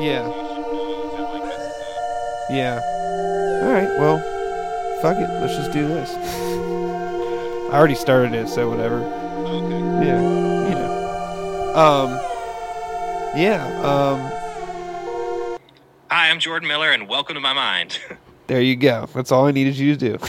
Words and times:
Yeah. 0.00 0.26
If 0.26 0.34
it, 0.34 1.22
like, 1.22 1.44
messes 1.44 1.76
up. 1.76 2.50
Yeah. 2.50 2.80
All 3.62 3.70
right. 3.70 3.98
Well, 3.98 4.18
fuck 5.02 5.18
it. 5.18 5.28
Let's 5.40 5.56
just 5.56 5.72
do 5.72 5.86
this. 5.86 6.10
I 7.70 7.74
already 7.74 7.94
started 7.94 8.32
it, 8.32 8.48
so 8.48 8.68
whatever. 8.70 8.96
Okay. 8.96 10.06
Yeah. 10.06 10.20
You 10.68 10.74
know. 10.74 11.76
Um. 11.76 12.10
Yeah. 13.38 13.62
Um. 13.82 14.32
Hi, 16.10 16.30
I'm 16.30 16.40
Jordan 16.40 16.66
Miller, 16.66 16.90
and 16.90 17.06
welcome 17.06 17.34
to 17.34 17.40
my 17.40 17.52
mind. 17.52 17.98
There 18.46 18.60
you 18.60 18.74
go. 18.74 19.08
That's 19.14 19.30
all 19.30 19.46
I 19.46 19.52
needed 19.52 19.76
you 19.76 19.94
to 19.94 20.18
do. 20.18 20.18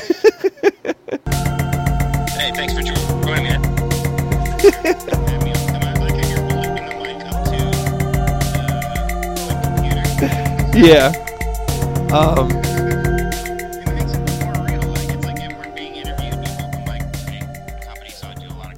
hey, 2.38 2.52
thanks 2.54 2.72
for 2.72 2.84
joining 2.84 3.60
me. 3.60 5.18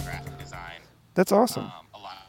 Graphic 0.04 0.38
design. 0.38 0.82
That's 1.14 1.32
awesome. 1.32 1.64
Um, 1.64 1.72
a 1.94 2.00
lot. 2.00 2.28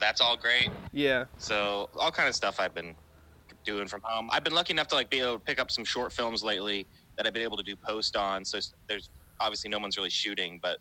That's 0.00 0.20
all 0.20 0.36
great. 0.36 0.70
Yeah. 0.92 1.26
So 1.38 1.88
all 1.96 2.10
kind 2.10 2.28
of 2.28 2.34
stuff 2.34 2.58
I've 2.58 2.74
been 2.74 2.96
doing 3.64 3.86
from 3.86 4.00
home. 4.02 4.28
I've 4.32 4.42
been 4.42 4.54
lucky 4.54 4.72
enough 4.72 4.88
to 4.88 4.96
like 4.96 5.08
be 5.08 5.20
able 5.20 5.34
to 5.34 5.38
pick 5.38 5.60
up 5.60 5.70
some 5.70 5.84
short 5.84 6.12
films 6.12 6.42
lately 6.42 6.88
that 7.16 7.28
I've 7.28 7.32
been 7.32 7.44
able 7.44 7.58
to 7.58 7.62
do 7.62 7.76
post 7.76 8.16
on. 8.16 8.44
So 8.44 8.58
there's 8.88 9.08
obviously 9.38 9.70
no 9.70 9.78
one's 9.78 9.96
really 9.96 10.10
shooting, 10.10 10.58
but 10.60 10.78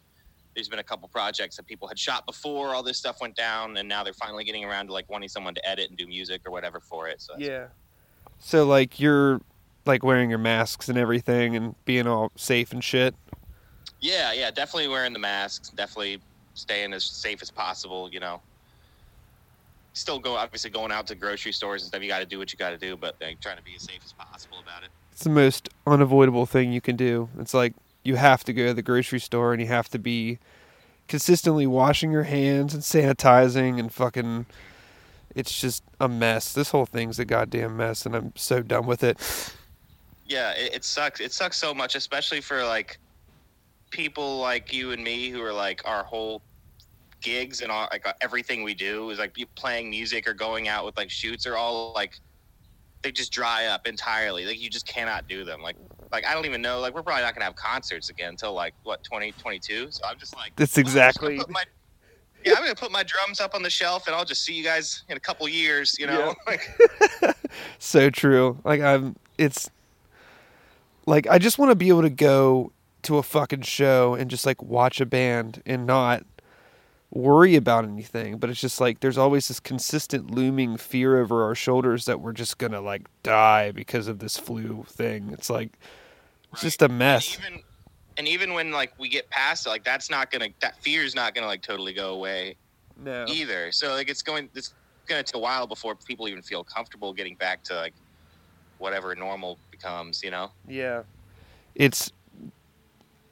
there's 0.55 0.69
been 0.69 0.79
a 0.79 0.83
couple 0.83 1.07
projects 1.07 1.55
that 1.57 1.65
people 1.65 1.87
had 1.87 1.97
shot 1.97 2.25
before 2.25 2.75
all 2.75 2.83
this 2.83 2.97
stuff 2.97 3.19
went 3.21 3.35
down, 3.35 3.77
and 3.77 3.87
now 3.87 4.03
they're 4.03 4.13
finally 4.13 4.43
getting 4.43 4.63
around 4.65 4.87
to 4.87 4.93
like 4.93 5.09
wanting 5.09 5.29
someone 5.29 5.53
to 5.55 5.67
edit 5.67 5.89
and 5.89 5.97
do 5.97 6.07
music 6.07 6.41
or 6.45 6.51
whatever 6.51 6.79
for 6.79 7.07
it. 7.07 7.21
So 7.21 7.33
Yeah. 7.37 7.67
So 8.39 8.65
like 8.65 8.99
you're 8.99 9.41
like 9.85 10.03
wearing 10.03 10.29
your 10.29 10.39
masks 10.39 10.89
and 10.89 10.97
everything 10.97 11.55
and 11.55 11.75
being 11.85 12.07
all 12.07 12.31
safe 12.35 12.71
and 12.71 12.83
shit. 12.83 13.15
yeah, 13.99 14.33
yeah, 14.33 14.51
definitely 14.51 14.87
wearing 14.87 15.13
the 15.13 15.19
masks, 15.19 15.69
definitely 15.69 16.19
staying 16.53 16.93
as 16.93 17.03
safe 17.03 17.41
as 17.41 17.51
possible. 17.51 18.09
You 18.11 18.19
know. 18.19 18.41
Still 19.95 20.17
go 20.17 20.35
obviously 20.35 20.71
going 20.71 20.91
out 20.91 21.05
to 21.05 21.15
grocery 21.15 21.51
stores 21.51 21.83
and 21.83 21.89
stuff. 21.89 22.01
You 22.01 22.07
got 22.07 22.17
to 22.17 22.25
do 22.25 22.39
what 22.39 22.51
you 22.51 22.57
got 22.57 22.71
to 22.71 22.79
do, 22.79 22.97
but 22.97 23.15
like, 23.21 23.39
trying 23.41 23.57
to 23.57 23.63
be 23.63 23.75
as 23.75 23.83
safe 23.83 23.99
as 24.03 24.11
possible 24.11 24.57
about 24.59 24.81
it. 24.81 24.89
It's 25.11 25.23
the 25.23 25.29
most 25.29 25.69
unavoidable 25.85 26.47
thing 26.47 26.73
you 26.73 26.81
can 26.81 26.95
do. 26.95 27.29
It's 27.37 27.53
like 27.53 27.73
you 28.03 28.15
have 28.15 28.43
to 28.43 28.53
go 28.53 28.67
to 28.67 28.73
the 28.73 28.81
grocery 28.81 29.19
store 29.19 29.53
and 29.53 29.61
you 29.61 29.67
have 29.67 29.89
to 29.89 29.99
be 29.99 30.39
consistently 31.07 31.67
washing 31.67 32.11
your 32.11 32.23
hands 32.23 32.73
and 32.73 32.83
sanitizing 32.83 33.79
and 33.79 33.93
fucking 33.93 34.45
it's 35.35 35.59
just 35.59 35.83
a 35.99 36.07
mess. 36.07 36.53
This 36.53 36.69
whole 36.69 36.85
thing's 36.85 37.17
a 37.19 37.25
goddamn 37.25 37.77
mess 37.77 38.05
and 38.05 38.15
I'm 38.15 38.33
so 38.35 38.61
done 38.61 38.85
with 38.85 39.03
it. 39.03 39.17
yeah 40.27 40.51
it, 40.51 40.75
it 40.75 40.83
sucks 40.83 41.19
it 41.19 41.33
sucks 41.33 41.57
so 41.57 41.73
much 41.73 41.95
especially 41.95 42.41
for 42.41 42.63
like 42.65 42.97
people 43.89 44.39
like 44.39 44.73
you 44.73 44.91
and 44.91 45.03
me 45.03 45.29
who 45.29 45.41
are 45.41 45.53
like 45.53 45.81
our 45.85 46.03
whole 46.03 46.41
gigs 47.21 47.61
and 47.61 47.71
all 47.71 47.87
like 47.91 48.05
everything 48.21 48.63
we 48.63 48.73
do 48.73 49.09
is 49.09 49.19
like 49.19 49.35
playing 49.55 49.89
music 49.89 50.27
or 50.27 50.33
going 50.33 50.67
out 50.67 50.85
with 50.85 50.95
like 50.97 51.09
shoots 51.09 51.45
are 51.45 51.55
all 51.55 51.93
like 51.93 52.19
they 53.01 53.11
just 53.11 53.31
dry 53.31 53.65
up 53.67 53.87
entirely 53.87 54.45
like 54.45 54.59
you 54.59 54.69
just 54.69 54.87
cannot 54.87 55.27
do 55.27 55.43
them 55.43 55.61
like 55.61 55.75
like 56.13 56.25
i 56.25 56.33
don't 56.33 56.45
even 56.45 56.61
know 56.61 56.79
like 56.79 56.93
we're 56.95 57.03
probably 57.03 57.23
not 57.23 57.33
gonna 57.33 57.43
have 57.45 57.55
concerts 57.55 58.09
again 58.09 58.29
until 58.29 58.53
like 58.53 58.73
what 58.83 59.03
2022 59.03 59.91
so 59.91 60.01
i'm 60.07 60.17
just 60.17 60.35
like 60.35 60.55
That's 60.55 60.75
well, 60.75 60.81
I'm 60.81 60.87
exactly- 60.87 61.41
my- 61.49 61.63
yeah 62.45 62.53
i'm 62.53 62.63
gonna 62.63 62.75
put 62.75 62.91
my 62.91 63.03
drums 63.03 63.41
up 63.41 63.55
on 63.55 63.61
the 63.63 63.69
shelf 63.69 64.07
and 64.07 64.15
i'll 64.15 64.25
just 64.25 64.43
see 64.43 64.53
you 64.53 64.63
guys 64.63 65.03
in 65.09 65.17
a 65.17 65.19
couple 65.19 65.47
years 65.49 65.97
you 65.99 66.07
know 66.07 66.33
like 66.47 66.61
so 67.79 68.09
true. 68.09 68.57
Like 68.63 68.81
I'm 68.81 69.15
it's 69.37 69.69
like 71.05 71.27
I 71.27 71.37
just 71.37 71.59
want 71.59 71.71
to 71.71 71.75
be 71.75 71.89
able 71.89 72.01
to 72.03 72.09
go 72.09 72.71
to 73.03 73.17
a 73.17 73.23
fucking 73.23 73.61
show 73.61 74.15
and 74.15 74.29
just 74.29 74.45
like 74.45 74.61
watch 74.61 75.01
a 75.01 75.05
band 75.05 75.61
and 75.65 75.85
not 75.85 76.23
worry 77.11 77.55
about 77.55 77.83
anything, 77.85 78.37
but 78.37 78.49
it's 78.49 78.59
just 78.59 78.81
like 78.81 79.01
there's 79.01 79.17
always 79.17 79.47
this 79.47 79.59
consistent 79.59 80.31
looming 80.31 80.77
fear 80.77 81.19
over 81.19 81.43
our 81.43 81.55
shoulders 81.55 82.05
that 82.05 82.19
we're 82.21 82.31
just 82.33 82.57
going 82.57 82.71
to 82.71 82.81
like 82.81 83.03
die 83.21 83.71
because 83.71 84.07
of 84.07 84.19
this 84.19 84.37
flu 84.37 84.83
thing. 84.87 85.29
It's 85.31 85.49
like 85.49 85.73
it's 86.53 86.61
just 86.61 86.81
a 86.81 86.89
mess. 86.89 87.35
And 87.35 87.45
even, 87.45 87.63
and 88.17 88.27
even 88.27 88.53
when 88.53 88.71
like 88.71 88.93
we 88.99 89.09
get 89.09 89.29
past 89.29 89.65
it, 89.65 89.69
like 89.69 89.83
that's 89.83 90.09
not 90.09 90.31
gonna 90.31 90.49
that 90.61 90.81
fear's 90.81 91.15
not 91.15 91.33
gonna 91.35 91.47
like 91.47 91.61
totally 91.61 91.93
go 91.93 92.13
away 92.13 92.55
No. 92.97 93.25
either. 93.27 93.71
So 93.71 93.93
like 93.93 94.09
it's 94.09 94.21
going 94.21 94.49
it's 94.55 94.73
gonna 95.07 95.23
take 95.23 95.35
a 95.35 95.39
while 95.39 95.67
before 95.67 95.95
people 95.95 96.27
even 96.27 96.41
feel 96.41 96.63
comfortable 96.63 97.13
getting 97.13 97.35
back 97.35 97.63
to 97.65 97.75
like 97.75 97.93
whatever 98.77 99.15
normal 99.15 99.57
becomes. 99.71 100.23
You 100.23 100.31
know? 100.31 100.51
Yeah. 100.67 101.03
It's 101.75 102.11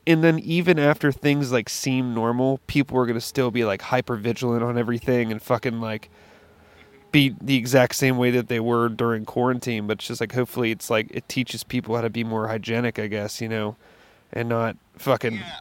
and 0.07 0.23
then 0.23 0.39
even 0.39 0.79
after 0.79 1.11
things 1.11 1.51
like 1.51 1.69
seem 1.69 2.13
normal, 2.15 2.59
people 2.67 2.97
are 2.97 3.05
gonna 3.05 3.21
still 3.21 3.51
be 3.51 3.63
like 3.65 3.81
hyper 3.83 4.15
vigilant 4.15 4.63
on 4.63 4.77
everything 4.77 5.31
and 5.31 5.41
fucking 5.41 5.79
like 5.79 6.09
be 7.11 7.35
the 7.41 7.55
exact 7.55 7.95
same 7.95 8.17
way 8.17 8.31
that 8.31 8.47
they 8.47 8.59
were 8.59 8.89
during 8.89 9.25
quarantine. 9.25 9.87
But 9.87 9.99
it's 9.99 10.07
just 10.07 10.21
like 10.21 10.31
hopefully 10.33 10.71
it's 10.71 10.89
like 10.89 11.07
it 11.11 11.27
teaches 11.29 11.63
people 11.63 11.95
how 11.95 12.01
to 12.01 12.09
be 12.09 12.23
more 12.23 12.47
hygienic, 12.47 12.99
I 12.99 13.07
guess, 13.07 13.41
you 13.41 13.49
know, 13.49 13.75
and 14.33 14.49
not 14.49 14.77
fucking 14.97 15.33
Yeah. 15.35 15.59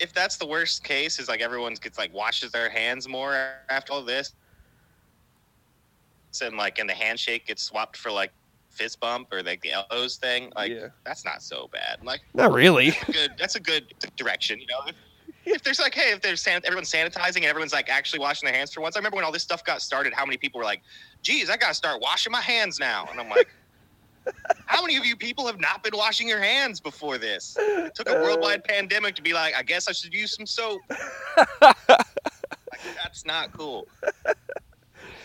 If 0.00 0.12
that's 0.12 0.36
the 0.36 0.46
worst 0.46 0.82
case, 0.84 1.18
is 1.18 1.28
like 1.28 1.40
everyone 1.40 1.74
gets 1.74 1.98
like 1.98 2.12
washes 2.12 2.50
their 2.50 2.68
hands 2.68 3.08
more 3.08 3.34
after 3.70 3.92
all 3.92 4.02
this, 4.02 4.34
and 6.42 6.56
like 6.56 6.78
and 6.78 6.88
the 6.90 6.94
handshake 6.94 7.46
gets 7.46 7.62
swapped 7.62 7.96
for 7.96 8.10
like 8.10 8.32
fist 8.70 8.98
bump 8.98 9.28
or 9.32 9.42
like 9.42 9.62
the 9.62 9.70
elbows 9.72 10.16
thing. 10.16 10.52
Like 10.56 10.72
Yeah. 10.72 10.88
that's 11.04 11.24
not 11.24 11.42
so 11.42 11.68
bad. 11.72 11.98
Like 12.04 12.22
not 12.34 12.52
really. 12.52 12.92
good. 13.12 13.32
That's 13.38 13.54
a 13.54 13.60
good 13.60 13.94
direction. 14.16 14.60
You 14.60 14.66
know, 14.66 14.80
if, 15.46 15.62
there's 15.62 15.80
like, 15.80 15.94
hey, 15.94 16.12
if 16.12 16.20
there's 16.20 16.40
san- 16.40 16.62
everyone's 16.64 16.90
sanitizing 16.90 17.36
and 17.36 17.46
everyone's 17.46 17.72
like 17.72 17.88
actually 17.88 18.18
washing 18.18 18.46
their 18.46 18.54
hands 18.54 18.72
for 18.72 18.80
once. 18.80 18.96
I 18.96 18.98
remember 18.98 19.16
when 19.16 19.24
all 19.24 19.32
this 19.32 19.42
stuff 19.42 19.64
got 19.64 19.82
started. 19.82 20.12
How 20.12 20.24
many 20.24 20.36
people 20.36 20.58
were 20.58 20.64
like, 20.64 20.82
"Geez, 21.22 21.50
I 21.50 21.56
gotta 21.56 21.74
start 21.74 22.00
washing 22.00 22.32
my 22.32 22.40
hands 22.40 22.78
now," 22.78 23.06
and 23.10 23.20
I'm 23.20 23.28
like. 23.28 23.48
How 24.64 24.80
many 24.80 24.96
of 24.96 25.04
you 25.04 25.16
people 25.16 25.46
have 25.46 25.60
not 25.60 25.82
been 25.82 25.94
washing 25.94 26.26
your 26.26 26.40
hands 26.40 26.80
before 26.80 27.18
this? 27.18 27.58
It 27.60 27.94
took 27.94 28.08
a 28.08 28.14
worldwide 28.14 28.60
uh. 28.60 28.72
pandemic 28.72 29.14
to 29.16 29.22
be 29.22 29.34
like, 29.34 29.54
I 29.54 29.62
guess 29.62 29.86
I 29.86 29.92
should 29.92 30.14
use 30.14 30.34
some 30.34 30.46
soap. 30.46 30.80
Like, 31.60 32.96
that's 33.02 33.24
not 33.24 33.52
cool. 33.52 33.86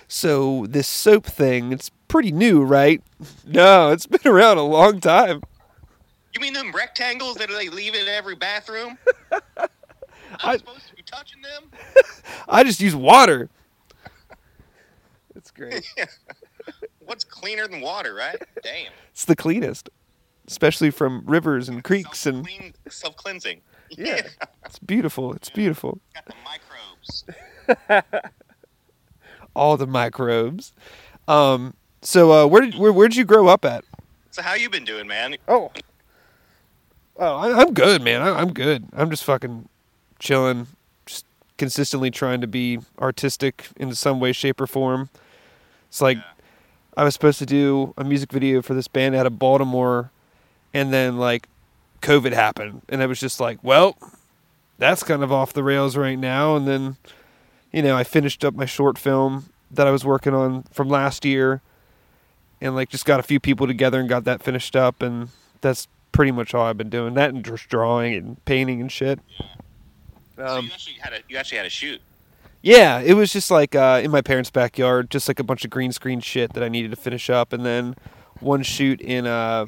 So 0.08 0.66
this 0.68 0.88
soap 0.88 1.26
thing, 1.26 1.72
it's 1.72 1.92
pretty 2.08 2.32
new, 2.32 2.64
right? 2.64 3.02
No, 3.46 3.92
it's 3.92 4.06
been 4.06 4.32
around 4.32 4.58
a 4.58 4.64
long 4.64 5.00
time. 5.02 5.42
You 6.34 6.40
mean 6.40 6.54
them 6.54 6.72
rectangles 6.72 7.36
that 7.38 7.50
they 7.50 7.68
leave 7.68 7.96
in 7.96 8.08
every 8.08 8.36
bathroom? 8.36 8.98
I'm 10.44 10.58
supposed 10.60 10.88
to 10.90 10.96
be 10.96 11.04
touching 11.04 11.42
them? 11.42 11.72
I 12.50 12.64
just 12.64 12.80
use 12.82 12.96
water. 12.96 13.50
It's 15.36 15.52
great. 15.52 15.86
What's 17.00 17.24
cleaner 17.24 17.68
than 17.68 17.82
water, 17.82 18.14
right? 18.14 18.36
Damn. 18.62 18.92
It's 19.12 19.26
the 19.26 19.36
cleanest, 19.36 19.90
especially 20.48 20.92
from 20.92 21.24
rivers 21.26 21.70
and 21.70 21.84
creeks 21.84 22.26
and 22.26 22.46
Self-clean, 22.46 22.74
self-cleansing. 22.90 23.62
Yeah. 23.92 24.22
it's 24.66 24.80
beautiful. 24.80 25.34
It's 25.34 25.50
beautiful. 25.50 26.00
Got 26.14 26.26
the 26.26 26.34
microbes. 26.44 28.22
All 29.56 29.78
the 29.78 29.88
microbes. 29.88 30.74
Um. 31.28 31.74
So, 32.02 32.32
uh, 32.32 32.48
where 32.48 32.62
did 32.62 32.76
where 32.76 32.94
where'd 32.94 33.16
you 33.16 33.26
grow 33.26 33.48
up 33.48 33.66
at? 33.66 33.84
So 34.32 34.42
how 34.42 34.54
you 34.54 34.70
been 34.70 34.86
doing, 34.86 35.08
man? 35.08 35.38
Oh. 35.48 35.72
Oh, 37.18 37.36
I, 37.36 37.62
I'm 37.62 37.74
good, 37.74 38.02
man. 38.02 38.22
I, 38.22 38.40
I'm 38.40 38.54
good. 38.54 38.88
I'm 38.94 39.10
just 39.10 39.24
fucking 39.26 39.68
chilling, 40.20 40.68
just 41.06 41.26
consistently 41.58 42.12
trying 42.12 42.42
to 42.42 42.48
be 42.48 42.80
artistic 43.00 43.68
in 43.78 43.94
some 43.96 44.20
way, 44.20 44.32
shape, 44.32 44.62
or 44.62 44.68
form. 44.68 45.10
It's 45.88 46.02
like 46.02 46.18
Yeah. 46.18 46.24
I 46.98 47.04
was 47.04 47.14
supposed 47.14 47.40
to 47.40 47.46
do 47.46 47.94
a 47.98 48.04
music 48.04 48.32
video 48.32 48.62
for 48.62 48.74
this 48.74 48.88
band 48.88 49.16
out 49.16 49.26
of 49.26 49.40
Baltimore, 49.40 50.12
and 50.74 50.92
then 50.94 51.18
like 51.18 51.48
COVID 52.02 52.34
happened, 52.34 52.82
and 52.90 53.02
I 53.02 53.06
was 53.06 53.20
just 53.20 53.40
like, 53.40 53.60
well, 53.64 53.98
that's 54.78 55.04
kind 55.04 55.24
of 55.24 55.32
off 55.32 55.54
the 55.54 55.64
rails 55.64 55.98
right 55.98 56.18
now. 56.18 56.56
And 56.56 56.68
then, 56.68 56.98
you 57.72 57.82
know, 57.82 57.96
I 57.98 58.04
finished 58.04 58.44
up 58.46 58.54
my 58.54 58.66
short 58.66 58.98
film 58.98 59.50
that 59.72 59.88
I 59.88 59.92
was 59.92 60.04
working 60.06 60.34
on 60.34 60.64
from 60.72 60.90
last 60.90 61.26
year, 61.26 61.62
and 62.62 62.76
like 62.76 62.90
just 62.90 63.06
got 63.06 63.20
a 63.20 63.24
few 63.24 63.40
people 63.40 63.68
together 63.68 64.00
and 64.00 64.10
got 64.10 64.26
that 64.26 64.42
finished 64.44 64.76
up, 64.76 65.02
and 65.02 65.30
that's 65.62 65.88
pretty 66.12 66.32
much 66.32 66.54
all 66.54 66.66
I've 66.66 66.78
been 66.78 66.90
doing. 66.90 67.14
That 67.14 67.34
and 67.34 67.46
just 67.46 67.70
drawing 67.70 68.14
and 68.14 68.44
painting 68.46 68.82
and 68.82 68.92
shit. 68.92 69.20
So 70.40 70.58
Um, 70.58 70.66
you 70.66 70.72
actually 70.72 70.96
had 70.96 71.14
a 71.14 71.20
you 71.28 71.38
actually 71.38 71.58
had 71.58 71.68
a 71.68 71.70
shoot. 71.70 72.02
yeah, 72.62 73.00
it 73.00 73.14
was 73.14 73.32
just 73.32 73.52
like 73.52 73.76
uh, 73.76 74.02
in 74.04 74.12
my 74.12 74.22
parents' 74.22 74.50
backyard, 74.50 75.10
just 75.10 75.28
like 75.28 75.40
a 75.40 75.44
bunch 75.44 75.64
of 75.66 75.70
green 75.72 75.92
screen 75.92 76.20
shit 76.20 76.54
that 76.54 76.64
I 76.64 76.70
needed 76.70 76.92
to 76.92 76.98
finish 76.98 77.30
up, 77.30 77.54
and 77.54 77.66
then 77.66 77.96
one 78.40 78.64
shoot 78.64 79.00
in 79.02 79.26
a 79.26 79.66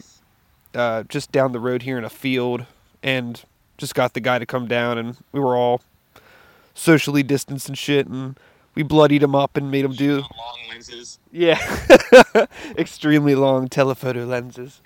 uh, 0.73 1.03
just 1.03 1.31
down 1.31 1.51
the 1.51 1.59
road 1.59 1.81
here 1.83 1.97
in 1.97 2.03
a 2.03 2.09
field, 2.09 2.65
and 3.03 3.43
just 3.77 3.93
got 3.95 4.13
the 4.13 4.19
guy 4.21 4.39
to 4.39 4.45
come 4.45 4.67
down, 4.67 4.97
and 4.97 5.17
we 5.31 5.39
were 5.39 5.55
all 5.55 5.81
socially 6.73 7.23
distanced 7.23 7.67
and 7.67 7.77
shit, 7.77 8.07
and 8.07 8.39
we 8.75 8.83
bloodied 8.83 9.21
him 9.21 9.35
up 9.35 9.57
and 9.57 9.69
made 9.69 9.83
him 9.83 9.91
do 9.93 10.19
long 10.19 10.57
lenses. 10.69 11.19
yeah, 11.31 11.59
extremely 12.77 13.35
long 13.35 13.67
telephoto 13.67 14.25
lenses. 14.25 14.79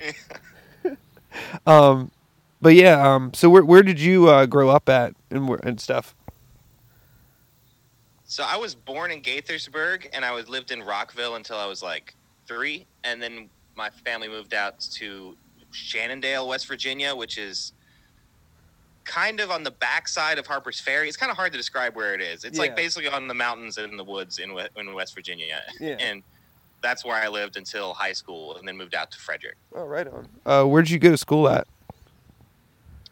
um, 1.67 2.09
but 2.65 2.73
yeah, 2.73 3.00
um, 3.13 3.31
so 3.35 3.47
where 3.47 3.63
where 3.63 3.83
did 3.83 4.00
you 4.00 4.27
uh, 4.27 4.47
grow 4.47 4.69
up 4.69 4.89
at 4.89 5.13
and 5.29 5.47
and 5.63 5.79
stuff? 5.79 6.15
So 8.23 8.44
I 8.44 8.57
was 8.57 8.73
born 8.73 9.12
in 9.12 9.21
Gaithersburg, 9.21 10.07
and 10.13 10.25
I 10.25 10.31
was 10.31 10.50
lived 10.50 10.71
in 10.71 10.81
Rockville 10.81 11.35
until 11.35 11.57
I 11.57 11.67
was 11.67 11.83
like 11.83 12.15
three, 12.47 12.88
and 13.03 13.21
then 13.21 13.50
my 13.75 13.91
family 14.03 14.27
moved 14.27 14.56
out 14.56 14.79
to 14.79 15.38
Shannondale, 15.69 16.47
West 16.47 16.67
Virginia, 16.67 17.15
which 17.15 17.38
is 17.38 17.73
kind 19.03 19.39
of 19.39 19.51
on 19.51 19.62
the 19.62 19.69
backside 19.69 20.39
of 20.39 20.47
Harper's 20.47 20.79
Ferry. 20.79 21.07
It's 21.07 21.17
kind 21.17 21.29
of 21.29 21.38
hard 21.38 21.51
to 21.51 21.59
describe 21.59 21.95
where 21.95 22.15
it 22.15 22.19
is. 22.21 22.45
It's 22.45 22.57
Yeah. 22.57 22.63
like 22.63 22.75
basically 22.75 23.09
on 23.09 23.27
the 23.27 23.35
mountains 23.35 23.77
and 23.77 23.91
in 23.91 23.95
the 23.95 24.03
woods 24.03 24.39
in 24.39 24.57
in 24.75 24.94
West 24.95 25.13
Virginia, 25.13 25.62
Yeah. 25.79 25.97
and 26.00 26.23
that's 26.81 27.06
where 27.06 27.15
I 27.15 27.27
lived 27.27 27.57
until 27.57 27.94
high 27.94 28.13
school, 28.13 28.57
and 28.57 28.67
then 28.67 28.75
moved 28.75 28.95
out 28.95 29.12
to 29.12 29.19
Frederick. 29.19 29.57
Oh, 29.75 29.85
right 29.85 30.07
on. 30.07 30.27
Uh, 30.47 30.63
where 30.63 30.81
did 30.81 30.89
you 30.89 30.97
go 30.97 31.12
to 31.12 31.17
school 31.17 31.47
at? 31.47 31.67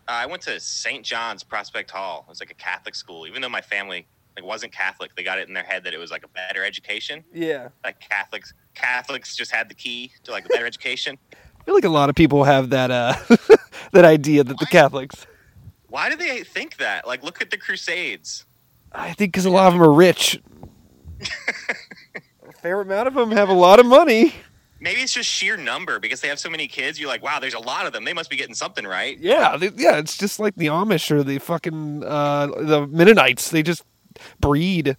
Uh, 0.07 0.11
I 0.11 0.25
went 0.25 0.41
to 0.43 0.59
St. 0.59 1.03
John's 1.03 1.43
Prospect 1.43 1.91
Hall. 1.91 2.25
It 2.27 2.29
was 2.29 2.39
like 2.39 2.51
a 2.51 2.55
Catholic 2.55 2.95
school, 2.95 3.25
even 3.25 3.41
though 3.41 3.49
my 3.49 3.61
family 3.61 4.05
like 4.35 4.45
wasn't 4.45 4.73
Catholic. 4.73 5.15
They 5.15 5.23
got 5.23 5.39
it 5.39 5.47
in 5.47 5.53
their 5.53 5.63
head 5.63 5.83
that 5.85 5.93
it 5.93 5.97
was 5.99 6.11
like 6.11 6.25
a 6.25 6.27
better 6.27 6.63
education. 6.63 7.23
Yeah, 7.33 7.69
Like 7.83 7.99
Catholics, 7.99 8.53
Catholics 8.73 9.35
just 9.35 9.51
had 9.51 9.69
the 9.69 9.75
key 9.75 10.11
to 10.23 10.31
like 10.31 10.45
a 10.45 10.49
better 10.49 10.65
education. 10.65 11.17
I 11.33 11.63
feel 11.63 11.75
like 11.75 11.85
a 11.85 11.89
lot 11.89 12.09
of 12.09 12.15
people 12.15 12.43
have 12.43 12.71
that 12.71 12.91
uh, 12.91 13.15
that 13.93 14.03
idea 14.03 14.43
that 14.43 14.59
the 14.59 14.65
Catholics. 14.65 15.25
Why 15.87 16.09
do 16.09 16.15
they 16.17 16.43
think 16.43 16.77
that? 16.77 17.07
Like, 17.07 17.23
look 17.23 17.41
at 17.41 17.51
the 17.51 17.57
Crusades. 17.57 18.45
I 18.91 19.13
think 19.13 19.31
because 19.31 19.45
a 19.45 19.49
lot 19.49 19.67
of 19.67 19.73
them 19.73 19.83
are 19.83 19.93
rich. 19.93 20.41
a 21.21 22.51
fair 22.61 22.81
amount 22.81 23.07
of 23.07 23.13
them 23.13 23.31
have 23.31 23.47
a 23.47 23.53
lot 23.53 23.79
of 23.79 23.85
money. 23.85 24.33
Maybe 24.83 24.99
it's 24.99 25.13
just 25.13 25.29
sheer 25.29 25.55
number 25.55 25.97
because 25.97 26.19
they 26.19 26.27
have 26.27 26.39
so 26.39 26.49
many 26.49 26.67
kids. 26.67 26.99
You're 26.99 27.07
like, 27.07 27.23
wow, 27.23 27.39
there's 27.39 27.53
a 27.53 27.59
lot 27.59 27.85
of 27.85 27.93
them. 27.93 28.03
They 28.03 28.11
must 28.11 28.29
be 28.29 28.35
getting 28.35 28.53
something 28.53 28.85
right. 28.85 29.17
Yeah, 29.17 29.55
they, 29.55 29.69
yeah. 29.77 29.97
It's 29.97 30.17
just 30.17 30.41
like 30.41 30.55
the 30.57 30.67
Amish 30.67 31.09
or 31.09 31.23
the 31.23 31.39
fucking 31.39 32.03
uh, 32.03 32.47
the 32.47 32.85
Mennonites. 32.87 33.49
They 33.49 33.63
just 33.63 33.85
breed. 34.41 34.97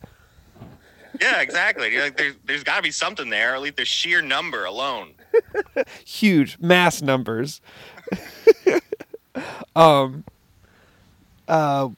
Yeah, 1.21 1.43
exactly. 1.43 1.93
You're 1.93 2.05
like, 2.05 2.17
there's, 2.17 2.35
there's 2.47 2.65
got 2.65 2.77
to 2.77 2.83
be 2.83 2.93
something 2.93 3.29
there. 3.29 3.53
Or 3.53 3.57
at 3.57 3.61
least 3.61 3.77
the 3.77 3.85
sheer 3.85 4.23
number 4.23 4.65
alone. 4.65 5.13
huge 6.07 6.59
mass 6.61 7.03
numbers. 7.03 7.61
um 9.77 10.25
uh 11.47 11.91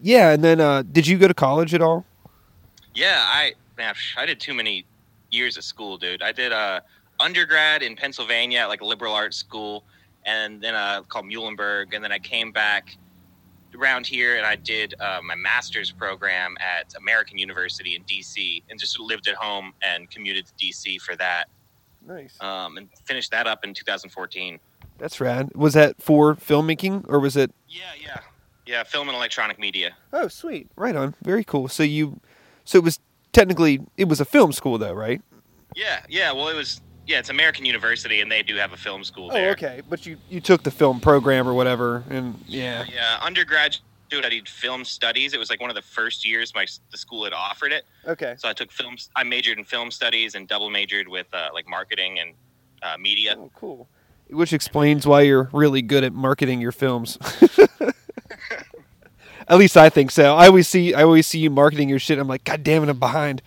yeah, 0.00 0.30
and 0.30 0.44
then 0.44 0.60
uh 0.60 0.82
did 0.82 1.08
you 1.08 1.18
go 1.18 1.26
to 1.26 1.34
college 1.34 1.74
at 1.74 1.82
all? 1.82 2.04
Yeah, 2.94 3.20
I 3.26 3.54
man, 3.76 3.94
I 4.16 4.26
did 4.26 4.38
too 4.38 4.54
many 4.54 4.84
years 5.34 5.56
of 5.56 5.64
school, 5.64 5.96
dude. 5.98 6.22
I 6.22 6.32
did 6.32 6.52
a 6.52 6.82
undergrad 7.20 7.82
in 7.82 7.96
Pennsylvania 7.96 8.60
at 8.60 8.66
like 8.68 8.80
a 8.80 8.86
liberal 8.86 9.12
arts 9.14 9.36
school, 9.36 9.84
and 10.24 10.60
then 10.60 10.74
uh, 10.74 11.02
called 11.02 11.26
Muhlenberg, 11.26 11.94
and 11.94 12.02
then 12.02 12.12
I 12.12 12.18
came 12.18 12.52
back 12.52 12.96
around 13.76 14.06
here 14.06 14.36
and 14.36 14.46
I 14.46 14.54
did 14.54 14.94
uh, 15.00 15.18
my 15.24 15.34
master's 15.34 15.90
program 15.90 16.54
at 16.60 16.94
American 16.96 17.38
University 17.38 17.96
in 17.96 18.04
DC, 18.04 18.62
and 18.70 18.78
just 18.78 18.98
lived 19.00 19.26
at 19.28 19.34
home 19.34 19.72
and 19.82 20.08
commuted 20.10 20.46
to 20.46 20.52
DC 20.64 21.00
for 21.00 21.16
that, 21.16 21.46
Nice. 22.06 22.40
um, 22.40 22.76
and 22.76 22.88
finished 23.04 23.32
that 23.32 23.46
up 23.48 23.64
in 23.64 23.74
2014. 23.74 24.60
That's 24.98 25.20
rad. 25.20 25.50
Was 25.56 25.74
that 25.74 26.00
for 26.00 26.36
filmmaking 26.36 27.04
or 27.08 27.18
was 27.18 27.36
it 27.36 27.50
Yeah, 27.68 27.82
yeah, 28.00 28.20
yeah. 28.64 28.84
Film 28.84 29.08
and 29.08 29.16
electronic 29.16 29.58
media. 29.58 29.96
Oh, 30.12 30.28
sweet. 30.28 30.68
Right 30.76 30.94
on. 30.94 31.16
Very 31.20 31.42
cool. 31.42 31.66
So 31.66 31.82
you 31.82 32.20
so 32.64 32.78
it 32.78 32.84
was 32.84 33.00
technically 33.34 33.80
it 33.96 34.08
was 34.08 34.20
a 34.20 34.24
film 34.24 34.52
school 34.52 34.78
though, 34.78 34.94
right? 34.94 35.20
Yeah, 35.74 36.02
yeah. 36.08 36.32
Well, 36.32 36.48
it 36.48 36.56
was. 36.56 36.80
Yeah, 37.06 37.18
it's 37.18 37.28
American 37.28 37.66
University, 37.66 38.22
and 38.22 38.32
they 38.32 38.42
do 38.42 38.56
have 38.56 38.72
a 38.72 38.78
film 38.78 39.04
school 39.04 39.28
there. 39.28 39.48
Oh, 39.48 39.52
okay. 39.52 39.82
But 39.90 40.06
you 40.06 40.16
you 40.30 40.40
took 40.40 40.62
the 40.62 40.70
film 40.70 41.00
program 41.00 41.46
or 41.46 41.52
whatever 41.52 42.02
and 42.08 42.42
yeah. 42.46 42.86
Yeah, 42.90 43.18
undergraduate, 43.20 43.82
I 44.24 44.28
did 44.30 44.48
film 44.48 44.86
studies. 44.86 45.34
It 45.34 45.38
was 45.38 45.50
like 45.50 45.60
one 45.60 45.68
of 45.68 45.76
the 45.76 45.82
first 45.82 46.26
years 46.26 46.54
my 46.54 46.66
the 46.90 46.96
school 46.96 47.24
had 47.24 47.34
offered 47.34 47.72
it. 47.72 47.84
Okay. 48.06 48.36
So 48.38 48.48
I 48.48 48.54
took 48.54 48.72
films. 48.72 49.10
I 49.16 49.22
majored 49.24 49.58
in 49.58 49.64
film 49.64 49.90
studies 49.90 50.34
and 50.34 50.48
double 50.48 50.70
majored 50.70 51.08
with 51.08 51.26
uh, 51.34 51.50
like 51.52 51.68
marketing 51.68 52.20
and 52.20 52.34
uh, 52.82 52.96
media. 52.98 53.36
Oh, 53.38 53.50
cool. 53.54 53.88
Which 54.30 54.54
explains 54.54 55.06
why 55.06 55.22
you're 55.22 55.50
really 55.52 55.82
good 55.82 56.04
at 56.04 56.14
marketing 56.14 56.62
your 56.62 56.72
films. 56.72 57.18
at 59.48 59.58
least 59.58 59.76
I 59.76 59.88
think 59.90 60.10
so. 60.10 60.34
I 60.34 60.46
always 60.46 60.68
see 60.68 60.94
I 60.94 61.02
always 61.02 61.26
see 61.26 61.38
you 61.38 61.50
marketing 61.50 61.88
your 61.88 61.98
shit. 61.98 62.18
I'm 62.18 62.28
like, 62.28 62.44
God 62.44 62.62
damn 62.62 62.82
it, 62.82 62.88
I'm 62.88 62.98
behind. 62.98 63.42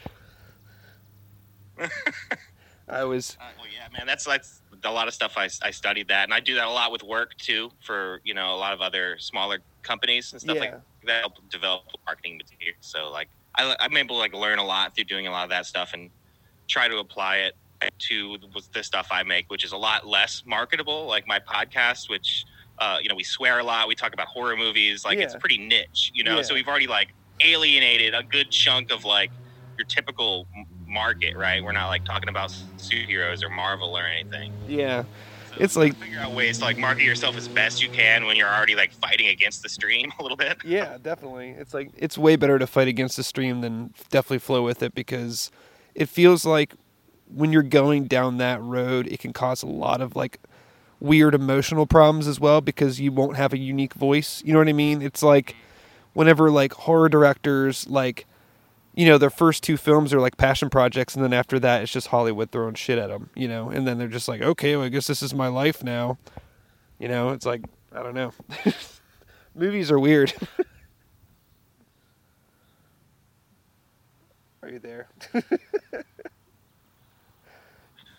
I 2.89 3.03
was 3.03 3.37
Uh, 3.39 3.45
well, 3.57 3.67
yeah, 3.73 3.87
man, 3.97 4.07
that's 4.07 4.27
like 4.27 4.43
a 4.83 4.91
lot 4.91 5.07
of 5.07 5.13
stuff. 5.13 5.33
I, 5.37 5.49
I 5.61 5.71
studied 5.71 6.07
that, 6.07 6.23
and 6.23 6.33
I 6.33 6.39
do 6.39 6.55
that 6.55 6.65
a 6.65 6.71
lot 6.71 6.91
with 6.91 7.03
work 7.03 7.35
too 7.37 7.69
for 7.81 8.21
you 8.23 8.33
know 8.33 8.53
a 8.53 8.57
lot 8.57 8.73
of 8.73 8.81
other 8.81 9.17
smaller 9.19 9.59
companies 9.83 10.31
and 10.33 10.41
stuff 10.41 10.55
Yeah. 10.55 10.61
like 10.61 10.71
that. 11.05 11.19
Help 11.21 11.33
develop 11.49 11.83
marketing 12.05 12.37
materials. 12.37 12.77
So 12.81 13.09
like 13.11 13.29
I, 13.55 13.75
I'm 13.79 13.95
able 13.97 14.15
to 14.15 14.19
like 14.19 14.33
learn 14.33 14.59
a 14.59 14.65
lot 14.65 14.95
through 14.95 15.05
doing 15.05 15.27
a 15.27 15.31
lot 15.31 15.43
of 15.43 15.49
that 15.49 15.65
stuff 15.65 15.91
and 15.93 16.09
try 16.67 16.87
to 16.87 16.97
apply 16.97 17.37
it 17.37 17.55
to 17.99 18.37
the 18.73 18.83
stuff 18.83 19.07
I 19.11 19.23
make, 19.23 19.49
which 19.51 19.63
is 19.63 19.71
a 19.71 19.77
lot 19.77 20.07
less 20.07 20.43
marketable. 20.45 21.05
Like 21.05 21.27
my 21.27 21.39
podcast, 21.39 22.09
which 22.09 22.45
uh, 22.79 22.97
you 23.01 23.09
know 23.09 23.15
we 23.15 23.23
swear 23.23 23.59
a 23.59 23.63
lot, 23.63 23.87
we 23.87 23.95
talk 23.95 24.13
about 24.13 24.27
horror 24.27 24.55
movies. 24.57 25.03
Like 25.05 25.17
it's 25.19 25.35
pretty 25.35 25.57
niche, 25.57 26.11
you 26.13 26.23
know. 26.23 26.37
Yeah. 26.37 26.41
So 26.43 26.53
we've 26.53 26.67
already 26.67 26.87
like 26.87 27.09
alienated 27.41 28.13
a 28.15 28.23
good 28.23 28.49
chunk 28.51 28.91
of 28.91 29.05
like 29.05 29.31
your 29.77 29.85
typical 29.85 30.47
market, 30.87 31.35
right? 31.37 31.63
We're 31.63 31.71
not 31.71 31.87
like 31.87 32.03
talking 32.05 32.29
about 32.29 32.49
superheroes 32.77 33.43
or 33.43 33.49
Marvel 33.49 33.95
or 33.97 34.03
anything. 34.05 34.51
yeah. 34.67 35.03
So 35.51 35.55
It's 35.63 35.75
like- 35.75 35.95
figure 35.97 36.19
out 36.19 36.31
ways 36.33 36.57
to 36.59 36.63
like 36.65 36.77
market 36.77 37.03
yourself 37.03 37.35
as 37.37 37.47
best 37.47 37.81
you 37.81 37.89
can 37.89 38.25
when 38.25 38.35
you're 38.35 38.47
already 38.53 38.75
like 38.75 38.91
fighting 38.93 39.27
against 39.27 39.61
the 39.63 39.69
stream 39.69 40.11
a 40.19 40.23
little 40.23 40.37
bit. 40.37 40.57
Yeah, 40.63 40.97
definitely. 41.01 41.49
It's 41.51 41.73
like 41.73 41.91
it's 41.95 42.17
way 42.17 42.35
better 42.35 42.57
to 42.59 42.67
fight 42.67 42.87
against 42.87 43.17
the 43.17 43.23
stream 43.23 43.61
than 43.61 43.93
definitely 44.09 44.39
flow 44.39 44.63
with 44.63 44.81
it 44.81 44.93
because 44.95 45.51
it 45.95 46.09
feels 46.09 46.45
like 46.45 46.73
when 47.27 47.51
you're 47.51 47.63
going 47.63 48.05
down 48.05 48.37
that 48.37 48.61
road, 48.61 49.07
it 49.07 49.19
can 49.19 49.33
cause 49.33 49.61
a 49.61 49.67
lot 49.67 49.99
of 50.01 50.15
like 50.15 50.39
weird 50.99 51.35
emotional 51.35 51.85
problems 51.85 52.27
as 52.27 52.39
well 52.39 52.61
because 52.61 52.99
you 52.99 53.11
won't 53.11 53.37
have 53.37 53.53
a 53.53 53.57
unique 53.57 53.93
voice. 53.93 54.41
You 54.45 54.53
know 54.53 54.59
what 54.59 54.67
I 54.67 54.73
mean? 54.73 55.01
It's 55.01 55.23
like 55.23 55.55
whenever 56.13 56.49
like 56.49 56.73
horror 56.73 57.09
directors 57.09 57.87
like 57.87 58.25
you 58.95 59.05
know 59.05 59.19
their 59.19 59.29
first 59.29 59.61
two 59.61 59.77
films 59.77 60.11
are 60.11 60.19
like 60.19 60.37
passion 60.37 60.69
projects 60.69 61.13
and 61.13 61.23
then 61.23 61.31
after 61.33 61.59
that 61.59 61.83
it's 61.83 61.91
just 61.91 62.07
Hollywood 62.07 62.49
throwing 62.49 62.73
shit 62.73 62.97
at 62.97 63.09
them, 63.09 63.29
you 63.35 63.47
know. 63.47 63.69
And 63.69 63.87
then 63.87 63.97
they're 63.99 64.07
just 64.07 64.27
like, 64.27 64.41
"Okay, 64.41 64.75
well, 64.75 64.85
I 64.85 64.89
guess 64.89 65.07
this 65.07 65.21
is 65.21 65.33
my 65.33 65.47
life 65.47 65.83
now." 65.83 66.17
You 66.99 67.07
know, 67.07 67.29
it's 67.29 67.45
like 67.45 67.61
I 67.93 68.01
don't 68.01 68.15
know. 68.15 68.33
Movies 69.55 69.91
are 69.91 69.99
weird. 69.99 70.33
Are 74.63 74.69
you 74.69 74.79
there? 74.79 75.07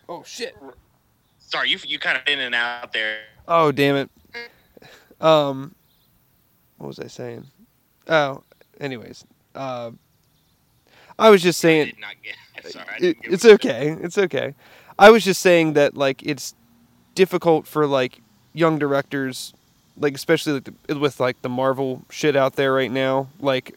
oh 0.09 0.23
shit. 0.25 0.57
Sorry, 1.49 1.71
you 1.71 1.79
you 1.87 1.99
kind 1.99 2.17
of 2.17 2.27
in 2.27 2.39
and 2.41 2.55
out 2.55 2.93
there. 2.93 3.21
Oh 3.47 3.73
damn 3.73 3.97
it. 3.97 4.11
Um 5.21 5.75
what 6.79 6.87
was 6.87 7.01
I 7.01 7.09
saying? 7.09 7.47
Oh, 8.09 8.43
anyways. 8.81 9.25
Uh, 9.55 9.91
I 11.19 11.31
was 11.31 11.43
just 11.43 11.59
I 11.61 11.69
saying 11.69 11.87
did 11.87 12.01
not 12.01 12.15
get. 12.23 12.73
Sorry, 12.73 12.87
I 12.89 12.97
it, 13.05 13.17
it's 13.23 13.45
okay. 13.45 13.97
It's 14.01 14.19
okay. 14.19 14.55
I 14.99 15.11
was 15.11 15.25
just 15.25 15.41
saying 15.41 15.75
that 15.75 15.97
like 15.97 16.23
it's 16.23 16.55
difficult 17.15 17.67
for 17.67 17.87
like 17.87 18.21
young 18.53 18.79
directors, 18.79 19.53
like 19.97 20.15
especially 20.15 20.55
like 20.55 20.69
the, 20.87 20.99
with 20.99 21.19
like 21.19 21.43
the 21.43 21.49
Marvel 21.49 22.03
shit 22.11 22.37
out 22.37 22.55
there 22.55 22.73
right 22.73 22.91
now. 22.91 23.29
Like 23.41 23.75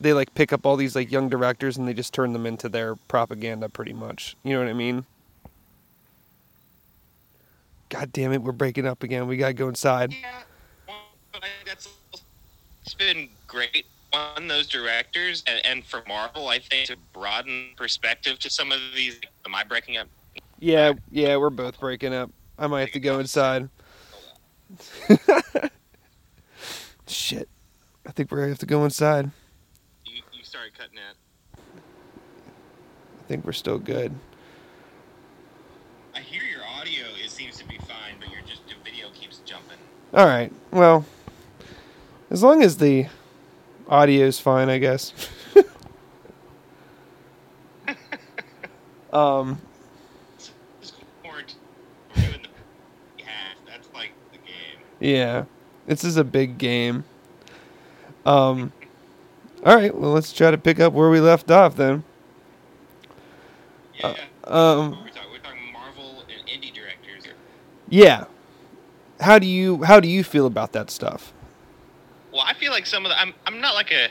they 0.00 0.12
like 0.12 0.34
pick 0.34 0.52
up 0.52 0.66
all 0.66 0.76
these 0.76 0.96
like 0.96 1.10
young 1.12 1.28
directors 1.28 1.76
and 1.76 1.86
they 1.86 1.94
just 1.94 2.12
turn 2.12 2.32
them 2.32 2.46
into 2.46 2.68
their 2.68 2.96
propaganda, 2.96 3.68
pretty 3.68 3.92
much. 3.92 4.36
You 4.42 4.54
know 4.54 4.60
what 4.60 4.68
I 4.68 4.74
mean? 4.74 5.04
God 7.90 8.12
damn 8.12 8.32
it, 8.32 8.42
we're 8.42 8.52
breaking 8.52 8.86
up 8.86 9.02
again. 9.02 9.26
We 9.26 9.36
gotta 9.36 9.52
go 9.52 9.68
inside. 9.68 10.12
Yeah, 10.12 11.40
that's 11.66 11.88
it's 12.82 12.94
been 12.94 13.28
great 13.46 13.84
on 14.12 14.48
those 14.48 14.66
directors 14.66 15.44
and, 15.46 15.64
and 15.64 15.84
for 15.84 16.02
Marvel. 16.08 16.48
I 16.48 16.58
think 16.58 16.86
to 16.86 16.96
broaden 17.12 17.70
perspective 17.76 18.38
to 18.38 18.50
some 18.50 18.72
of 18.72 18.78
these. 18.94 19.20
Am 19.44 19.54
I 19.54 19.64
breaking 19.64 19.96
up? 19.96 20.06
Yeah, 20.58 20.94
yeah, 21.10 21.36
we're 21.36 21.50
both 21.50 21.78
breaking 21.80 22.14
up. 22.14 22.30
I 22.58 22.66
might 22.68 22.80
have 22.80 22.92
to 22.92 23.00
go 23.00 23.18
inside. 23.18 23.68
Shit. 27.06 27.48
I 28.06 28.12
think 28.12 28.30
we're 28.30 28.38
gonna 28.38 28.50
have 28.50 28.58
to 28.58 28.66
go 28.66 28.84
inside. 28.84 29.30
You, 30.04 30.22
you 30.32 30.44
started 30.44 30.78
cutting 30.78 30.98
it. 30.98 31.16
I 31.56 33.28
think 33.28 33.44
we're 33.44 33.52
still 33.52 33.78
good. 33.78 34.14
I 36.14 36.20
hear 36.20 36.42
your 36.42 36.64
audio. 36.78 37.04
It 37.24 37.30
seems 37.30 37.56
to 37.58 37.64
be 37.66 37.78
fine, 37.78 38.16
but 38.18 38.30
your 38.30 38.42
just 38.42 38.66
the 38.66 38.74
video 38.84 39.08
keeps 39.14 39.38
jumping. 39.46 39.78
All 40.12 40.26
right. 40.26 40.52
Well, 40.70 41.04
as 42.30 42.42
long 42.42 42.62
as 42.62 42.78
the 42.78 43.06
audio's 43.88 44.40
fine, 44.40 44.68
I 44.68 44.78
guess. 44.78 45.12
Um, 49.12 49.60
Just 50.38 50.94
quarantine. 51.22 51.56
We're 52.16 52.22
doing 52.22 52.46
the 53.16 53.24
half. 53.24 53.56
That's 53.66 53.88
like 53.92 54.12
the 54.32 54.38
game. 54.38 54.78
yeah, 55.00 55.44
this 55.86 56.04
is 56.04 56.16
a 56.16 56.24
big 56.24 56.58
game. 56.58 57.04
Um, 58.24 58.72
all 59.64 59.74
right, 59.74 59.94
well, 59.94 60.12
let's 60.12 60.32
try 60.32 60.50
to 60.50 60.58
pick 60.58 60.78
up 60.80 60.92
where 60.92 61.10
we 61.10 61.20
left 61.20 61.50
off 61.50 61.76
then. 61.76 62.04
Yeah. 63.94 64.14
Um, 64.44 64.90
we're, 64.90 65.08
talking, 65.08 65.30
we're 65.32 65.38
talking 65.38 65.72
Marvel 65.72 66.22
and 66.28 66.48
indie 66.48 66.72
directors. 66.72 67.24
yeah. 67.88 68.24
How 69.20 69.38
do 69.38 69.46
you 69.46 69.82
how 69.84 70.00
do 70.00 70.08
you 70.08 70.24
feel 70.24 70.46
about 70.46 70.72
that 70.72 70.90
stuff? 70.90 71.32
Well, 72.32 72.42
I 72.46 72.54
feel 72.54 72.72
like 72.72 72.86
some 72.86 73.04
of 73.04 73.10
the. 73.10 73.20
I'm. 73.20 73.34
I'm 73.46 73.60
not 73.60 73.74
like 73.74 73.90
a. 73.90 74.08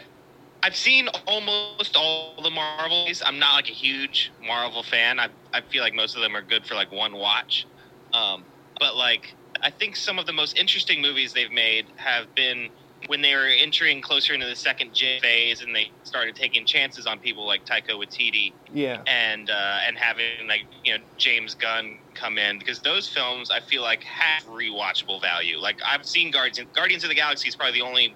I've 0.61 0.75
seen 0.75 1.07
almost 1.25 1.95
all 1.95 2.35
the 2.43 2.49
Marvels. 2.49 3.21
I'm 3.25 3.39
not 3.39 3.53
like 3.53 3.69
a 3.69 3.73
huge 3.73 4.31
Marvel 4.45 4.83
fan. 4.83 5.19
I. 5.19 5.29
I 5.53 5.61
feel 5.61 5.83
like 5.83 5.93
most 5.93 6.15
of 6.15 6.21
them 6.21 6.35
are 6.35 6.41
good 6.41 6.65
for 6.65 6.75
like 6.75 6.91
one 6.91 7.13
watch. 7.13 7.65
Um, 8.13 8.43
but 8.79 8.95
like, 8.95 9.33
I 9.61 9.69
think 9.69 9.95
some 9.95 10.19
of 10.19 10.25
the 10.25 10.33
most 10.33 10.57
interesting 10.57 11.01
movies 11.01 11.33
they've 11.33 11.51
made 11.51 11.85
have 11.95 12.33
been 12.35 12.69
when 13.07 13.21
they 13.21 13.33
were 13.33 13.45
entering 13.47 14.01
closer 14.01 14.33
into 14.33 14.45
the 14.45 14.55
second 14.55 14.93
gen 14.93 15.21
phase, 15.21 15.61
and 15.61 15.73
they 15.73 15.89
started 16.03 16.35
taking 16.35 16.65
chances 16.65 17.07
on 17.07 17.19
people 17.19 17.47
like 17.47 17.65
Taika 17.65 17.91
Waititi 17.91 18.51
Yeah. 18.73 19.01
and 19.07 19.49
uh, 19.49 19.79
and 19.87 19.97
having 19.97 20.47
like 20.47 20.65
you 20.83 20.97
know 20.97 21.03
James 21.17 21.55
Gunn 21.55 21.97
come 22.19 22.37
in 22.37 22.59
because 22.59 22.79
those 22.79 23.07
films 23.07 23.49
I 23.49 23.59
feel 23.59 23.81
like 23.81 24.03
have 24.03 24.43
rewatchable 24.45 25.21
value. 25.21 25.57
Like 25.57 25.79
I've 25.85 26.05
seen 26.05 26.31
Guardians 26.31 26.69
Guardians 26.75 27.03
of 27.03 27.09
the 27.09 27.15
Galaxy 27.15 27.47
is 27.47 27.55
probably 27.55 27.79
the 27.79 27.85
only 27.85 28.13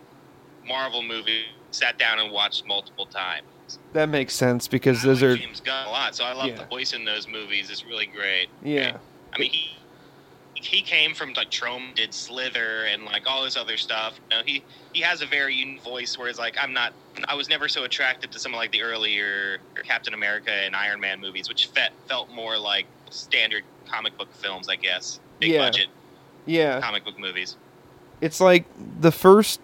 Marvel 0.68 1.02
movie 1.02 1.44
I 1.44 1.72
sat 1.72 1.98
down 1.98 2.20
and 2.20 2.32
watched 2.32 2.66
multiple 2.66 3.06
times. 3.06 3.46
That 3.94 4.10
makes 4.10 4.34
sense 4.36 4.68
because 4.68 5.04
I 5.04 5.08
those 5.08 5.22
like 5.22 5.32
are 5.32 5.38
James 5.38 5.62
Gunn 5.62 5.88
a 5.88 5.90
lot, 5.90 6.16
so 6.16 6.24
I 6.26 6.34
love 6.34 6.48
Yeah. 6.48 6.56
the 6.56 6.66
voice 6.66 6.94
in 6.94 7.06
those 7.06 7.28
movies. 7.28 7.70
It's 7.70 7.86
really 7.86 8.06
great. 8.06 8.48
yeah. 8.62 8.98
I 9.34 9.40
mean 9.40 9.52
he. 9.52 9.70
He 10.56 10.82
came 10.82 11.14
from 11.14 11.34
like 11.34 11.50
Troma 11.52 11.94
did 11.94 12.14
Slither 12.14 12.86
and 12.86 13.04
like 13.04 13.24
all 13.30 13.44
this 13.44 13.58
other 13.58 13.76
stuff. 13.76 14.18
You 14.32 14.38
know, 14.38 14.44
he 14.46 14.64
he 14.94 15.02
has 15.02 15.22
a 15.22 15.26
very 15.26 15.54
unique 15.54 15.82
voice. 15.84 16.18
Whereas 16.18 16.40
like 16.40 16.56
I'm 16.62 16.72
not, 16.72 16.94
I 17.28 17.36
was 17.36 17.50
never 17.50 17.68
so 17.68 17.84
attracted 17.84 18.32
to 18.32 18.40
some 18.40 18.54
of 18.54 18.58
like 18.60 18.72
the 18.72 18.82
earlier 18.82 19.58
Captain 19.84 20.14
America 20.14 20.52
and 20.52 20.74
Iron 20.74 21.02
Man 21.02 21.20
movies, 21.20 21.50
which 21.50 21.66
fe- 21.68 21.90
felt 22.08 22.30
more 22.32 22.58
like 22.58 22.86
standard 23.14 23.64
comic 23.90 24.18
book 24.18 24.34
films, 24.34 24.68
I 24.70 24.76
guess. 24.76 25.20
Big 25.40 25.52
Yeah. 25.52 25.60
budget 25.60 25.88
Yeah. 26.46 26.80
comic 26.82 27.06
book 27.06 27.18
movies. 27.20 27.56
It's 28.22 28.40
like 28.42 28.66
the 29.02 29.12
first 29.12 29.60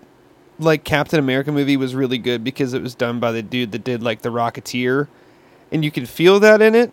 like 0.60 0.84
Captain 0.84 1.20
America 1.20 1.52
movie 1.52 1.78
was 1.78 1.96
really 1.96 2.18
good 2.18 2.44
because 2.44 2.74
it 2.74 2.82
was 2.82 2.94
done 2.94 3.20
by 3.20 3.32
the 3.32 3.42
dude 3.42 3.72
that 3.72 3.84
did 3.86 4.04
like 4.04 4.22
the 4.22 4.30
Rocketeer 4.30 5.08
and 5.72 5.86
you 5.86 5.92
can 5.92 6.06
feel 6.06 6.40
that 6.42 6.62
in 6.62 6.76
it 6.76 6.92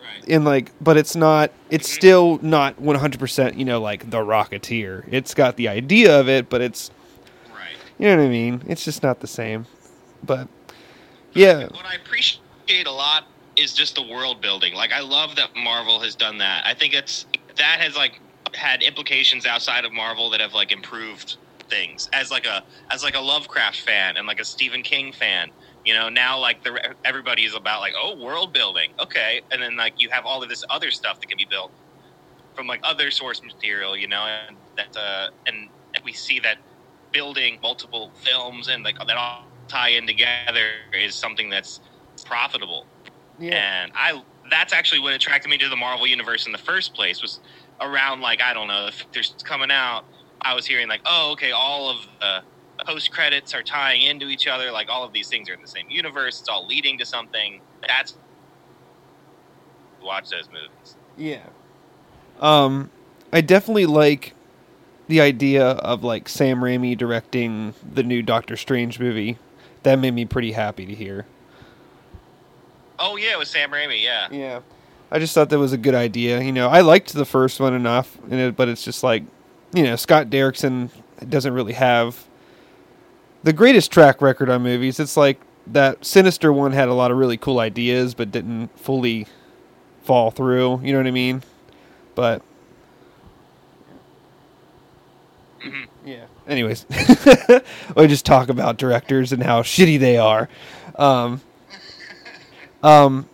Right. 0.00 0.28
and 0.28 0.46
like 0.46 0.70
but 0.80 0.96
it's 0.96 1.14
not 1.14 1.50
it's 1.68 1.88
Mhm. 1.90 1.94
still 1.94 2.38
not 2.40 2.80
100% 2.80 3.56
you 3.58 3.66
know 3.66 3.80
like 3.80 4.08
the 4.10 4.18
Rocketeer. 4.18 5.04
It's 5.10 5.34
got 5.34 5.56
the 5.56 5.68
idea 5.68 6.18
of 6.18 6.28
it 6.30 6.48
but 6.48 6.62
it's 6.62 6.90
Right. 7.50 7.76
you 7.98 8.08
know 8.08 8.16
what 8.16 8.24
I 8.24 8.28
mean? 8.28 8.62
It's 8.66 8.84
just 8.84 9.02
not 9.02 9.20
the 9.20 9.26
same. 9.26 9.66
But 10.24 10.48
yeah. 11.34 11.64
What 11.66 11.84
I 11.84 11.94
appreciate 11.96 12.86
a 12.86 12.90
lot 12.90 13.24
is 13.56 13.74
just 13.74 13.94
the 13.94 14.02
world 14.02 14.40
building. 14.40 14.74
Like 14.74 14.92
I 14.92 15.00
love 15.00 15.36
that 15.36 15.50
Marvel 15.56 16.00
has 16.00 16.14
done 16.14 16.38
that. 16.38 16.64
I 16.66 16.74
think 16.74 16.94
it's 16.94 17.26
that 17.56 17.80
has 17.80 17.96
like 17.96 18.20
had 18.54 18.82
implications 18.82 19.46
outside 19.46 19.84
of 19.84 19.92
Marvel 19.92 20.30
that 20.30 20.40
have 20.40 20.54
like 20.54 20.72
improved 20.72 21.36
things. 21.68 22.08
As 22.12 22.30
like 22.30 22.46
a 22.46 22.64
as 22.90 23.02
like 23.02 23.14
a 23.14 23.20
Lovecraft 23.20 23.80
fan 23.80 24.16
and 24.16 24.26
like 24.26 24.40
a 24.40 24.44
Stephen 24.44 24.82
King 24.82 25.12
fan, 25.12 25.50
you 25.84 25.94
know, 25.94 26.08
now 26.08 26.38
like 26.38 26.62
the 26.62 26.94
everybody 27.04 27.44
is 27.44 27.54
about 27.54 27.80
like 27.80 27.94
oh 27.96 28.16
world 28.16 28.52
building, 28.52 28.90
okay, 29.00 29.40
and 29.50 29.62
then 29.62 29.76
like 29.76 29.94
you 29.98 30.08
have 30.10 30.24
all 30.26 30.42
of 30.42 30.48
this 30.48 30.64
other 30.70 30.90
stuff 30.90 31.20
that 31.20 31.28
can 31.28 31.38
be 31.38 31.46
built 31.48 31.72
from 32.54 32.66
like 32.66 32.80
other 32.82 33.10
source 33.10 33.42
material, 33.42 33.96
you 33.96 34.08
know, 34.08 34.24
and 34.48 34.56
that 34.76 34.96
uh, 34.96 35.28
and, 35.46 35.68
and 35.94 36.04
we 36.04 36.12
see 36.12 36.38
that 36.40 36.58
building 37.12 37.58
multiple 37.62 38.10
films 38.14 38.68
and 38.68 38.84
like 38.84 38.96
that 39.06 39.16
all 39.16 39.44
tie 39.68 39.90
in 39.90 40.06
together 40.06 40.68
is 40.92 41.14
something 41.14 41.48
that's 41.48 41.80
profitable. 42.24 42.86
Yeah. 43.42 43.84
And 43.84 43.92
I 43.94 44.22
that's 44.50 44.72
actually 44.72 45.00
what 45.00 45.14
attracted 45.14 45.48
me 45.48 45.58
to 45.58 45.68
the 45.68 45.76
Marvel 45.76 46.06
universe 46.06 46.46
in 46.46 46.52
the 46.52 46.58
first 46.58 46.94
place 46.94 47.20
was 47.20 47.40
around 47.80 48.20
like 48.20 48.40
I 48.40 48.54
don't 48.54 48.68
know 48.68 48.86
if 48.86 49.04
there's 49.12 49.34
coming 49.44 49.70
out. 49.70 50.04
I 50.40 50.54
was 50.54 50.64
hearing 50.64 50.88
like 50.88 51.00
oh 51.04 51.32
okay 51.32 51.50
all 51.50 51.90
of 51.90 52.06
the 52.20 52.42
post 52.84 53.12
credits 53.12 53.54
are 53.54 53.62
tying 53.62 54.02
into 54.02 54.26
each 54.28 54.46
other 54.46 54.72
like 54.72 54.88
all 54.88 55.04
of 55.04 55.12
these 55.12 55.28
things 55.28 55.48
are 55.48 55.54
in 55.54 55.60
the 55.60 55.68
same 55.68 55.90
universe. 55.90 56.40
It's 56.40 56.48
all 56.48 56.66
leading 56.66 56.98
to 56.98 57.06
something. 57.06 57.60
That's 57.86 58.16
watch 60.02 60.30
those 60.30 60.48
movies. 60.48 60.96
Yeah. 61.16 61.46
Um, 62.40 62.90
I 63.32 63.40
definitely 63.40 63.86
like 63.86 64.34
the 65.08 65.20
idea 65.20 65.66
of 65.66 66.04
like 66.04 66.28
Sam 66.28 66.60
Raimi 66.60 66.96
directing 66.96 67.74
the 67.92 68.02
new 68.02 68.22
Doctor 68.22 68.56
Strange 68.56 69.00
movie. 69.00 69.38
That 69.82 69.98
made 69.98 70.14
me 70.14 70.24
pretty 70.24 70.52
happy 70.52 70.86
to 70.86 70.94
hear. 70.94 71.26
Oh 73.04 73.16
yeah, 73.16 73.32
it 73.32 73.38
was 73.38 73.50
Sam 73.50 73.70
Raimi. 73.70 74.00
Yeah. 74.02 74.28
Yeah. 74.30 74.60
I 75.10 75.18
just 75.18 75.34
thought 75.34 75.50
that 75.50 75.58
was 75.58 75.72
a 75.72 75.76
good 75.76 75.94
idea. 75.94 76.40
You 76.40 76.52
know, 76.52 76.68
I 76.68 76.80
liked 76.80 77.12
the 77.12 77.24
first 77.26 77.58
one 77.60 77.74
enough, 77.74 78.16
and 78.30 78.34
it, 78.34 78.56
but 78.56 78.68
it's 78.68 78.82
just 78.84 79.02
like, 79.02 79.24
you 79.74 79.82
know, 79.82 79.96
Scott 79.96 80.28
Derrickson 80.30 80.88
doesn't 81.28 81.52
really 81.52 81.72
have 81.74 82.24
the 83.42 83.52
greatest 83.52 83.90
track 83.92 84.22
record 84.22 84.48
on 84.48 84.62
movies. 84.62 85.00
It's 85.00 85.16
like 85.16 85.38
that 85.66 86.04
Sinister 86.04 86.52
one 86.52 86.72
had 86.72 86.88
a 86.88 86.94
lot 86.94 87.10
of 87.10 87.16
really 87.18 87.36
cool 87.36 87.58
ideas, 87.58 88.14
but 88.14 88.30
didn't 88.30 88.68
fully 88.78 89.26
fall 90.04 90.30
through. 90.30 90.80
You 90.82 90.92
know 90.92 90.98
what 90.98 91.06
I 91.08 91.10
mean? 91.12 91.42
But 92.14 92.40
Mhm. 95.60 95.86
yeah. 96.04 96.24
Anyways, 96.48 96.86
we 97.96 98.06
just 98.06 98.24
talk 98.26 98.48
about 98.48 98.78
directors 98.78 99.32
and 99.32 99.42
how 99.42 99.62
shitty 99.62 99.98
they 100.00 100.16
are. 100.18 100.48
Um, 100.96 101.40
um, 102.82 103.28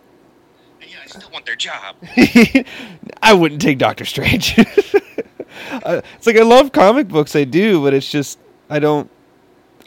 Yeah, 0.80 0.96
I 1.02 1.06
still 1.06 1.30
want 1.30 1.46
their 1.46 1.56
job. 1.56 1.96
I 3.22 3.32
wouldn't 3.32 3.60
take 3.62 3.78
Doctor 3.78 4.04
Strange. 4.04 4.58
Uh, 5.70 6.00
it's 6.14 6.26
like 6.26 6.36
I 6.36 6.42
love 6.42 6.72
comic 6.72 7.08
books, 7.08 7.34
I 7.34 7.44
do, 7.44 7.82
but 7.82 7.92
it's 7.92 8.08
just 8.08 8.38
I 8.70 8.78
don't, 8.78 9.10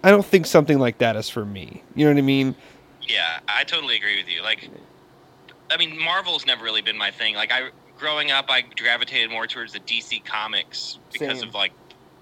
I 0.03 0.11
don't 0.11 0.25
think 0.25 0.45
something 0.45 0.79
like 0.79 0.97
that 0.99 1.15
is 1.15 1.29
for 1.29 1.45
me. 1.45 1.81
You 1.95 2.05
know 2.05 2.11
what 2.11 2.17
I 2.17 2.21
mean? 2.21 2.55
Yeah, 3.01 3.39
I 3.47 3.63
totally 3.63 3.95
agree 3.95 4.17
with 4.17 4.27
you. 4.27 4.41
Like, 4.43 4.69
I 5.69 5.77
mean, 5.77 5.99
Marvel's 5.99 6.45
never 6.45 6.63
really 6.63 6.81
been 6.81 6.97
my 6.97 7.09
thing. 7.09 7.35
Like, 7.35 7.51
I 7.51 7.69
growing 7.97 8.31
up, 8.31 8.45
I 8.49 8.61
gravitated 8.61 9.31
more 9.31 9.47
towards 9.47 9.73
the 9.73 9.79
DC 9.79 10.25
comics 10.25 10.99
because 11.13 11.39
Same. 11.39 11.49
of 11.49 11.55
like 11.55 11.71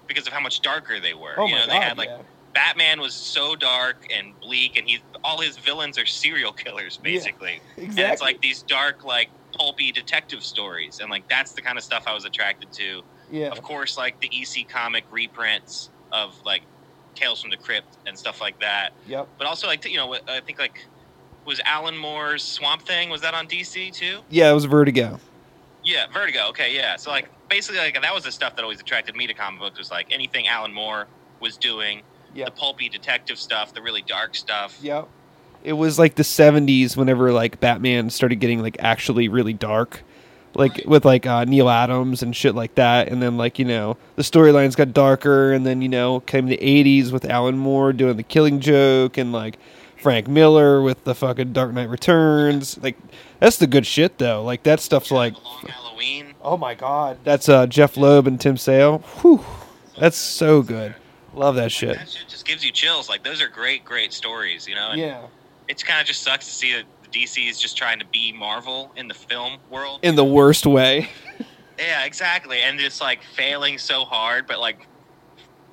because 0.06 0.26
of 0.26 0.32
how 0.32 0.40
much 0.40 0.60
darker 0.60 1.00
they 1.00 1.14
were. 1.14 1.34
Oh 1.36 1.46
you 1.46 1.54
my 1.54 1.60
know, 1.60 1.66
god! 1.66 1.72
they 1.72 1.80
had 1.80 1.98
like 1.98 2.08
yeah. 2.08 2.18
Batman 2.52 3.00
was 3.00 3.14
so 3.14 3.54
dark 3.54 4.06
and 4.14 4.38
bleak, 4.40 4.76
and 4.76 4.88
he's 4.88 5.00
all 5.22 5.40
his 5.40 5.56
villains 5.56 5.98
are 5.98 6.06
serial 6.06 6.52
killers 6.52 6.98
Yeah, 7.02 7.12
basically. 7.12 7.60
exactly. 7.76 8.02
And 8.04 8.12
it's 8.12 8.22
like 8.22 8.40
these 8.40 8.62
dark, 8.62 9.04
like 9.04 9.30
pulpy 9.56 9.92
detective 9.92 10.42
stories, 10.42 10.98
and 11.00 11.10
like 11.10 11.28
that's 11.28 11.52
the 11.52 11.62
kind 11.62 11.78
of 11.78 11.84
stuff 11.84 12.04
I 12.06 12.14
was 12.14 12.24
attracted 12.24 12.72
to. 12.72 13.02
yeah, 13.30 13.48
Of 13.48 13.62
course, 13.62 13.96
like 13.96 14.20
the 14.20 14.28
EC 14.32 14.68
comic 14.68 15.04
reprints 15.10 15.90
of 16.12 16.34
like 16.44 16.62
Tales 17.14 17.40
from 17.42 17.50
the 17.50 17.56
Crypt 17.56 17.98
and 18.06 18.18
stuff 18.18 18.40
like 18.40 18.58
that. 18.60 18.90
yep. 19.06 19.28
But 19.38 19.46
also, 19.46 19.66
like 19.66 19.84
you 19.84 19.96
know, 19.96 20.14
I 20.28 20.40
think 20.40 20.58
like 20.58 20.84
was 21.44 21.60
Alan 21.64 21.96
Moore's 21.96 22.42
Swamp 22.42 22.82
Thing 22.82 23.10
was 23.10 23.20
that 23.22 23.34
on 23.34 23.46
DC 23.46 23.92
too? 23.92 24.20
Yeah, 24.28 24.50
it 24.50 24.54
was 24.54 24.64
Vertigo. 24.64 25.18
Yeah, 25.84 26.06
Vertigo. 26.12 26.48
Okay, 26.50 26.74
yeah. 26.74 26.96
So 26.96 27.10
like 27.10 27.30
basically, 27.48 27.78
like 27.80 28.00
that 28.00 28.14
was 28.14 28.24
the 28.24 28.32
stuff 28.32 28.56
that 28.56 28.62
always 28.62 28.80
attracted 28.80 29.14
me 29.16 29.26
to 29.26 29.34
comic 29.34 29.60
books 29.60 29.78
was 29.78 29.90
like 29.90 30.08
anything 30.12 30.46
Alan 30.48 30.72
Moore 30.74 31.06
was 31.40 31.56
doing, 31.56 32.02
Yep. 32.34 32.46
the 32.46 32.52
pulpy 32.52 32.88
detective 32.88 33.38
stuff, 33.38 33.74
the 33.74 33.82
really 33.82 34.02
dark 34.02 34.34
stuff. 34.36 34.78
Yep. 34.82 35.08
It 35.62 35.74
was 35.74 35.98
like 35.98 36.14
the 36.14 36.22
'70s 36.22 36.96
whenever 36.96 37.32
like 37.32 37.60
Batman 37.60 38.08
started 38.10 38.36
getting 38.36 38.62
like 38.62 38.76
actually 38.80 39.28
really 39.28 39.52
dark, 39.52 40.02
like 40.54 40.72
Right. 40.72 40.88
with 40.88 41.04
like 41.04 41.26
uh, 41.26 41.44
Neal 41.44 41.68
Adams 41.68 42.22
and 42.22 42.34
shit 42.34 42.54
like 42.54 42.74
that. 42.76 43.08
And 43.08 43.22
then 43.22 43.36
like 43.36 43.58
you 43.58 43.64
know 43.66 43.96
the 44.16 44.22
storylines 44.22 44.74
got 44.76 44.92
darker, 44.94 45.52
and 45.52 45.66
then 45.66 45.82
you 45.82 45.88
know 45.88 46.20
came 46.20 46.46
the 46.46 46.56
'80s 46.56 47.12
with 47.12 47.24
Alan 47.26 47.58
Moore 47.58 47.92
doing 47.92 48.16
the 48.16 48.22
Killing 48.22 48.60
Joke 48.60 49.18
and 49.18 49.32
like 49.32 49.58
Frank 49.98 50.28
Miller 50.28 50.80
with 50.80 51.04
the 51.04 51.14
fucking 51.14 51.52
Dark 51.52 51.74
Knight 51.74 51.90
Returns. 51.90 52.78
Like 52.82 52.96
that's 53.38 53.58
the 53.58 53.66
good 53.66 53.84
shit 53.84 54.16
though. 54.16 54.42
Like 54.42 54.62
that 54.62 54.80
stuff's 54.80 55.10
like 55.10 55.34
Long 55.44 55.66
Halloween. 55.68 56.34
oh 56.40 56.56
my 56.56 56.74
god. 56.74 57.18
That's 57.22 57.50
uh, 57.50 57.66
Jeph 57.66 57.98
Loeb 57.98 58.26
and 58.26 58.40
Tim 58.40 58.56
Sale. 58.56 59.00
Whew, 59.20 59.44
that's 59.98 60.16
so 60.16 60.62
good. 60.62 60.94
Love 61.34 61.54
that 61.56 61.70
shit. 61.72 61.96
That 61.96 62.08
shit 62.08 62.28
just 62.28 62.46
gives 62.46 62.64
you 62.64 62.72
chills. 62.72 63.08
Like 63.08 63.22
those 63.24 63.40
are 63.42 63.48
great, 63.48 63.84
great 63.84 64.12
stories. 64.12 64.66
You 64.68 64.74
know, 64.74 64.90
and 64.90 65.00
Yeah. 65.00 65.22
it's 65.68 65.82
kind 65.82 66.00
of 66.00 66.06
just 66.06 66.22
sucks 66.22 66.46
to 66.46 66.52
see 66.52 66.72
that 66.74 66.84
DC 67.12 67.48
is 67.48 67.60
just 67.60 67.76
trying 67.76 67.98
to 67.98 68.04
be 68.06 68.32
Marvel 68.32 68.92
in 68.96 69.08
the 69.08 69.14
film 69.14 69.58
world. 69.70 70.00
In 70.02 70.14
the 70.16 70.24
worst 70.24 70.66
way. 70.66 71.08
Yeah, 71.78 72.04
exactly. 72.04 72.58
And 72.60 72.78
it's 72.78 73.00
like 73.00 73.22
failing 73.22 73.78
so 73.78 74.04
hard, 74.04 74.46
but 74.46 74.60
like, 74.60 74.86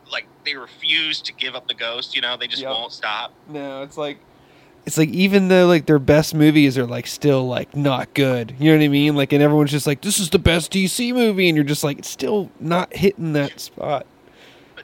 like 0.10 0.26
they 0.46 0.56
refuse 0.56 1.20
to 1.20 1.34
give 1.34 1.54
up 1.54 1.68
the 1.68 1.74
ghost. 1.74 2.16
You 2.16 2.22
know, 2.22 2.38
they 2.38 2.48
just 2.48 2.62
Yep. 2.62 2.72
won't 2.72 2.94
stop. 2.94 3.34
No, 3.50 3.82
it's 3.84 3.98
like 3.98 4.20
it's 4.86 4.98
like 4.98 5.10
even 5.10 5.50
though 5.50 5.68
like 5.68 5.86
their 5.86 6.00
best 6.00 6.34
movies 6.34 6.78
are 6.78 6.86
like 6.86 7.08
still 7.08 7.46
like 7.46 7.76
not 7.76 8.14
good. 8.14 8.56
You 8.58 8.72
know 8.72 8.78
what 8.78 8.86
I 8.86 8.88
mean? 8.88 9.16
Like 9.18 9.34
and 9.34 9.44
everyone's 9.44 9.72
just 9.72 9.86
like 9.86 10.00
this 10.00 10.18
is 10.18 10.30
the 10.30 10.40
best 10.40 10.72
DC 10.72 11.14
movie 11.14 11.50
and 11.50 11.58
you're 11.58 11.66
just 11.66 11.84
like 11.84 12.00
it's 12.00 12.10
still 12.10 12.52
not 12.58 12.96
hitting 12.96 13.34
that 13.34 13.60
spot. 13.60 14.06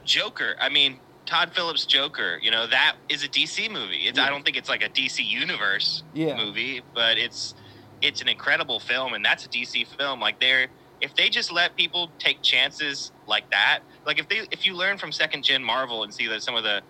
Joker, 0.04 0.56
I 0.60 0.68
mean, 0.68 1.00
Todd 1.26 1.52
Phillips 1.54 1.86
Joker, 1.86 2.38
you 2.42 2.50
know, 2.50 2.66
that 2.66 2.96
is 3.08 3.24
a 3.24 3.28
DC 3.28 3.70
movie. 3.70 4.06
It's, 4.08 4.18
Yeah. 4.18 4.26
I 4.26 4.30
don't 4.30 4.44
think 4.44 4.56
it's 4.56 4.68
like 4.68 4.82
a 4.82 4.88
DC 4.90 5.22
universe 5.24 6.04
Yeah. 6.12 6.36
movie, 6.36 6.82
but 6.94 7.18
it's 7.18 7.54
it's 8.00 8.20
an 8.20 8.28
incredible 8.28 8.80
film 8.80 9.14
and 9.14 9.24
that's 9.24 9.44
a 9.44 9.48
DC 9.48 9.86
film. 9.98 10.20
Like 10.20 10.40
they're 10.40 10.70
if 11.00 11.14
they 11.14 11.28
just 11.28 11.50
let 11.52 11.76
people 11.76 12.14
take 12.18 12.42
chances 12.42 13.12
like 13.26 13.46
that, 13.50 13.80
like 14.06 14.18
if 14.18 14.28
they 14.28 14.46
if 14.50 14.64
you 14.66 14.74
learn 14.74 14.98
from 14.98 15.12
second 15.12 15.44
gen 15.44 15.64
Marvel 15.64 16.02
and 16.02 16.12
see 16.14 16.26
that 16.28 16.42
some 16.42 16.54
of 16.54 16.64
the 16.64 16.84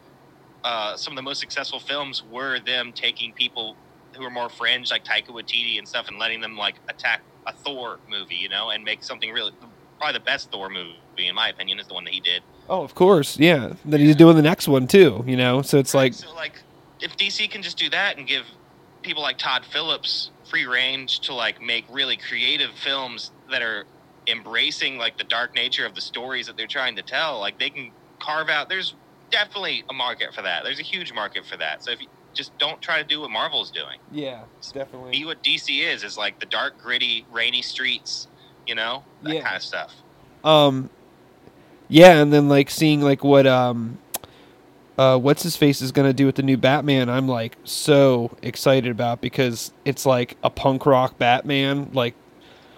uh, 0.65 0.97
some 0.97 1.13
of 1.13 1.17
the 1.17 1.23
most 1.23 1.41
successful 1.41 1.79
films 1.81 2.23
were 2.23 2.59
them 2.59 2.93
taking 2.95 3.35
people 3.35 3.79
who 4.17 4.25
are 4.25 4.31
more 4.31 4.49
fringe 4.49 4.91
like 4.91 5.05
Taika 5.05 5.29
Waititi 5.29 5.79
and 5.79 5.87
stuff 5.87 6.09
and 6.09 6.19
letting 6.19 6.41
them 6.41 6.57
like 6.57 6.81
attack 6.89 7.23
a 7.47 7.53
Thor 7.53 8.01
movie, 8.09 8.37
you 8.37 8.49
know, 8.49 8.71
and 8.71 8.85
make 8.85 9.05
something 9.05 9.31
really 9.33 9.53
probably 10.01 10.15
the 10.19 10.25
best 10.25 10.51
Thor 10.51 10.71
movie 10.71 11.04
in 11.19 11.35
my 11.35 11.49
opinion 11.49 11.79
is 11.79 11.87
the 11.87 11.95
one 11.95 12.05
that 12.05 12.13
he 12.15 12.21
did. 12.21 12.43
Oh, 12.69 12.83
of 12.83 12.95
course. 12.95 13.39
Yeah. 13.39 13.75
Then 13.85 14.01
he's 14.01 14.17
doing 14.17 14.37
the 14.37 14.43
next 14.43 14.69
one 14.69 14.87
too, 14.87 15.23
you 15.27 15.37
know. 15.37 15.63
So 15.63 15.79
it's 15.79 15.95
like 15.95 16.15
so 16.15 16.35
like 16.35 16.63
if 17.01 17.17
DC 17.17 17.51
can 17.51 17.63
just 17.63 17.79
do 17.79 17.89
that 17.91 18.19
and 18.19 18.27
give 18.27 18.45
people 19.03 19.23
like 19.23 19.39
Todd 19.39 19.65
Phillips 19.65 20.31
free 20.45 20.67
range 20.67 21.21
to 21.21 21.35
like 21.35 21.61
make 21.61 21.85
really 21.91 22.17
creative 22.17 22.71
films 22.83 23.31
that 23.51 23.63
are 23.63 23.85
embracing 24.27 24.97
like 24.97 25.19
the 25.19 25.25
dark 25.25 25.55
nature 25.55 25.85
of 25.85 25.95
the 25.95 26.01
stories 26.01 26.47
that 26.47 26.57
they're 26.57 26.67
trying 26.67 26.97
to 26.97 27.03
tell, 27.03 27.41
like 27.41 27.59
they 27.59 27.71
can 27.71 27.91
carve 28.21 28.49
out 28.49 28.69
there's 28.69 28.95
definitely 29.31 29.85
a 29.91 29.93
market 29.93 30.33
for 30.35 30.43
that. 30.43 30.65
There's 30.65 30.81
a 30.81 30.85
huge 30.85 31.13
market 31.13 31.45
for 31.45 31.57
that. 31.59 31.83
So 31.85 31.91
if 31.91 32.01
you 32.01 32.07
just 32.35 32.57
don't 32.59 32.81
try 32.81 33.03
to 33.03 33.05
do 33.07 33.21
what 33.21 33.31
Marvel's 33.31 33.71
doing. 33.71 33.99
yeah, 34.13 34.45
it's 34.59 34.73
definitely. 34.73 35.13
Be 35.13 35.25
what 35.25 35.43
DC 35.43 35.81
is 35.85 36.03
is 36.03 36.17
like 36.17 36.41
the 36.41 36.47
dark, 36.47 36.81
gritty, 36.83 37.27
rainy 37.33 37.63
streets, 37.63 38.27
you 38.67 38.75
know? 38.75 39.05
That 39.23 39.35
Yeah. 39.35 39.43
kind 39.43 39.57
of 39.57 39.63
stuff. 39.63 39.93
Um, 40.43 40.91
yeah, 41.89 42.21
and 42.21 42.33
then 42.33 42.49
like 42.49 42.71
seeing 42.71 43.01
like 43.03 43.23
what 43.25 43.47
um, 43.47 43.99
uh, 44.99 45.19
what's 45.19 45.43
his 45.43 45.57
face 45.57 45.81
is 45.83 45.93
gonna 45.93 46.13
do 46.13 46.27
with 46.27 46.37
the 46.37 46.43
new 46.43 46.57
Batman. 46.57 47.09
I'm 47.09 47.29
like 47.29 47.57
so 47.65 48.37
excited 48.43 48.91
about 48.91 49.21
because 49.21 49.73
it's 49.85 50.07
like 50.07 50.37
a 50.43 50.51
punk 50.51 50.87
rock 50.87 51.19
Batman. 51.19 51.91
Like, 51.93 52.15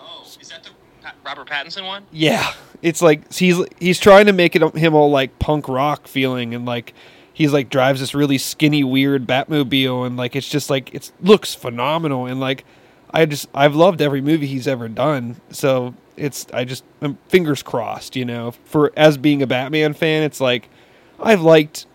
Oh, 0.00 0.25
is 0.40 0.48
that 0.48 0.64
the 0.64 0.70
Pa- 1.02 1.14
Robert 1.25 1.48
Pattinson 1.48 1.86
one? 1.86 2.04
yeah, 2.10 2.52
it's 2.82 3.02
like 3.02 3.32
he's 3.32 3.56
he's 3.80 4.00
trying 4.00 4.26
to 4.26 4.32
make 4.32 4.56
it 4.56 4.62
him 4.76 4.94
all 4.94 5.10
like 5.10 5.38
punk 5.38 5.68
rock 5.68 6.06
feeling 6.08 6.54
and 6.54 6.66
like. 6.66 6.94
He's 7.32 7.52
like 7.52 7.68
drives 7.68 8.00
this 8.00 8.14
really 8.14 8.38
skinny, 8.38 8.82
weird 8.82 9.26
Batmobile, 9.26 10.06
and 10.06 10.16
like 10.16 10.34
it's 10.34 10.48
just 10.48 10.70
like 10.70 10.94
it 10.94 11.12
looks 11.20 11.54
phenomenal, 11.54 12.25
and 12.25 12.40
like 12.40 12.64
I 13.10 13.26
just 13.26 13.48
I've 13.54 13.75
loved 13.75 14.00
every 14.00 14.20
movie 14.20 14.46
he's 14.46 14.68
ever 14.68 14.88
done. 14.88 15.36
So 15.50 15.94
it's 16.16 16.46
I 16.52 16.64
just 16.64 16.84
I'm 17.00 17.18
fingers 17.28 17.62
crossed, 17.62 18.16
you 18.16 18.25
know. 18.25 18.52
For 18.64 18.92
as 18.96 19.16
being 19.18 19.42
a 19.42 19.46
Batman 19.46 19.94
fan, 19.94 20.22
it's 20.22 20.40
like 20.40 20.68
I've 21.20 21.40
liked 21.40 21.86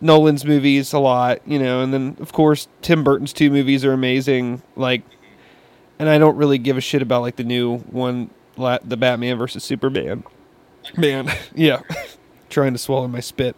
Nolan's 0.00 0.44
movies 0.44 0.92
a 0.92 0.98
lot, 0.98 1.40
you 1.46 1.58
know, 1.58 1.82
and 1.82 1.92
then 1.92 2.16
of 2.20 2.32
course 2.32 2.68
Tim 2.82 3.04
Burton's 3.04 3.32
two 3.32 3.50
movies 3.50 3.84
are 3.84 3.92
amazing. 3.92 4.62
Like, 4.76 5.02
and 5.98 6.08
I 6.08 6.18
don't 6.18 6.36
really 6.36 6.58
give 6.58 6.76
a 6.76 6.80
shit 6.80 7.02
about 7.02 7.22
like 7.22 7.36
the 7.36 7.44
new 7.44 7.78
one, 7.78 8.30
the 8.56 8.96
Batman 8.96 9.38
versus 9.38 9.64
Superman. 9.64 10.24
Man, 10.96 11.30
yeah, 11.54 11.80
trying 12.50 12.72
to 12.72 12.78
swallow 12.78 13.08
my 13.08 13.20
spit 13.20 13.56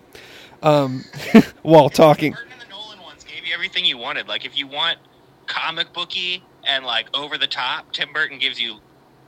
um, 0.63 1.05
while 1.63 1.91
talking. 1.91 2.33
Burton 2.33 2.49
and 2.53 2.61
the 2.61 2.75
Nolan 2.75 3.01
ones 3.01 3.25
gave 3.25 3.47
you 3.47 3.53
everything 3.53 3.85
you 3.85 3.99
wanted. 3.99 4.29
Like 4.29 4.45
if 4.45 4.57
you 4.57 4.67
want 4.67 4.99
comic 5.47 5.93
booky 5.93 6.43
and 6.67 6.85
like 6.85 7.09
over 7.15 7.39
the 7.39 7.47
top, 7.47 7.93
Tim 7.93 8.13
Burton 8.13 8.39
gives 8.39 8.61
you 8.61 8.79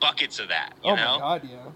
buckets 0.00 0.38
of 0.38 0.48
that. 0.48 0.74
You 0.84 0.92
oh 0.92 0.96
know, 0.96 1.18
god, 1.18 1.42
yeah. 1.44 1.70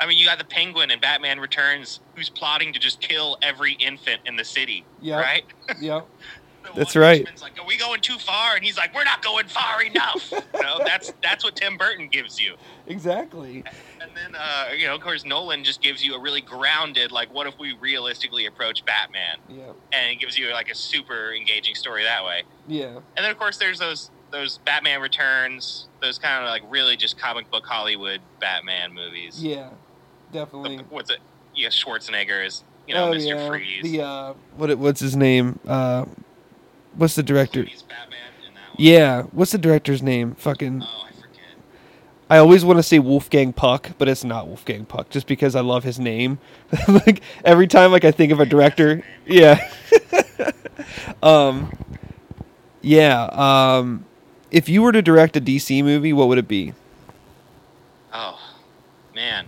I 0.00 0.06
mean, 0.06 0.18
you 0.18 0.26
got 0.26 0.38
the 0.38 0.44
Penguin 0.44 0.90
and 0.90 1.00
Batman 1.00 1.40
Returns, 1.40 2.00
who's 2.14 2.28
plotting 2.28 2.72
to 2.72 2.78
just 2.78 3.00
kill 3.00 3.36
every 3.42 3.72
infant 3.74 4.20
in 4.26 4.36
the 4.36 4.44
city. 4.44 4.84
Yeah. 5.00 5.20
Right. 5.20 5.44
Yeah. 5.80 6.00
The 6.74 6.78
That's 6.80 6.96
right. 6.96 7.26
Like, 7.40 7.58
are 7.60 7.66
we 7.66 7.76
going 7.76 8.00
too 8.00 8.18
far? 8.18 8.56
And 8.56 8.64
he's 8.64 8.76
like, 8.76 8.94
we're 8.94 9.04
not 9.04 9.22
going 9.22 9.46
far 9.46 9.82
enough. 9.82 10.30
you 10.32 10.62
know, 10.62 10.80
that's 10.84 11.12
that's 11.22 11.44
what 11.44 11.56
Tim 11.56 11.76
Burton 11.76 12.08
gives 12.08 12.40
you. 12.40 12.56
Exactly. 12.86 13.64
And 14.00 14.10
then, 14.14 14.34
uh, 14.40 14.68
you 14.76 14.86
know, 14.86 14.94
of 14.94 15.00
course, 15.00 15.24
Nolan 15.24 15.64
just 15.64 15.82
gives 15.82 16.04
you 16.04 16.14
a 16.14 16.20
really 16.20 16.40
grounded, 16.40 17.12
like, 17.12 17.32
what 17.32 17.46
if 17.46 17.58
we 17.58 17.74
realistically 17.80 18.46
approach 18.46 18.84
Batman? 18.84 19.38
Yeah. 19.48 19.72
And 19.92 20.12
it 20.12 20.20
gives 20.20 20.38
you 20.38 20.50
like 20.52 20.70
a 20.70 20.74
super 20.74 21.32
engaging 21.34 21.74
story 21.74 22.04
that 22.04 22.24
way. 22.24 22.42
Yeah. 22.66 22.86
And 23.16 23.24
then 23.24 23.30
of 23.30 23.38
course 23.38 23.56
there's 23.58 23.78
those 23.78 24.10
those 24.30 24.58
Batman 24.58 25.00
Returns, 25.00 25.88
those 26.02 26.18
kind 26.18 26.44
of 26.44 26.50
like 26.50 26.62
really 26.70 26.96
just 26.96 27.18
comic 27.18 27.50
book 27.50 27.64
Hollywood 27.66 28.20
Batman 28.40 28.92
movies. 28.94 29.42
Yeah. 29.42 29.70
Definitely. 30.32 30.76
What's 30.90 31.10
it? 31.10 31.18
Yeah, 31.54 31.68
Schwarzenegger 31.68 32.44
is 32.46 32.62
you 32.86 32.94
know 32.94 33.10
oh 33.10 33.12
Mr. 33.14 33.28
yeah. 33.28 33.48
Freeze. 33.48 33.82
The 33.82 34.02
uh, 34.02 34.34
what? 34.56 34.70
it- 34.70 34.78
What's 34.78 35.00
his 35.00 35.16
name? 35.16 35.58
Uh, 35.66 36.04
what's 36.98 37.14
the 37.14 37.22
director? 37.22 37.62
He's 37.62 37.82
Batman 37.82 38.18
in 38.46 38.54
that 38.54 38.68
one. 38.68 38.76
Yeah. 38.76 39.22
What's 39.32 39.52
the 39.52 39.58
director's 39.58 40.02
name? 40.02 40.34
Fucking. 40.34 40.82
Oh, 40.82 41.04
I 41.06 41.12
forget. 41.12 41.40
I 42.28 42.36
always 42.38 42.64
want 42.64 42.78
to 42.78 42.82
say 42.82 42.98
Wolfgang 42.98 43.52
Puck, 43.52 43.92
but 43.96 44.08
it's 44.08 44.24
not 44.24 44.46
Wolfgang 44.46 44.84
Puck, 44.84 45.08
just 45.08 45.26
because 45.26 45.54
I 45.56 45.60
love 45.60 45.84
his 45.84 45.98
name. 45.98 46.38
like 46.88 47.22
every 47.44 47.66
time, 47.66 47.90
like 47.90 48.04
I 48.04 48.10
think 48.10 48.32
of 48.32 48.40
a 48.40 48.46
director, 48.46 49.02
yeah, 49.26 49.70
um, 51.22 51.72
yeah. 52.82 53.24
Um, 53.24 54.04
if 54.50 54.68
you 54.68 54.82
were 54.82 54.92
to 54.92 55.02
direct 55.02 55.36
a 55.36 55.40
DC 55.40 55.82
movie, 55.82 56.12
what 56.12 56.28
would 56.28 56.38
it 56.38 56.48
be? 56.48 56.74
Oh, 58.12 58.38
man. 59.14 59.46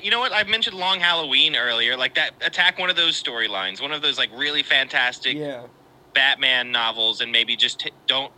You 0.00 0.10
know 0.10 0.20
what? 0.20 0.32
I 0.32 0.44
mentioned 0.44 0.76
Long 0.76 1.00
Halloween 1.00 1.56
earlier. 1.56 1.96
Like 1.96 2.14
that, 2.14 2.32
attack 2.40 2.78
one 2.78 2.88
of 2.90 2.96
those 2.96 3.20
storylines, 3.20 3.82
one 3.82 3.92
of 3.92 4.02
those 4.02 4.16
like 4.18 4.30
really 4.34 4.62
fantastic 4.62 5.36
Yeah, 5.36 5.66
Batman 6.14 6.72
novels, 6.72 7.20
and 7.20 7.30
maybe 7.32 7.56
just 7.56 7.80
t- 7.80 7.90
don't 8.06 8.32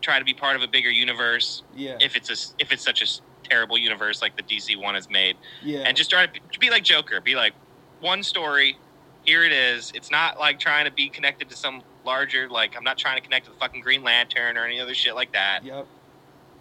try 0.00 0.18
to 0.18 0.24
be 0.24 0.34
part 0.34 0.56
of 0.56 0.62
a 0.62 0.68
bigger 0.68 0.90
universe 0.90 1.62
yeah, 1.74 1.96
if 2.00 2.16
it's 2.16 2.30
a 2.30 2.62
if 2.62 2.72
it's 2.72 2.84
such 2.84 3.02
a 3.02 3.48
terrible 3.48 3.76
universe 3.78 4.22
like 4.22 4.36
the 4.36 4.42
DC 4.42 4.80
one 4.80 4.94
has 4.94 5.08
made. 5.10 5.36
yeah, 5.62 5.80
and 5.80 5.96
just 5.96 6.10
try 6.10 6.26
to 6.26 6.32
be, 6.32 6.40
be 6.60 6.70
like 6.70 6.84
Joker. 6.84 7.20
Be 7.20 7.34
like 7.34 7.52
one 8.00 8.22
story. 8.22 8.76
Here 9.24 9.44
it 9.44 9.52
is. 9.52 9.92
It's 9.94 10.10
not 10.10 10.38
like 10.38 10.58
trying 10.58 10.86
to 10.86 10.92
be 10.92 11.08
connected 11.08 11.50
to 11.50 11.56
some 11.56 11.82
larger. 12.04 12.48
Like 12.48 12.76
I'm 12.76 12.84
not 12.84 12.96
trying 12.98 13.16
to 13.16 13.22
connect 13.22 13.46
to 13.46 13.52
the 13.52 13.58
fucking 13.58 13.82
Green 13.82 14.02
Lantern 14.02 14.56
or 14.56 14.64
any 14.64 14.80
other 14.80 14.94
shit 14.94 15.14
like 15.14 15.32
that. 15.32 15.64
yep, 15.64 15.86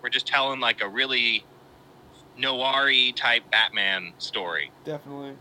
We're 0.01 0.09
just 0.09 0.27
telling 0.27 0.59
like 0.59 0.81
a 0.81 0.87
really 0.89 1.45
noir 2.37 2.91
type 3.15 3.49
Batman 3.51 4.13
story. 4.17 4.71
definitely. 4.83 5.33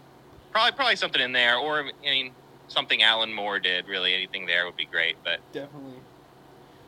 Probably 0.53 0.73
probably 0.73 0.97
something 0.97 1.21
in 1.21 1.33
there, 1.33 1.57
or 1.59 1.81
I 1.81 2.11
mean 2.11 2.33
something 2.69 3.03
Alan 3.03 3.33
Moore 3.33 3.59
did. 3.59 3.87
Really, 3.87 4.15
anything 4.15 4.47
there 4.47 4.65
would 4.65 4.77
be 4.77 4.87
great. 4.87 5.17
But 5.23 5.41
Definitely. 5.53 6.01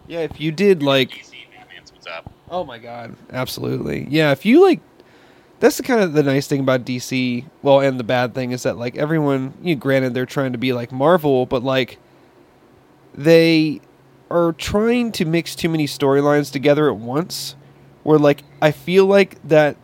Yeah, 0.07 0.21
if 0.21 0.41
you 0.41 0.53
did 0.53 0.83
like 0.83 1.11
DC 1.11 1.35
Batman's 1.55 1.93
what's 1.93 2.07
up. 2.07 2.33
Oh 2.51 2.65
my 2.65 2.79
god, 2.79 3.15
absolutely. 3.31 4.07
Yeah, 4.09 4.33
if 4.33 4.47
you 4.47 4.63
like 4.63 4.81
that's 5.61 5.77
the 5.77 5.83
kind 5.83 6.01
of 6.01 6.13
the 6.13 6.23
nice 6.23 6.47
thing 6.47 6.61
about 6.61 6.85
DC, 6.85 7.45
well, 7.63 7.81
and 7.81 7.99
the 7.99 8.05
bad 8.05 8.35
thing 8.35 8.53
is 8.53 8.63
that 8.63 8.79
like 8.79 8.97
everyone, 8.97 9.55
you 9.63 9.75
know, 9.75 9.81
granted 9.81 10.15
they're 10.15 10.27
trying 10.27 10.53
to 10.53 10.59
be 10.59 10.73
like 10.73 10.93
Marvel, 10.93 11.47
but 11.47 11.63
like 11.63 11.99
they 13.15 13.81
are 14.31 14.53
trying 14.53 15.11
to 15.13 15.25
mix 15.25 15.55
too 15.55 15.69
many 15.69 15.87
storylines 15.87 16.53
together 16.53 16.89
at 16.89 16.97
once 16.97 17.57
where 18.03 18.19
like 18.19 18.43
I 18.63 18.71
feel 18.71 19.07
like 19.07 19.37
that 19.49 19.77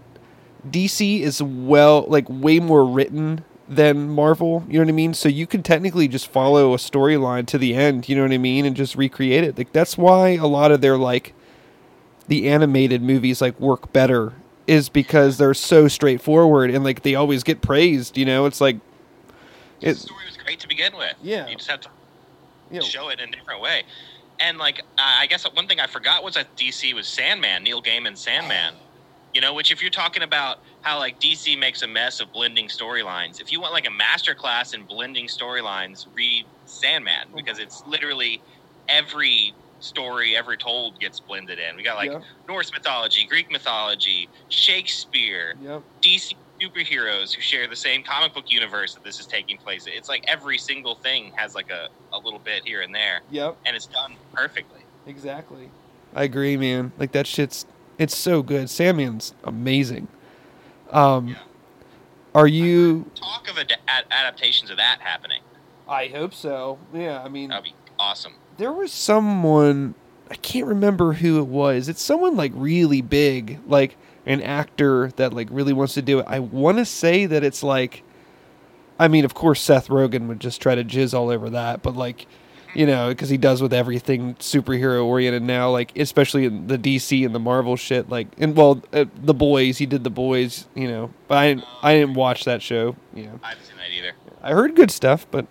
DC 0.71 1.21
is 1.21 1.43
well 1.43 2.05
like 2.09 2.27
way 2.29 2.61
more 2.61 2.85
written 2.85 3.45
than 3.69 4.09
Marvel, 4.09 4.65
you 4.69 4.75
know 4.75 4.81
what 4.81 4.89
I 4.89 4.93
mean? 4.93 5.15
So 5.15 5.29
you 5.29 5.47
can 5.47 5.63
technically 5.63 6.09
just 6.09 6.29
follow 6.29 6.75
a 6.75 6.77
storyline 6.77 7.47
to 7.47 7.59
the 7.59 7.75
end, 7.75 8.09
you 8.09 8.17
know 8.17 8.23
what 8.23 8.33
I 8.33 8.39
mean, 8.39 8.67
and 8.67 8.77
just 8.77 8.95
recreate 8.95 9.45
it. 9.45 9.57
Like 9.57 9.73
that's 9.73 9.97
why 9.97 10.31
a 10.31 10.47
lot 10.47 10.71
of 10.71 10.81
their 10.81 10.99
like 10.99 11.35
the 12.29 12.49
animated 12.49 13.03
movies 13.03 13.41
like 13.41 13.59
work 13.59 13.93
better 13.93 14.35
is 14.67 14.89
because 14.89 15.39
they're 15.39 15.55
so 15.55 15.89
straightforward 15.89 16.71
and 16.71 16.85
like 16.85 17.03
they 17.03 17.15
always 17.15 17.43
get 17.43 17.61
praised, 17.63 18.17
you 18.17 18.25
know? 18.25 18.47
It's 18.47 18.61
like 18.61 18.77
the 19.81 19.95
story 19.95 20.27
was 20.27 20.37
great 20.37 20.61
to 20.61 20.69
begin 20.69 20.97
with. 20.97 21.15
Yeah. 21.23 21.47
you 21.49 21.57
just 21.57 21.71
have 21.71 21.81
to 21.81 21.89
you 22.71 22.81
know, 22.81 22.85
show 22.87 23.09
it 23.09 23.21
in 23.21 23.29
a 23.29 23.33
different 23.33 23.61
way. 23.61 23.83
And 24.41 24.59
like, 24.59 24.83
I 24.99 25.27
guess 25.27 25.45
one 25.45 25.69
thing 25.69 25.81
I 25.81 25.87
forgot 25.87 26.25
was 26.25 26.35
that 26.35 26.55
DC 26.57 26.93
was 26.95 27.07
Sandman, 27.07 27.63
Neil 27.63 27.83
Gaiman 27.83 28.17
Sandman. 28.17 28.75
You 29.35 29.41
know, 29.41 29.53
which 29.53 29.73
if 29.73 29.83
you're 29.83 29.91
talking 29.91 30.23
about 30.23 30.59
how 30.83 30.99
like 30.99 31.21
DC 31.21 31.59
makes 31.59 31.83
a 31.83 31.89
mess 31.89 32.21
of 32.21 32.33
blending 32.33 32.69
storylines, 32.69 33.41
if 33.41 33.51
you 33.51 33.61
want 33.61 33.73
like 33.73 33.87
a 33.87 33.91
master 33.91 34.35
class 34.35 34.75
in 34.75 34.85
blending 34.85 35.27
storylines, 35.27 36.07
read 36.15 36.47
Sandman 36.67 37.27
mm-hmm. 37.27 37.37
because 37.37 37.59
it's 37.59 37.85
literally 37.87 38.41
every 38.89 39.53
story 39.81 40.37
ever 40.37 40.57
told 40.57 40.99
gets 41.01 41.21
blended 41.21 41.59
in. 41.59 41.77
We 41.77 41.83
got 41.83 41.97
like 41.97 42.11
yeah, 42.11 42.21
Norse 42.49 42.73
mythology, 42.73 43.27
Greek 43.27 43.51
mythology, 43.51 44.29
Shakespeare, 44.49 45.55
yep, 45.61 45.83
DC 46.01 46.35
superheroes 46.61 47.35
who 47.35 47.41
share 47.41 47.67
the 47.67 47.77
same 47.77 48.03
comic 48.03 48.33
book 48.33 48.51
universe 48.51 48.95
that 48.95 49.05
this 49.05 49.19
is 49.19 49.27
taking 49.27 49.59
place. 49.59 49.87
It's 49.87 50.09
like 50.09 50.25
every 50.29 50.59
single 50.59 50.95
thing 50.95 51.33
has 51.37 51.55
like 51.55 51.71
a, 51.71 51.89
a 52.13 52.19
little 52.19 52.39
bit 52.39 52.65
here 52.65 52.81
and 52.83 52.95
there, 52.95 53.21
Yep. 53.31 53.57
and 53.67 53.77
it's 53.77 53.87
done 53.87 54.15
perfectly. 54.33 54.81
Exactly. 55.07 55.71
I 56.15 56.25
agree, 56.25 56.57
man. 56.57 56.93
Like 56.97 57.13
that 57.13 57.27
shit's 57.27 57.67
it's 57.99 58.17
so 58.17 58.43
good. 58.43 58.67
Sandman's 58.69 59.35
amazing. 59.45 60.09
Um 60.91 61.29
Yeah. 61.29 61.35
are 62.35 62.47
you 62.47 63.11
Talk 63.15 63.49
of 63.51 63.59
ad- 63.59 63.73
ad- 63.89 64.05
adaptations 64.11 64.71
of 64.71 64.77
that 64.79 64.99
happening. 65.01 65.41
I 65.89 66.07
hope 66.09 66.35
so. 66.35 66.79
Yeah, 66.93 67.23
I 67.23 67.29
mean 67.29 67.51
That'd 67.51 67.65
be 67.65 67.75
awesome. 67.99 68.33
there 68.57 68.73
was 68.73 68.93
someone 68.93 69.95
I 70.31 70.37
can't 70.37 70.67
remember 70.67 71.13
who 71.13 71.39
it 71.39 71.47
was. 71.47 71.89
It's 71.89 72.01
someone 72.03 72.35
like 72.37 72.53
really 72.55 73.03
big, 73.03 73.59
like 73.67 73.97
an 74.27 74.41
actor 74.41 75.11
that 75.17 75.35
like 75.35 75.49
really 75.51 75.75
wants 75.75 75.95
to 75.95 76.03
do 76.03 76.19
it. 76.21 76.25
I 76.27 76.39
want 76.39 76.79
to 76.79 76.85
say 76.87 77.27
that 77.27 77.45
it's 77.45 77.63
like 77.63 78.03
I 78.99 79.09
mean, 79.09 79.25
of 79.25 79.35
course 79.35 79.61
Seth 79.61 79.89
Rogen 79.89 80.29
would 80.29 80.41
just 80.41 80.63
try 80.63 80.75
to 80.77 80.85
jizz 80.85 81.13
all 81.15 81.29
over 81.29 81.51
that, 81.51 81.83
but 81.83 81.95
like 81.97 82.27
you 82.75 82.87
know, 82.87 83.09
because 83.09 83.29
he 83.29 83.37
does 83.37 83.63
with 83.63 83.73
everything 83.73 84.35
superhero 84.37 85.05
oriented 85.05 85.43
now, 85.43 85.71
like 85.71 85.97
especially 85.99 86.45
in 86.45 86.67
the 86.67 86.77
DC 86.79 87.25
and 87.25 87.35
the 87.35 87.39
Marvel 87.39 87.77
shit. 87.77 88.09
Like, 88.09 88.29
and 88.39 88.57
well, 88.57 88.83
uh, 88.93 89.05
the 89.23 89.35
boys, 89.35 89.79
he 89.79 89.87
did 89.87 90.05
the 90.05 90.11
boys, 90.11 90.67
you 90.75 90.89
know. 90.89 91.11
But 91.29 91.39
I 91.39 91.49
didn't, 91.49 91.65
I 91.83 91.95
didn't 91.95 92.15
watch 92.15 92.45
that 92.45 92.63
show. 92.63 92.97
You 93.15 93.25
know, 93.25 93.41
I 93.43 93.51
haven't 93.51 93.65
seen 93.67 93.77
that 93.77 93.91
either. 93.97 94.13
I 94.43 94.53
heard 94.53 94.75
good 94.77 94.91
stuff, 94.91 95.27
but 95.31 95.47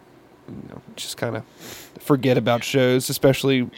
you 0.48 0.70
know, 0.70 0.82
just 0.96 1.18
kind 1.18 1.36
of 1.38 1.44
forget 2.00 2.38
about 2.38 2.64
shows. 2.64 3.10
Especially, 3.10 3.58
Yeah. 3.60 3.70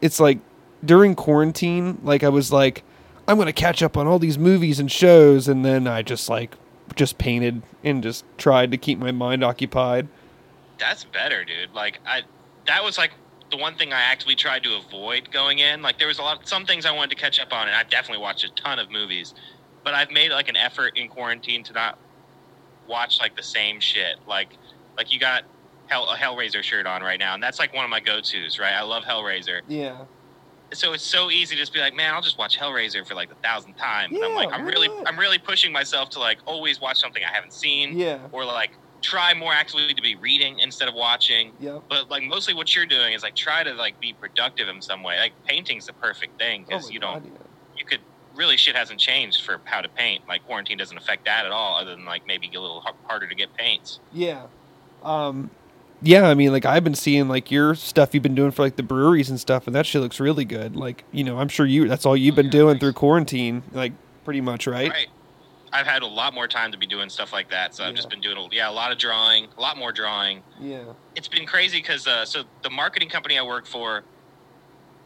it's 0.00 0.18
like 0.20 0.38
during 0.84 1.14
quarantine, 1.14 1.98
like 2.02 2.22
I 2.24 2.28
was 2.28 2.50
like, 2.52 2.82
I'm 3.26 3.36
gonna 3.38 3.52
catch 3.52 3.82
up 3.82 3.96
on 3.96 4.06
all 4.06 4.18
these 4.18 4.38
movies 4.38 4.80
and 4.80 4.90
shows, 4.90 5.48
and 5.48 5.64
then 5.64 5.86
I 5.86 6.02
just 6.02 6.28
like 6.28 6.56
just 6.96 7.18
painted 7.18 7.62
and 7.84 8.02
just 8.02 8.24
tried 8.38 8.70
to 8.70 8.78
keep 8.78 8.98
my 8.98 9.12
mind 9.12 9.44
occupied. 9.44 10.08
That's 10.78 11.04
better, 11.04 11.44
dude. 11.44 11.74
Like 11.74 11.98
I, 12.06 12.22
that 12.68 12.84
was 12.84 12.96
like 12.96 13.10
the 13.50 13.56
one 13.56 13.74
thing 13.74 13.92
I 13.92 14.00
actually 14.00 14.36
tried 14.36 14.62
to 14.64 14.76
avoid 14.76 15.30
going 15.32 15.58
in. 15.58 15.82
Like 15.82 15.98
there 15.98 16.06
was 16.06 16.18
a 16.18 16.22
lot, 16.22 16.46
some 16.48 16.64
things 16.64 16.86
I 16.86 16.92
wanted 16.92 17.10
to 17.10 17.16
catch 17.16 17.40
up 17.40 17.52
on, 17.52 17.66
and 17.66 17.74
I've 17.74 17.90
definitely 17.90 18.22
watched 18.22 18.44
a 18.44 18.50
ton 18.50 18.78
of 18.78 18.90
movies, 18.90 19.34
but 19.84 19.94
I've 19.94 20.10
made 20.10 20.30
like 20.30 20.48
an 20.48 20.56
effort 20.56 20.96
in 20.96 21.08
quarantine 21.08 21.64
to 21.64 21.72
not 21.72 21.98
watch 22.86 23.18
like 23.20 23.36
the 23.36 23.42
same 23.42 23.80
shit. 23.80 24.16
Like, 24.26 24.50
like 24.96 25.12
you 25.12 25.18
got 25.18 25.44
Hell, 25.86 26.06
a 26.10 26.16
Hellraiser 26.16 26.62
shirt 26.62 26.86
on 26.86 27.02
right 27.02 27.18
now, 27.18 27.32
and 27.34 27.42
that's 27.42 27.58
like 27.58 27.74
one 27.74 27.84
of 27.84 27.90
my 27.90 28.00
go 28.00 28.20
tos, 28.20 28.58
right? 28.58 28.74
I 28.74 28.82
love 28.82 29.04
Hellraiser, 29.04 29.62
Yeah, 29.66 30.04
so 30.74 30.92
it's 30.92 31.02
so 31.02 31.30
easy 31.30 31.54
to 31.54 31.62
just 31.62 31.72
be 31.72 31.80
like, 31.80 31.94
man, 31.94 32.12
I'll 32.12 32.20
just 32.20 32.36
watch 32.36 32.58
Hellraiser 32.58 33.06
for 33.06 33.14
like 33.14 33.30
the 33.30 33.34
thousandth 33.36 33.78
time. 33.78 34.14
and 34.14 34.22
I'm 34.22 34.34
like, 34.34 34.52
I'm 34.52 34.66
really, 34.66 34.88
not? 34.88 35.08
I'm 35.08 35.18
really 35.18 35.38
pushing 35.38 35.72
myself 35.72 36.10
to 36.10 36.18
like 36.18 36.38
always 36.44 36.78
watch 36.78 36.98
something 37.00 37.22
I 37.24 37.34
haven't 37.34 37.54
seen, 37.54 37.96
yeah, 37.96 38.18
or 38.32 38.44
like 38.44 38.72
try 39.00 39.32
more 39.34 39.52
actually 39.52 39.94
to 39.94 40.02
be 40.02 40.16
reading 40.16 40.58
instead 40.58 40.88
of 40.88 40.94
watching 40.94 41.52
Yeah. 41.60 41.78
but 41.88 42.10
like 42.10 42.22
mostly 42.24 42.54
what 42.54 42.74
you're 42.74 42.86
doing 42.86 43.12
is 43.12 43.22
like 43.22 43.36
try 43.36 43.62
to 43.62 43.72
like 43.74 44.00
be 44.00 44.12
productive 44.12 44.68
in 44.68 44.82
some 44.82 45.02
way 45.02 45.18
like 45.18 45.32
painting's 45.46 45.86
the 45.86 45.92
perfect 45.92 46.38
thing 46.38 46.64
because 46.66 46.86
Oh 46.86 46.90
you 46.90 46.98
don't 46.98 47.22
God, 47.22 47.32
you 47.76 47.84
could 47.84 48.00
really 48.34 48.56
shit 48.56 48.74
hasn't 48.74 48.98
changed 49.00 49.42
for 49.42 49.60
how 49.64 49.80
to 49.80 49.88
paint 49.88 50.26
like 50.28 50.44
quarantine 50.46 50.78
doesn't 50.78 50.96
affect 50.96 51.24
that 51.26 51.46
at 51.46 51.52
all 51.52 51.76
other 51.78 51.94
than 51.94 52.04
like 52.04 52.26
maybe 52.26 52.48
a 52.48 52.60
little 52.60 52.84
harder 53.06 53.26
to 53.28 53.34
get 53.34 53.54
paints 53.54 54.00
Yeah. 54.12 54.46
Um 55.02 55.50
yeah, 56.00 56.28
I 56.28 56.34
mean 56.34 56.52
like 56.52 56.64
I've 56.64 56.84
been 56.84 56.94
seeing 56.94 57.28
like 57.28 57.50
your 57.50 57.74
stuff 57.74 58.14
you've 58.14 58.22
been 58.22 58.34
doing 58.36 58.50
for 58.52 58.62
like 58.62 58.76
the 58.76 58.82
breweries 58.84 59.30
and 59.30 59.38
stuff 59.40 59.66
and 59.66 59.74
that 59.74 59.84
shit 59.86 60.00
looks 60.00 60.20
really 60.20 60.44
good. 60.44 60.76
Like, 60.76 61.02
you 61.10 61.24
know, 61.24 61.38
I'm 61.38 61.48
sure 61.48 61.66
you 61.66 61.88
that's 61.88 62.06
all 62.06 62.16
you've 62.16 62.36
been 62.36 62.46
yeah, 62.46 62.52
doing 62.52 62.74
thanks. 62.74 62.80
through 62.82 62.92
quarantine, 62.92 63.62
like 63.72 63.92
pretty 64.24 64.40
much, 64.40 64.66
right? 64.68 64.90
right 64.90 65.08
i've 65.72 65.86
had 65.86 66.02
a 66.02 66.06
lot 66.06 66.32
more 66.34 66.48
time 66.48 66.72
to 66.72 66.78
be 66.78 66.86
doing 66.86 67.08
stuff 67.08 67.32
like 67.32 67.48
that 67.50 67.74
so 67.74 67.84
i've 67.84 67.94
just 67.94 68.08
been 68.10 68.20
doing 68.20 68.36
a, 68.36 68.46
yeah 68.54 68.68
a 68.68 68.72
lot 68.72 68.90
of 68.92 68.98
drawing 68.98 69.46
a 69.56 69.60
lot 69.60 69.76
more 69.76 69.92
drawing 69.92 70.42
Yeah. 70.60 70.84
it's 71.14 71.28
been 71.28 71.46
crazy 71.46 71.78
because 71.78 72.06
uh, 72.06 72.24
so 72.24 72.44
the 72.62 72.70
marketing 72.70 73.08
company 73.08 73.38
I 73.38 73.42
work 73.42 73.66
for 73.66 74.02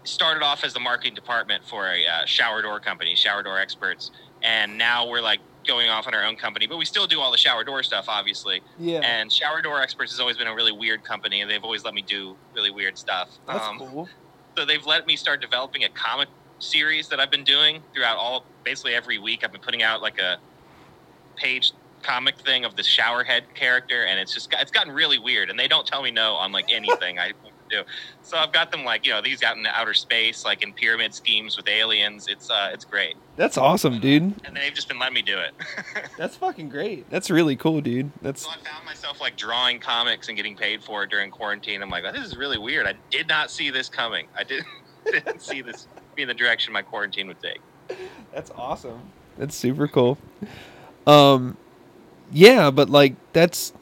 started 0.04 0.42
off 0.42 0.64
as 0.64 0.72
the 0.72 0.80
marketing 0.80 1.14
department 1.14 1.64
for 1.64 1.86
a 1.88 2.04
uh, 2.04 2.24
shower 2.26 2.60
door 2.62 2.80
company, 2.80 3.14
Shower 3.14 3.42
Door 3.42 3.58
Experts, 3.60 4.10
and 4.42 4.76
now 4.76 5.08
we're 5.08 5.20
like 5.20 5.38
going 5.64 5.88
off 5.88 6.08
on 6.08 6.14
our 6.14 6.24
own 6.24 6.34
company, 6.34 6.66
but 6.66 6.76
we 6.76 6.84
still 6.84 7.06
do 7.06 7.20
all 7.20 7.30
the 7.30 7.38
shower 7.38 7.62
door 7.62 7.84
stuff, 7.84 8.06
obviously. 8.08 8.60
Yeah. 8.80 8.98
And 9.04 9.30
Shower 9.32 9.62
Door 9.62 9.80
Experts 9.80 10.10
has 10.10 10.18
always 10.18 10.36
been 10.36 10.48
a 10.48 10.54
really 10.54 10.72
weird 10.72 11.04
company, 11.04 11.40
and 11.40 11.48
they've 11.48 11.62
always 11.62 11.84
let 11.84 11.94
me 11.94 12.02
do 12.02 12.36
really 12.52 12.70
weird 12.70 12.98
stuff. 12.98 13.28
that's 13.46 13.64
Um, 13.64 13.78
cool. 13.78 14.08
So 14.58 14.64
they've 14.64 14.84
let 14.84 15.06
me 15.06 15.14
start 15.14 15.40
developing 15.40 15.84
a 15.84 15.88
comic 15.88 16.28
series 16.58 17.06
that 17.08 17.20
I've 17.20 17.30
been 17.30 17.44
doing 17.44 17.80
throughout 17.94 18.16
all 18.16 18.44
basically 18.64 18.94
every 18.94 19.18
week. 19.20 19.44
I've 19.44 19.52
been 19.52 19.60
putting 19.60 19.84
out 19.84 20.02
like 20.02 20.18
a 20.18 20.38
page 21.42 21.72
comic 22.02 22.36
thing 22.38 22.64
of 22.64 22.74
the 22.76 22.82
showerhead 22.82 23.42
character, 23.54 24.04
and 24.04 24.18
it's 24.18 24.32
just 24.34 24.50
got- 24.50 24.60
it's 24.62 24.70
gotten 24.72 24.92
really 24.92 25.18
weird. 25.18 25.50
And 25.50 25.58
they 25.58 25.68
don't 25.68 25.86
tell 25.86 26.02
me 26.02 26.10
no 26.10 26.34
on 26.34 26.52
like 26.52 26.72
anything 26.72 27.18
I 27.18 27.32
do. 27.70 27.82
So 28.22 28.36
I've 28.36 28.52
got 28.52 28.70
them 28.70 28.84
like 28.84 29.06
you 29.06 29.12
know 29.12 29.22
these 29.22 29.42
out 29.42 29.56
in 29.56 29.64
outer 29.66 29.94
space, 29.94 30.44
like 30.44 30.62
in 30.62 30.72
pyramid 30.74 31.14
schemes 31.14 31.56
with 31.56 31.66
aliens. 31.68 32.26
It's 32.28 32.50
uh 32.50 32.70
it's 32.72 32.84
great, 32.84 33.16
That's 33.36 33.56
awesome, 33.56 33.98
dude. 33.98 34.34
and 34.44 34.54
they've 34.56 34.74
just 34.74 34.88
been 34.88 34.98
letting 34.98 35.14
me 35.14 35.22
do 35.22 35.38
it. 35.38 35.52
That's 36.18 36.36
fucking 36.36 36.68
great. 36.68 37.08
That's 37.08 37.30
really 37.30 37.56
cool, 37.56 37.80
dude. 37.80 38.10
That's 38.20 38.42
So 38.42 38.50
I 38.50 38.56
found 38.56 38.84
myself 38.84 39.20
like 39.22 39.36
drawing 39.36 39.78
comics 39.80 40.28
and 40.28 40.36
getting 40.36 40.54
paid 40.56 40.82
for 40.84 41.04
it 41.04 41.10
during 41.10 41.30
quarantine. 41.30 41.82
I'm 41.82 41.88
like, 41.90 42.04
this 42.12 42.24
is 42.26 42.36
really 42.36 42.58
weird. 42.58 42.86
I 42.86 42.94
did 43.10 43.26
not 43.28 43.50
see 43.50 43.70
this 43.70 43.88
coming. 43.88 44.26
I 44.36 44.44
didn't, 44.44 44.66
didn't 45.10 45.40
see 45.40 45.62
this 45.62 45.86
being 46.14 46.28
the 46.28 46.34
direction 46.34 46.72
my 46.74 46.82
quarantine 46.82 47.26
would 47.28 47.40
take. 47.40 47.60
that's 48.34 48.50
awesome. 48.50 49.00
That's 49.38 49.56
super 49.56 49.88
cool. 49.88 50.18
Um 51.06 51.56
yeah, 52.32 52.70
but 52.70 52.88
like 52.90 53.14
that's 53.32 53.72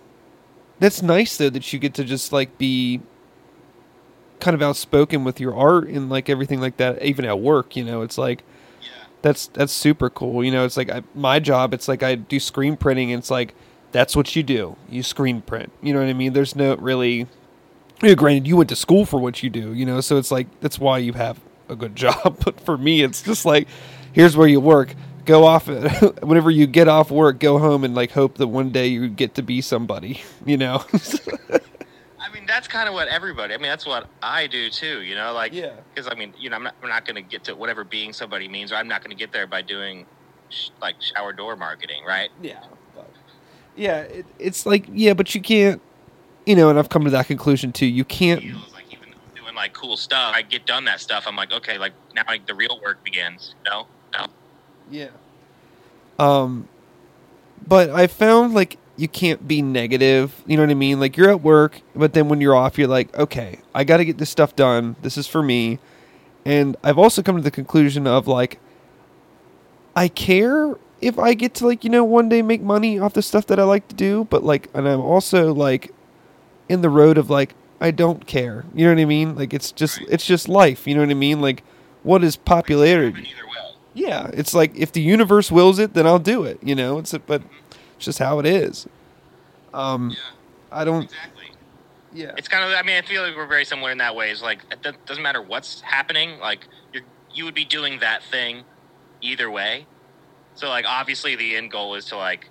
that's 0.79 1.03
nice 1.03 1.37
though 1.37 1.51
that 1.51 1.73
you 1.73 1.79
get 1.79 1.95
to 1.95 2.05
just 2.05 2.33
like 2.33 2.57
be 2.59 3.01
kind 4.41 4.55
of 4.55 4.63
outspoken 4.63 5.23
with 5.25 5.39
your 5.39 5.55
art 5.55 5.87
and 5.89 6.09
like 6.09 6.29
everything 6.31 6.61
like 6.61 6.79
that 6.79 7.03
even 7.03 7.25
at 7.25 7.39
work, 7.41 7.77
you 7.77 7.85
know. 7.85 8.03
It's 8.03 8.17
like 8.19 8.43
Yeah. 8.81 8.89
that's 9.23 9.49
that's 9.49 9.73
super 9.73 10.09
cool. 10.11 10.43
You 10.43 10.51
know, 10.51 10.65
it's 10.65 10.77
like 10.77 10.91
I, 10.91 11.03
my 11.15 11.39
job. 11.39 11.75
It's 11.75 11.89
like 11.89 12.03
I 12.03 12.15
do 12.15 12.41
screen 12.41 12.77
printing. 12.77 13.13
And 13.13 13.21
it's 13.21 13.31
like 13.31 13.55
that's 13.93 14.17
what 14.17 14.35
you 14.35 14.43
do. 14.43 14.77
You 14.89 15.03
screen 15.03 15.43
print. 15.43 15.71
You 15.83 15.93
know 15.93 16.01
what 16.01 16.09
I 16.09 16.13
mean? 16.15 16.33
There's 16.33 16.57
no 16.57 16.77
really. 16.77 17.27
Yeah, 18.03 18.15
granted, 18.15 18.47
you 18.47 18.57
went 18.57 18.71
to 18.71 18.77
school 18.77 19.05
for 19.05 19.21
what 19.21 19.43
you 19.43 19.51
do. 19.51 19.75
You 19.75 19.85
know, 19.85 20.01
so 20.01 20.17
it's 20.17 20.31
like 20.31 20.47
that's 20.61 20.79
why 20.79 20.99
you 20.99 21.13
have 21.13 21.39
a 21.69 21.77
good 21.77 21.95
job. 22.05 22.39
But 22.43 22.59
for 22.61 22.79
me, 22.79 23.03
it's 23.03 23.21
just 23.23 23.45
like 23.45 23.69
here's 24.13 24.37
where 24.37 24.49
you 24.49 24.61
work. 24.61 24.95
Go 25.25 25.45
off 25.45 25.67
whenever 26.23 26.51
you 26.51 26.67
get 26.67 26.89
off 26.89 27.11
work. 27.11 27.39
Go 27.39 27.59
home 27.59 27.85
and 27.85 27.95
like 27.95 28.11
hope 28.11 28.37
that 28.39 28.47
one 28.49 28.71
day 28.71 28.87
you 28.89 29.09
get 29.09 29.35
to 29.37 29.43
be 29.43 29.61
somebody. 29.61 30.23
You 30.47 30.57
know. 30.57 30.83
I 32.19 32.33
mean, 32.33 32.47
that's 32.47 32.67
kind 32.69 32.89
of 32.89 32.95
what 32.95 33.09
everybody. 33.09 33.53
I 33.55 33.57
mean, 33.59 33.69
that's 33.69 33.87
what 33.87 34.09
I 34.23 34.47
do 34.47 34.71
too. 34.71 35.03
You 35.03 35.15
know, 35.15 35.33
like 35.33 35.53
Yeah. 35.53 35.73
because 35.95 36.09
I 36.11 36.15
mean, 36.15 36.33
you 36.39 36.49
know, 36.51 36.57
I'm 36.57 36.63
not, 36.63 36.75
I'm 36.83 36.89
not 36.89 37.05
going 37.05 37.17
to 37.17 37.23
get 37.23 37.45
to 37.45 37.55
whatever 37.55 37.85
being 37.85 38.13
somebody 38.13 38.49
means, 38.49 38.73
or 38.73 38.77
I'm 38.77 38.89
not 38.89 39.03
going 39.03 39.11
to 39.11 39.17
get 39.17 39.33
there 39.33 39.47
by 39.47 39.63
doing 39.63 40.07
sh- 40.49 40.71
like 40.81 40.97
shower 41.01 41.33
door 41.33 41.57
marketing, 41.57 42.05
right? 42.07 42.31
Yeah. 42.43 42.61
But, 42.95 43.11
yeah, 43.77 44.01
it, 44.01 44.27
it's 44.39 44.65
like 44.67 44.87
yeah, 44.93 45.13
but 45.15 45.35
you 45.35 45.41
can't. 45.43 45.81
You 46.47 46.57
know, 46.57 46.71
and 46.71 46.79
I've 46.79 46.89
come 46.89 47.05
to 47.05 47.11
that 47.11 47.27
conclusion 47.27 47.71
too. 47.73 47.87
You 47.87 48.05
can't. 48.05 48.43
Like 48.73 48.87
even 48.93 49.11
doing 49.35 49.55
like 49.55 49.73
cool 49.75 49.97
stuff, 49.97 50.33
I 50.35 50.43
get 50.43 50.67
done 50.67 50.85
that 50.87 51.01
stuff. 51.01 51.25
I'm 51.27 51.37
like, 51.37 51.53
okay, 51.53 51.79
like 51.79 51.93
now 52.15 52.23
like 52.27 52.47
the 52.47 52.55
real 52.55 52.81
work 52.83 53.05
begins. 53.05 53.55
No, 53.67 53.83
no. 53.83 53.87
Yeah. 54.91 55.09
Um, 56.19 56.69
but 57.67 57.91
I 57.91 58.07
found 58.07 58.55
like 58.55 58.77
you 58.97 59.09
can't 59.09 59.47
be 59.49 59.63
negative. 59.63 60.43
You 60.47 60.57
know 60.57 60.63
what 60.65 60.71
I 60.71 60.75
mean? 60.75 61.01
Like 61.01 61.17
you're 61.17 61.31
at 61.31 61.43
work, 61.43 61.81
but 61.95 62.13
then 62.13 62.29
when 62.29 62.41
you're 62.41 62.55
off, 62.55 62.79
you're 62.79 62.89
like, 62.89 63.17
okay, 63.17 63.61
I 63.75 63.85
got 63.85 63.99
to 63.99 64.05
get 64.05 64.19
this 64.19 64.31
stuff 64.31 64.55
done. 64.57 64.97
This 65.03 65.17
is 65.17 65.27
for 65.27 65.43
me. 65.43 65.79
And 66.45 66.77
I've 66.83 66.99
also 66.99 67.23
come 67.23 67.37
to 67.37 67.43
the 67.43 67.51
conclusion 67.51 68.07
of 68.07 68.27
like, 68.27 68.59
I 69.97 70.09
care 70.09 70.77
if 71.01 71.19
I 71.19 71.33
get 71.35 71.55
to 71.55 71.67
like 71.67 71.83
you 71.85 71.91
know 71.91 72.05
one 72.05 72.29
day 72.29 72.43
make 72.43 72.61
money 72.61 72.99
off 72.99 73.15
the 73.15 73.23
stuff 73.23 73.47
that 73.47 73.59
I 73.59 73.65
like 73.65 73.89
to 73.89 73.95
do, 73.95 74.27
but 74.31 74.45
like, 74.45 74.69
and 74.75 74.87
I'm 74.87 75.01
also 75.01 75.53
like 75.55 75.93
in 76.69 76.83
the 76.83 76.91
road 76.91 77.17
of 77.19 77.31
like 77.31 77.55
I 77.81 77.91
don't 77.91 78.27
care. 78.27 78.65
You 78.75 78.85
know 78.87 78.93
what 78.95 79.01
I 79.01 79.07
mean? 79.07 79.35
Like 79.35 79.55
it's 79.55 79.73
just 79.73 79.99
Right. 79.99 80.09
it's 80.11 80.27
just 80.27 80.49
life. 80.49 80.87
You 80.87 80.95
know 80.95 81.01
what 81.01 81.11
I 81.11 81.15
mean? 81.15 81.41
Like 81.41 81.63
what 82.03 82.23
is 82.23 82.37
popularity? 82.37 83.33
Happen 83.95 84.09
either 84.09 84.27
way. 84.27 84.33
Yeah, 84.35 84.39
it's 84.41 84.55
like 84.55 84.77
if 84.77 84.93
the 84.93 85.01
universe 85.03 85.51
wills 85.51 85.79
it, 85.79 85.95
then 85.95 86.07
I'll 86.07 86.19
do 86.19 86.45
it. 86.45 86.59
You 86.63 86.75
know, 86.75 86.99
it's 86.99 87.13
a, 87.15 87.19
but 87.19 87.43
it's 87.97 88.05
just 88.05 88.19
how 88.19 88.39
it 88.39 88.47
is. 88.47 88.87
Um, 89.75 90.11
Yeah, 90.11 90.17
I 90.73 90.85
don't. 90.85 91.05
exactly. 91.05 91.47
Yeah, 92.13 92.33
It's 92.37 92.49
kind 92.49 92.65
of. 92.65 92.77
I 92.77 92.83
mean, 92.83 92.97
I 92.97 93.03
feel 93.03 93.23
like 93.23 93.37
we're 93.37 93.47
very 93.47 93.65
similar 93.65 93.93
in 93.93 93.99
that 93.99 94.17
way. 94.17 94.31
It's 94.31 94.43
like 94.43 94.61
it 94.73 95.07
doesn't 95.07 95.23
matter 95.23 95.41
what's 95.41 95.81
happening. 95.81 96.41
Like 96.41 96.67
you, 96.93 97.03
you 97.33 97.45
would 97.45 97.55
be 97.55 97.65
doing 97.65 98.01
that 98.01 98.25
thing 98.25 98.65
either 99.21 99.49
way. 99.49 99.87
So 100.55 100.69
like, 100.69 100.85
obviously, 100.89 101.37
the 101.37 101.57
end 101.57 101.71
goal 101.71 101.95
is 101.95 102.07
to 102.07 102.17
like 102.17 102.51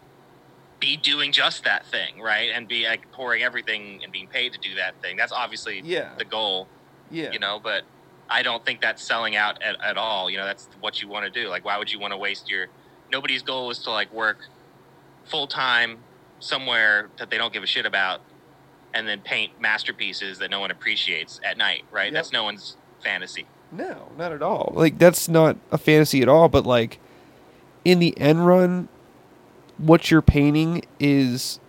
be 0.80 0.96
doing 0.96 1.34
just 1.34 1.66
that 1.66 1.86
thing, 1.88 2.22
right? 2.22 2.52
And 2.56 2.70
be 2.70 2.88
like 2.88 3.12
pouring 3.12 3.44
everything 3.44 4.00
and 4.02 4.14
being 4.14 4.28
paid 4.28 4.54
to 4.54 4.60
do 4.60 4.76
that 4.76 4.96
thing. 5.02 5.18
That's 5.18 5.34
obviously 5.34 5.82
yeah, 5.84 6.12
the 6.18 6.24
goal, 6.24 6.70
yeah, 7.12 7.32
you 7.34 7.40
know. 7.40 7.60
But 7.62 7.84
I 8.30 8.44
don't 8.44 8.64
think 8.64 8.82
that's 8.82 9.04
selling 9.04 9.36
out 9.36 9.62
at, 9.62 9.82
at 9.82 9.98
all. 9.98 10.30
You 10.30 10.38
know, 10.38 10.46
that's 10.46 10.70
what 10.80 11.02
you 11.02 11.08
want 11.08 11.26
to 11.26 11.32
do. 11.32 11.50
Like, 11.50 11.66
why 11.66 11.78
would 11.78 11.92
you 11.92 12.00
want 12.00 12.14
to 12.14 12.18
waste 12.18 12.50
your? 12.50 12.68
Nobody's 13.12 13.42
goal 13.42 13.72
is 13.72 13.80
to 13.80 13.92
like 13.92 14.14
work 14.14 14.38
full 15.26 15.48
time 15.48 15.98
somewhere 16.40 17.10
that 17.18 17.30
they 17.30 17.38
don't 17.38 17.52
give 17.52 17.64
a 17.64 17.68
shit 17.68 17.86
about, 17.86 18.22
and 18.94 19.08
then 19.08 19.22
paint 19.22 19.60
masterpieces 19.60 20.38
that 20.40 20.52
no 20.52 20.60
one 20.60 20.72
appreciates 20.72 21.40
at 21.44 21.58
night. 21.58 21.84
Right? 21.92 22.06
Yep. 22.06 22.14
That's 22.14 22.32
no 22.32 22.44
one's 22.44 22.78
fantasy. 23.04 23.46
No, 23.72 24.10
not 24.18 24.32
at 24.32 24.42
all. 24.42 24.72
Like 24.76 24.98
that's 24.98 25.28
not 25.28 25.58
a 25.72 25.78
fantasy 25.78 26.22
at 26.22 26.30
all. 26.30 26.50
But 26.50 26.66
like 26.66 27.00
in 27.84 28.00
the 28.00 28.18
end 28.20 28.46
run, 28.46 28.90
what 29.78 30.12
you're 30.12 30.22
painting 30.22 30.84
is 31.00 31.60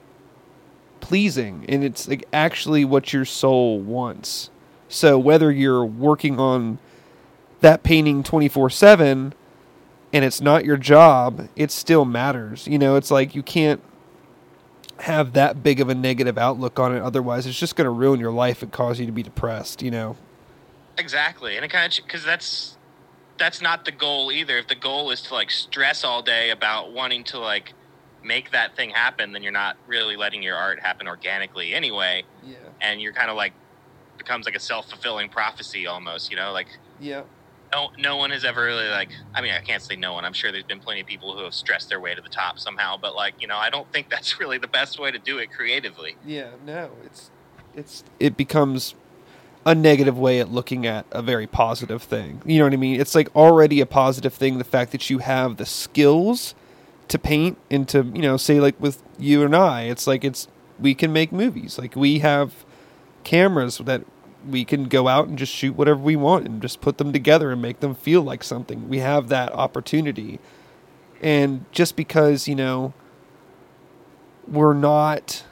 pleasing, 1.01 1.65
and 1.69 1.85
it's 1.85 2.09
like 2.09 2.27
actually 2.33 2.85
what 2.85 3.13
your 3.13 3.25
soul 3.25 3.81
wants. 3.81 4.51
So 4.91 5.19
whether 5.19 5.51
you're 5.53 5.85
working 5.85 6.39
on 6.41 6.79
that 7.61 7.83
painting 7.83 8.23
twenty 8.23 8.49
four 8.49 8.69
seven, 8.69 9.33
and 10.13 10.25
it's 10.25 10.41
not 10.41 10.65
your 10.65 10.77
job, 10.77 11.49
it 11.57 11.71
still 11.71 12.05
matters. 12.05 12.67
You 12.67 12.79
know, 12.79 12.97
it's 12.97 13.11
like 13.11 13.35
you 13.35 13.43
can't 13.43 13.81
have 14.99 15.33
that 15.33 15.63
big 15.63 15.81
of 15.81 15.89
a 15.89 15.95
negative 15.95 16.37
outlook 16.37 16.79
on 16.79 16.95
it. 16.95 17.01
Otherwise, 17.03 17.47
it's 17.47 17.59
just 17.59 17.77
going 17.77 17.87
to 17.87 17.91
ruin 17.91 18.21
your 18.21 18.33
life 18.33 18.63
and 18.63 18.71
cause 18.73 18.99
you 19.01 19.07
to 19.07 19.13
be 19.13 19.23
depressed. 19.23 19.81
You 19.81 19.91
know. 19.91 20.17
Exactly, 20.99 21.57
and 21.57 21.65
it 21.65 21.69
kind 21.69 21.91
of 21.91 22.05
because 22.05 22.25
that's 22.25 22.77
that's 23.39 23.63
not 23.63 23.85
the 23.85 23.93
goal 23.93 24.33
either. 24.33 24.59
If 24.59 24.69
the 24.69 24.75
goal 24.75 25.11
is 25.13 25.23
to 25.23 25.35
like 25.35 25.51
stress 25.51 26.03
all 26.05 26.21
day 26.21 26.51
about 26.51 26.93
wanting 26.93 27.25
to 27.25 27.39
like 27.39 27.73
make 28.23 28.51
that 28.51 28.77
thing 28.77 28.91
happen, 28.91 29.33
then 29.33 29.43
you're 29.43 29.53
not 29.53 29.77
really 29.87 30.17
letting 30.17 30.43
your 30.43 30.57
art 30.57 30.81
happen 30.81 31.09
organically 31.09 31.73
anyway, 31.73 32.25
Yeah. 32.45 32.57
and 32.83 33.01
you're 33.01 33.15
kind 33.15 33.31
of 33.31 33.37
like 33.37 33.55
becomes 34.21 34.47
like 34.47 34.55
a 34.55 34.61
self 34.61 34.89
fulfilling 34.89 35.29
prophecy 35.29 35.87
almost. 35.89 36.31
You 36.31 36.37
know, 36.37 36.53
like 36.53 36.69
Yeah. 37.01 37.23
no 37.73 37.89
no 37.99 38.17
one 38.17 38.31
has 38.31 38.45
ever 38.45 38.63
really 38.65 38.89
like. 38.89 39.11
I 39.35 39.41
mean, 39.41 39.53
I 39.53 39.61
can't 39.61 39.83
say 39.83 39.97
no 39.97 40.13
one. 40.13 40.25
I'm 40.25 40.33
sure 40.33 40.53
there's 40.53 40.63
been 40.65 40.79
plenty 40.81 41.01
of 41.01 41.07
people 41.09 41.37
who 41.37 41.43
have 41.45 41.55
stressed 41.55 41.89
their 41.89 42.01
way 42.01 42.15
to 42.15 42.21
the 42.23 42.29
top 42.29 42.59
somehow, 42.59 42.97
but 42.97 43.17
like 43.17 43.35
you 43.41 43.49
know, 43.49 43.57
I 43.57 43.71
don't 43.71 43.91
think 43.93 44.09
that's 44.15 44.39
really 44.39 44.59
the 44.59 44.69
best 44.69 45.01
way 45.01 45.11
to 45.11 45.19
do 45.19 45.39
it 45.39 45.51
creatively. 45.51 46.17
Yeah, 46.25 46.51
no, 46.65 46.91
it's 47.05 47.31
it's 47.75 48.05
it 48.21 48.37
becomes 48.37 48.95
a 49.67 49.75
negative 49.75 50.19
way 50.19 50.41
at 50.41 50.51
looking 50.51 50.87
at 50.87 51.05
a 51.11 51.21
very 51.21 51.47
positive 51.47 52.03
thing. 52.03 52.41
You 52.47 52.59
know 52.59 52.65
what 52.65 52.73
I 52.73 52.77
mean? 52.77 52.99
It's 53.01 53.15
like 53.15 53.35
already 53.37 53.81
a 53.81 53.87
positive 53.87 54.33
thing 54.33 54.57
the 54.59 54.65
fact 54.65 54.91
that 54.93 55.11
you 55.11 55.19
have 55.19 55.59
the 55.59 55.67
skills 55.67 56.55
to 57.09 57.19
paint 57.19 57.59
and 57.71 57.87
to, 57.89 58.05
you 58.15 58.23
know, 58.23 58.37
say 58.39 58.59
like 58.59 58.81
with 58.81 59.03
you 59.19 59.45
and 59.45 59.55
I, 59.55 59.83
it's 59.83 60.07
like 60.07 60.25
it's 60.25 60.49
we 60.79 60.95
can 60.95 61.13
make 61.13 61.31
movies. 61.31 61.79
Like 61.79 61.95
we 61.95 62.21
have 62.21 62.65
cameras 63.25 63.79
that 63.79 64.05
we 64.49 64.65
can 64.65 64.85
go 64.85 65.09
out 65.09 65.29
and 65.29 65.39
just 65.39 65.53
shoot 65.53 65.77
whatever 65.77 66.01
we 66.01 66.17
want 66.17 66.47
and 66.47 66.63
just 66.63 66.81
put 66.81 66.99
them 66.99 67.13
together 67.13 67.51
and 67.51 67.61
make 67.61 67.81
them 67.81 67.95
feel 67.95 68.23
like 68.23 68.43
something. 68.43 68.89
We 68.89 68.99
have 68.99 69.29
that 69.29 69.53
opportunity. 69.53 70.41
And 71.21 71.67
just 71.73 71.97
because, 71.97 72.49
you 72.49 72.55
know, 72.55 72.95
we're 74.49 74.75
not 74.75 75.45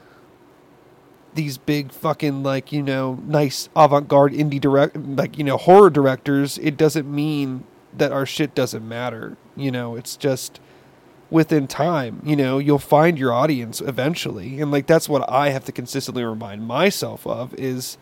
these 1.35 1.59
big 1.59 1.93
fucking 1.93 2.43
like 2.43 2.73
you 2.73 2.83
know 2.83 3.23
nice 3.25 3.69
avant-garde 3.77 4.33
indie 4.33 4.61
direct 4.61 4.97
like 4.97 5.39
you 5.39 5.45
know 5.45 5.57
horror 5.57 5.89
directors 5.89 6.59
it 6.59 6.77
doesn't 6.77 7.09
mean 7.09 7.63
that 7.97 8.11
our 8.11 8.27
shit 8.27 8.57
doesn't 8.57 8.87
matter 8.87 9.37
you 9.55 9.71
know 9.71 9.95
it's 9.95 10.17
just 10.17 10.59
within 11.31 11.67
time 11.67 12.23
you 12.25 12.35
know 12.35 12.59
you'll 12.59 12.79
find 12.79 13.19
your 13.19 13.33
audience 13.33 13.81
eventually 13.83 14.61
and 14.61 14.71
like 14.71 14.87
that's 14.87 15.09
what 15.09 15.29
i 15.31 15.51
have 15.51 15.65
to 15.65 15.73
consistently 15.73 16.25
remind 16.25 16.67
myself 16.67 17.27
of 17.27 17.53
is 17.55 17.99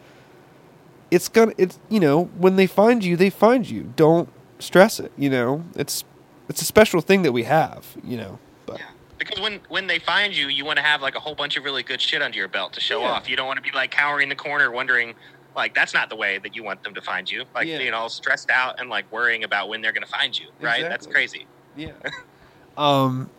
it's 1.10 1.28
gonna 1.28 1.52
it's 1.58 1.78
you 1.88 1.98
know 2.00 2.24
when 2.38 2.56
they 2.56 2.66
find 2.66 3.04
you 3.04 3.16
they 3.16 3.30
find 3.30 3.68
you 3.68 3.92
don't 3.96 4.28
stress 4.58 5.00
it 5.00 5.10
you 5.16 5.28
know 5.28 5.64
it's 5.74 6.04
it's 6.48 6.62
a 6.62 6.64
special 6.64 7.00
thing 7.00 7.22
that 7.22 7.32
we 7.32 7.42
have 7.42 7.96
you 8.04 8.16
know 8.16 8.38
but 8.64 8.80
Because 9.18 9.40
when 9.40 9.60
when 9.68 9.86
they 9.86 9.98
find 9.98 10.36
you, 10.36 10.48
you 10.48 10.64
want 10.64 10.76
to 10.76 10.82
have 10.84 11.00
like 11.02 11.14
a 11.16 11.20
whole 11.20 11.34
bunch 11.34 11.56
of 11.56 11.64
really 11.64 11.82
good 11.82 12.00
shit 12.00 12.20
under 12.22 12.36
your 12.38 12.48
belt 12.48 12.72
to 12.74 12.80
show 12.80 13.00
Yeah. 13.00 13.12
off. 13.12 13.28
You 13.28 13.34
don't 13.36 13.46
want 13.46 13.56
to 13.56 13.62
be 13.62 13.70
like 13.72 13.90
cowering 13.90 14.24
in 14.24 14.28
the 14.28 14.34
corner 14.36 14.70
wondering 14.70 15.14
like 15.56 15.74
that's 15.74 15.94
not 15.94 16.10
the 16.10 16.16
way 16.16 16.38
that 16.38 16.54
you 16.54 16.62
want 16.62 16.82
them 16.84 16.92
to 16.94 17.00
find 17.00 17.28
you. 17.30 17.44
Like 17.54 17.66
Yeah. 17.66 17.78
you 17.78 17.90
know, 17.90 18.08
stressed 18.08 18.50
out 18.50 18.78
and 18.78 18.90
like 18.90 19.10
worrying 19.10 19.42
about 19.44 19.68
when 19.68 19.80
they're 19.80 19.92
to 19.92 20.06
find 20.06 20.38
you. 20.38 20.46
Right? 20.60 20.82
That's 20.82 21.06
crazy. 21.06 21.46
Yeah. 21.76 21.92
um, 22.76 23.30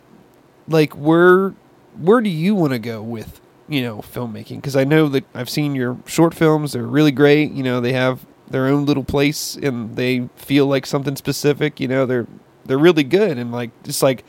like 0.68 0.92
where 0.94 1.50
where 1.96 2.20
do 2.20 2.30
you 2.30 2.54
want 2.54 2.72
to 2.72 2.78
go 2.78 3.02
with 3.02 3.40
you 3.68 3.82
know 3.82 3.98
filmmaking? 3.98 4.56
Because 4.56 4.76
I 4.76 4.84
know 4.84 5.08
that 5.08 5.24
I've 5.34 5.50
seen 5.50 5.74
your 5.74 5.96
short 6.06 6.34
films; 6.34 6.72
they're 6.72 6.82
really 6.82 7.12
great. 7.12 7.52
You 7.52 7.62
know, 7.62 7.80
they 7.80 7.92
have 7.92 8.26
their 8.48 8.66
own 8.66 8.86
little 8.86 9.04
place 9.04 9.56
and 9.56 9.94
they 9.96 10.28
feel 10.36 10.66
like 10.66 10.86
something 10.86 11.16
specific. 11.16 11.80
You 11.80 11.88
know, 11.88 12.06
they're 12.06 12.26
they're 12.64 12.78
really 12.78 13.04
good 13.04 13.38
and 13.38 13.52
like 13.52 13.70
just 13.82 14.02
like. 14.02 14.24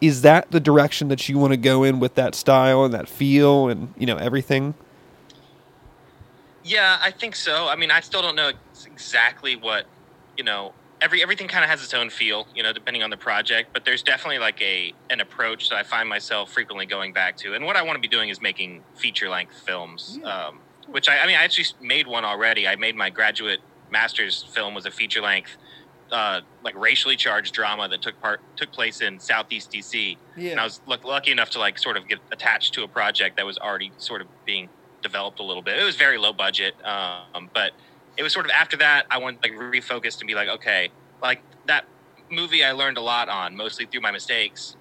Is 0.00 0.22
that 0.22 0.50
the 0.50 0.58
direction 0.58 1.06
that 1.10 1.28
you 1.28 1.38
want 1.38 1.52
to 1.52 1.56
go 1.56 1.84
in 1.84 2.00
with 2.00 2.16
that 2.16 2.34
style 2.34 2.84
and 2.84 2.92
that 2.92 3.08
feel 3.08 3.68
and 3.68 3.94
you 3.96 4.04
know 4.04 4.16
everything? 4.16 4.74
Yeah, 6.64 6.98
I 7.00 7.10
think 7.10 7.36
so. 7.36 7.68
I 7.68 7.76
mean, 7.76 7.90
I 7.90 8.00
still 8.00 8.22
don't 8.22 8.36
know 8.36 8.50
exactly 8.84 9.56
what 9.56 9.86
you 10.36 10.44
know. 10.44 10.72
Every 11.02 11.22
everything 11.22 11.48
kind 11.48 11.64
of 11.64 11.70
has 11.70 11.82
its 11.82 11.94
own 11.94 12.10
feel, 12.10 12.46
you 12.54 12.62
know, 12.62 12.72
depending 12.72 13.02
on 13.02 13.10
the 13.10 13.16
project. 13.16 13.70
But 13.72 13.84
there's 13.84 14.02
definitely 14.02 14.38
like 14.38 14.60
a 14.62 14.94
an 15.10 15.20
approach 15.20 15.68
that 15.70 15.76
I 15.76 15.82
find 15.82 16.08
myself 16.08 16.52
frequently 16.52 16.86
going 16.86 17.12
back 17.12 17.36
to. 17.38 17.54
And 17.54 17.64
what 17.66 17.76
I 17.76 17.82
want 17.82 17.96
to 17.96 18.00
be 18.00 18.08
doing 18.08 18.28
is 18.28 18.40
making 18.40 18.82
feature 18.94 19.28
length 19.28 19.58
films. 19.66 20.18
Yeah. 20.22 20.46
Um, 20.46 20.60
which 20.88 21.08
I, 21.08 21.18
I 21.18 21.26
mean, 21.26 21.36
I 21.36 21.44
actually 21.44 21.66
made 21.80 22.06
one 22.06 22.24
already. 22.24 22.68
I 22.68 22.76
made 22.76 22.94
my 22.96 23.10
graduate 23.10 23.60
master's 23.90 24.42
film 24.42 24.74
was 24.74 24.86
a 24.86 24.90
feature 24.90 25.20
length, 25.20 25.56
uh, 26.10 26.40
like 26.64 26.74
racially 26.76 27.16
charged 27.16 27.52
drama 27.54 27.88
that 27.88 28.00
took 28.02 28.20
part 28.20 28.40
took 28.56 28.70
place 28.72 29.00
in 29.00 29.18
Southeast 29.18 29.70
DC 29.72 30.16
Yeah. 30.36 30.52
and 30.52 30.60
I 30.60 30.64
was 30.64 30.80
luck- 30.86 31.04
lucky 31.04 31.30
enough 31.32 31.50
to 31.50 31.58
like 31.58 31.78
sort 31.78 31.96
of 31.96 32.08
get 32.08 32.18
attached 32.30 32.74
to 32.74 32.84
a 32.84 32.88
project 32.88 33.36
that 33.36 33.46
was 33.46 33.58
already 33.58 33.92
sort 33.98 34.20
of 34.20 34.28
being 34.44 34.68
developed 35.02 35.40
a 35.40 35.42
little 35.42 35.62
bit. 35.62 35.78
It 35.78 35.84
was 35.84 35.96
very 35.96 36.16
low 36.18 36.32
budget, 36.32 36.74
um, 36.84 37.50
but 37.52 37.72
it 38.16 38.22
was 38.22 38.32
sort 38.32 38.46
of 38.46 38.52
after 38.52 38.76
that 38.78 39.06
I 39.10 39.18
wanted 39.18 39.40
like 39.44 39.52
refocused 39.52 40.20
and 40.20 40.28
be 40.28 40.34
like, 40.34 40.48
okay, 40.48 40.92
like 41.22 41.44
that 41.66 41.84
movie 42.30 42.64
I 42.64 42.72
learned 42.72 42.98
a 42.98 43.02
lot 43.02 43.28
on, 43.28 43.56
mostly 43.56 43.86
through 43.86 44.02
my 44.02 44.10
mistakes. 44.12 44.76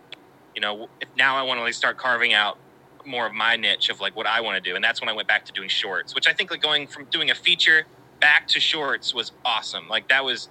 You 0.56 0.62
know, 0.62 0.88
if 1.02 1.10
now 1.18 1.38
I 1.38 1.44
want 1.44 1.60
to 1.60 1.64
like 1.64 1.74
start 1.76 1.98
carving 1.98 2.34
out 2.34 2.58
more 3.06 3.26
of 3.28 3.34
my 3.34 3.56
niche 3.56 3.90
of 3.90 4.00
like 4.02 4.16
what 4.16 4.28
I 4.28 4.42
want 4.42 4.62
to 4.64 4.70
do, 4.70 4.76
and 4.76 4.84
that's 4.84 5.02
when 5.02 5.10
I 5.10 5.14
went 5.14 5.28
back 5.28 5.46
to 5.46 5.54
doing 5.54 5.70
shorts, 5.70 6.16
which 6.16 6.28
I 6.28 6.34
think 6.34 6.52
like 6.52 6.62
going 6.62 6.88
from 6.88 7.08
doing 7.12 7.30
a 7.32 7.36
feature 7.36 7.88
back 8.22 8.48
to 8.50 8.60
shorts 8.60 9.14
was 9.14 9.32
awesome. 9.46 9.88
Like 9.90 10.08
that 10.10 10.26
was, 10.26 10.50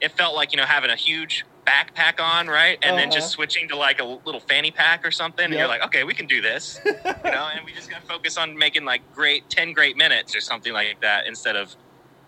it 0.00 0.12
felt 0.12 0.34
like 0.34 0.52
you 0.52 0.58
know 0.58 0.64
having 0.66 0.90
a 0.90 0.96
huge 0.96 1.44
backpack 1.68 2.20
on, 2.20 2.48
right, 2.48 2.78
and 2.82 2.98
then 2.98 3.08
Uh-huh. 3.08 3.16
just 3.16 3.30
switching 3.30 3.68
to 3.68 3.76
like 3.76 4.00
a 4.00 4.04
little 4.26 4.40
fanny 4.48 4.70
pack 4.72 5.00
or 5.04 5.10
something, 5.10 5.46
and 5.46 5.54
you're 5.54 5.68
like, 5.68 5.84
okay, 5.84 6.04
we 6.04 6.14
can 6.14 6.26
do 6.26 6.40
this, 6.40 6.80
you 6.86 7.30
know, 7.30 7.48
and 7.56 7.64
we 7.66 7.72
just 7.74 7.90
got 7.90 7.98
to 8.00 8.06
focus 8.06 8.38
on 8.38 8.56
making 8.58 8.84
like 8.84 9.04
great 9.12 9.44
ten 9.50 9.72
great 9.72 9.96
minutes 9.96 10.36
or 10.36 10.40
something 10.40 10.72
like 10.72 10.98
that 11.02 11.26
instead 11.26 11.56
of 11.56 11.74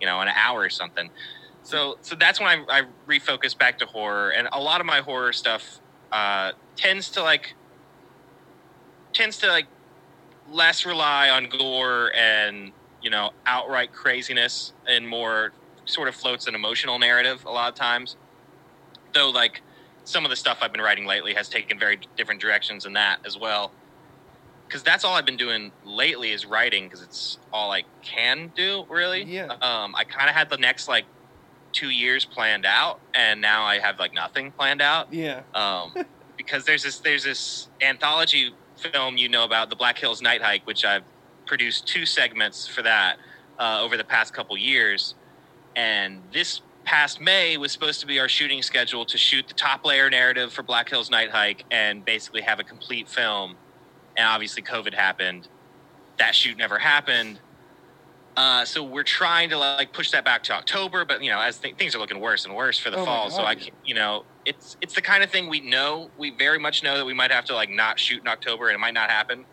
you 0.01 0.07
know 0.07 0.21
an 0.21 0.29
hour 0.29 0.61
or 0.61 0.71
something. 0.71 1.11
So 1.63 1.99
so 2.01 2.17
that's 2.17 2.41
when 2.41 2.49
I, 2.49 2.81
I 2.81 2.83
refocused 3.07 3.59
back 3.59 3.79
to 3.79 3.87
horror, 3.87 4.31
and 4.31 4.49
a 4.53 4.61
lot 4.61 4.81
of 4.81 4.87
my 4.87 5.01
horror 5.01 5.33
stuff 5.33 5.81
uh, 6.13 6.53
tends 6.77 7.11
to 7.11 7.23
like 7.23 7.55
tends 9.13 9.39
to 9.39 9.49
like 9.49 9.67
less 10.51 10.85
rely 10.85 11.31
on 11.31 11.49
gore 11.49 12.13
and 12.15 12.73
you 13.03 13.11
know 13.11 13.31
outright 13.47 13.93
craziness 13.93 14.73
and 14.87 15.07
more 15.07 15.53
sort 15.85 16.09
of 16.09 16.15
floats 16.15 16.47
an 16.47 16.55
emotional 16.55 16.99
narrative 16.99 17.45
a 17.45 17.51
lot 17.51 17.69
of 17.69 17.75
times 17.75 18.17
though 19.15 19.31
like 19.31 19.63
some 20.05 20.25
of 20.25 20.31
the 20.31 20.37
stuff 20.37 20.59
i've 20.61 20.73
been 20.73 20.81
writing 20.81 21.07
lately 21.07 21.35
has 21.35 21.49
taken 21.49 21.79
very 21.79 21.99
different 22.17 22.41
directions 22.41 22.85
in 22.85 22.93
that 22.93 23.19
as 23.25 23.39
well 23.39 23.73
because 24.71 24.83
that's 24.85 25.05
all 25.05 25.15
i've 25.15 25.27
been 25.27 25.37
doing 25.37 25.73
lately 25.85 26.31
is 26.31 26.47
writing 26.47 26.85
because 26.85 27.03
it's 27.03 27.39
all 27.53 27.73
i 27.73 27.83
can 28.03 28.53
do 28.55 28.85
really 28.89 29.25
Yeah. 29.25 29.47
um, 29.61 29.95
i 29.97 30.05
kind 30.05 30.29
of 30.31 30.37
had 30.37 30.49
the 30.49 30.57
next 30.59 30.89
like 30.89 31.07
two 31.73 31.91
years 31.91 32.25
planned 32.25 32.65
out 32.67 33.01
and 33.15 33.41
now 33.41 33.65
i 33.65 33.79
have 33.79 33.99
like 33.99 34.15
nothing 34.15 34.53
planned 34.53 34.81
out 34.83 35.13
Yeah. 35.13 35.43
um, 35.55 35.95
because 36.37 36.65
there's 36.65 36.83
this 36.85 36.99
there's 37.01 37.25
this 37.25 37.69
anthology 37.83 38.55
film 38.77 39.17
you 39.19 39.29
know 39.29 39.45
about 39.45 39.69
the 39.69 39.77
Black 39.77 39.99
Hills 39.99 40.23
Night 40.23 40.41
Hike, 40.41 40.67
which 40.67 40.87
I've 40.87 41.03
produced 41.45 41.87
two 41.87 42.07
segments 42.07 42.67
for 42.67 42.81
that 42.81 43.17
uh, 43.59 43.79
over 43.83 43.99
the 43.99 44.05
past 44.05 44.33
couple 44.33 44.57
years, 44.57 45.15
and 45.77 46.23
this 46.33 46.63
past 46.85 47.21
May 47.21 47.59
was 47.59 47.73
supposed 47.73 48.01
to 48.01 48.07
be 48.07 48.19
our 48.19 48.29
shooting 48.29 48.63
schedule 48.63 49.05
to 49.05 49.19
shoot 49.19 49.47
the 49.49 49.53
top 49.53 49.85
layer 49.85 50.09
narrative 50.09 50.51
for 50.51 50.63
Black 50.63 50.89
Hills 50.89 51.11
Night 51.11 51.31
Hike 51.31 51.67
and 51.71 52.03
basically 52.07 52.41
have 52.41 52.59
a 52.59 52.65
complete 52.65 53.07
film, 53.07 53.57
and 54.21 54.29
obviously 54.29 54.63
COVID 54.63 54.95
happened, 54.95 55.49
that 56.19 56.35
shoot 56.35 56.57
never 56.59 56.79
happened. 56.79 57.41
Uh, 58.37 58.65
so 58.65 58.83
we're 58.83 59.03
trying 59.03 59.51
to 59.51 59.59
like 59.59 59.93
push 59.93 60.11
that 60.13 60.25
back 60.25 60.43
to 60.45 60.53
October, 60.53 61.05
but 61.05 61.23
you 61.23 61.31
know, 61.31 61.41
as 61.41 61.59
th- 61.59 61.75
things 61.77 61.95
are 61.95 61.99
looking 61.99 62.21
worse 62.21 62.45
and 62.45 62.55
worse 62.55 62.79
for 62.79 62.91
the 62.91 62.99
Oh 62.99 63.05
fall, 63.05 63.31
so 63.31 63.43
I, 63.43 63.57
you 63.85 63.95
know, 63.95 64.25
it's 64.45 64.77
it's 64.81 64.95
the 64.95 65.03
kind 65.03 65.25
of 65.25 65.31
thing 65.31 65.49
we 65.49 65.61
know. 65.61 66.11
We 66.17 66.31
very 66.31 66.59
much 66.59 66.83
know 66.83 66.97
that 66.97 67.05
we 67.05 67.15
might 67.15 67.33
have 67.33 67.45
to 67.47 67.55
like 67.55 67.71
not 67.71 67.99
shoot 67.99 68.21
in 68.21 68.29
October, 68.29 68.69
and 68.69 68.75
it 68.75 68.79
might 68.79 68.95
not 68.95 69.11
happen. 69.11 69.45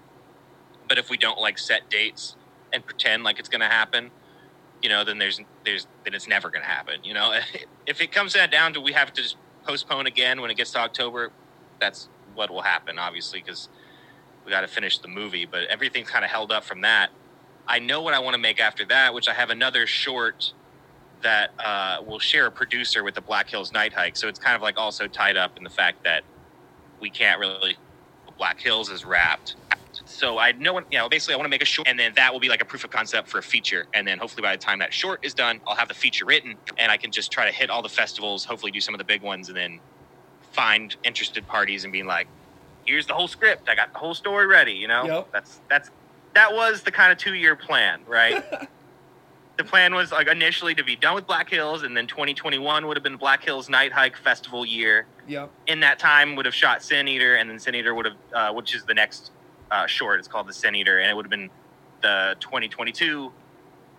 But 0.87 0.97
if 0.97 1.09
we 1.09 1.17
don't 1.17 1.39
like 1.39 1.57
set 1.57 1.89
dates 1.89 2.35
and 2.71 2.85
pretend 2.85 3.23
like 3.23 3.39
it's 3.39 3.49
going 3.49 3.61
to 3.61 3.67
happen, 3.67 4.11
you 4.83 4.89
know, 4.89 5.03
then 5.03 5.17
there's 5.17 5.41
there's 5.65 5.87
then 6.03 6.13
it's 6.13 6.27
never 6.27 6.49
going 6.49 6.61
to 6.61 6.69
happen. 6.69 7.03
You 7.03 7.15
know, 7.15 7.39
if 7.87 7.99
it 7.99 8.11
comes 8.11 8.33
that 8.33 8.51
down 8.51 8.73
to 8.73 8.81
we 8.81 8.93
have 8.93 9.11
to 9.13 9.21
just 9.21 9.37
postpone 9.65 10.07
again 10.07 10.39
when 10.39 10.51
it 10.51 10.55
gets 10.55 10.71
to 10.73 10.79
October, 10.79 11.31
that's 11.79 12.09
what 12.35 12.51
will 12.51 12.61
happen, 12.61 12.99
obviously, 12.99 13.41
because 13.41 13.69
we 14.47 14.51
got 14.51 14.61
to 14.61 14.69
finish 14.69 14.99
the 14.99 15.09
movie. 15.09 15.45
But 15.45 15.65
everything's 15.65 16.09
kind 16.09 16.25
of 16.25 16.31
held 16.31 16.51
up 16.51 16.65
from 16.65 16.81
that. 16.81 17.11
I 17.67 17.79
know 17.79 18.01
what 18.01 18.15
I 18.15 18.19
want 18.19 18.35
to 18.35 18.39
make 18.39 18.61
after 18.61 18.85
that, 18.87 19.13
which 19.13 19.27
I 19.27 19.33
have 19.33 19.51
another 19.51 19.87
short 19.87 20.53
that 21.21 21.51
uh, 21.63 21.99
will 22.05 22.19
share 22.19 22.47
a 22.47 22.51
producer 22.51 23.03
with 23.03 23.15
the 23.15 23.21
Black 23.21 23.49
Hills 23.49 23.73
Night 23.73 23.93
Hike. 23.93 24.17
So 24.17 24.29
it's 24.29 24.39
kind 24.39 24.55
of 24.55 24.63
like 24.63 24.77
also 24.77 25.07
tied 25.07 25.37
up 25.37 25.57
in 25.57 25.63
the 25.63 25.69
fact 25.69 26.03
that 26.05 26.23
we 27.01 27.11
can't 27.11 27.39
really 27.39 27.77
Black 28.37 28.59
Hills 28.61 28.89
is 28.89 29.05
wrapped. 29.05 29.55
So 30.05 30.37
I 30.37 30.53
know, 30.53 30.79
you 30.91 30.97
know, 30.99 31.09
basically 31.09 31.33
I 31.33 31.37
want 31.37 31.47
to 31.47 31.49
make 31.49 31.63
a 31.63 31.65
short, 31.65 31.87
and 31.87 31.99
then 31.99 32.13
that 32.15 32.31
will 32.31 32.39
be 32.39 32.49
like 32.49 32.61
a 32.61 32.65
proof 32.65 32.83
of 32.83 32.91
concept 32.91 33.29
for 33.29 33.39
a 33.39 33.43
feature. 33.43 33.87
And 33.93 34.07
then 34.07 34.19
hopefully 34.19 34.43
by 34.43 34.51
the 34.55 34.61
time 34.61 34.79
that 34.79 34.93
short 34.93 35.25
is 35.25 35.33
done, 35.33 35.61
I'll 35.67 35.75
have 35.75 35.87
the 35.87 35.95
feature 35.95 36.25
written, 36.25 36.55
and 36.77 36.91
I 36.91 36.97
can 36.97 37.11
just 37.11 37.31
try 37.31 37.45
to 37.45 37.51
hit 37.51 37.69
all 37.69 37.81
the 37.81 37.89
festivals, 37.89 38.45
hopefully 38.45 38.71
do 38.71 38.81
some 38.81 38.93
of 38.93 38.99
the 38.99 39.05
big 39.05 39.23
ones, 39.23 39.49
and 39.49 39.57
then 39.57 39.81
find 40.51 40.95
interested 41.03 41.47
parties 41.47 41.83
and 41.83 41.91
being 41.91 42.05
like, 42.07 42.29
"Here's 42.87 43.05
the 43.05 43.13
whole 43.13 43.27
script. 43.27 43.69
I 43.69 43.75
got 43.75 43.93
the 43.93 43.99
whole 43.99 44.13
story 44.15 44.47
ready." 44.47 44.73
You 44.73 44.87
know, 44.87 45.05
Yep. 45.05 45.27
that's 45.31 45.61
that's 45.69 45.91
that 46.33 46.53
was 46.53 46.81
the 46.81 46.91
kind 46.91 47.11
of 47.11 47.17
two 47.17 47.33
year 47.35 47.55
plan, 47.55 48.01
right? 48.07 48.43
the 49.57 49.63
plan 49.63 49.95
was 49.95 50.11
like 50.11 50.27
initially 50.27 50.75
to 50.75 50.83
be 50.83 50.95
done 50.95 51.15
with 51.15 51.25
Black 51.27 51.49
Hills, 51.49 51.83
and 51.83 51.95
then 51.97 52.05
2021 52.07 52.85
would 52.87 52.95
have 52.97 53.03
been 53.03 53.17
Black 53.17 53.43
Hills 53.43 53.69
Night 53.69 53.91
Hike 53.91 54.15
Festival 54.17 54.65
year 54.65 55.05
Yep. 55.27 55.49
in 55.67 55.79
that 55.81 55.99
time 55.99 56.35
would 56.35 56.45
have 56.45 56.53
shot 56.55 56.83
Sin 56.83 57.07
Eater, 57.07 57.35
and 57.35 57.49
then 57.49 57.59
Sin 57.59 57.73
Eater 57.75 57.93
would 57.95 58.05
have, 58.05 58.15
uh, 58.33 58.53
which 58.53 58.73
is 58.75 58.83
the 58.85 58.93
next 58.93 59.31
uh, 59.71 59.85
short. 59.87 60.19
It's 60.19 60.27
called 60.27 60.47
the 60.47 60.53
Sin 60.53 60.75
Eater, 60.75 60.99
and 60.99 61.09
it 61.09 61.15
would 61.15 61.25
have 61.25 61.31
been 61.31 61.49
the 62.01 62.35
2022 62.39 63.31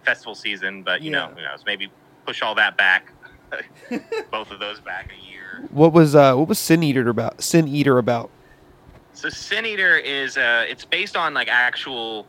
festival 0.04 0.34
season. 0.36 0.82
But 0.84 1.02
you 1.02 1.10
know, 1.10 1.26
who 1.34 1.42
knows? 1.42 1.64
Maybe 1.66 1.90
push 2.24 2.40
all 2.40 2.54
that 2.54 2.76
back, 2.76 3.12
both 4.30 4.50
of 4.52 4.60
those 4.60 4.78
back 4.80 5.10
a 5.12 5.26
year. 5.30 5.66
What 5.70 5.92
was 5.92 6.14
uh 6.14 6.34
what 6.36 6.46
was 6.48 6.58
Sin 6.60 6.82
Eater 6.84 7.08
about? 7.08 7.42
Sin 7.42 7.66
Eater 7.66 7.98
about? 7.98 8.30
So 9.18 9.28
Sin 9.28 9.66
Eater 9.66 9.96
is 9.96 10.36
uh, 10.36 10.64
it's 10.68 10.84
based 10.84 11.16
on 11.16 11.34
like 11.34 11.48
actual 11.48 12.24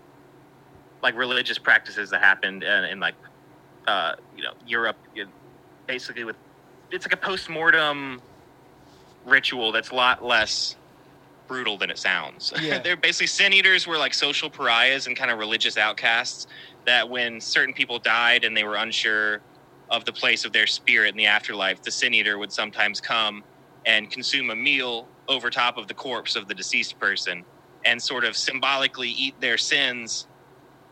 like 1.03 1.15
religious 1.15 1.59
practices 1.59 2.09
that 2.09 2.19
happened 2.19 2.63
in, 2.63 2.83
in 2.85 2.99
like 2.99 3.13
uh, 3.85 4.13
you 4.35 4.41
know 4.41 4.53
Europe, 4.65 4.97
basically 5.85 6.23
with 6.23 6.35
it's 6.89 7.05
like 7.05 7.13
a 7.13 7.17
post 7.17 7.47
mortem 7.47 8.19
ritual 9.23 9.71
that's 9.71 9.91
a 9.91 9.95
lot 9.95 10.25
less 10.25 10.77
brutal 11.47 11.77
than 11.77 11.91
it 11.91 11.99
sounds. 11.99 12.51
Yeah. 12.59 12.79
They're 12.79 12.97
basically 12.97 13.27
sin 13.27 13.53
eaters 13.53 13.85
were 13.85 13.99
like 13.99 14.15
social 14.15 14.49
pariahs 14.49 15.05
and 15.05 15.15
kind 15.15 15.29
of 15.29 15.37
religious 15.37 15.77
outcasts 15.77 16.47
that 16.87 17.07
when 17.07 17.39
certain 17.39 17.75
people 17.75 17.99
died 17.99 18.43
and 18.43 18.57
they 18.57 18.63
were 18.63 18.77
unsure 18.77 19.41
of 19.91 20.05
the 20.05 20.13
place 20.13 20.43
of 20.43 20.53
their 20.53 20.65
spirit 20.65 21.09
in 21.09 21.17
the 21.17 21.27
afterlife, 21.27 21.83
the 21.83 21.91
sin 21.91 22.15
eater 22.15 22.39
would 22.39 22.51
sometimes 22.51 22.99
come 22.99 23.43
and 23.85 24.09
consume 24.09 24.49
a 24.49 24.55
meal 24.55 25.07
over 25.29 25.49
top 25.49 25.77
of 25.77 25.87
the 25.87 25.93
corpse 25.93 26.35
of 26.35 26.47
the 26.47 26.53
deceased 26.55 26.99
person 26.99 27.45
and 27.85 28.01
sort 28.01 28.25
of 28.25 28.35
symbolically 28.35 29.09
eat 29.09 29.39
their 29.39 29.57
sins 29.57 30.27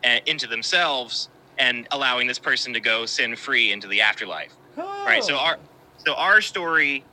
uh, 0.06 0.20
into 0.26 0.48
themselves 0.48 1.30
and 1.58 1.88
allowing 1.92 2.28
this 2.28 2.40
person 2.40 2.72
to 2.74 2.80
go 2.80 3.06
sin 3.06 3.36
free 3.36 3.72
into 3.72 3.88
the 3.88 4.00
afterlife. 4.02 4.54
Right 4.78 5.24
so 5.24 5.36
our 5.38 5.58
so 5.98 6.14
our 6.14 6.42
story 6.42 7.04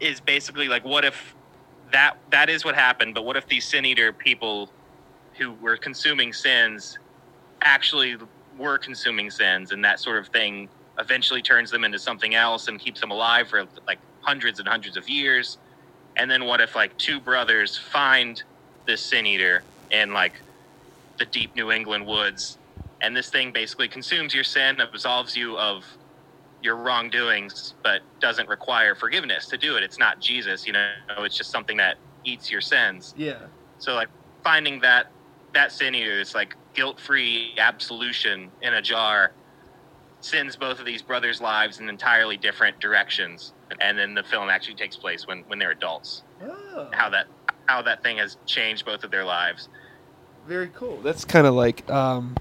is 0.00 0.20
basically 0.20 0.68
like 0.68 0.84
what 0.84 1.04
if 1.04 1.34
that 1.92 2.18
that 2.30 2.50
is 2.50 2.64
what 2.64 2.74
happened 2.74 3.14
but 3.14 3.24
what 3.24 3.36
if 3.36 3.46
these 3.48 3.64
sin 3.64 3.86
eater 3.86 4.12
people 4.12 4.70
who 5.38 5.52
were 5.54 5.76
consuming 5.76 6.32
sins 6.32 6.98
actually 7.62 8.16
were 8.58 8.78
consuming 8.78 9.30
sins 9.30 9.72
and 9.72 9.84
that 9.84 9.98
sort 10.00 10.18
of 10.18 10.28
thing 10.28 10.68
eventually 10.98 11.40
turns 11.42 11.70
them 11.70 11.84
into 11.84 11.98
something 11.98 12.34
else 12.34 12.68
and 12.68 12.78
keeps 12.80 13.00
them 13.00 13.10
alive 13.10 13.48
for 13.48 13.64
like 13.86 13.98
hundreds 14.20 14.58
and 14.58 14.68
hundreds 14.68 14.96
of 14.96 15.08
years 15.08 15.58
and 16.16 16.30
then 16.30 16.44
what 16.44 16.60
if 16.60 16.74
like 16.74 16.96
two 16.98 17.20
brothers 17.20 17.76
find 17.76 18.42
this 18.86 19.00
sin 19.00 19.26
eater 19.26 19.62
in 19.90 20.12
like 20.12 20.34
the 21.18 21.26
deep 21.26 21.54
new 21.56 21.70
england 21.70 22.06
woods 22.06 22.58
and 23.00 23.16
this 23.16 23.28
thing 23.30 23.52
basically 23.52 23.88
consumes 23.88 24.34
your 24.34 24.44
sin 24.44 24.76
absolves 24.80 25.36
you 25.36 25.58
of 25.58 25.84
your 26.62 26.76
wrongdoings, 26.76 27.74
but 27.82 28.02
doesn't 28.20 28.48
require 28.48 28.94
forgiveness 28.94 29.46
to 29.46 29.56
do 29.56 29.76
it. 29.76 29.82
It's 29.82 29.98
not 29.98 30.20
Jesus, 30.20 30.66
you 30.66 30.72
know. 30.72 30.90
It's 31.18 31.36
just 31.36 31.50
something 31.50 31.76
that 31.76 31.96
eats 32.24 32.50
your 32.50 32.60
sins. 32.60 33.14
Yeah. 33.16 33.38
So 33.78 33.94
like 33.94 34.08
finding 34.42 34.80
that 34.80 35.10
that 35.54 35.72
sin 35.72 35.94
eater, 35.94 36.20
it's 36.20 36.34
like 36.34 36.56
guilt-free 36.74 37.54
absolution 37.58 38.50
in 38.62 38.74
a 38.74 38.82
jar, 38.82 39.32
sends 40.26 40.56
both 40.56 40.78
of 40.80 40.86
these 40.86 41.02
brothers' 41.02 41.40
lives 41.40 41.78
in 41.80 41.88
entirely 41.88 42.36
different 42.36 42.78
directions. 42.80 43.52
And 43.80 43.96
then 43.98 44.14
the 44.14 44.22
film 44.22 44.48
actually 44.48 44.74
takes 44.74 44.96
place 44.96 45.26
when 45.26 45.40
when 45.46 45.58
they're 45.58 45.70
adults. 45.70 46.22
Oh. 46.42 46.88
How 46.92 47.08
that 47.10 47.26
how 47.66 47.82
that 47.82 48.02
thing 48.02 48.18
has 48.18 48.36
changed 48.46 48.84
both 48.84 49.04
of 49.04 49.10
their 49.10 49.24
lives. 49.24 49.68
Very 50.46 50.70
cool. 50.74 51.00
That's 51.02 51.24
kind 51.24 51.46
of 51.46 51.54
like, 51.54 51.88
um, 51.90 52.36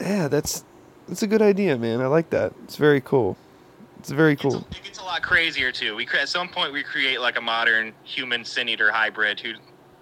yeah, 0.00 0.28
that's 0.28 0.64
that's 1.08 1.22
a 1.22 1.26
good 1.26 1.42
idea, 1.42 1.76
man. 1.76 2.00
I 2.00 2.06
like 2.06 2.30
that. 2.30 2.52
It's 2.64 2.76
very 2.76 3.00
cool. 3.00 3.36
It's 3.98 4.10
very 4.10 4.32
It 4.34 4.40
gets, 4.40 4.54
cool. 4.54 4.64
a, 4.70 4.76
it 4.76 4.84
gets 4.84 4.98
a 5.00 5.04
lot 5.04 5.22
crazier 5.22 5.72
too. 5.72 5.96
We 5.96 6.06
at 6.20 6.28
some 6.28 6.48
point 6.48 6.72
we 6.72 6.82
create 6.84 7.20
like 7.20 7.36
a 7.36 7.40
modern 7.40 7.92
human 8.04 8.44
sin 8.44 8.68
eater 8.68 8.92
hybrid 8.92 9.40
who 9.40 9.54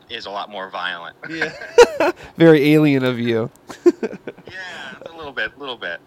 is 0.08 0.26
a 0.26 0.30
lot 0.30 0.50
more 0.50 0.70
violent. 0.70 1.16
Yeah. 1.28 1.52
very 2.36 2.72
alien 2.74 3.04
of 3.04 3.18
you. 3.18 3.50
Yeah, 4.48 5.12
a 5.12 5.16
little 5.16 5.32
bit, 5.32 5.52
a 5.56 5.58
little 5.58 5.76
bit. 5.76 6.00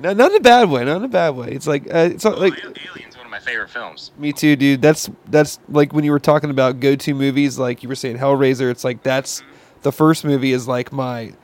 No, 0.00 0.12
not 0.12 0.32
in 0.32 0.38
a 0.38 0.40
bad 0.40 0.68
way. 0.68 0.84
Not 0.84 0.96
in 0.96 1.04
a 1.04 1.08
bad 1.08 1.36
way. 1.36 1.52
It's 1.52 1.66
like 1.66 1.86
uh, 1.86 2.08
it's 2.12 2.24
not 2.24 2.40
like 2.40 2.52
Al- 2.64 2.72
Alien's 2.92 3.16
one 3.16 3.24
of 3.24 3.30
my 3.30 3.38
favorite 3.38 3.70
films. 3.70 4.10
me 4.18 4.32
too, 4.32 4.56
dude. 4.56 4.82
That's 4.82 5.08
that's 5.26 5.60
like 5.68 5.92
when 5.92 6.02
you 6.04 6.10
were 6.10 6.18
talking 6.18 6.50
about 6.50 6.80
go-to 6.80 7.14
movies, 7.14 7.56
like 7.56 7.84
you 7.84 7.88
were 7.88 7.94
saying 7.94 8.18
Hellraiser. 8.18 8.70
It's 8.72 8.82
like 8.82 9.04
that's 9.04 9.44
the 9.82 9.92
first 9.92 10.24
movie 10.24 10.52
is 10.52 10.66
like 10.66 10.92
my. 10.92 11.34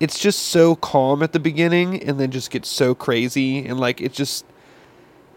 It's 0.00 0.18
just 0.18 0.40
so 0.48 0.74
calm 0.74 1.22
at 1.22 1.32
the 1.32 1.38
beginning, 1.40 2.02
and 2.02 2.18
then 2.18 2.32
just 2.32 2.50
gets 2.50 2.68
so 2.68 2.92
crazy, 2.94 3.64
and 3.64 3.78
like 3.78 4.00
it's 4.00 4.16
just. 4.16 4.44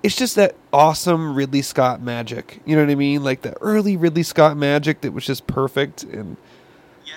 It's 0.01 0.15
just 0.15 0.35
that 0.35 0.55
awesome 0.73 1.35
Ridley 1.35 1.61
Scott 1.61 2.01
magic. 2.01 2.59
You 2.65 2.75
know 2.75 2.83
what 2.83 2.91
I 2.91 2.95
mean? 2.95 3.23
Like 3.23 3.41
the 3.41 3.53
early 3.61 3.95
Ridley 3.95 4.23
Scott 4.23 4.57
magic 4.57 5.01
that 5.01 5.13
was 5.13 5.25
just 5.25 5.47
perfect 5.47 6.03
and 6.03 6.35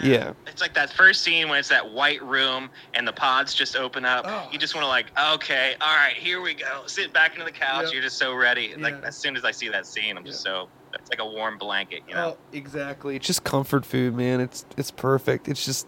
Yeah. 0.02 0.34
It's 0.46 0.60
like 0.60 0.74
that 0.74 0.90
first 0.90 1.22
scene 1.22 1.48
when 1.48 1.58
it's 1.58 1.70
that 1.70 1.90
white 1.92 2.22
room 2.22 2.68
and 2.94 3.08
the 3.08 3.12
pods 3.12 3.54
just 3.54 3.76
open 3.76 4.04
up. 4.04 4.24
Oh. 4.28 4.48
You 4.52 4.58
just 4.58 4.74
want 4.74 4.84
to 4.84 4.88
like, 4.88 5.06
okay, 5.34 5.74
all 5.80 5.96
right, 5.96 6.14
here 6.14 6.40
we 6.42 6.54
go. 6.54 6.82
Sit 6.86 7.12
back 7.12 7.32
into 7.32 7.44
the 7.44 7.50
couch. 7.50 7.84
Yep. 7.84 7.92
You're 7.94 8.02
just 8.02 8.18
so 8.18 8.34
ready. 8.34 8.74
Like 8.76 9.02
as 9.04 9.16
soon 9.16 9.36
as 9.36 9.44
I 9.44 9.50
see 9.52 9.68
that 9.70 9.86
scene, 9.86 10.16
I'm 10.18 10.24
just 10.24 10.42
so. 10.42 10.68
It's 10.94 11.10
like 11.10 11.20
a 11.20 11.26
warm 11.26 11.58
blanket, 11.58 12.02
you 12.08 12.14
know. 12.14 12.36
Oh, 12.36 12.56
exactly. 12.56 13.16
It's 13.16 13.26
just 13.26 13.44
comfort 13.44 13.84
food, 13.84 14.14
man. 14.14 14.40
It's 14.40 14.64
it's 14.76 14.90
perfect. 14.90 15.48
It's 15.48 15.64
just 15.64 15.86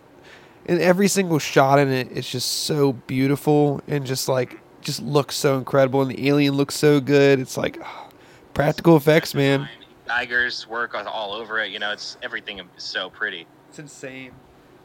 and 0.66 0.80
every 0.80 1.08
single 1.08 1.38
shot 1.38 1.78
in 1.78 1.88
it 1.88 2.08
it's 2.12 2.30
just 2.30 2.64
so 2.64 2.92
beautiful 2.92 3.80
and 3.88 4.04
just 4.04 4.28
like 4.28 4.60
just 4.88 5.02
looks 5.02 5.36
so 5.36 5.58
incredible 5.58 6.00
and 6.00 6.10
the 6.10 6.26
alien 6.28 6.54
looks 6.54 6.74
so 6.74 6.98
good. 6.98 7.38
It's 7.40 7.58
like 7.58 7.78
ah, 7.82 8.08
practical 8.54 8.96
effects, 8.96 9.34
man. 9.34 9.68
Giger's 10.06 10.66
work 10.66 10.94
all 10.94 11.34
over 11.34 11.58
it. 11.58 11.70
You 11.70 11.78
know, 11.78 11.92
it's 11.92 12.16
everything 12.22 12.58
is 12.58 12.64
so 12.78 13.10
pretty 13.10 13.46
It's 13.68 13.78
insane. 13.78 14.32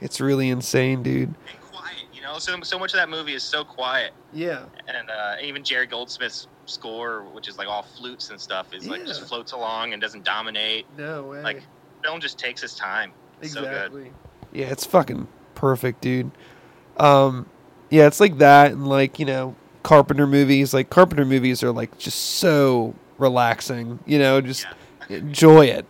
It's 0.02 0.20
really 0.20 0.50
insane, 0.50 1.04
dude. 1.04 1.30
and 1.30 1.62
quiet. 1.62 2.04
You 2.14 2.22
know, 2.22 2.38
so 2.38 2.60
so 2.64 2.78
much 2.78 2.92
of 2.92 2.98
that 2.98 3.08
movie 3.10 3.34
is 3.34 3.44
so 3.44 3.64
quiet. 3.64 4.12
Yeah. 4.34 4.66
and 4.90 5.10
uh, 5.10 5.36
even 5.42 5.64
Jerry 5.64 5.88
Goldsmith's 5.88 6.48
score, 6.66 7.24
which 7.32 7.48
is 7.48 7.58
like 7.58 7.70
all 7.70 7.84
flutes 7.84 8.30
and 8.30 8.40
stuff, 8.42 8.74
is 8.74 8.86
like 8.86 9.06
just 9.06 9.26
floats 9.30 9.54
along 9.54 9.94
and 9.94 10.02
doesn't 10.02 10.26
dominate. 10.26 10.86
No 10.98 11.24
way. 11.24 11.42
Like 11.42 11.64
film 12.04 12.20
just 12.20 12.38
takes 12.38 12.62
its 12.62 12.76
time. 12.76 13.14
It's 13.42 13.54
so 13.54 13.62
good. 13.62 14.12
Yeah, 14.52 14.66
it's 14.66 14.86
fucking 14.86 15.30
perfect, 15.56 16.02
dude. 16.02 16.32
Um 16.98 17.46
yeah, 17.90 18.08
it's 18.08 18.20
like 18.20 18.40
that 18.40 18.74
and 18.74 18.86
like, 18.86 19.18
you 19.20 19.26
know, 19.26 19.56
Carpenter 19.84 20.26
movies. 20.28 20.74
Like 20.74 20.90
Carpenter 20.90 21.26
movies 21.26 21.62
are 21.64 21.72
like 21.72 21.98
just 21.98 22.20
so 22.38 22.94
relaxing, 23.18 24.00
you 24.06 24.18
know, 24.20 24.42
just 24.42 24.66
Yeah. 25.10 25.18
enjoy 25.18 25.66
it. 25.66 25.86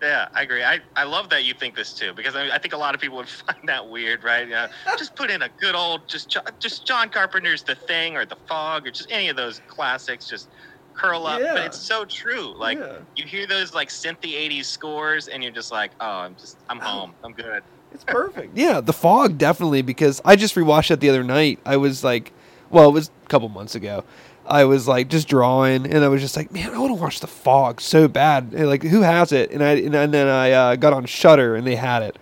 Yeah, 0.00 0.28
I 0.32 0.42
agree. 0.42 0.62
I, 0.62 0.78
I 0.94 1.02
love 1.02 1.28
that 1.30 1.44
you 1.44 1.54
think 1.54 1.74
this 1.74 1.92
too 1.92 2.12
because 2.12 2.36
I, 2.36 2.50
I 2.50 2.58
think 2.58 2.72
a 2.72 2.76
lot 2.76 2.94
of 2.94 3.00
people 3.00 3.16
would 3.16 3.28
find 3.46 3.58
that 3.66 3.88
weird, 3.88 4.22
right? 4.22 4.46
You 4.46 4.54
know, 4.54 4.68
just 4.96 5.16
put 5.16 5.28
in 5.30 5.42
a 5.42 5.48
good 5.60 5.74
old 5.74 6.06
just 6.06 6.36
just 6.60 6.86
John 6.86 7.08
Carpenter's 7.08 7.62
The 7.62 7.74
Thing 7.74 8.16
or 8.16 8.24
The 8.24 8.36
Fog 8.48 8.86
or 8.86 8.90
just 8.92 9.10
any 9.10 9.28
of 9.28 9.36
those 9.36 9.60
classics. 9.66 10.28
Just 10.28 10.48
curl 10.94 11.26
up, 11.26 11.40
Yeah. 11.40 11.54
but 11.54 11.64
it's 11.66 11.78
so 11.78 12.04
true. 12.04 12.54
Like 12.56 12.78
Yeah. 12.78 12.98
you 13.16 13.24
hear 13.24 13.46
those 13.48 13.74
like 13.74 13.88
synthy 13.88 14.34
'80s 14.34 14.66
scores, 14.66 15.26
and 15.28 15.42
you're 15.42 15.52
just 15.52 15.72
like, 15.72 15.90
oh, 16.00 16.06
I'm 16.20 16.36
just 16.36 16.58
I'm 16.68 16.78
home. 16.78 17.12
I'm 17.24 17.32
good. 17.32 17.62
It's 17.92 18.04
perfect. 18.04 18.56
Yeah, 18.56 18.80
The 18.80 18.92
Fog 18.92 19.36
definitely 19.38 19.82
because 19.82 20.20
I 20.24 20.36
just 20.36 20.54
rewatched 20.54 20.90
it 20.92 21.00
the 21.00 21.08
other 21.08 21.24
night. 21.24 21.58
I 21.64 21.76
was 21.78 22.04
like, 22.04 22.32
well, 22.70 22.88
it 22.88 22.92
was 22.92 23.10
a 23.24 23.28
couple 23.28 23.48
months 23.48 23.74
ago. 23.74 24.04
I 24.46 24.64
was 24.64 24.88
like 24.88 25.08
just 25.08 25.28
drawing, 25.28 25.86
and 25.86 26.04
I 26.04 26.08
was 26.08 26.22
just 26.22 26.36
like, 26.36 26.50
man, 26.52 26.72
I 26.74 26.78
want 26.78 26.90
to 26.90 26.94
watch 27.00 27.20
The 27.20 27.26
Fog 27.26 27.80
so 27.80 28.08
bad. 28.08 28.54
And, 28.56 28.66
like, 28.66 28.82
who 28.82 29.02
has 29.02 29.30
it? 29.32 29.50
And 29.50 29.62
I 29.62 29.72
and, 29.72 29.94
and 29.94 30.14
then 30.14 30.26
I 30.26 30.52
uh, 30.52 30.76
got 30.76 30.92
on 30.94 31.04
Shudder, 31.04 31.54
and 31.54 31.66
they 31.66 31.76
had 31.76 32.02
it. 32.02 32.16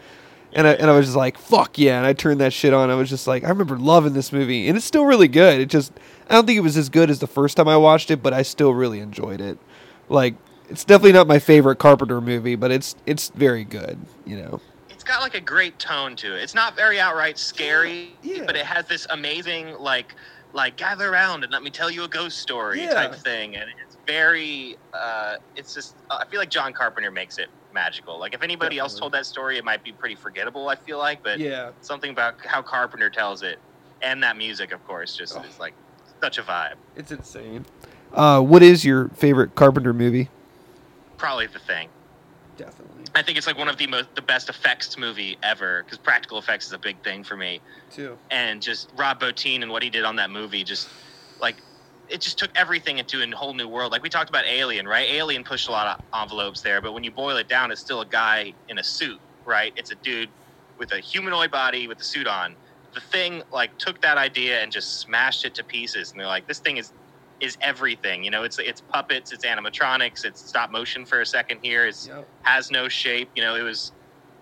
And 0.53 0.67
I, 0.67 0.73
and 0.73 0.91
I 0.91 0.97
was 0.97 1.07
just 1.07 1.17
like, 1.17 1.37
fuck 1.37 1.79
yeah. 1.79 1.99
And 1.99 2.07
I 2.07 2.15
turned 2.15 2.41
that 2.41 2.53
shit 2.53 2.73
on. 2.73 2.89
I 2.89 2.95
was 2.95 3.11
just 3.11 3.27
like, 3.27 3.45
I 3.45 3.49
remember 3.51 3.79
loving 3.79 4.15
this 4.15 4.33
movie. 4.33 4.69
And 4.69 4.77
it's 4.77 4.87
still 4.87 5.05
really 5.05 5.29
good. 5.29 5.61
It 5.61 5.67
just, 5.67 5.93
I 6.31 6.35
don't 6.35 6.47
think 6.47 6.57
it 6.57 6.63
was 6.63 6.79
as 6.79 6.89
good 6.89 7.11
as 7.11 7.19
the 7.19 7.27
first 7.27 7.59
time 7.59 7.69
I 7.69 7.77
watched 7.77 8.11
it, 8.11 8.23
but 8.23 8.33
I 8.33 8.41
still 8.41 8.73
really 8.73 9.01
enjoyed 9.01 9.43
it. 9.43 9.59
Like, 10.09 10.35
it's 10.71 10.83
definitely 10.83 11.13
not 11.13 11.27
my 11.27 11.39
favorite 11.39 11.77
Carpenter 11.79 12.21
movie, 12.23 12.57
but 12.57 12.71
it's 12.71 12.97
it's 13.05 13.29
very 13.29 13.65
good, 13.65 13.99
you 14.25 14.37
know. 14.39 14.61
It's 14.89 15.05
got 15.05 15.21
like 15.21 15.35
a 15.35 15.41
great 15.41 15.79
tone 15.79 16.17
to 16.17 16.35
it. 16.35 16.43
It's 16.43 16.55
not 16.55 16.75
very 16.75 16.99
outright 16.99 17.39
scary, 17.39 18.17
Yeah. 18.23 18.45
but 18.47 18.57
it 18.57 18.65
has 18.65 18.87
this 18.87 19.07
amazing 19.11 19.75
like 19.79 20.15
like 20.57 20.77
gather 20.77 21.13
around 21.13 21.45
and 21.45 21.53
let 21.53 21.63
me 21.63 21.71
tell 21.71 21.91
you 21.91 22.03
a 22.05 22.09
ghost 22.09 22.39
story 22.39 22.83
Yeah. 22.83 22.95
type 22.95 23.15
thing, 23.15 23.55
and 23.57 23.71
it's 23.87 23.97
very. 24.07 24.77
Uh, 24.93 25.37
it's 25.55 25.75
just 25.75 25.95
I 26.11 26.25
feel 26.25 26.41
like 26.41 26.51
John 26.51 26.73
Carpenter 26.73 27.11
makes 27.11 27.39
it 27.39 27.49
magical. 27.73 28.19
Like 28.19 28.35
if 28.35 28.43
anybody 28.43 28.79
else 28.79 28.99
told 28.99 29.13
that 29.13 29.27
story, 29.27 29.59
it 29.59 29.65
might 29.65 29.85
be 29.85 29.93
pretty 29.93 30.15
forgettable. 30.17 30.69
I 30.69 30.75
feel 30.77 30.99
like, 30.99 31.23
but 31.23 31.39
yeah. 31.39 31.71
something 31.83 32.11
about 32.11 32.35
how 32.45 32.63
Carpenter 32.63 33.11
tells 33.11 33.43
it, 33.43 33.59
and 34.03 34.23
that 34.23 34.37
music, 34.37 34.73
of 34.73 34.85
course, 34.87 35.15
just 35.15 35.37
Oh. 35.37 35.43
is 35.43 35.61
like 35.61 35.75
such 36.23 36.39
a 36.39 36.43
vibe. 36.43 36.75
It's 36.97 37.13
insane. 37.13 37.67
Uh, 38.15 38.41
what 38.41 38.63
is 38.63 38.85
your 38.85 39.09
favorite 39.11 39.55
Carpenter 39.55 39.93
movie? 39.93 40.31
Probably 41.19 41.47
the 41.47 41.59
thing. 41.59 41.91
I 43.17 43.23
think 43.23 43.39
it's 43.39 43.47
like 43.47 43.57
one 43.57 43.69
of 43.69 43.79
the 43.79 43.87
most 43.87 44.14
the 44.14 44.23
best 44.23 44.51
effects 44.51 44.99
movie 44.99 45.39
ever 45.43 45.83
because 45.85 45.99
practical 45.99 46.39
effects 46.39 46.67
is 46.67 46.73
a 46.73 46.79
big 46.79 47.03
thing 47.03 47.25
for 47.25 47.37
me. 47.37 47.62
Too. 47.91 48.19
and 48.31 48.61
just 48.61 48.91
Rob 48.97 49.21
Bottin 49.21 49.62
and 49.62 49.71
what 49.71 49.83
he 49.83 49.89
did 49.89 50.05
on 50.05 50.17
that 50.17 50.31
movie 50.31 50.64
just 50.64 50.89
like 51.41 51.57
it 52.09 52.21
just 52.21 52.39
took 52.39 52.51
everything 52.55 52.99
into 52.99 53.23
a 53.23 53.31
whole 53.37 53.55
new 53.55 53.69
world. 53.69 53.91
Like 53.91 54.03
we 54.03 54.11
talked 54.11 54.29
about 54.29 54.45
Alien, 54.47 54.87
right? 54.87 55.09
Alien 55.11 55.45
pushed 55.45 55.69
a 55.69 55.73
lot 55.73 55.99
of 55.99 56.21
envelopes 56.23 56.61
there, 56.61 56.81
but 56.83 56.93
when 56.93 57.05
you 57.05 57.11
boil 57.11 57.37
it 57.37 57.49
down, 57.49 57.71
it's 57.73 57.81
still 57.81 58.03
a 58.03 58.07
guy 58.07 58.53
in 58.69 58.79
a 58.79 58.85
suit, 58.85 59.19
right? 59.47 59.73
It's 59.77 59.91
a 59.91 59.97
dude 59.97 60.29
with 60.79 60.93
a 60.93 60.99
humanoid 61.01 61.51
body 61.51 61.89
with 61.89 62.01
a 62.01 62.05
suit 62.05 62.27
on. 62.29 62.55
The 62.95 63.01
thing 63.01 63.43
like 63.51 63.77
took 63.79 64.01
that 64.03 64.19
idea 64.19 64.61
and 64.62 64.71
just 64.71 65.01
smashed 65.01 65.45
it 65.45 65.55
to 65.57 65.64
pieces, 65.64 66.12
and 66.12 66.21
they're 66.21 66.29
like, 66.29 66.47
this 66.47 66.61
thing 66.61 66.77
is 66.77 66.93
is 67.41 67.57
everything. 67.61 68.24
You 68.24 68.30
know, 68.30 68.43
it's 68.43 68.59
it's 68.59 68.80
puppets, 68.80 69.32
it's 69.32 69.45
animatronics, 69.45 70.24
it's 70.24 70.41
stop 70.47 70.70
motion 70.70 71.05
for 71.05 71.20
a 71.20 71.26
second 71.26 71.61
here. 71.62 71.87
It's 71.87 72.09
Yep. 72.09 72.26
has 72.43 72.70
no 72.70 72.89
shape. 72.89 73.30
You 73.34 73.43
know, 73.43 73.55
it 73.55 73.62
was 73.62 73.93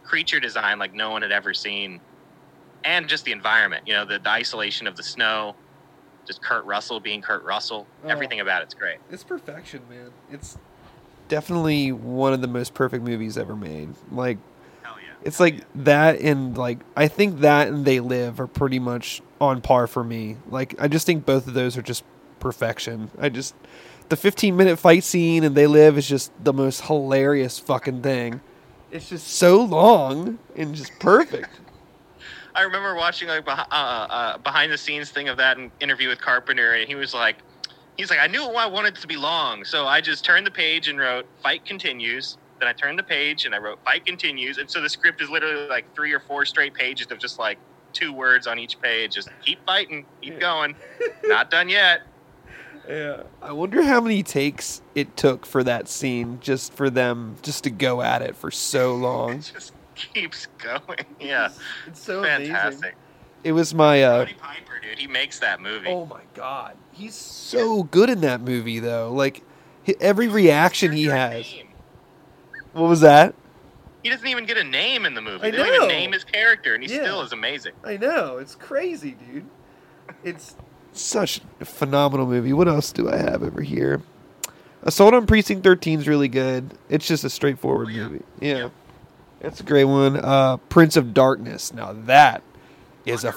creature 0.05 0.41
design 0.41 0.79
like 0.79 0.95
no 0.95 1.11
one 1.11 1.23
had 1.23 1.33
ever 1.33 1.55
seen, 1.55 2.01
and 2.85 3.09
just 3.09 3.25
the 3.25 3.33
environment. 3.33 3.87
You 3.87 3.95
know, 3.95 4.05
the, 4.05 4.19
the 4.19 4.31
isolation 4.31 4.87
of 4.87 4.97
the 4.97 5.03
snow, 5.03 5.57
just 6.27 6.43
Kurt 6.43 6.65
Russell 6.65 7.01
being 7.01 7.23
Kurt 7.23 7.43
Russell. 7.45 7.87
Oh. 8.05 8.09
Everything 8.09 8.41
about 8.41 8.63
it's 8.63 8.75
great. 8.75 8.99
It's 9.11 9.25
perfection, 9.25 9.83
man. 9.89 10.11
It's 10.31 10.59
definitely 11.29 11.91
one 11.91 12.33
of 12.33 12.41
the 12.41 12.49
most 12.49 12.75
perfect 12.75 13.05
movies 13.05 13.37
ever 13.39 13.57
made. 13.57 13.95
Like 14.13 14.39
yeah! 14.85 14.91
it's 15.23 15.41
like 15.41 15.65
that 15.85 16.21
and 16.21 16.57
like 16.57 16.79
I 16.97 17.09
think 17.09 17.41
that 17.41 17.69
and 17.69 17.85
They 17.85 18.01
Live 18.01 18.41
are 18.41 18.47
pretty 18.47 18.79
much 18.79 19.23
on 19.41 19.61
par 19.61 19.87
for 19.87 20.05
me. 20.05 20.37
Like 20.49 20.75
I 20.79 20.89
just 20.89 21.07
think 21.07 21.27
both 21.27 21.47
of 21.47 21.55
those 21.55 21.77
are 21.77 21.83
just 21.83 22.05
perfection. 22.41 23.11
I 23.19 23.29
just 23.29 23.55
the 24.09 24.17
15 24.17 24.57
minute 24.57 24.79
fight 24.79 25.05
scene 25.05 25.45
and 25.45 25.55
They 25.55 25.67
Live 25.67 25.99
is 25.99 26.09
just 26.09 26.33
the 26.43 26.53
most 26.53 26.83
hilarious 26.83 27.59
fucking 27.59 28.03
thing. 28.03 28.41
It's 28.91 29.09
just 29.09 29.27
so 29.27 29.63
long 29.63 30.39
and 30.57 30.75
just 30.75 30.99
perfect. 31.01 31.49
I 32.55 32.63
remember 32.63 32.95
watching 32.95 33.29
like 33.29 33.45
beh- 33.45 33.67
uh, 33.71 33.75
uh, 33.75 34.39
behind 34.39 34.71
the 34.71 34.79
scenes 34.79 35.11
thing 35.11 35.29
of 35.29 35.37
that 35.39 35.59
interview 35.81 36.09
with 36.09 36.21
Carpenter, 36.21 36.73
and 36.75 36.87
he 36.89 36.95
was 36.95 37.13
like, 37.13 37.37
he's 37.97 38.11
like, 38.11 38.21
I 38.21 38.29
knew 38.29 38.45
I 38.45 38.67
wanted 38.67 38.97
it 38.97 39.01
to 39.01 39.09
be 39.09 39.17
long, 39.17 39.65
so 39.65 39.87
I 39.87 40.01
just 40.01 40.25
turned 40.25 40.47
the 40.47 40.53
page 40.53 40.89
and 40.89 40.99
wrote 40.99 41.27
"Fight 41.43 41.65
continues." 41.65 42.39
Then 42.61 42.69
I 42.69 42.73
turned 42.73 42.97
the 42.97 43.03
page 43.03 43.47
and 43.47 43.55
I 43.55 43.59
wrote 43.59 43.81
"Fight 43.85 44.07
continues," 44.07 44.59
and 44.59 44.71
so 44.71 44.81
the 44.81 44.89
script 44.89 45.21
is 45.21 45.29
literally 45.29 45.67
like 45.67 45.93
three 45.97 46.13
or 46.13 46.21
four 46.21 46.45
straight 46.45 46.75
pages 46.75 47.09
of 47.11 47.19
just 47.19 47.41
like 47.41 47.59
two 47.93 48.13
words 48.13 48.47
on 48.47 48.61
each 48.61 48.81
page. 48.81 49.15
Just 49.15 49.31
keep 49.45 49.65
fighting, 49.67 50.07
keep 50.23 50.39
going, 50.39 50.77
not 51.25 51.51
done 51.51 51.69
yet. 51.69 52.03
Yeah. 52.89 53.23
I 53.43 53.53
wonder 53.53 53.83
how 53.83 54.01
many 54.01 54.23
takes 54.23 54.83
it 54.95 55.17
took 55.17 55.47
for 55.47 55.65
that 55.65 55.89
scene 55.89 56.39
just 56.41 56.73
for 56.75 56.91
them 56.91 57.37
just 57.43 57.65
to 57.65 57.71
go 57.71 58.03
at 58.03 58.23
it 58.23 58.37
for 58.37 58.51
so 58.51 58.95
long. 58.95 59.35
It 59.39 59.51
just 59.55 59.73
keeps 59.95 60.47
going. 60.59 60.81
Yeah, 61.21 61.49
It's 61.87 62.01
so 62.03 62.23
fantastic. 62.23 62.95
It 63.43 63.53
was 63.53 63.75
my 63.75 64.03
uh 64.03 64.19
Roddy 64.21 64.35
Piper, 64.35 64.81
dude, 64.83 64.99
he 64.99 65.07
makes 65.07 65.39
that 65.39 65.61
movie. 65.61 65.89
Oh 65.89 66.07
my 66.07 66.21
god. 66.35 66.77
He's 66.93 67.15
so 67.15 67.83
good 67.85 68.11
in 68.11 68.21
that 68.23 68.41
movie 68.41 68.79
though. 68.81 69.13
Like 69.13 69.43
every 70.01 70.29
reaction 70.29 70.93
he 70.93 71.05
has. 71.05 71.45
Name. 71.51 71.69
What 72.73 72.89
was 72.89 73.01
that? 73.01 73.35
He 74.03 74.11
doesn't 74.11 74.27
even 74.27 74.45
get 74.45 74.59
a 74.59 74.65
name 74.65 75.07
in 75.07 75.15
the 75.15 75.23
movie. 75.23 75.47
I 75.47 75.51
they 75.51 75.57
don't 75.57 75.67
know. 75.69 75.75
even 75.77 75.89
name 75.89 76.13
his 76.13 76.25
character, 76.25 76.75
and 76.75 76.83
he 76.85 76.95
Yeah. 76.95 77.03
still 77.03 77.23
is 77.23 77.33
amazing. 77.33 77.73
I 77.85 77.97
know. 77.97 78.37
It's 78.39 78.55
crazy, 78.55 79.13
dude. 79.13 79.47
It's 80.23 80.57
such 80.95 81.41
a 81.61 81.65
phenomenal 81.65 82.27
movie. 82.27 82.53
What 82.53 82.69
else 82.69 82.93
do 82.93 83.11
I 83.11 83.17
have 83.17 83.43
over 83.43 83.61
here? 83.63 84.03
Assault 84.83 85.15
on 85.15 85.27
Precinct 85.27 85.65
13 85.65 86.01
is 86.01 86.09
really 86.09 86.29
good. 86.29 86.73
It's 86.89 87.07
just 87.07 87.25
a 87.25 87.31
straightforward 87.31 87.89
Oh, 87.89 87.91
yeah. 87.91 88.03
movie. 88.09 88.25
Yeah. 88.41 88.57
Yeah. 88.57 88.69
That's 89.41 89.61
a 89.61 89.65
great 89.65 89.85
one. 89.85 90.17
Uh 90.17 90.57
Prince 90.69 90.97
of 90.97 91.13
Darkness. 91.15 91.73
Now 91.73 91.93
that 92.07 92.43
is 93.05 93.25
a 93.25 93.35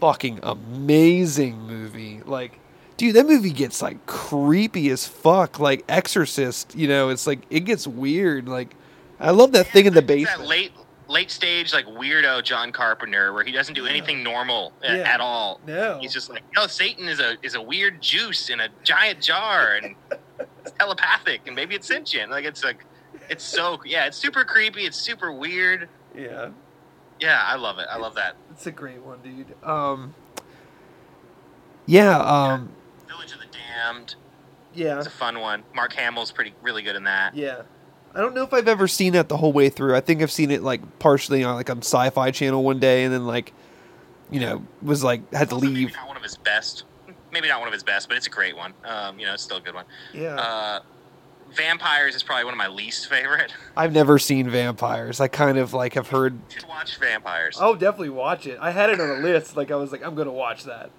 fucking 0.00 0.40
amazing 0.42 1.58
movie. 1.66 2.20
Like, 2.24 2.58
dude, 2.96 3.14
that 3.16 3.26
movie 3.26 3.50
gets 3.50 3.82
like 3.82 4.04
creepy 4.06 4.90
as 4.90 5.06
fuck. 5.06 5.58
Like 5.58 5.84
Exorcist, 5.88 6.74
you 6.76 6.86
know, 6.88 7.08
it's 7.08 7.26
like 7.26 7.40
it 7.50 7.60
gets 7.60 7.86
weird. 7.86 8.48
Like, 8.48 8.74
I 9.18 9.30
love 9.30 9.52
that 9.52 9.66
thing 9.68 9.86
in 9.86 9.94
the 9.94 10.02
basement. 10.02 10.48
Late, 10.48 10.72
late 11.12 11.30
stage 11.30 11.72
like 11.72 11.86
weirdo 11.86 12.42
John 12.42 12.72
Carpenter, 12.72 13.32
where 13.32 13.44
he 13.44 13.52
doesn't 13.52 13.74
do 13.74 13.86
anything 13.86 14.22
normal 14.22 14.72
Yeah. 14.82 14.94
at 14.96 15.20
all. 15.20 15.60
no, 15.66 15.98
He's 16.00 16.12
just 16.12 16.30
like, 16.30 16.42
no, 16.56 16.66
Satan 16.66 17.06
is 17.08 17.20
a 17.20 17.36
is 17.42 17.54
a 17.54 17.62
weird 17.62 18.00
juice 18.00 18.48
in 18.48 18.60
a 18.60 18.68
giant 18.82 19.20
jar, 19.20 19.74
and 19.76 19.94
it's 20.64 20.72
telepathic, 20.78 21.42
and 21.46 21.54
maybe 21.54 21.74
it's 21.74 21.86
sentient. 21.86 22.30
Like 22.30 22.44
it's 22.44 22.64
like, 22.64 22.84
it's 23.28 23.44
so 23.44 23.78
yeah, 23.84 24.06
it's 24.06 24.16
super 24.16 24.44
creepy. 24.44 24.84
It's 24.86 24.96
super 24.96 25.30
weird. 25.32 25.88
yeah, 26.16 26.48
Yeah, 27.20 27.40
I 27.44 27.56
love 27.56 27.78
it. 27.78 27.86
I 27.90 27.98
love 27.98 28.14
that. 28.16 28.34
it's 28.50 28.66
a 28.66 28.72
great 28.72 29.02
one, 29.02 29.18
dude. 29.22 29.54
Um, 29.62 30.14
yeah, 31.86 32.18
um, 32.18 32.70
Village 33.08 33.32
of 33.32 33.38
the 33.40 33.46
Damned. 33.46 34.14
yeah, 34.74 34.98
It's 34.98 35.06
a 35.06 35.10
fun 35.10 35.40
one. 35.40 35.62
Mark 35.74 35.92
Hamill's 35.92 36.32
pretty 36.32 36.54
really 36.62 36.82
good 36.82 36.96
in 36.96 37.04
that. 37.04 37.34
yeah. 37.36 37.62
I 38.14 38.20
don't 38.20 38.34
know 38.34 38.42
if 38.44 38.52
I've 38.52 38.68
ever 38.68 38.86
seen 38.88 39.14
that 39.14 39.28
the 39.28 39.36
whole 39.36 39.52
way 39.52 39.68
through. 39.68 39.94
I 39.96 40.00
think 40.00 40.20
I've 40.22 40.30
seen 40.30 40.50
it 40.50 40.62
like 40.62 40.98
partially 40.98 41.44
on 41.44 41.54
like 41.56 41.70
on 41.70 41.78
Sci-Fi 41.78 42.30
Channel 42.30 42.62
one 42.62 42.78
day, 42.78 43.04
and 43.04 43.12
then 43.12 43.26
like, 43.26 43.52
you 44.30 44.40
know, 44.40 44.64
was 44.82 45.02
like 45.02 45.32
had 45.32 45.48
to 45.50 45.54
leave. 45.56 45.72
Maybe 45.74 45.92
not 45.92 46.08
one 46.08 46.16
of 46.16 46.22
his 46.22 46.36
best. 46.36 46.84
Maybe 47.32 47.48
not 47.48 47.60
one 47.60 47.68
of 47.68 47.72
his 47.72 47.82
best, 47.82 48.08
but 48.08 48.16
it's 48.18 48.26
a 48.26 48.30
great 48.30 48.56
one. 48.56 48.74
Um, 48.84 49.18
you 49.18 49.24
know, 49.26 49.32
it's 49.34 49.42
still 49.42 49.56
a 49.56 49.60
good 49.60 49.74
one. 49.74 49.86
Yeah, 50.12 50.34
Uh, 50.34 50.80
Vampires 51.54 52.14
is 52.14 52.22
probably 52.22 52.44
one 52.44 52.54
of 52.54 52.58
my 52.58 52.68
least 52.68 53.08
favorite. 53.08 53.52
I've 53.76 53.92
never 53.92 54.18
seen 54.18 54.48
Vampires. 54.50 55.20
I 55.20 55.28
kind 55.28 55.56
of 55.58 55.72
like 55.74 55.94
have 55.94 56.08
heard 56.08 56.34
You 56.34 56.60
should 56.60 56.68
watch 56.68 56.98
Vampires. 56.98 57.58
I'll 57.60 57.74
definitely 57.74 58.10
watch 58.10 58.46
it. 58.46 58.58
I 58.60 58.70
had 58.70 58.90
it 58.90 59.00
on 59.00 59.08
a 59.08 59.14
list. 59.14 59.56
Like 59.56 59.70
I 59.70 59.76
was 59.76 59.92
like, 59.92 60.04
I'm 60.04 60.14
gonna 60.14 60.32
watch 60.32 60.64
that. 60.64 60.90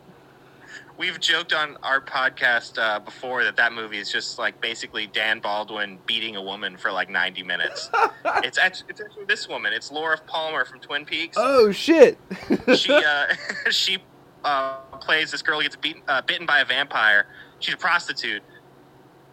We've 0.95 1.19
joked 1.19 1.53
on 1.53 1.77
our 1.81 1.99
podcast 1.99 2.77
uh, 2.77 2.99
before 2.99 3.43
that 3.43 3.55
that 3.55 3.73
movie 3.73 3.97
is 3.97 4.11
just 4.11 4.37
like 4.37 4.61
basically 4.61 5.07
Dan 5.07 5.39
Baldwin 5.39 5.97
beating 6.05 6.35
a 6.35 6.41
woman 6.41 6.77
for 6.77 6.91
like 6.91 7.09
90 7.09 7.41
minutes. 7.43 7.89
it's, 8.43 8.59
actually, 8.59 8.87
it's 8.89 9.01
actually 9.01 9.25
this 9.25 9.47
woman. 9.47 9.73
It's 9.73 9.91
Laura 9.91 10.19
Palmer 10.27 10.65
from 10.65 10.79
Twin 10.79 11.03
Peaks. 11.03 11.35
Oh 11.39 11.71
shit! 11.71 12.19
she 12.75 12.93
uh, 12.93 13.25
she 13.71 13.97
uh, 14.43 14.75
plays 15.01 15.31
this 15.31 15.41
girl 15.41 15.57
who 15.57 15.63
gets 15.63 15.75
beaten, 15.75 16.03
uh, 16.07 16.21
bitten 16.21 16.45
by 16.45 16.59
a 16.59 16.65
vampire. 16.65 17.25
She's 17.59 17.73
a 17.73 17.77
prostitute, 17.77 18.43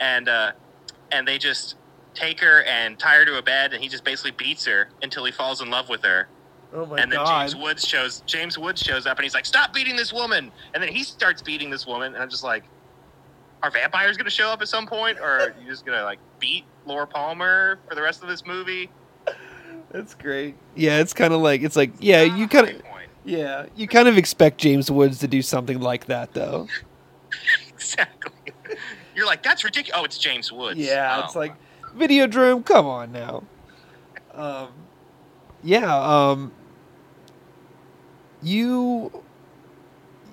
and 0.00 0.30
uh, 0.30 0.52
and 1.12 1.28
they 1.28 1.36
just 1.36 1.76
take 2.14 2.40
her 2.40 2.62
and 2.62 2.98
tie 2.98 3.16
her 3.16 3.24
to 3.26 3.36
a 3.36 3.42
bed, 3.42 3.74
and 3.74 3.82
he 3.82 3.88
just 3.88 4.04
basically 4.04 4.32
beats 4.32 4.64
her 4.64 4.88
until 5.02 5.24
he 5.24 5.32
falls 5.32 5.60
in 5.60 5.70
love 5.70 5.88
with 5.90 6.02
her. 6.04 6.28
Oh 6.72 6.86
my 6.86 6.98
and 6.98 7.10
then 7.12 7.18
god! 7.18 7.40
James 7.40 7.56
Woods 7.56 7.86
shows 7.86 8.22
James 8.26 8.58
Woods 8.58 8.80
shows 8.80 9.06
up, 9.06 9.16
and 9.18 9.24
he's 9.24 9.34
like, 9.34 9.46
"Stop 9.46 9.72
beating 9.74 9.96
this 9.96 10.12
woman!" 10.12 10.50
And 10.74 10.82
then 10.82 10.92
he 10.92 11.02
starts 11.02 11.42
beating 11.42 11.70
this 11.70 11.86
woman, 11.86 12.14
and 12.14 12.22
I'm 12.22 12.30
just 12.30 12.44
like, 12.44 12.64
"Are 13.62 13.70
vampires 13.70 14.16
going 14.16 14.24
to 14.26 14.30
show 14.30 14.48
up 14.48 14.60
at 14.62 14.68
some 14.68 14.86
point, 14.86 15.18
or 15.18 15.24
are 15.40 15.54
you 15.62 15.68
just 15.68 15.84
going 15.86 15.98
to 15.98 16.04
like 16.04 16.18
beat 16.38 16.64
Laura 16.86 17.06
Palmer 17.06 17.78
for 17.88 17.94
the 17.94 18.02
rest 18.02 18.22
of 18.22 18.28
this 18.28 18.44
movie?" 18.46 18.90
That's 19.90 20.14
great. 20.14 20.54
Yeah, 20.76 21.00
it's 21.00 21.12
kind 21.12 21.34
of 21.34 21.40
like 21.40 21.62
it's 21.62 21.76
like 21.76 21.92
yeah, 21.98 22.22
you 22.22 22.46
kind 22.46 22.68
of 22.68 22.82
yeah, 23.24 23.66
you 23.76 23.86
kind 23.88 24.08
of 24.08 24.16
expect 24.16 24.58
James 24.58 24.90
Woods 24.90 25.18
to 25.18 25.28
do 25.28 25.42
something 25.42 25.80
like 25.80 26.06
that 26.06 26.32
though. 26.32 26.68
exactly. 27.68 28.32
You're 29.16 29.26
like, 29.26 29.42
"That's 29.42 29.64
ridiculous." 29.64 30.00
Oh, 30.00 30.04
it's 30.04 30.18
James 30.18 30.52
Woods. 30.52 30.78
Yeah, 30.78 31.18
Oh. 31.20 31.24
it's 31.24 31.34
like 31.34 31.54
Videodrome. 31.96 32.64
Come 32.64 32.86
on 32.86 33.10
now. 33.12 33.42
Um, 34.32 34.68
yeah. 35.64 35.94
Um, 35.98 36.52
you 38.42 39.22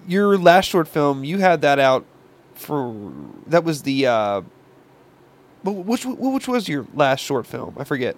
your 0.08 0.38
last 0.38 0.66
short 0.70 0.88
film 0.88 1.24
you 1.24 1.40
had 1.40 1.62
that 1.62 1.80
out 1.80 2.06
for 2.56 3.12
that 3.48 3.64
was 3.64 3.84
the 3.84 4.08
uh, 4.08 4.42
which 5.64 6.06
which 6.06 6.48
was 6.48 6.70
your 6.70 6.86
last 6.94 7.20
short 7.20 7.46
film? 7.46 7.76
I 7.78 7.84
forget. 7.84 8.16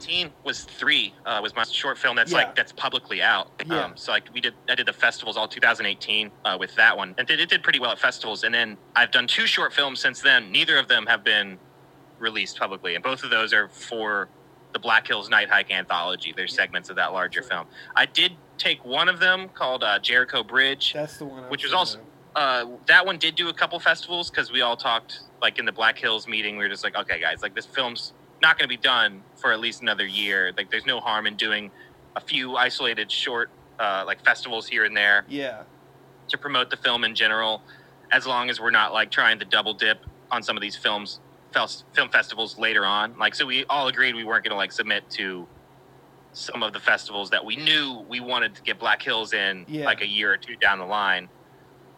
18 0.00 0.30
was 0.42 0.64
three 0.64 1.14
uh, 1.24 1.38
was 1.40 1.54
my 1.54 1.62
short 1.62 1.96
film 1.96 2.16
that's 2.16 2.32
Yeah. 2.32 2.38
like 2.38 2.56
that's 2.56 2.72
publicly 2.72 3.22
out 3.22 3.48
Yeah. 3.64 3.84
um, 3.84 3.92
so 3.96 4.10
like 4.10 4.24
we 4.34 4.40
did 4.40 4.52
i 4.68 4.74
did 4.74 4.86
the 4.86 4.92
festivals 4.92 5.36
all 5.36 5.46
2018 5.46 6.32
uh, 6.44 6.56
with 6.58 6.74
that 6.74 6.96
one 6.96 7.14
and 7.16 7.30
it, 7.30 7.38
it 7.38 7.48
did 7.48 7.62
pretty 7.62 7.78
well 7.78 7.92
at 7.92 7.98
festivals 8.00 8.42
and 8.42 8.52
then 8.52 8.76
i've 8.96 9.12
done 9.12 9.28
two 9.28 9.46
short 9.46 9.72
films 9.72 10.00
since 10.00 10.20
then 10.20 10.50
neither 10.50 10.76
of 10.78 10.88
them 10.88 11.06
have 11.06 11.22
been 11.22 11.56
released 12.18 12.58
publicly 12.58 12.96
and 12.96 13.04
both 13.04 13.22
of 13.22 13.30
those 13.30 13.52
are 13.52 13.68
for 13.68 14.28
the 14.72 14.78
Black 14.80 15.06
Hills 15.06 15.30
Night 15.30 15.48
Hike 15.48 15.70
anthology. 15.70 16.34
There's 16.36 16.54
segments 16.54 16.90
of 16.90 16.96
that 16.96 17.12
larger 17.14 17.40
film. 17.42 17.66
I 17.96 18.04
did 18.04 18.32
take 18.58 18.84
one 18.84 19.08
of 19.08 19.20
them 19.20 19.48
called 19.48 19.82
uh, 19.84 19.98
Jericho 20.00 20.42
Bridge. 20.42 20.92
That's 20.92 21.18
the 21.18 21.24
one. 21.24 21.44
I 21.44 21.48
Which 21.48 21.64
was 21.64 21.72
also- 21.72 22.00
Uh, 22.34 22.66
that 22.86 23.04
one 23.04 23.18
did 23.18 23.34
do 23.34 23.48
a 23.48 23.52
couple 23.52 23.80
festivals 23.80 24.30
because 24.30 24.52
we 24.52 24.60
all 24.60 24.76
talked 24.76 25.20
like 25.42 25.58
in 25.58 25.64
the 25.64 25.72
Black 25.72 25.98
Hills 25.98 26.28
meeting. 26.28 26.56
We 26.56 26.62
were 26.64 26.68
just 26.68 26.84
like, 26.84 26.94
okay, 26.96 27.20
guys, 27.20 27.42
like 27.42 27.54
this 27.54 27.66
film's 27.66 28.12
not 28.42 28.56
going 28.56 28.64
to 28.64 28.68
be 28.68 28.76
done 28.76 29.22
for 29.36 29.50
at 29.52 29.58
least 29.58 29.82
another 29.82 30.06
year. 30.06 30.52
Like, 30.56 30.70
there's 30.70 30.86
no 30.86 31.00
harm 31.00 31.26
in 31.26 31.34
doing 31.36 31.70
a 32.14 32.20
few 32.20 32.56
isolated 32.56 33.10
short 33.10 33.50
uh, 33.80 34.04
like 34.06 34.24
festivals 34.24 34.68
here 34.68 34.84
and 34.84 34.96
there 34.96 35.24
Yeah. 35.28 35.62
to 36.28 36.38
promote 36.38 36.70
the 36.70 36.76
film 36.76 37.02
in 37.02 37.14
general, 37.14 37.62
as 38.12 38.26
long 38.26 38.50
as 38.50 38.60
we're 38.60 38.70
not 38.70 38.92
like 38.92 39.10
trying 39.10 39.38
to 39.40 39.44
double 39.44 39.74
dip 39.74 40.04
on 40.30 40.42
some 40.42 40.56
of 40.56 40.60
these 40.60 40.76
films 40.76 41.20
fel- 41.52 41.70
film 41.94 42.08
festivals 42.10 42.56
later 42.58 42.84
on. 42.84 43.16
Like, 43.18 43.34
so 43.34 43.46
we 43.46 43.64
all 43.68 43.88
agreed 43.88 44.14
we 44.14 44.24
weren't 44.24 44.44
going 44.44 44.52
to 44.52 44.56
like 44.56 44.70
submit 44.72 45.08
to 45.10 45.48
some 46.32 46.62
of 46.62 46.72
the 46.72 46.80
festivals 46.80 47.30
that 47.30 47.44
we 47.44 47.56
knew 47.56 48.04
we 48.08 48.20
wanted 48.20 48.54
to 48.54 48.62
get 48.62 48.78
Black 48.78 49.02
Hills 49.02 49.32
in 49.32 49.64
Yeah. 49.68 49.84
like 49.86 50.00
a 50.02 50.06
year 50.06 50.32
or 50.32 50.36
two 50.36 50.56
down 50.56 50.78
the 50.78 50.84
line. 50.86 51.28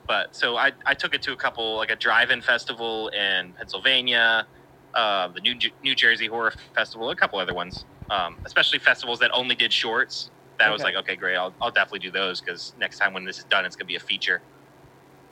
But 0.07 0.35
so 0.35 0.57
I, 0.57 0.73
I 0.87 0.95
took 0.95 1.15
it 1.15 1.23
to 1.23 1.33
a 1.33 1.37
couple 1.37 1.77
like 1.77 1.91
a 1.91 1.97
drive-in 1.97 2.41
festival 2.43 3.09
in 3.09 3.53
Pennsylvania, 3.53 4.47
uh, 4.95 5.29
the 5.29 5.41
New 5.41 5.57
New 5.85 5.95
Jersey 5.95 6.27
Horror 6.27 6.53
Festival, 6.75 7.11
a 7.11 7.17
couple 7.17 7.39
other 7.39 7.55
ones, 7.55 7.85
um, 8.09 8.37
especially 8.45 8.79
festivals 8.81 9.19
that 9.21 9.31
only 9.33 9.55
did 9.55 9.73
shorts. 9.73 10.31
That 10.59 10.71
was 10.73 10.83
like 10.83 10.95
okay, 10.97 11.17
great. 11.17 11.37
I'll, 11.37 11.55
I'll 11.61 11.71
definitely 11.71 12.01
do 12.01 12.11
those 12.11 12.41
because 12.41 12.75
next 12.79 12.99
time 12.99 13.15
when 13.15 13.25
this 13.25 13.39
is 13.39 13.45
done, 13.45 13.65
it's 13.65 13.77
gonna 13.77 13.87
be 13.87 13.97
a 13.97 14.01
feature. 14.01 14.43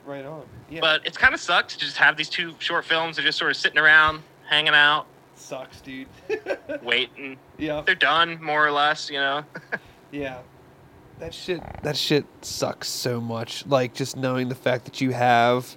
Right 0.07 0.25
on. 0.25 0.45
Yeah. 0.71 0.81
But 0.81 1.05
it's 1.07 1.19
kind 1.19 1.35
of 1.35 1.41
sucked 1.41 1.71
to 1.71 1.79
just 1.79 1.99
have 1.99 2.17
these 2.17 2.31
two 2.31 2.55
short 2.61 2.85
films. 2.87 3.17
They're 3.17 3.25
just 3.27 3.37
sort 3.39 3.51
of 3.51 3.57
sitting 3.59 3.79
around, 3.79 4.23
hanging 4.49 4.75
out, 4.75 5.07
sucks, 5.49 5.81
dude. 5.81 6.07
waiting. 6.83 7.39
yeah. 7.57 7.83
They're 7.85 7.95
done 7.95 8.43
more 8.43 8.67
or 8.67 8.71
less, 8.71 9.11
you 9.11 9.19
know. 9.19 9.45
Yeah. 10.11 10.39
That 11.19 11.35
shit 11.35 11.61
that 11.83 11.95
shit 11.95 12.25
sucks 12.41 12.89
so 12.89 13.21
much. 13.21 13.67
Like 13.67 13.93
just 13.93 14.17
knowing 14.17 14.49
the 14.49 14.55
fact 14.55 14.87
that 14.87 15.03
you 15.03 15.11
have 15.11 15.77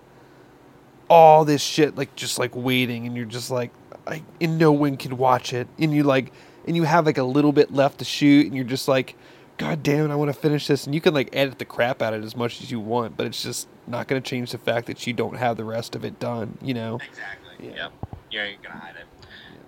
all 1.10 1.44
this 1.44 1.62
shit 1.62 1.98
like 1.98 2.16
just 2.16 2.40
like 2.40 2.56
waiting 2.56 3.06
and 3.06 3.18
you're 3.18 3.26
just 3.26 3.52
like 3.52 3.72
I 4.08 4.24
and 4.40 4.58
no 4.58 4.72
one 4.72 4.96
can 4.96 5.18
watch 5.18 5.52
it. 5.52 5.68
And 5.78 5.94
you 5.94 6.04
like 6.04 6.32
and 6.66 6.78
you 6.78 6.84
have 6.84 7.06
like 7.06 7.18
a 7.18 7.24
little 7.24 7.52
bit 7.52 7.74
left 7.74 8.00
to 8.00 8.06
shoot 8.06 8.46
and 8.46 8.56
you're 8.56 8.64
just 8.64 8.88
like 8.88 9.18
God 9.58 9.84
damn 9.84 10.10
it, 10.10 10.14
I 10.14 10.16
want 10.16 10.30
to 10.34 10.40
finish 10.40 10.68
this 10.68 10.86
and 10.86 10.96
you 10.96 11.02
can 11.02 11.14
like 11.14 11.36
edit 11.36 11.60
the 11.60 11.66
crap 11.66 12.02
out 12.02 12.14
of 12.14 12.22
it 12.22 12.26
as 12.26 12.38
much 12.38 12.62
as 12.62 12.72
you 12.72 12.80
want, 12.80 13.18
but 13.18 13.26
it's 13.28 13.44
just 13.44 13.68
not 13.86 14.08
gonna 14.08 14.22
change 14.22 14.52
the 14.52 14.60
fact 14.60 14.88
that 14.88 15.06
you 15.06 15.12
don't 15.12 15.36
have 15.36 15.58
the 15.58 15.66
rest 15.66 15.94
of 15.94 16.06
it 16.06 16.22
done, 16.22 16.58
you 16.62 16.74
know? 16.74 17.00
Exactly. 17.06 17.68
Yeah. 17.68 17.76
Yep. 17.76 17.92
You're 18.32 18.48
gonna 18.64 18.80
hide 18.80 18.96
it. 18.96 19.11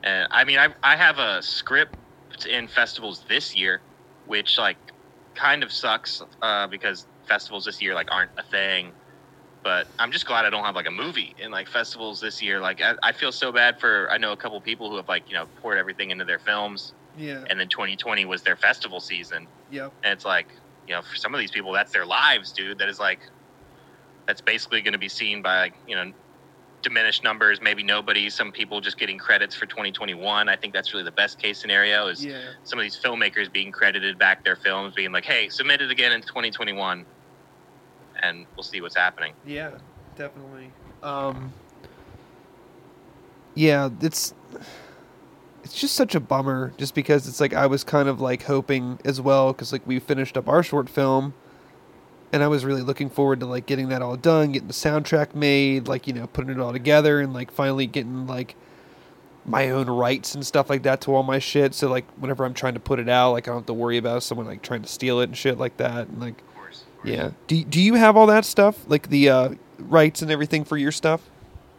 And 0.04 0.28
I 0.32 0.44
mean, 0.44 0.60
I 0.60 0.70
I 0.84 0.96
have 0.98 1.20
a 1.20 1.42
script 1.44 1.98
in 2.50 2.68
festivals 2.68 3.26
this 3.30 3.56
year, 3.56 3.84
which 4.26 4.58
like 4.58 4.80
kind 5.36 5.64
of 5.64 5.72
sucks 5.72 6.22
uh, 6.42 6.68
because 6.68 7.08
festivals 7.28 7.66
this 7.66 7.82
year 7.82 7.96
like 7.96 8.10
aren't 8.12 8.32
a 8.38 8.44
thing. 8.44 8.94
But 9.64 9.88
I'm 10.00 10.12
just 10.12 10.26
glad 10.28 10.46
I 10.46 10.50
don't 10.50 10.66
have 10.66 10.76
like 10.76 10.88
a 10.88 10.92
movie 10.92 11.36
in 11.40 11.52
like 11.52 11.68
festivals 11.70 12.20
this 12.20 12.42
year. 12.42 12.60
Like 12.62 12.82
I, 12.82 12.96
I 13.04 13.14
feel 13.14 13.32
so 13.32 13.52
bad 13.52 13.80
for 13.80 14.10
I 14.12 14.18
know 14.18 14.34
a 14.34 14.38
couple 14.38 14.60
people 14.62 14.90
who 14.90 14.98
have 14.98 15.08
like 15.08 15.26
you 15.30 15.36
know 15.36 15.48
poured 15.62 15.78
everything 15.78 16.12
into 16.12 16.26
their 16.26 16.40
films, 16.40 16.94
Yeah. 17.16 17.46
and 17.50 17.60
then 17.60 17.70
2020 17.70 18.26
was 18.26 18.44
their 18.44 18.58
festival 18.58 19.00
season, 19.02 19.50
Yep. 19.70 19.94
and 20.04 20.14
it's 20.14 20.26
like 20.26 20.50
you 20.88 20.94
know 20.96 21.02
for 21.02 21.16
some 21.18 21.34
of 21.34 21.40
these 21.40 21.52
people 21.52 21.72
that's 21.74 21.94
their 21.94 22.06
lives, 22.06 22.52
dude. 22.54 22.80
That 22.80 22.90
is 22.90 23.00
like 23.00 23.22
that's 24.28 24.42
basically 24.42 24.82
going 24.82 24.94
to 24.94 25.00
be 25.00 25.10
seen 25.10 25.42
by 25.42 25.72
you 25.86 25.96
know 25.96 26.12
diminished 26.84 27.24
numbers, 27.24 27.60
maybe 27.62 27.82
nobody. 27.82 28.30
Some 28.30 28.52
people 28.52 28.80
just 28.82 28.98
getting 29.00 29.18
credits 29.18 29.56
for 29.56 29.66
2021. 29.66 30.48
I 30.50 30.56
think 30.56 30.74
that's 30.74 30.94
really 30.94 31.06
the 31.06 31.12
best 31.12 31.40
case 31.42 31.58
scenario. 31.58 32.08
Is 32.08 32.24
Yeah. 32.24 32.42
some 32.64 32.78
of 32.78 32.84
these 32.84 33.00
filmmakers 33.02 33.52
being 33.52 33.72
credited 33.72 34.20
back 34.20 34.44
their 34.44 34.56
films, 34.58 34.94
being 34.94 35.12
like, 35.12 35.26
"Hey, 35.26 35.50
submit 35.50 35.82
it 35.82 35.90
again 35.90 36.12
in 36.12 36.22
2021," 36.22 37.06
and 38.22 38.46
we'll 38.56 38.64
see 38.64 38.82
what's 38.82 38.96
happening. 38.96 39.34
Yeah, 39.46 39.72
definitely. 40.16 40.72
Um, 41.02 41.52
yeah, 43.56 43.90
it's 44.02 44.34
it's 45.64 45.74
just 45.80 45.96
such 45.96 46.14
a 46.14 46.20
bummer, 46.20 46.74
just 46.78 46.94
because 46.94 47.28
it's 47.28 47.40
like 47.40 47.54
I 47.54 47.66
was 47.68 47.84
kind 47.86 48.10
of 48.10 48.20
like 48.20 48.44
hoping 48.44 49.00
as 49.06 49.22
well, 49.22 49.54
because 49.54 49.72
like 49.72 49.88
we 49.88 49.98
finished 50.00 50.36
up 50.38 50.50
our 50.50 50.62
short 50.62 50.90
film, 50.90 51.34
and 52.34 52.44
I 52.44 52.48
was 52.48 52.66
really 52.66 52.82
looking 52.82 53.12
forward 53.12 53.40
to 53.42 53.46
like 53.46 53.68
getting 53.68 53.90
that 53.90 54.02
all 54.02 54.18
done, 54.18 54.52
getting 54.52 54.68
the 54.68 54.74
soundtrack 54.74 55.36
made, 55.36 55.88
like 55.88 56.08
you 56.08 56.14
know 56.14 56.28
putting 56.28 56.50
it 56.50 56.60
all 56.60 56.74
together, 56.74 57.22
and 57.22 57.34
like 57.34 57.52
finally 57.52 57.86
getting 57.86 58.28
like 58.28 58.56
my 59.46 59.70
own 59.70 59.88
rights 59.90 60.34
and 60.34 60.46
stuff 60.46 60.70
like 60.70 60.84
that 60.84 61.00
to 61.02 61.14
all 61.14 61.22
my 61.24 61.38
shit. 61.38 61.76
So 61.76 61.90
like 61.90 62.10
whenever 62.18 62.44
I'm 62.44 62.56
trying 62.56 62.74
to 62.74 62.80
put 62.80 63.00
it 63.00 63.08
out, 63.08 63.34
like 63.34 63.48
I 63.48 63.52
don't 63.52 63.60
have 63.60 63.68
to 63.68 63.74
worry 63.74 63.98
about 63.98 64.24
someone 64.24 64.48
like 64.48 64.64
trying 64.64 64.82
to 64.82 64.90
steal 64.90 65.20
it 65.22 65.26
and 65.26 65.38
shit 65.38 65.58
like 65.58 65.78
that, 65.78 66.08
and 66.08 66.20
like. 66.20 66.40
Of 66.40 66.56
course. 66.56 66.84
Yeah. 67.04 67.32
Do 67.48 67.64
Do 67.64 67.80
you 67.80 67.94
have 67.94 68.18
all 68.18 68.26
that 68.28 68.46
stuff, 68.46 68.80
like 68.90 69.10
the 69.10 69.30
uh, 69.30 69.50
rights 69.78 70.24
and 70.24 70.32
everything 70.32 70.66
for 70.66 70.76
your 70.76 70.92
stuff? 70.92 71.30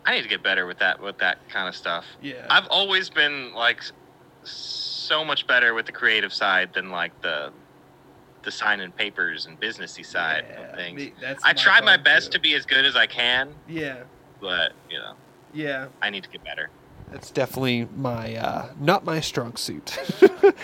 I 0.07 0.15
need 0.15 0.23
to 0.23 0.29
get 0.29 0.43
better 0.43 0.67
with 0.67 0.79
that 0.79 1.03
with 1.03 1.19
that 1.19 1.49
kind 1.49 1.69
of 1.69 1.75
stuff. 1.75 2.05
Yeah. 2.23 2.47
I've 2.49 2.67
always 2.69 3.11
been 3.11 3.53
like 3.55 3.83
so 4.45 5.25
much 5.25 5.47
better 5.47 5.75
with 5.75 5.87
the 5.87 5.93
creative 5.93 6.33
side 6.33 6.75
than 6.75 6.91
like 6.91 7.19
the 7.23 7.51
the 8.45 8.51
signing 8.51 8.93
papers 8.93 9.47
and 9.47 9.59
businessy 9.61 10.05
side 10.05 10.45
of 10.57 10.77
things. 10.77 11.11
I 11.45 11.53
try 11.53 11.81
my 11.81 11.97
best 11.97 12.33
to 12.33 12.41
be 12.41 12.55
as 12.55 12.65
good 12.67 12.85
as 12.85 12.97
I 12.97 13.07
can, 13.07 13.55
Yeah. 13.69 14.03
but 14.41 14.73
you 14.91 14.99
know, 14.99 15.15
Yeah. 15.53 15.87
I 16.03 16.11
need 16.11 16.23
to 16.25 16.31
get 16.31 16.45
better. 16.45 16.71
That's 17.11 17.31
definitely 17.31 17.87
my 17.97 18.35
uh, 18.37 18.67
not 18.81 19.05
my 19.05 19.21
strong 19.21 19.57
suit. 19.57 19.97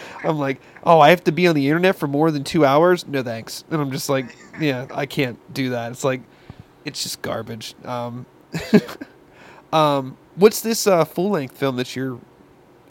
I'm 0.25 0.39
like, 0.39 0.61
oh, 0.85 0.99
I 0.99 1.11
have 1.11 1.23
to 1.25 1.33
be 1.33 1.47
on 1.47 1.55
the 1.55 1.67
internet 1.69 1.97
for 1.97 2.07
more 2.09 2.31
than 2.31 2.45
two 2.45 2.65
hours. 2.65 3.07
No 3.07 3.23
thanks. 3.23 3.63
And 3.71 3.81
I'm 3.81 3.91
just 3.93 4.09
like, 4.09 4.35
yeah, 4.59 4.87
I 4.93 5.07
can't 5.07 5.39
do 5.55 5.71
that. 5.71 5.93
It's 5.93 6.03
like, 6.03 6.23
it's 6.85 7.03
just 7.03 7.23
garbage. 7.23 7.75
Um, 7.85 8.27
um, 9.73 10.17
what's 10.37 10.61
this 10.63 10.87
uh, 10.87 11.05
full 11.05 11.31
length 11.31 11.57
film 11.57 11.77
that 11.77 11.95
you're 11.95 12.19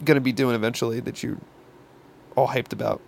gonna 0.04 0.20
be 0.20 0.32
doing 0.32 0.54
eventually 0.54 1.00
that 1.00 1.22
you're 1.22 1.38
all 2.36 2.48
hyped 2.48 2.72
about? 2.72 3.00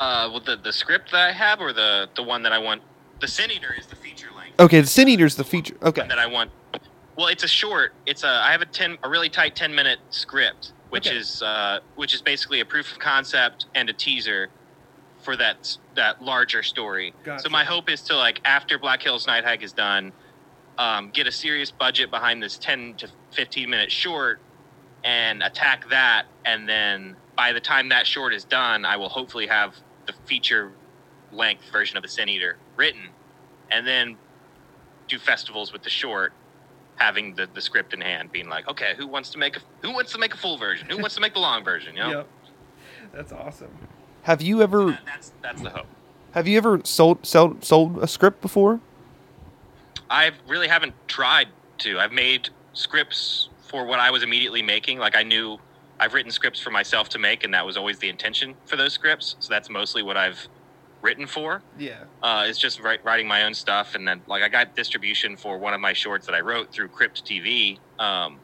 Uh, 0.00 0.30
well, 0.32 0.40
the 0.40 0.56
the 0.56 0.72
script 0.72 1.12
that 1.12 1.28
I 1.28 1.32
have, 1.32 1.60
or 1.60 1.72
the 1.74 2.08
the 2.16 2.22
one 2.22 2.42
that 2.42 2.52
I 2.52 2.58
want, 2.58 2.82
the 3.20 3.28
Sin 3.28 3.50
Eater 3.50 3.74
is 3.78 3.86
the 3.86 3.96
feature 3.96 4.28
length. 4.34 4.58
Okay, 4.58 4.80
the 4.80 4.86
Sin 4.86 5.08
Eater's 5.08 5.36
the 5.36 5.44
feature. 5.44 5.76
Okay. 5.82 6.06
that 6.08 6.18
I 6.18 6.26
want. 6.26 6.50
Well, 7.16 7.26
it's 7.26 7.44
a 7.44 7.48
short. 7.48 7.92
It's 8.06 8.24
a. 8.24 8.28
I 8.28 8.50
have 8.50 8.62
a 8.62 8.66
ten, 8.66 8.96
a 9.02 9.08
really 9.10 9.28
tight 9.28 9.54
ten 9.54 9.74
minute 9.74 9.98
script, 10.08 10.72
which 10.88 11.06
Okay. 11.06 11.16
is 11.18 11.42
uh, 11.42 11.80
which 11.96 12.14
is 12.14 12.22
basically 12.22 12.60
a 12.60 12.64
proof 12.64 12.90
of 12.90 12.98
concept 12.98 13.66
and 13.74 13.90
a 13.90 13.92
teaser 13.92 14.48
for 15.22 15.36
that 15.36 15.76
that 15.96 16.22
larger 16.22 16.62
story. 16.62 17.12
Gotcha. 17.22 17.42
So 17.42 17.50
my 17.50 17.64
hope 17.64 17.90
is 17.90 18.00
to 18.04 18.16
like 18.16 18.40
after 18.46 18.78
Black 18.78 19.02
Hills 19.02 19.26
Night 19.26 19.44
Hike 19.44 19.62
is 19.62 19.74
done, 19.74 20.12
um, 20.78 21.10
get 21.10 21.26
a 21.26 21.32
serious 21.32 21.70
budget 21.70 22.10
behind 22.10 22.42
this 22.42 22.56
ten 22.56 22.94
to 22.94 23.08
fifteen 23.32 23.68
minute 23.68 23.92
short, 23.92 24.40
and 25.04 25.42
attack 25.42 25.90
that, 25.90 26.24
and 26.46 26.66
then 26.66 27.16
by 27.36 27.52
the 27.52 27.60
time 27.60 27.90
that 27.90 28.06
short 28.06 28.32
is 28.32 28.44
done, 28.44 28.86
I 28.86 28.96
will 28.96 29.10
hopefully 29.10 29.46
have 29.46 29.74
the 30.10 30.26
feature 30.26 30.72
length 31.32 31.70
version 31.70 31.96
of 31.96 32.02
the 32.02 32.08
Sin 32.08 32.28
Eater 32.28 32.56
written, 32.76 33.08
and 33.70 33.86
then 33.86 34.16
do 35.08 35.18
festivals 35.18 35.72
with 35.72 35.82
the 35.82 35.90
short, 35.90 36.32
having 36.96 37.34
the, 37.34 37.48
the 37.54 37.60
script 37.60 37.94
in 37.94 38.00
hand, 38.00 38.32
being 38.32 38.48
like, 38.48 38.68
okay, 38.68 38.94
who 38.96 39.06
wants 39.06 39.30
to 39.30 39.38
make 39.38 39.56
a 39.56 39.60
who 39.82 39.92
wants 39.92 40.12
to 40.12 40.18
make 40.18 40.34
a 40.34 40.36
full 40.36 40.58
version? 40.58 40.88
Who 40.88 40.98
wants 40.98 41.14
to 41.14 41.20
make 41.20 41.34
the 41.34 41.40
long 41.40 41.64
version? 41.64 41.94
You 41.96 42.02
know, 42.02 42.10
Yep. 42.10 42.28
That's 43.12 43.32
awesome. 43.32 43.70
Have 44.22 44.42
you 44.42 44.62
ever 44.62 44.86
That- 44.92 45.00
that's 45.06 45.32
that's 45.42 45.62
the 45.62 45.70
hope. 45.70 45.86
have 46.32 46.46
you 46.46 46.56
ever 46.58 46.80
sold 46.84 47.24
sold 47.26 47.64
sold 47.64 47.98
a 48.02 48.06
script 48.06 48.40
before? 48.40 48.80
I 50.10 50.32
really 50.46 50.68
haven't 50.68 50.94
tried 51.08 51.48
to. 51.78 51.98
I've 51.98 52.12
made 52.12 52.50
scripts 52.72 53.48
for 53.68 53.84
what 53.84 54.00
I 54.00 54.10
was 54.10 54.22
immediately 54.22 54.62
making. 54.62 54.98
Like 54.98 55.16
I 55.16 55.22
knew 55.22 55.58
I've 56.00 56.14
written 56.14 56.32
scripts 56.32 56.58
for 56.58 56.70
myself 56.70 57.10
to 57.10 57.18
make, 57.18 57.44
and 57.44 57.52
that 57.52 57.64
was 57.64 57.76
always 57.76 57.98
the 57.98 58.08
intention 58.08 58.54
for 58.64 58.76
those 58.76 58.94
scripts. 58.94 59.36
So 59.38 59.52
that's 59.52 59.68
mostly 59.68 60.02
what 60.02 60.16
I've 60.16 60.48
written 61.02 61.26
for. 61.26 61.62
Yeah. 61.78 62.04
Uh, 62.22 62.46
it's 62.48 62.58
just 62.58 62.80
write, 62.80 63.04
writing 63.04 63.28
my 63.28 63.44
own 63.44 63.52
stuff, 63.52 63.94
and 63.94 64.08
then 64.08 64.22
like 64.26 64.42
I 64.42 64.48
got 64.48 64.74
distribution 64.74 65.36
for 65.36 65.58
one 65.58 65.74
of 65.74 65.80
my 65.80 65.92
shorts 65.92 66.24
that 66.26 66.34
I 66.34 66.40
wrote 66.40 66.72
through 66.72 66.88
Crypt 66.88 67.24
TV, 67.26 67.78
um, 67.98 68.40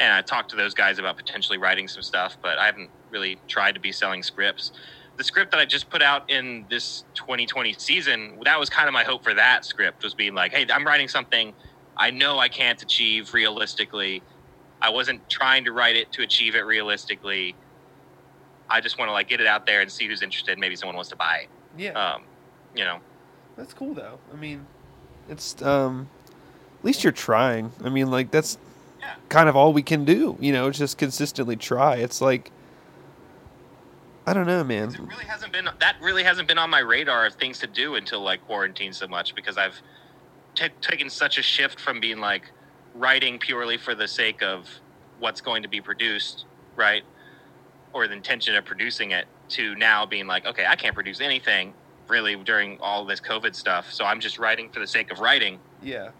and 0.00 0.12
I 0.12 0.22
talked 0.22 0.50
to 0.50 0.56
those 0.56 0.74
guys 0.74 0.98
about 0.98 1.16
potentially 1.16 1.56
writing 1.56 1.86
some 1.86 2.02
stuff, 2.02 2.36
but 2.42 2.58
I 2.58 2.66
haven't 2.66 2.90
really 3.10 3.38
tried 3.46 3.74
to 3.74 3.80
be 3.80 3.92
selling 3.92 4.24
scripts. 4.24 4.72
The 5.18 5.24
script 5.24 5.52
that 5.52 5.60
I 5.60 5.66
just 5.66 5.88
put 5.88 6.02
out 6.02 6.28
in 6.30 6.66
this 6.68 7.04
2020 7.14 7.74
season, 7.74 8.38
that 8.44 8.58
was 8.58 8.68
kind 8.68 8.88
of 8.88 8.92
my 8.92 9.04
hope 9.04 9.22
for 9.22 9.34
that 9.34 9.64
script 9.64 10.02
was 10.02 10.14
being 10.14 10.34
like, 10.34 10.52
hey, 10.52 10.66
I'm 10.72 10.84
writing 10.84 11.06
something 11.06 11.54
I 11.96 12.10
know 12.10 12.38
I 12.38 12.48
can't 12.48 12.82
achieve 12.82 13.34
realistically. 13.34 14.22
I 14.82 14.90
wasn't 14.90 15.26
trying 15.30 15.64
to 15.64 15.72
write 15.72 15.96
it 15.96 16.10
to 16.12 16.22
achieve 16.22 16.54
it 16.56 16.66
realistically. 16.66 17.54
I 18.68 18.80
just 18.80 18.98
want 18.98 19.08
to 19.08 19.12
like 19.12 19.28
get 19.28 19.40
it 19.40 19.46
out 19.46 19.64
there 19.64 19.80
and 19.80 19.90
see 19.90 20.06
who's 20.08 20.22
interested. 20.22 20.58
Maybe 20.58 20.76
someone 20.76 20.96
wants 20.96 21.10
to 21.10 21.16
buy 21.16 21.44
it. 21.44 21.48
Yeah. 21.78 21.90
Um, 21.92 22.24
you 22.74 22.84
know, 22.84 22.98
That's 23.56 23.72
cool 23.72 23.94
though. 23.94 24.18
I 24.32 24.36
mean, 24.36 24.66
it's 25.28 25.60
um, 25.62 26.08
at 26.80 26.84
least 26.84 27.04
you're 27.04 27.12
trying. 27.12 27.70
I 27.84 27.88
mean, 27.90 28.10
like 28.10 28.30
that's 28.30 28.58
Yeah. 29.00 29.14
kind 29.28 29.48
of 29.48 29.54
all 29.56 29.72
we 29.72 29.82
can 29.82 30.04
do. 30.04 30.36
You 30.40 30.52
know, 30.52 30.70
just 30.70 30.98
consistently 30.98 31.56
try. 31.56 31.96
It's 31.96 32.20
like 32.20 32.50
I 34.26 34.32
don't 34.34 34.46
know, 34.46 34.62
man. 34.64 34.88
It 34.94 35.00
really 35.00 35.24
hasn't 35.24 35.52
been 35.52 35.68
that 35.80 35.96
really 36.00 36.24
hasn't 36.24 36.48
been 36.48 36.58
on 36.58 36.70
my 36.70 36.78
radar 36.80 37.26
of 37.26 37.34
things 37.34 37.58
to 37.60 37.66
do 37.66 37.94
until 37.96 38.20
like 38.20 38.44
quarantine 38.46 38.92
so 38.92 39.06
much 39.06 39.34
because 39.34 39.56
I've 39.58 39.80
t- 40.54 40.68
taken 40.80 41.08
such 41.10 41.38
a 41.38 41.42
shift 41.42 41.78
from 41.80 42.00
being 42.00 42.18
like 42.18 42.50
writing 42.94 43.38
purely 43.38 43.76
for 43.76 43.94
the 43.94 44.06
sake 44.08 44.42
of 44.42 44.68
what's 45.18 45.40
going 45.40 45.62
to 45.62 45.68
be 45.68 45.80
produced, 45.80 46.44
right? 46.76 47.02
Or 47.92 48.06
the 48.06 48.14
intention 48.14 48.54
of 48.56 48.64
producing 48.64 49.12
it 49.12 49.26
to 49.50 49.74
now 49.76 50.06
being 50.06 50.26
like, 50.26 50.46
okay, 50.46 50.64
I 50.66 50.76
can't 50.76 50.94
produce 50.94 51.20
anything 51.20 51.74
really 52.08 52.36
during 52.36 52.78
all 52.80 53.04
this 53.04 53.20
COVID 53.20 53.54
stuff. 53.54 53.92
So 53.92 54.04
I'm 54.04 54.20
just 54.20 54.38
writing 54.38 54.68
for 54.70 54.80
the 54.80 54.86
sake 54.86 55.10
of 55.12 55.20
writing, 55.20 55.58
Yeah. 55.82 56.10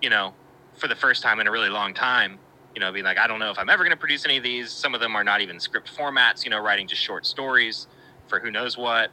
you 0.00 0.10
know, 0.10 0.34
for 0.76 0.88
the 0.88 0.94
first 0.96 1.22
time 1.22 1.40
in 1.40 1.46
a 1.46 1.50
really 1.50 1.68
long 1.70 1.94
time. 1.94 2.38
You 2.74 2.80
know, 2.80 2.90
being 2.90 3.04
like, 3.04 3.18
I 3.18 3.26
don't 3.26 3.38
know 3.38 3.50
if 3.50 3.58
I'm 3.58 3.68
ever 3.68 3.82
going 3.84 3.90
to 3.90 3.98
produce 4.00 4.24
any 4.24 4.38
of 4.38 4.42
these. 4.42 4.70
Some 4.70 4.94
of 4.94 5.00
them 5.00 5.14
are 5.14 5.22
not 5.24 5.42
even 5.42 5.60
script 5.60 5.90
formats, 5.94 6.44
you 6.44 6.50
know, 6.50 6.58
writing 6.58 6.88
just 6.88 7.02
short 7.02 7.26
stories 7.26 7.86
for 8.28 8.40
who 8.40 8.50
knows 8.50 8.78
what. 8.78 9.10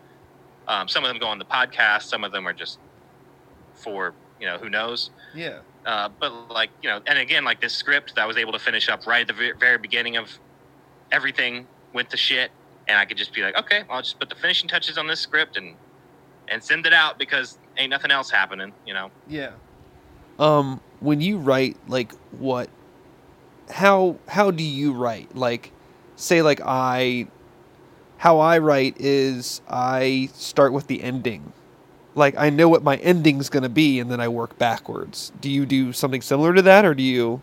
Um, 0.68 0.88
some 0.88 1.04
of 1.04 1.10
them 1.10 1.18
go 1.20 1.28
on 1.28 1.40
the 1.40 1.46
podcast. 1.46 2.04
Some 2.04 2.24
of 2.24 2.32
them 2.32 2.48
are 2.48 2.54
just 2.54 2.80
for, 3.74 4.14
you 4.40 4.46
know, 4.48 4.58
who 4.58 4.70
knows. 4.70 5.10
Yeah. 5.36 5.60
Uh, 5.90 6.08
but 6.20 6.52
like 6.52 6.70
you 6.84 6.90
know, 6.90 7.02
and 7.08 7.18
again, 7.18 7.44
like 7.44 7.60
this 7.60 7.74
script 7.74 8.14
that 8.14 8.22
I 8.22 8.28
was 8.28 8.38
able 8.38 8.52
to 8.52 8.60
finish 8.60 8.90
up 8.90 9.08
right 9.08 9.28
at 9.28 9.36
the 9.36 9.54
very 9.60 9.80
beginning 9.80 10.18
of 10.18 10.30
everything 11.12 11.66
went 11.94 12.12
to 12.12 12.18
shit, 12.18 12.52
and 12.88 12.96
I 12.96 13.06
could 13.06 13.18
just 13.18 13.34
be 13.34 13.42
like, 13.42 13.58
okay, 13.58 13.82
I'll 13.90 14.04
just 14.04 14.20
put 14.20 14.30
the 14.30 14.36
finishing 14.36 14.70
touches 14.70 15.00
on 15.00 15.08
this 15.08 15.20
script 15.20 15.58
and 15.58 15.76
and 16.48 16.64
send 16.64 16.86
it 16.86 16.94
out 16.94 17.18
because 17.18 17.58
ain't 17.76 17.90
nothing 17.90 18.12
else 18.12 18.30
happening, 18.30 18.72
you 18.86 18.94
know. 18.94 19.10
Yeah. 19.28 19.54
Um, 20.38 20.80
when 21.00 21.22
you 21.22 21.40
write, 21.40 21.76
like, 21.88 22.14
what, 22.38 22.70
how, 23.72 24.18
how 24.28 24.52
do 24.52 24.64
you 24.64 24.94
write? 24.94 25.36
Like, 25.36 25.72
say, 26.16 26.42
like, 26.42 26.62
I, 26.64 27.28
how 28.18 28.40
I 28.40 28.60
write 28.60 28.96
is 29.00 29.62
I 29.68 30.30
start 30.34 30.72
with 30.72 30.88
the 30.88 31.02
ending. 31.02 31.52
Like, 32.20 32.38
I 32.38 32.52
know 32.52 32.70
what 32.70 32.84
my 32.84 32.98
ending's 32.98 33.50
gonna 33.50 33.70
be, 33.70 34.00
and 34.00 34.12
then 34.12 34.20
I 34.20 34.28
work 34.28 34.58
backwards. 34.60 35.32
Do 35.42 35.50
you 35.50 35.66
do 35.66 35.94
something 35.94 36.22
similar 36.22 36.54
to 36.54 36.62
that, 36.62 36.86
or 36.86 36.94
do 36.94 37.02
you? 37.02 37.42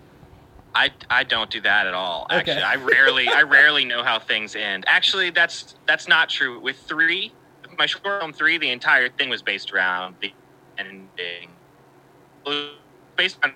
I, 0.74 0.91
I 1.09 1.24
don't 1.24 1.51
do 1.51 1.61
that 1.62 1.87
at 1.87 1.95
all. 1.95 2.27
Okay. 2.31 2.53
Actually, 2.53 2.62
I 2.62 2.77
rarely 2.77 3.29
I 3.29 3.43
rarely 3.43 3.87
know 3.87 4.03
how 4.05 4.18
things 4.18 4.55
end. 4.55 4.85
Actually, 4.87 5.31
that's 5.31 5.74
that's 5.87 6.07
not 6.07 6.29
true. 6.29 6.61
With 6.61 6.77
three, 6.77 7.33
my 7.79 7.87
short 7.87 8.20
film 8.20 8.33
three, 8.35 8.59
the 8.59 8.70
entire 8.70 9.09
thing 9.09 9.31
was 9.31 9.41
based 9.41 9.72
around 9.72 10.16
the 10.20 10.33
ending. 10.79 11.49
Based 13.16 13.39
on 13.43 13.55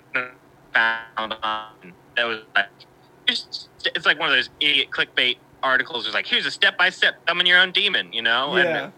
found 0.73 1.35
on 1.43 1.93
that 2.17 2.25
was 2.25 2.39
like 2.55 2.67
it's 3.27 3.69
like 4.05 4.19
one 4.19 4.29
of 4.29 4.35
those 4.35 4.49
idiot 4.59 4.89
clickbait 4.89 5.37
articles. 5.61 6.05
It's 6.05 6.15
like 6.15 6.25
here's 6.25 6.47
a 6.47 6.51
step 6.51 6.77
by 6.77 6.89
step 6.89 7.15
summon 7.27 7.45
your 7.45 7.59
own 7.59 7.71
demon, 7.71 8.11
you 8.11 8.21
know? 8.21 8.55
And 8.55 8.91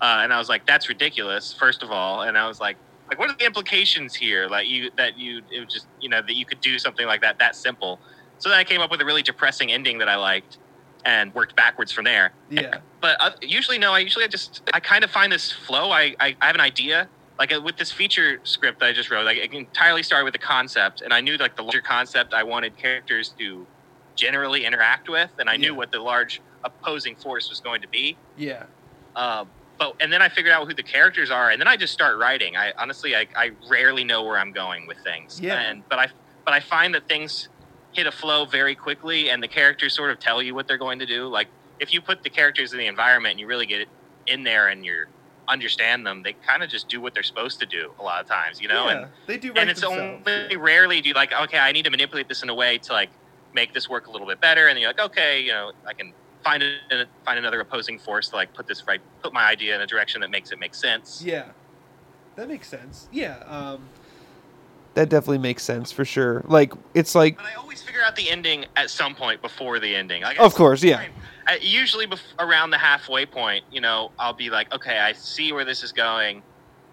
uh, 0.00 0.20
and 0.22 0.32
I 0.32 0.38
was 0.38 0.48
like, 0.48 0.66
that's 0.66 0.88
ridiculous. 0.88 1.52
First 1.52 1.82
of 1.82 1.90
all, 1.90 2.22
and 2.22 2.38
I 2.38 2.48
was 2.48 2.60
like, 2.60 2.76
like 3.08 3.18
what 3.18 3.28
are 3.28 3.36
the 3.36 3.44
implications 3.44 4.14
here? 4.14 4.46
Like 4.48 4.68
you 4.68 4.90
that 4.96 5.18
you 5.18 5.42
it 5.50 5.64
was 5.64 5.72
just 5.72 5.86
you 6.00 6.08
know 6.08 6.22
that 6.22 6.34
you 6.34 6.46
could 6.46 6.60
do 6.60 6.78
something 6.78 7.06
like 7.06 7.20
that 7.22 7.38
that 7.38 7.56
simple. 7.56 7.98
So 8.38 8.48
then 8.48 8.58
I 8.58 8.64
came 8.64 8.80
up 8.80 8.90
with 8.90 9.00
a 9.00 9.04
really 9.04 9.22
depressing 9.22 9.70
ending 9.70 9.98
that 9.98 10.08
I 10.08 10.16
liked, 10.16 10.58
and 11.04 11.34
worked 11.34 11.56
backwards 11.56 11.92
from 11.92 12.04
there. 12.04 12.32
yeah. 12.48 12.78
But 13.00 13.16
uh, 13.20 13.30
usually, 13.42 13.78
no. 13.78 13.92
I 13.92 13.98
usually 13.98 14.24
I 14.24 14.28
just 14.28 14.62
I 14.72 14.80
kind 14.80 15.04
of 15.04 15.10
find 15.10 15.32
this 15.32 15.50
flow. 15.50 15.90
I 15.90 16.14
I, 16.20 16.36
I 16.40 16.46
have 16.46 16.54
an 16.54 16.60
idea. 16.60 17.08
Like 17.38 17.54
uh, 17.54 17.60
with 17.60 17.76
this 17.76 17.90
feature 17.90 18.38
script 18.44 18.80
that 18.80 18.86
I 18.86 18.92
just 18.92 19.10
wrote, 19.10 19.24
like 19.24 19.38
it 19.38 19.52
entirely 19.52 20.02
started 20.02 20.24
with 20.24 20.32
the 20.32 20.38
concept, 20.38 21.00
and 21.00 21.12
I 21.12 21.20
knew 21.20 21.36
like 21.36 21.56
the 21.56 21.62
larger 21.62 21.80
concept 21.80 22.34
I 22.34 22.42
wanted 22.42 22.76
characters 22.76 23.34
to 23.38 23.66
generally 24.14 24.66
interact 24.66 25.08
with, 25.08 25.30
and 25.38 25.48
I 25.48 25.56
knew 25.56 25.74
what 25.74 25.90
the 25.90 25.98
large 25.98 26.42
opposing 26.64 27.16
force 27.16 27.48
was 27.48 27.60
going 27.60 27.80
to 27.80 27.88
be. 27.88 28.16
Yeah. 28.36 28.64
Um, 29.16 29.48
but 29.80 29.96
and 29.98 30.12
then 30.12 30.20
I 30.20 30.28
figured 30.28 30.52
out 30.52 30.68
who 30.68 30.74
the 30.74 30.82
characters 30.82 31.30
are, 31.30 31.50
and 31.50 31.58
then 31.58 31.66
I 31.66 31.76
just 31.76 31.92
start 31.92 32.18
writing. 32.18 32.54
I 32.56 32.72
honestly, 32.78 33.16
I, 33.16 33.26
I 33.34 33.50
rarely 33.68 34.04
know 34.04 34.22
where 34.22 34.38
I'm 34.38 34.52
going 34.52 34.86
with 34.86 34.98
things. 34.98 35.40
Yeah. 35.40 35.58
And 35.58 35.82
but 35.88 35.98
I 35.98 36.08
but 36.44 36.52
I 36.52 36.60
find 36.60 36.94
that 36.94 37.08
things 37.08 37.48
hit 37.92 38.06
a 38.06 38.12
flow 38.12 38.44
very 38.44 38.74
quickly, 38.74 39.30
and 39.30 39.42
the 39.42 39.48
characters 39.48 39.94
sort 39.94 40.10
of 40.10 40.20
tell 40.20 40.42
you 40.42 40.54
what 40.54 40.68
they're 40.68 40.78
going 40.78 40.98
to 40.98 41.06
do. 41.06 41.26
Like 41.26 41.48
if 41.80 41.94
you 41.94 42.02
put 42.02 42.22
the 42.22 42.28
characters 42.30 42.72
in 42.72 42.78
the 42.78 42.86
environment 42.86 43.32
and 43.32 43.40
you 43.40 43.46
really 43.46 43.66
get 43.66 43.80
it 43.80 43.88
in 44.26 44.44
there 44.44 44.68
and 44.68 44.84
you 44.84 45.06
understand 45.48 46.06
them, 46.06 46.22
they 46.22 46.34
kind 46.34 46.62
of 46.62 46.68
just 46.68 46.86
do 46.88 47.00
what 47.00 47.14
they're 47.14 47.22
supposed 47.22 47.58
to 47.60 47.66
do 47.66 47.90
a 47.98 48.02
lot 48.02 48.20
of 48.20 48.28
times, 48.28 48.60
you 48.60 48.68
know. 48.68 48.86
yeah. 48.86 48.98
And 48.98 49.06
they 49.26 49.38
do. 49.38 49.52
and 49.56 49.70
it's 49.70 49.82
only 49.82 50.20
rarely 50.56 51.00
do 51.00 51.08
you 51.08 51.14
like 51.14 51.32
okay 51.32 51.58
i 51.58 51.72
need 51.72 51.84
to 51.84 51.90
manipulate 51.90 52.28
this 52.28 52.42
in 52.42 52.50
a 52.50 52.54
way 52.54 52.76
to 52.78 52.92
like 52.92 53.08
make 53.54 53.72
this 53.72 53.88
work 53.88 54.06
a 54.06 54.10
little 54.10 54.26
bit 54.26 54.40
better 54.40 54.68
and 54.68 54.76
then 54.76 54.82
you're 54.82 54.90
like 54.90 55.00
okay 55.00 55.40
you 55.40 55.50
know 55.50 55.72
i 55.86 55.92
can 55.92 56.12
find 56.42 56.62
a, 56.62 57.06
find 57.24 57.38
another 57.38 57.60
opposing 57.60 57.98
force 57.98 58.28
to 58.30 58.36
like 58.36 58.52
put 58.54 58.66
this 58.66 58.86
right 58.86 59.00
put 59.22 59.32
my 59.32 59.44
idea 59.44 59.74
in 59.74 59.80
a 59.80 59.86
direction 59.86 60.20
that 60.20 60.30
makes 60.30 60.52
it 60.52 60.58
make 60.58 60.74
sense. 60.74 61.22
Yeah, 61.24 61.46
that 62.36 62.48
makes 62.48 62.68
sense. 62.68 63.08
Yeah, 63.12 63.36
um, 63.46 63.88
that 64.94 65.08
definitely 65.08 65.38
makes 65.38 65.62
sense 65.62 65.92
for 65.92 66.04
sure. 66.04 66.44
Like 66.46 66.72
it's 66.94 67.14
like, 67.14 67.36
but 67.36 67.46
i 67.46 67.54
always 67.54 67.82
figure 67.82 68.02
out 68.02 68.16
the 68.16 68.30
ending 68.30 68.66
at 68.76 68.90
some 68.90 69.14
point 69.14 69.42
before 69.42 69.78
the 69.78 69.94
ending. 69.94 70.22
Like, 70.22 70.40
of 70.40 70.54
course, 70.54 70.82
yeah, 70.82 71.06
I, 71.46 71.58
usually 71.60 72.06
bef- 72.06 72.34
around 72.38 72.70
the 72.70 72.78
halfway 72.78 73.26
point 73.26 73.64
you 73.70 73.80
know 73.80 74.12
i'll 74.18 74.32
be 74.32 74.50
like 74.50 74.72
okay 74.72 74.98
i 74.98 75.12
see 75.12 75.52
where 75.52 75.64
this 75.64 75.82
is 75.82 75.92
going. 75.92 76.42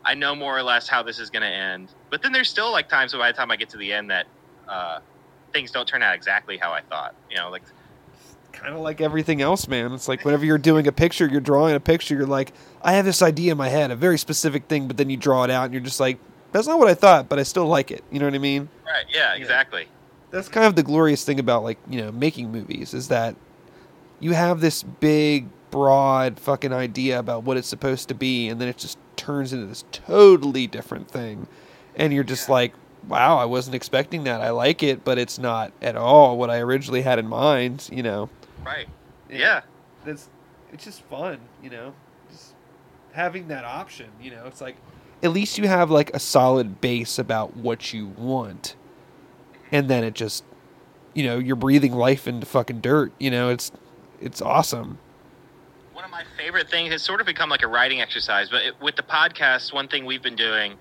I 0.05 0.13
know 0.13 0.35
more 0.35 0.57
or 0.57 0.63
less 0.63 0.87
how 0.87 1.03
this 1.03 1.19
is 1.19 1.29
going 1.29 1.41
to 1.41 1.49
end. 1.49 1.93
But 2.09 2.21
then 2.21 2.31
there's 2.31 2.49
still 2.49 2.71
like 2.71 2.87
times 2.87 3.13
where 3.13 3.21
by 3.21 3.31
the 3.31 3.37
time 3.37 3.51
i 3.51 3.55
get 3.57 3.69
to 3.69 3.77
the 3.77 3.91
end 3.91 4.09
that 4.09 4.25
uh, 4.67 4.99
things 5.51 5.69
don't 5.71 5.87
turn 5.87 6.01
out 6.01 6.15
exactly 6.15 6.57
how 6.57 6.71
i 6.71 6.81
thought 6.81 7.15
you 7.29 7.37
know 7.37 7.49
like 7.49 7.63
kind 8.59 8.73
of 8.73 8.81
like 8.81 9.01
everything 9.01 9.41
else, 9.41 9.67
man. 9.67 9.91
It's 9.93 10.07
like 10.07 10.23
whenever 10.25 10.45
you're 10.45 10.57
doing 10.57 10.87
a 10.87 10.91
picture, 10.91 11.27
you're 11.27 11.41
drawing 11.41 11.75
a 11.75 11.79
picture. 11.79 12.15
You're 12.15 12.25
like, 12.27 12.53
I 12.81 12.93
have 12.93 13.05
this 13.05 13.21
idea 13.21 13.51
in 13.53 13.57
my 13.57 13.69
head, 13.69 13.91
a 13.91 13.95
very 13.95 14.17
specific 14.17 14.67
thing, 14.67 14.87
but 14.87 14.97
then 14.97 15.09
you 15.09 15.17
draw 15.17 15.43
it 15.43 15.49
out, 15.49 15.65
and 15.65 15.73
you're 15.73 15.81
just 15.83 15.99
like, 15.99 16.17
that's 16.51 16.67
not 16.67 16.79
what 16.79 16.87
I 16.87 16.93
thought, 16.93 17.29
but 17.29 17.39
I 17.39 17.43
still 17.43 17.67
like 17.67 17.91
it. 17.91 18.03
You 18.11 18.19
know 18.19 18.25
what 18.25 18.33
I 18.35 18.39
mean? 18.39 18.69
right 18.85 19.05
yeah 19.13 19.33
Yeah. 19.33 19.39
exactly 19.41 19.87
that's 20.31 20.49
kind 20.49 20.65
of 20.65 20.75
the 20.75 20.83
glorious 20.83 21.23
thing 21.25 21.39
about 21.39 21.63
like 21.63 21.77
you 21.89 22.01
know 22.01 22.11
making 22.11 22.51
movies 22.51 22.93
is 22.93 23.07
that 23.09 23.35
you 24.19 24.31
have 24.33 24.59
this 24.61 24.83
big 24.83 25.47
broad 25.71 26.39
fucking 26.39 26.71
idea 26.73 27.19
about 27.19 27.43
what 27.43 27.57
it's 27.57 27.67
supposed 27.67 28.07
to 28.09 28.13
be 28.13 28.47
and 28.49 28.59
then 28.61 28.67
it 28.67 28.77
just 28.77 28.97
turns 29.17 29.51
into 29.53 29.65
this 29.65 29.83
totally 29.91 30.67
different 30.67 31.09
thing 31.09 31.47
and 31.95 32.13
you're 32.13 32.23
just 32.23 32.47
Yeah. 32.47 32.53
like 32.53 32.73
wow 33.07 33.37
i 33.37 33.45
wasn't 33.45 33.75
expecting 33.75 34.23
that 34.25 34.41
i 34.41 34.49
like 34.49 34.81
it 34.83 35.03
but 35.03 35.17
it's 35.17 35.37
not 35.37 35.71
at 35.81 35.95
all 35.97 36.37
what 36.37 36.49
i 36.49 36.59
originally 36.59 37.01
had 37.01 37.19
in 37.19 37.27
mind 37.27 37.87
you 37.91 38.03
know 38.03 38.29
Right. 38.67 38.87
Yeah. 39.29 39.61
that's 40.05 40.29
it's 40.71 40.83
just 40.83 41.01
fun 41.03 41.39
you 41.63 41.69
know 41.69 41.93
just 42.29 42.53
having 43.13 43.47
that 43.47 43.63
option 43.65 44.07
you 44.21 44.31
know 44.31 44.45
it's 44.45 44.61
like 44.61 44.75
at 45.23 45.31
least 45.31 45.57
you 45.57 45.67
have 45.67 45.89
like 45.89 46.11
a 46.13 46.19
solid 46.19 46.79
base 46.81 47.17
about 47.17 47.55
what 47.55 47.93
you 47.93 48.07
want 48.07 48.75
and 49.71 49.89
then 49.89 50.03
it 50.03 50.13
just 50.13 50.43
you 51.13 51.23
know 51.23 51.37
you're 51.37 51.55
breathing 51.55 51.93
life 51.93 52.27
into 52.27 52.45
fucking 52.45 52.79
dirt 52.81 53.11
you 53.19 53.31
know 53.31 53.49
it's 53.49 53.71
it's 54.21 54.41
awesome 54.41 54.97
One 55.93 56.05
of 56.05 56.11
my 56.11 56.23
favorite 56.37 56.69
things 56.69 56.91
has 56.91 57.01
sort 57.03 57.19
of 57.21 57.25
become 57.25 57.49
like 57.49 57.63
a 57.63 57.67
writing 57.67 58.01
exercise, 58.01 58.49
but 58.49 58.61
it, 58.63 58.81
with 58.81 58.95
the 58.95 59.03
podcast, 59.03 59.73
one 59.73 59.87
thing 59.87 60.05
we've 60.05 60.21
been 60.23 60.35
doing 60.35 60.73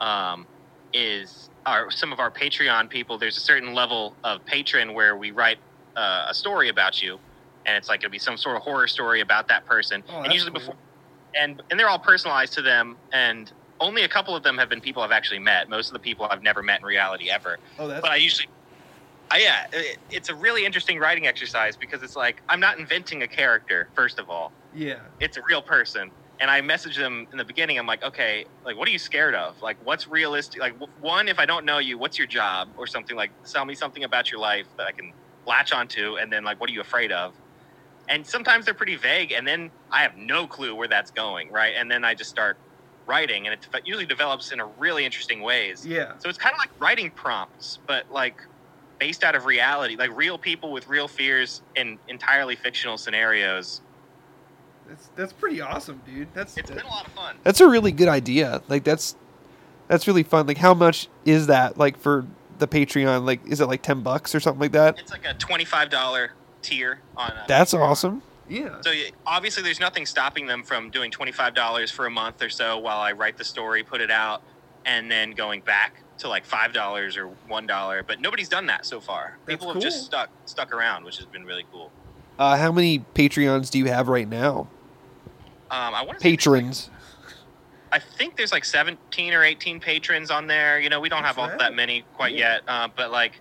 um, 0.00 0.46
is 0.92 1.50
our 1.66 1.90
some 1.90 2.12
of 2.12 2.18
our 2.20 2.30
Patreon 2.30 2.88
people. 2.88 3.18
There's 3.18 3.36
a 3.36 3.40
certain 3.40 3.74
level 3.74 4.14
of 4.24 4.44
patron 4.46 4.94
where 4.94 5.16
we 5.16 5.30
write 5.30 5.58
uh, 5.96 6.26
a 6.28 6.34
story 6.34 6.68
about 6.70 7.02
you, 7.02 7.18
and 7.66 7.76
it's 7.76 7.88
like 7.88 8.00
it'll 8.02 8.10
be 8.10 8.18
some 8.18 8.36
sort 8.36 8.56
of 8.56 8.62
horror 8.62 8.88
story 8.88 9.20
about 9.20 9.48
that 9.48 9.66
person, 9.66 10.04
Oh, 10.08 10.22
and 10.22 10.32
usually 10.32 10.50
cool. 10.52 10.60
before, 10.60 10.76
and 11.36 11.62
and 11.70 11.80
they're 11.80 11.88
all 11.88 11.98
personalized 12.00 12.54
to 12.54 12.62
them, 12.62 12.98
and 13.12 13.52
only 13.80 14.02
a 14.04 14.08
couple 14.08 14.36
of 14.36 14.42
them 14.44 14.58
have 14.58 14.68
been 14.68 14.80
people 14.80 15.02
I've 15.02 15.12
actually 15.12 15.40
met. 15.40 15.68
Most 15.68 15.90
of 15.90 15.94
the 15.94 16.00
people 16.00 16.26
I've 16.30 16.42
never 16.42 16.62
met 16.62 16.80
in 16.80 16.86
reality 16.86 17.30
ever. 17.30 17.58
oh 17.78 17.88
that's 17.88 18.02
but 18.02 18.10
I 18.12 18.16
usually, 18.16 18.48
I, 19.30 19.38
yeah, 19.40 19.64
it, 19.72 19.98
it's 20.10 20.28
a 20.28 20.34
really 20.34 20.66
interesting 20.66 20.98
writing 20.98 21.26
exercise 21.26 21.76
because 21.76 22.02
it's 22.02 22.16
like 22.16 22.42
I'm 22.48 22.60
not 22.60 22.78
inventing 22.78 23.22
a 23.22 23.28
character. 23.28 23.90
First 23.94 24.18
of 24.18 24.28
all, 24.30 24.54
yeah 24.72 25.08
it's 25.20 25.36
a 25.36 25.42
real 25.48 25.62
person, 25.62 26.12
and 26.40 26.50
I 26.50 26.60
message 26.62 26.96
them 26.96 27.26
in 27.32 27.38
the 27.38 27.44
beginning. 27.44 27.78
I'm 27.78 27.86
like, 27.86 28.02
okay, 28.04 28.46
like 28.64 28.76
what 28.76 28.88
are 28.88 28.92
you 28.92 28.98
scared 28.98 29.34
of? 29.34 29.56
Like 29.62 29.78
what's 29.80 30.06
realistic? 30.08 30.60
Like 30.60 30.74
w- 30.74 30.92
one, 30.96 31.28
if 31.28 31.38
I 31.38 31.46
don't 31.46 31.64
know 31.66 31.78
you, 31.78 31.98
what's 31.98 32.18
your 32.18 32.28
job 32.28 32.72
or 32.76 32.86
something 32.86 33.16
like 33.16 33.34
tell 33.52 33.64
me 33.64 33.74
something 33.74 34.04
about 34.04 34.32
your 34.32 34.40
life 34.40 34.68
that 34.78 34.86
I 34.86 34.92
can 34.92 35.14
latch 35.46 35.72
onto, 35.72 36.16
and 36.18 36.32
then 36.32 36.44
like 36.44 36.60
what 36.60 36.70
are 36.70 36.74
you 36.74 36.82
afraid 36.82 37.12
of? 37.12 37.36
And 38.12 38.26
sometimes 38.26 38.66
they're 38.66 38.74
pretty 38.74 38.96
vague, 38.96 39.32
and 39.32 39.46
then 39.46 39.70
I 39.90 40.02
have 40.02 40.16
no 40.18 40.46
clue 40.46 40.74
where 40.74 40.86
that's 40.86 41.10
going, 41.10 41.50
right? 41.50 41.72
And 41.76 41.90
then 41.90 42.04
I 42.04 42.14
just 42.14 42.28
start 42.30 42.58
writing, 43.06 43.46
and 43.46 43.54
it 43.54 43.66
usually 43.84 44.04
develops 44.06 44.52
in 44.52 44.60
a 44.60 44.66
really 44.66 45.04
interesting 45.04 45.40
ways. 45.40 45.86
yeah 45.86 46.12
So 46.18 46.28
it's 46.28 46.38
kind 46.38 46.52
of 46.52 46.58
like 46.58 46.70
writing 46.78 47.10
prompts, 47.10 47.78
but 47.86 48.04
like 48.12 48.36
based 48.98 49.24
out 49.24 49.34
of 49.34 49.46
reality, 49.46 49.96
like 49.96 50.14
real 50.14 50.36
people 50.38 50.70
with 50.72 50.86
real 50.88 51.08
fears 51.08 51.62
in 51.74 51.98
entirely 52.08 52.54
fictional 52.54 52.98
scenarios. 52.98 53.80
that's 54.88 55.08
that's 55.16 55.32
pretty 55.32 55.60
awesome 55.60 56.00
dude 56.06 56.28
that's 56.34 56.56
It's 56.58 56.70
been 56.70 56.80
a 56.84 56.88
lot 56.88 57.06
of 57.06 57.12
fun. 57.12 57.36
that's 57.44 57.60
a 57.60 57.68
really 57.68 57.92
good 57.92 58.08
idea 58.08 58.62
like 58.68 58.84
that's 58.84 59.16
that's 59.88 60.06
really 60.06 60.22
fun 60.22 60.46
like 60.46 60.58
how 60.58 60.74
much 60.74 61.08
is 61.24 61.46
that 61.46 61.78
like 61.78 61.96
for 61.98 62.26
the 62.58 62.68
patreon 62.68 63.24
like 63.24 63.40
is 63.46 63.60
it 63.60 63.66
like 63.66 63.82
10 63.82 64.02
bucks 64.02 64.34
or 64.34 64.40
something 64.40 64.60
like 64.60 64.72
that 64.72 64.98
It's 64.98 65.10
like 65.12 65.24
a 65.24 65.34
twenty-five 65.34 65.88
dollar 65.90 66.32
tier 66.62 67.00
on. 67.16 67.30
Uh, 67.30 67.44
that's 67.48 67.74
Patreon. 67.74 67.80
awesome 67.80 68.22
Yeah. 68.48 68.80
So 68.82 68.90
y- 68.90 69.10
obviously, 69.26 69.62
there's 69.62 69.80
nothing 69.80 70.06
stopping 70.06 70.46
them 70.46 70.62
from 70.62 70.90
doing 70.90 71.10
twenty 71.10 71.32
five 71.32 71.54
dollars 71.54 71.90
for 71.90 72.06
a 72.06 72.10
month 72.10 72.42
or 72.42 72.50
so 72.50 72.78
while 72.78 72.98
I 73.00 73.12
write 73.12 73.36
the 73.36 73.44
story, 73.44 73.82
put 73.82 74.00
it 74.00 74.10
out, 74.10 74.42
and 74.84 75.10
then 75.10 75.32
going 75.32 75.60
back 75.60 76.02
to 76.18 76.28
like 76.28 76.44
five 76.44 76.72
dollars 76.72 77.16
or 77.16 77.28
one 77.48 77.66
dollar. 77.66 78.02
But 78.02 78.20
nobody's 78.20 78.48
done 78.48 78.66
that 78.66 78.84
so 78.86 79.00
far. 79.00 79.38
That's 79.46 79.58
People 79.58 79.72
have 79.74 79.82
just 79.82 80.04
stuck 80.04 80.28
stuck 80.44 80.72
around, 80.72 81.04
which 81.04 81.16
has 81.18 81.26
been 81.26 81.44
really 81.44 81.64
cool. 81.72 81.90
Uh, 82.38 82.56
how 82.56 82.72
many 82.72 82.98
Patreons 83.14 83.70
do 83.70 83.78
you 83.78 83.86
have 83.86 84.08
right 84.08 84.28
now? 84.28 84.68
Um, 85.70 85.94
I 85.94 86.02
want 86.04 86.20
Patrons. 86.20 86.90
I 87.90 87.98
think 87.98 88.36
there's 88.36 88.52
like 88.52 88.64
17 88.64 89.34
or 89.34 89.44
18 89.44 89.78
patrons 89.78 90.30
on 90.30 90.46
there. 90.46 90.80
You 90.80 90.88
know, 90.88 90.98
we 91.00 91.08
don't 91.10 91.22
That's 91.22 91.36
have 91.36 91.42
all 91.44 91.50
right. 91.50 91.58
that 91.58 91.74
many 91.74 92.04
quite 92.14 92.32
Yeah. 92.34 92.54
yet, 92.54 92.62
uh, 92.66 92.88
but 92.96 93.10
like 93.10 93.40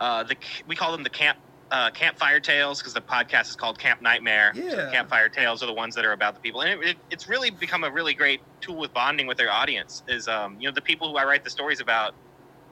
uh, 0.00 0.22
the 0.24 0.36
we 0.66 0.74
call 0.76 0.92
them 0.92 1.02
the 1.02 1.10
camp 1.10 1.38
uh, 1.70 1.90
campfire 1.90 2.40
tales 2.40 2.78
because 2.78 2.94
the 2.94 3.00
podcast 3.00 3.48
is 3.48 3.56
called 3.56 3.78
Camp 3.78 4.00
Nightmare. 4.02 4.52
So 4.54 4.60
Yeah. 4.62 4.90
campfire 4.92 5.28
tales 5.28 5.62
are 5.62 5.66
the 5.66 5.72
ones 5.72 5.94
that 5.94 6.04
are 6.04 6.12
about 6.12 6.34
the 6.34 6.40
people, 6.40 6.60
and 6.62 6.70
it, 6.82 6.88
it, 6.90 6.96
it's 7.10 7.28
really 7.28 7.50
become 7.50 7.84
a 7.84 7.90
really 7.90 8.14
great 8.14 8.40
tool 8.60 8.76
with 8.76 8.92
bonding 8.92 9.26
with 9.26 9.38
their 9.38 9.50
audience. 9.50 10.02
Is 10.08 10.28
um, 10.28 10.56
you 10.60 10.68
know 10.68 10.74
the 10.74 10.80
people 10.82 11.10
who 11.10 11.16
I 11.16 11.24
write 11.24 11.42
the 11.44 11.50
stories 11.50 11.80
about 11.80 12.14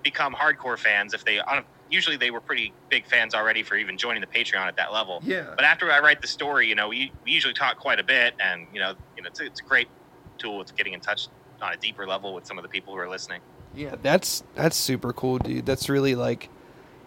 become 0.02 0.34
hardcore 0.34 0.78
fans 0.78 1.14
if 1.14 1.24
they 1.24 1.40
usually 1.90 2.16
they 2.16 2.30
were 2.30 2.40
pretty 2.40 2.72
big 2.88 3.06
fans 3.06 3.34
already 3.34 3.62
for 3.62 3.76
even 3.76 3.96
joining 3.98 4.20
the 4.20 4.26
Patreon 4.26 4.66
at 4.66 4.76
that 4.76 4.92
level. 4.92 5.20
Yeah. 5.24 5.52
But 5.54 5.64
after 5.64 5.92
I 5.92 6.00
write 6.00 6.22
the 6.22 6.26
story, 6.26 6.66
you 6.66 6.74
know, 6.74 6.88
we, 6.88 7.12
we 7.24 7.30
usually 7.32 7.52
talk 7.54 7.78
quite 7.78 8.00
a 8.00 8.02
bit, 8.04 8.34
and 8.40 8.66
you 8.72 8.80
know, 8.80 8.94
you 9.16 9.22
know, 9.22 9.28
it's, 9.28 9.40
a- 9.40 9.44
it's 9.46 9.60
a 9.60 9.64
great 9.64 9.88
tool 10.38 10.58
with 10.58 10.74
getting 10.76 10.92
in 10.94 11.00
touch 11.00 11.28
on 11.60 11.72
a 11.72 11.76
deeper 11.76 12.06
level 12.06 12.34
with 12.34 12.46
some 12.46 12.58
of 12.58 12.62
the 12.62 12.68
people 12.68 12.92
who 12.94 12.98
are 12.98 13.08
listening. 13.08 13.40
Yeah, 13.74 13.94
that's 14.02 14.42
that's 14.54 14.76
super 14.76 15.12
cool, 15.12 15.38
dude. 15.38 15.66
That's 15.66 15.88
really 15.88 16.14
like, 16.14 16.48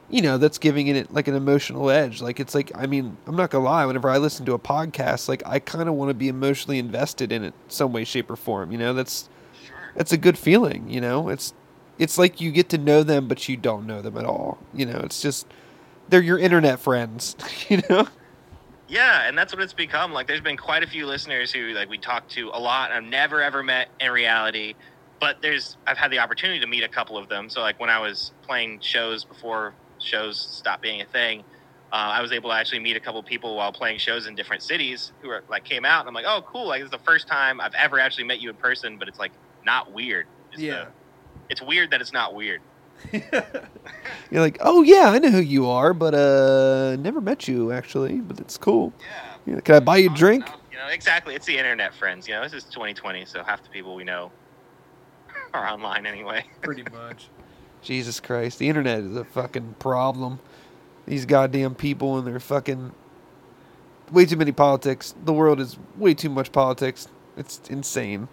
you 0.09 0.21
know, 0.21 0.37
that's 0.37 0.57
giving 0.57 0.87
it 0.87 1.11
like 1.13 1.27
an 1.27 1.35
emotional 1.35 1.89
edge. 1.89 2.21
Like 2.21 2.39
it's 2.39 2.53
like, 2.53 2.71
I 2.75 2.85
mean, 2.85 3.17
I'm 3.25 3.35
not 3.35 3.49
gonna 3.49 3.65
lie. 3.65 3.85
Whenever 3.85 4.09
I 4.09 4.17
listen 4.17 4.45
to 4.45 4.53
a 4.53 4.59
podcast, 4.59 5.27
like 5.27 5.41
I 5.45 5.59
kind 5.59 5.89
of 5.89 5.95
want 5.95 6.09
to 6.09 6.13
be 6.13 6.27
emotionally 6.27 6.79
invested 6.79 7.31
in 7.31 7.43
it, 7.43 7.53
some 7.67 7.91
way, 7.91 8.03
shape, 8.03 8.29
or 8.29 8.35
form. 8.35 8.71
You 8.71 8.77
know, 8.77 8.93
that's 8.93 9.29
Sure. 9.65 9.75
that's 9.95 10.11
a 10.11 10.17
good 10.17 10.37
feeling. 10.37 10.89
You 10.89 11.01
know, 11.01 11.29
it's 11.29 11.53
it's 11.97 12.17
like 12.17 12.39
you 12.41 12.51
get 12.51 12.69
to 12.69 12.77
know 12.77 13.03
them, 13.03 13.27
but 13.27 13.47
you 13.49 13.57
don't 13.57 13.87
know 13.87 14.01
them 14.01 14.17
at 14.17 14.25
all. 14.25 14.57
You 14.73 14.85
know, 14.85 14.99
it's 15.03 15.21
just 15.21 15.47
they're 16.09 16.21
your 16.21 16.37
internet 16.37 16.79
friends. 16.79 17.35
You 17.69 17.81
know. 17.89 18.07
Yeah, 18.87 19.27
and 19.27 19.35
that's 19.35 19.51
what 19.51 19.63
it's 19.63 19.73
become. 19.73 20.13
Like, 20.13 20.27
there's 20.27 20.41
been 20.41 20.57
quite 20.57 20.83
a 20.83 20.87
few 20.87 21.07
listeners 21.07 21.51
who 21.51 21.69
like 21.73 21.89
we 21.89 21.97
talk 21.97 22.27
to 22.29 22.49
a 22.53 22.59
lot. 22.59 22.91
I've 22.91 23.03
never 23.03 23.41
ever 23.41 23.63
met 23.63 23.87
in 23.99 24.11
reality, 24.11 24.75
but 25.19 25.41
there's 25.41 25.77
I've 25.87 25.97
had 25.97 26.11
the 26.11 26.19
opportunity 26.19 26.59
to 26.59 26.67
meet 26.67 26.83
a 26.83 26.87
couple 26.87 27.17
of 27.17 27.27
them. 27.27 27.49
So 27.49 27.61
like 27.61 27.79
when 27.79 27.89
I 27.89 27.99
was 27.99 28.31
playing 28.43 28.81
shows 28.81 29.23
before 29.23 29.73
shows 30.05 30.39
stopped 30.39 30.81
being 30.81 31.01
a 31.01 31.05
thing. 31.05 31.41
Uh, 31.91 31.95
I 32.17 32.21
was 32.21 32.31
able 32.31 32.49
to 32.49 32.55
actually 32.55 32.79
meet 32.79 32.97
a 32.97 32.99
couple 32.99 33.21
people 33.23 33.55
while 33.55 33.71
playing 33.71 33.99
shows 33.99 34.27
in 34.27 34.35
different 34.35 34.61
cities 34.63 35.11
who 35.21 35.29
are 35.29 35.43
like 35.49 35.63
came 35.63 35.85
out 35.85 36.01
and 36.01 36.07
I'm 36.09 36.13
like, 36.13 36.25
oh 36.27 36.41
cool, 36.47 36.67
like 36.67 36.81
this 36.81 36.87
is 36.87 36.91
the 36.91 36.97
first 37.05 37.27
time 37.27 37.61
I've 37.61 37.73
ever 37.75 37.99
actually 37.99 38.25
met 38.25 38.41
you 38.41 38.49
in 38.49 38.55
person, 38.55 38.97
but 38.97 39.07
it's 39.07 39.19
like 39.19 39.31
not 39.65 39.91
weird. 39.91 40.25
It's 40.51 40.61
the- 40.83 40.91
it's 41.49 41.61
weird 41.61 41.91
that 41.91 42.01
it's 42.01 42.11
not 42.13 42.33
weird. 42.33 42.61
You're 43.11 44.41
like, 44.41 44.57
oh 44.61 44.81
yeah, 44.81 45.09
I 45.11 45.19
know 45.19 45.29
who 45.29 45.41
you 45.41 45.67
are, 45.67 45.93
but 45.93 46.13
uh, 46.15 46.95
never 46.97 47.21
met 47.21 47.47
you 47.47 47.71
actually. 47.71 48.15
But 48.19 48.39
it's 48.39 48.57
cool. 48.57 48.93
Yeah. 48.99 49.53
Yeah, 49.55 49.59
can 49.59 49.75
I 49.75 49.79
buy 49.79 49.97
you 49.97 50.11
a 50.11 50.15
drink? 50.15 50.47
You 50.71 50.77
know, 50.79 50.87
exactly. 50.87 51.35
It's 51.35 51.45
the 51.45 51.55
internet 51.57 51.93
friends. 51.93 52.27
You 52.27 52.33
know, 52.33 52.41
this 52.41 52.53
is 52.53 52.63
2020, 52.65 53.25
so 53.25 53.43
half 53.43 53.61
the 53.63 53.69
people 53.69 53.93
we 53.95 54.03
know 54.03 54.31
are 55.53 55.67
online 55.67 56.05
anyway. 56.07 56.45
Pretty 56.61 56.83
much. 56.91 57.29
Jesus 57.85 58.19
Christ, 58.19 58.57
the 58.59 58.67
internet 58.67 58.99
is 58.99 59.15
a 59.15 59.23
fucking 59.23 59.75
problem. 59.79 60.39
These 61.05 61.25
goddamn 61.25 61.75
people 61.75 62.17
and 62.17 62.25
their 62.25 62.39
fucking 62.39 62.91
way 64.11 64.25
too 64.25 64.35
many 64.37 64.51
politics. 64.51 65.13
The 65.23 65.33
world 65.33 65.59
is 65.59 65.77
way 65.95 66.15
too 66.15 66.29
much 66.29 66.51
politics. 66.51 67.07
It's 67.37 67.61
insane. 67.69 68.27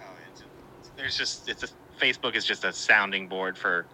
Oh, 0.00 0.04
there's 0.96 1.16
just 1.16 1.48
it's 1.48 1.62
a, 1.64 1.68
Facebook 1.98 2.36
is 2.36 2.44
just 2.44 2.64
a 2.64 2.72
sounding 2.72 3.26
board 3.28 3.56
for 3.56 3.86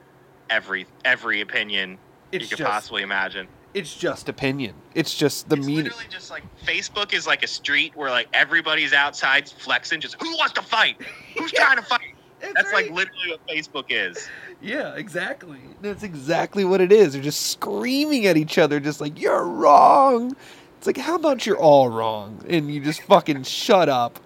every 0.51 0.87
every 1.05 1.41
opinion 1.41 1.97
It's 2.33 2.43
you 2.45 2.49
could 2.49 2.59
just 2.59 2.71
possibly 2.71 3.03
imagine. 3.03 3.47
it's 3.75 3.95
just 3.95 4.29
opinion. 4.29 4.75
It's 4.97 5.15
just 5.15 5.49
the 5.49 5.57
it's 5.57 5.67
meaning. 5.67 5.85
literally 5.85 6.07
just 6.11 6.29
like 6.31 6.43
Facebook 6.67 7.13
is 7.15 7.25
like 7.27 7.45
a 7.45 7.47
street 7.47 7.93
where 7.95 8.11
like 8.11 8.27
everybody's 8.33 8.93
outside 8.93 9.49
flexing, 9.49 10.01
just 10.01 10.21
who 10.21 10.31
wants 10.37 10.55
to 10.55 10.63
fight? 10.63 10.97
Who's 11.39 11.53
Yeah. 11.57 11.67
trying 11.67 11.77
to 11.77 11.83
fight? 11.85 12.12
That's 12.55 12.73
like 12.73 12.91
literally 12.91 13.31
what 13.31 13.47
Facebook 13.47 13.87
is. 13.89 14.29
Yeah, 14.61 14.95
exactly. 14.95 15.59
That's 15.81 16.03
exactly 16.03 16.65
what 16.65 16.81
it 16.81 16.93
is. 16.93 17.13
They're 17.13 17.23
just 17.23 17.51
screaming 17.53 18.27
at 18.27 18.37
each 18.37 18.59
other, 18.59 18.81
just 18.81 19.01
like, 19.01 19.21
you're 19.21 19.45
wrong. 19.45 20.37
It's 20.79 20.87
like, 20.87 20.97
how 20.97 21.15
about 21.15 21.47
you're 21.47 21.57
all 21.57 21.89
wrong? 21.89 22.45
And 22.49 22.73
you 22.73 22.81
just 22.81 23.03
fucking 23.03 23.45
shut 23.45 23.89
up 23.89 24.19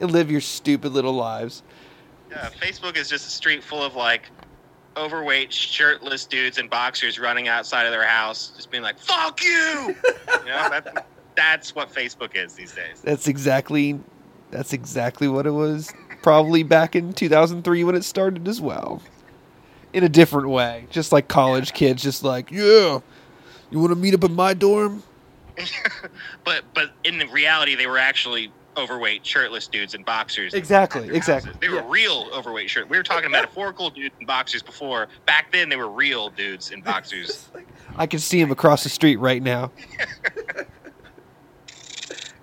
and 0.00 0.10
live 0.10 0.30
your 0.30 0.40
stupid 0.40 0.92
little 0.92 1.12
lives. 1.12 1.62
Yeah, 2.30 2.50
Facebook 2.60 2.96
is 2.96 3.08
just 3.08 3.26
a 3.26 3.30
street 3.30 3.62
full 3.62 3.82
of 3.82 3.94
like 3.94 4.30
overweight, 4.96 5.52
shirtless 5.52 6.24
dudes 6.24 6.58
and 6.58 6.70
boxers 6.70 7.18
running 7.18 7.48
outside 7.48 7.84
of 7.84 7.92
their 7.92 8.06
house, 8.06 8.52
just 8.56 8.70
being 8.70 8.82
like 8.82 8.98
"fuck 8.98 9.42
you." 9.42 9.94
you 10.40 10.46
know, 10.46 10.68
that's 10.70 10.90
that's 11.36 11.74
what 11.74 11.92
Facebook 11.92 12.34
is 12.34 12.54
these 12.54 12.74
days. 12.74 13.00
That's 13.02 13.28
exactly 13.28 13.98
that's 14.50 14.72
exactly 14.72 15.28
what 15.28 15.46
it 15.46 15.50
was 15.52 15.92
probably 16.24 16.62
back 16.62 16.96
in 16.96 17.12
2003 17.12 17.84
when 17.84 17.94
it 17.94 18.02
started 18.02 18.48
as 18.48 18.58
well. 18.58 19.02
In 19.92 20.02
a 20.02 20.08
different 20.08 20.48
way, 20.48 20.86
just 20.90 21.12
like 21.12 21.28
college 21.28 21.72
kids 21.74 22.02
just 22.02 22.24
like, 22.24 22.50
"Yeah, 22.50 23.00
you 23.70 23.78
want 23.78 23.90
to 23.90 23.96
meet 23.96 24.14
up 24.14 24.24
in 24.24 24.34
my 24.34 24.54
dorm?" 24.54 25.02
but 26.44 26.64
but 26.74 26.92
in 27.04 27.18
the 27.18 27.26
reality, 27.28 27.76
they 27.76 27.86
were 27.86 27.98
actually 27.98 28.50
overweight, 28.76 29.24
shirtless 29.24 29.68
dudes 29.68 29.94
in 29.94 30.02
boxers. 30.02 30.52
Exactly, 30.54 31.08
exactly. 31.14 31.50
houses. 31.52 31.60
They 31.60 31.68
were 31.68 31.76
Yeah. 31.76 31.86
real 31.88 32.28
overweight 32.34 32.70
shirt. 32.70 32.88
We 32.88 32.96
were 32.96 33.04
talking 33.04 33.30
metaphorical 33.30 33.90
dudes 33.90 34.14
in 34.18 34.26
boxers 34.26 34.62
before. 34.62 35.06
Back 35.26 35.52
then, 35.52 35.68
they 35.68 35.76
were 35.76 35.88
real 35.90 36.30
dudes 36.30 36.70
in 36.72 36.80
boxers. 36.80 37.48
I 37.96 38.06
can 38.08 38.18
see 38.18 38.40
him 38.40 38.50
across 38.50 38.82
the 38.82 38.88
street 38.88 39.16
right 39.16 39.40
now. 39.42 39.70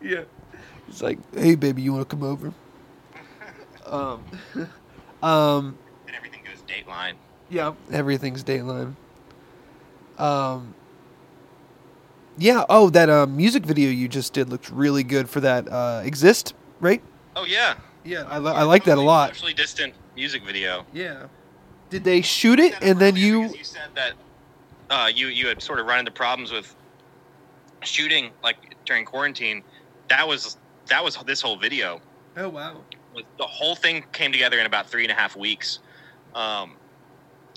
yeah. 0.02 0.24
He's 0.88 1.02
like, 1.02 1.20
"Hey, 1.36 1.56
baby, 1.56 1.82
you 1.82 1.94
want 1.94 2.10
to 2.10 2.16
come 2.16 2.24
over?" 2.24 2.54
Um, 3.92 4.24
um, 5.24 5.78
and 6.08 6.16
everything 6.16 6.42
goes 6.44 6.62
Dateline. 6.68 7.14
yeah, 7.50 7.74
everything's 7.92 8.44
Dateline. 8.44 8.96
Um, 10.18 10.74
yeah. 12.38 12.64
Oh, 12.70 12.90
that 12.92 13.10
uh, 13.10 13.26
music 13.28 13.66
video 13.66 13.90
you 13.92 14.08
just 14.08 14.34
did 14.34 14.50
looked 14.50 14.70
really 14.70 15.04
good 15.04 15.30
for 15.30 15.42
that. 15.42 15.68
Uh, 15.72 16.02
Exist, 16.06 16.54
right? 16.80 17.02
Oh 17.36 17.46
yeah, 17.46 17.76
Yeah, 18.04 18.24
I, 18.28 18.40
li- 18.40 18.52
I 18.52 18.64
like 18.64 18.84
that 18.86 18.98
a 18.98 19.02
lot. 19.02 19.30
Socially 19.36 19.54
distant 19.54 19.94
music 20.16 20.44
video. 20.44 20.86
Yeah. 20.94 21.28
Did 21.90 22.04
they 22.04 22.22
shoot 22.22 22.60
it 22.60 22.74
and 22.82 23.00
then 23.00 23.16
you? 23.16 23.44
You 23.44 23.64
said 23.64 23.90
that 23.96 24.14
uh, 24.90 25.10
you 25.14 25.28
you 25.28 25.48
had 25.48 25.62
sort 25.62 25.80
of 25.80 25.86
run 25.86 26.00
into 26.00 26.12
problems 26.12 26.52
with 26.52 26.74
shooting 27.84 28.32
like 28.44 28.76
during 28.86 29.06
quarantine. 29.06 29.64
That 30.10 30.28
was 30.28 30.58
that 30.88 31.04
was 31.04 31.18
this 31.26 31.42
whole 31.42 31.58
video. 31.58 32.02
Oh 32.38 32.50
wow. 32.50 32.78
The 33.14 33.46
whole 33.46 33.76
thing 33.76 34.04
came 34.14 34.32
together 34.32 34.60
in 34.60 34.66
about 34.66 34.90
three 34.90 35.04
and 35.04 35.12
a 35.12 35.16
half 35.16 35.36
weeks. 35.36 35.80
Um, 36.34 36.76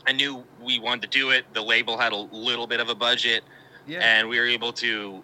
I 0.06 0.12
knew 0.12 0.44
we 0.60 0.78
wanted 0.78 1.02
to 1.10 1.18
do 1.18 1.30
it. 1.30 1.44
The 1.54 1.62
label 1.62 1.96
had 1.96 2.12
a 2.12 2.16
little 2.16 2.66
bit 2.66 2.80
of 2.80 2.88
a 2.88 2.94
budget, 2.94 3.44
Yeah. 3.86 4.00
and 4.00 4.28
we 4.28 4.38
were 4.38 4.46
able 4.46 4.72
to. 4.74 5.22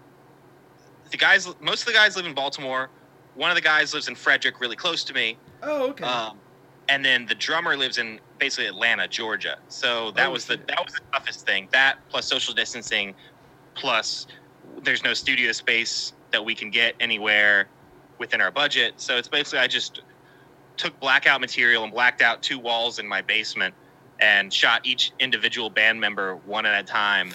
The 1.10 1.16
guys, 1.16 1.48
most 1.60 1.80
of 1.82 1.86
the 1.86 1.92
guys 1.92 2.16
live 2.16 2.26
in 2.26 2.34
Baltimore. 2.34 2.88
One 3.34 3.50
of 3.50 3.56
the 3.56 3.60
guys 3.62 3.92
lives 3.94 4.08
in 4.08 4.14
Frederick, 4.14 4.60
really 4.60 4.76
close 4.76 5.02
to 5.04 5.14
me. 5.14 5.36
oh 5.62 5.90
okay. 5.90 6.04
Um, 6.04 6.38
and 6.88 7.04
then 7.04 7.26
the 7.26 7.34
drummer 7.34 7.76
lives 7.76 7.98
in 7.98 8.20
basically 8.38 8.66
Atlanta, 8.66 9.06
Georgia. 9.08 9.58
So 9.68 10.10
that 10.12 10.28
Oh, 10.28 10.30
was 10.32 10.46
the 10.46 10.56
that 10.68 10.84
was 10.84 10.94
the 10.94 11.00
toughest 11.12 11.46
thing. 11.46 11.68
That 11.72 11.98
plus 12.08 12.26
social 12.26 12.54
distancing, 12.54 13.14
plus 13.74 14.26
there's 14.82 15.02
no 15.04 15.14
studio 15.14 15.52
space 15.52 16.12
that 16.30 16.44
we 16.44 16.54
can 16.54 16.70
get 16.70 16.94
anywhere 17.00 17.68
within 18.18 18.40
our 18.40 18.50
budget. 18.50 18.94
So 18.96 19.16
it's 19.16 19.28
basically 19.28 19.58
I 19.60 19.66
just 19.66 20.02
took 20.80 20.98
blackout 20.98 21.42
material 21.42 21.84
and 21.84 21.92
blacked 21.92 22.22
out 22.22 22.42
two 22.42 22.58
walls 22.58 22.98
in 22.98 23.06
my 23.06 23.20
basement 23.20 23.74
and 24.18 24.52
shot 24.52 24.80
each 24.84 25.12
individual 25.18 25.68
band 25.68 26.00
member 26.00 26.36
one 26.46 26.64
at 26.64 26.82
a 26.82 26.86
time. 26.86 27.32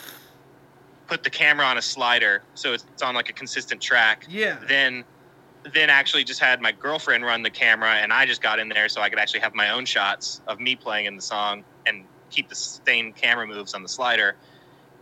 Put 1.06 1.24
the 1.24 1.30
camera 1.30 1.66
on 1.66 1.78
a 1.78 1.82
slider 1.82 2.42
so 2.56 2.74
it's, 2.74 2.86
on 3.04 3.14
like 3.14 3.30
a 3.30 3.34
consistent 3.34 3.80
track 3.82 4.26
yeah. 4.28 4.58
then 4.68 5.04
then 5.74 5.90
actually 5.90 6.24
just 6.24 6.40
had 6.40 6.60
my 6.62 6.72
girlfriend 6.72 7.24
run 7.24 7.44
the 7.44 7.50
camera 7.50 7.90
and 7.90 8.12
I 8.12 8.26
just 8.26 8.42
got 8.42 8.60
in 8.60 8.70
there 8.70 8.90
so 8.90 9.02
I 9.02 9.10
could 9.10 9.20
actually 9.20 9.42
have 9.42 9.54
my 9.54 9.70
own 9.70 9.86
shots 9.86 10.42
of 10.48 10.60
me 10.60 10.76
playing 10.76 11.06
in 11.06 11.16
the 11.16 11.22
song 11.22 11.64
and 11.86 12.04
keep 12.32 12.50
the 12.50 12.56
same 12.56 13.14
camera 13.14 13.46
moves 13.48 13.76
on 13.76 13.84
the 13.84 13.90
slider. 13.90 14.36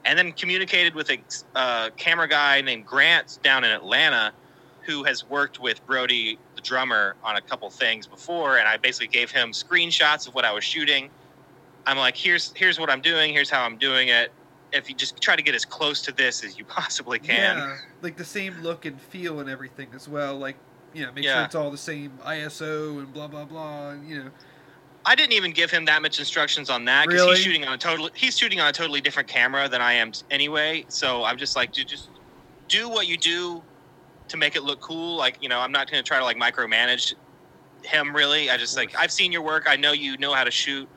And 0.05 0.19
then 0.19 0.33
communicated 0.33 0.95
with 0.95 1.09
a 1.09 1.17
uh, 1.55 1.89
camera 1.95 2.27
guy 2.27 2.59
named 2.61 2.85
Grant 2.85 3.39
down 3.41 3.63
in 3.63 3.71
Atlanta 3.71 4.33
who 4.83 5.03
has 5.03 5.27
worked 5.29 5.59
with 5.59 5.85
Brody, 5.85 6.37
drummer, 6.63 7.15
on 7.23 7.35
a 7.35 7.41
couple 7.41 7.69
things 7.69 8.07
before. 8.07 8.57
And 8.57 8.67
I 8.67 8.77
basically 8.77 9.07
gave 9.07 9.31
him 9.31 9.51
screenshots 9.51 10.27
of 10.27 10.33
what 10.35 10.45
I 10.45 10.51
was 10.53 10.63
shooting. 10.63 11.09
I'm 11.85 11.97
like, 11.97 12.15
here's 12.15 12.53
here's 12.55 12.79
what 12.79 12.89
I'm 12.89 13.01
doing, 13.01 13.33
here's 13.33 13.49
how 13.49 13.63
I'm 13.63 13.77
doing 13.77 14.07
it. 14.09 14.31
if 14.71 14.89
you 14.89 14.95
just 14.95 15.21
try 15.21 15.35
to 15.35 15.43
get 15.43 15.53
as 15.53 15.65
close 15.65 16.01
to 16.03 16.11
this 16.11 16.43
as 16.43 16.57
you 16.57 16.65
possibly 16.79 17.19
can. 17.19 17.57
Yeah, 17.57 17.77
like 18.01 18.17
the 18.17 18.25
same 18.25 18.59
look 18.61 18.85
and 18.85 18.99
feel 18.99 19.39
and 19.39 19.49
everything 19.49 19.89
as 19.93 20.07
well. 20.09 20.37
Like, 20.37 20.55
you 20.93 21.05
know, 21.05 21.11
make 21.11 21.25
sure 21.25 21.43
it's 21.43 21.55
all 21.55 21.69
the 21.71 21.77
same 21.77 22.11
ISO 22.25 22.99
and 22.99 23.13
blah 23.13 23.27
blah 23.27 23.45
blah. 23.45 23.91
And, 23.91 24.07
you 24.09 24.23
know, 24.23 24.31
I 25.05 25.15
didn't 25.15 25.33
even 25.33 25.51
give 25.51 25.69
him 25.69 25.85
that 25.85 26.01
much 26.01 26.17
instructions 26.19 26.69
on 26.69 26.85
that 26.85 27.07
because 27.07 27.21
Really? 27.21 27.35
he's 27.35 27.43
shooting 27.43 27.65
on 27.65 27.73
a 27.73 27.77
totally 27.77 28.11
he's 28.15 28.37
shooting 28.37 28.59
on 28.61 28.69
a 28.69 28.71
totally 28.73 29.01
different 29.01 29.27
camera 29.27 29.67
than 29.67 29.81
I 29.81 29.93
am 29.93 30.11
anyway. 30.31 30.85
So 30.87 31.23
I'm 31.25 31.37
just 31.37 31.55
like, 31.55 31.73
dude, 31.73 31.87
just 31.89 32.09
do 32.69 32.87
what 32.89 33.07
you 33.07 33.17
do 33.17 33.61
to 34.33 34.37
make 34.37 34.55
it 34.55 34.63
look 34.63 34.81
cool. 34.81 35.15
Like, 35.15 35.37
you 35.41 35.47
know, 35.47 35.59
I'm 35.59 35.71
not 35.71 35.89
going 35.89 36.03
to 36.03 36.07
try 36.07 36.17
to 36.17 36.25
like 36.25 36.37
micromanage 36.37 37.13
him 37.83 38.15
really. 38.15 38.49
I 38.49 38.57
just 38.57 38.75
like 38.75 38.93
I've 38.97 39.11
seen 39.11 39.31
your 39.31 39.43
work. 39.43 39.65
I 39.67 39.75
know 39.75 39.93
you 39.93 40.17
know 40.17 40.33
how 40.33 40.43
to 40.43 40.51
shoot. 40.51 40.89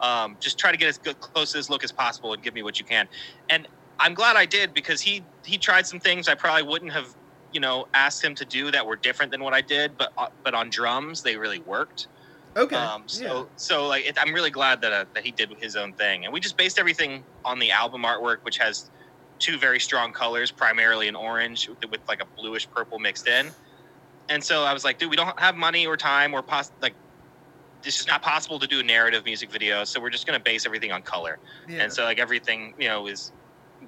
Um, 0.00 0.36
just 0.40 0.58
try 0.58 0.72
to 0.72 0.78
get 0.78 0.88
as 0.88 0.98
good, 0.98 1.20
close 1.20 1.52
to 1.52 1.58
this 1.58 1.68
look 1.68 1.84
as 1.84 1.92
possible 1.92 2.32
and 2.32 2.42
give 2.42 2.54
me 2.54 2.62
what 2.62 2.78
you 2.78 2.84
can. 2.84 3.08
And 3.50 3.68
I'm 3.98 4.14
glad 4.14 4.36
I 4.36 4.46
did 4.46 4.74
because 4.74 5.00
he 5.00 5.22
he 5.44 5.58
tried 5.58 5.86
some 5.86 6.00
things 6.00 6.28
I 6.28 6.34
probably 6.34 6.62
wouldn't 6.62 6.92
have 6.92 7.14
you 7.52 7.60
know 7.60 7.86
asked 7.94 8.24
him 8.24 8.34
to 8.36 8.44
do 8.44 8.70
that 8.70 8.86
were 8.86 8.96
different 8.96 9.32
than 9.32 9.42
what 9.42 9.54
I 9.54 9.60
did. 9.60 9.98
But 9.98 10.12
uh, 10.16 10.28
but 10.42 10.54
on 10.54 10.70
drums 10.70 11.22
they 11.22 11.36
really 11.36 11.60
worked. 11.60 12.08
okay, 12.56 12.76
Um, 12.76 13.02
so 13.06 13.50
so 13.56 13.86
like 13.86 14.06
it, 14.06 14.16
I'm 14.18 14.32
really 14.32 14.50
glad 14.50 14.80
that 14.80 14.92
uh, 14.92 15.04
that 15.14 15.24
he 15.24 15.32
did 15.32 15.50
his 15.60 15.76
own 15.76 15.92
thing, 15.92 16.24
and 16.24 16.32
we 16.32 16.40
just 16.40 16.56
based 16.56 16.78
everything 16.78 17.24
on 17.44 17.58
the 17.58 17.70
album 17.70 18.02
artwork, 18.02 18.38
which 18.44 18.58
has 18.58 18.90
two 19.38 19.58
very 19.58 19.80
strong 19.80 20.12
colors, 20.12 20.50
primarily 20.50 21.08
an 21.08 21.16
orange 21.16 21.68
with, 21.68 21.78
with 21.90 22.00
like 22.08 22.20
a 22.20 22.26
bluish 22.36 22.68
purple 22.70 22.98
mixed 22.98 23.28
in. 23.28 23.50
And 24.28 24.42
so 24.44 24.64
I 24.64 24.72
was 24.72 24.84
like, 24.84 24.98
dude, 24.98 25.10
we 25.10 25.16
don't 25.16 25.38
have 25.40 25.56
money 25.56 25.86
or 25.86 25.96
time 25.96 26.34
or 26.34 26.42
pos- 26.42 26.72
like 26.80 26.94
this 27.82 28.00
is 28.00 28.06
not 28.06 28.22
possible 28.22 28.58
to 28.58 28.66
do 28.66 28.80
a 28.80 28.82
narrative 28.82 29.24
music 29.24 29.50
video, 29.52 29.84
so 29.84 30.00
we're 30.00 30.10
just 30.10 30.26
gonna 30.26 30.40
base 30.40 30.66
everything 30.66 30.92
on 30.92 31.02
color. 31.02 31.38
yeah, 31.68 31.84
And 31.84 31.92
so 31.92 32.04
like 32.04 32.18
everything 32.18 32.74
you 32.78 32.88
know 32.88 33.06
is 33.06 33.32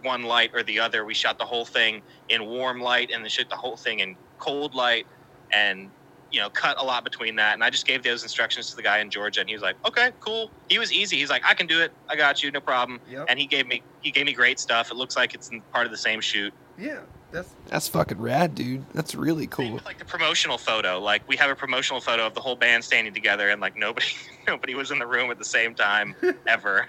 one 0.02 0.22
light 0.22 0.50
or 0.54 0.62
the 0.62 0.78
other. 0.78 1.04
We 1.04 1.14
shot 1.14 1.38
the 1.38 1.44
whole 1.44 1.64
thing 1.64 2.02
in 2.28 2.46
warm 2.46 2.80
light 2.80 3.10
and 3.12 3.24
then 3.24 3.28
shot 3.30 3.48
the 3.50 3.56
whole 3.56 3.76
thing 3.76 4.00
in 4.00 4.16
cold 4.38 4.74
light 4.74 5.06
and 5.52 5.90
you 6.30 6.40
know 6.40 6.48
cut 6.50 6.76
a 6.80 6.84
lot 6.84 7.04
between 7.04 7.36
that. 7.36 7.54
And 7.54 7.64
I 7.64 7.70
just 7.70 7.86
gave 7.86 8.02
those 8.02 8.22
instructions 8.22 8.70
to 8.70 8.76
the 8.76 8.82
guy 8.82 8.98
in 9.00 9.10
Georgia, 9.10 9.40
and 9.40 9.48
he 9.48 9.54
was 9.54 9.62
like, 9.62 9.76
"Okay, 9.86 10.10
cool." 10.20 10.50
He 10.68 10.78
was 10.78 10.92
easy. 10.92 11.16
He's 11.16 11.30
like, 11.30 11.42
"I 11.44 11.54
can 11.54 11.66
do 11.66 11.80
it. 11.80 11.92
I 12.08 12.16
got 12.16 12.42
you. 12.42 12.50
No 12.50 12.60
problem." 12.60 13.00
yep, 13.08 13.26
And 13.28 13.38
he 13.38 13.46
gave 13.46 13.66
me 13.66 13.82
he 14.00 14.10
gave 14.10 14.26
me 14.26 14.32
great 14.32 14.58
stuff. 14.60 14.90
It 14.90 14.96
looks 14.96 15.16
like 15.16 15.34
it's 15.34 15.48
in 15.50 15.60
part 15.72 15.86
of 15.86 15.90
the 15.92 15.98
same 15.98 16.20
shoot. 16.20 16.52
yeah. 16.78 17.00
That's 17.32 17.54
that's 17.68 17.86
fucking 17.86 18.18
rad, 18.20 18.56
dude. 18.56 18.84
That's 18.92 19.14
really 19.14 19.46
cool. 19.46 19.78
like 19.84 19.98
the 19.98 20.04
promotional 20.04 20.58
photo. 20.58 20.98
Like 20.98 21.22
we 21.28 21.36
have 21.36 21.48
a 21.48 21.54
promotional 21.54 22.00
photo 22.00 22.26
of 22.26 22.34
the 22.34 22.40
whole 22.40 22.56
band 22.56 22.82
standing 22.82 23.14
together, 23.14 23.50
and 23.50 23.60
like 23.60 23.76
nobody 23.76 24.08
nobody 24.48 24.74
was 24.74 24.90
in 24.90 24.98
the 24.98 25.06
room 25.06 25.30
at 25.30 25.38
the 25.38 25.44
same 25.44 25.72
time 25.76 26.16
ever. 26.48 26.88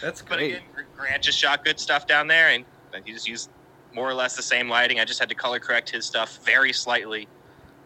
That's 0.00 0.22
But 0.22 0.38
great. 0.38 0.54
again, 0.54 0.62
Grant 0.96 1.22
just 1.24 1.38
shot 1.40 1.64
good 1.64 1.80
stuff 1.80 2.06
down 2.06 2.28
there, 2.28 2.50
and 2.50 2.64
he 3.04 3.12
just 3.12 3.26
used 3.28 3.50
more 3.92 4.08
or 4.08 4.14
less 4.14 4.36
the 4.36 4.42
same 4.42 4.68
lighting. 4.68 5.00
I 5.00 5.04
just 5.04 5.18
had 5.18 5.28
to 5.28 5.34
color 5.34 5.58
correct 5.58 5.90
his 5.90 6.06
stuff 6.06 6.38
very 6.44 6.72
slightly 6.72 7.26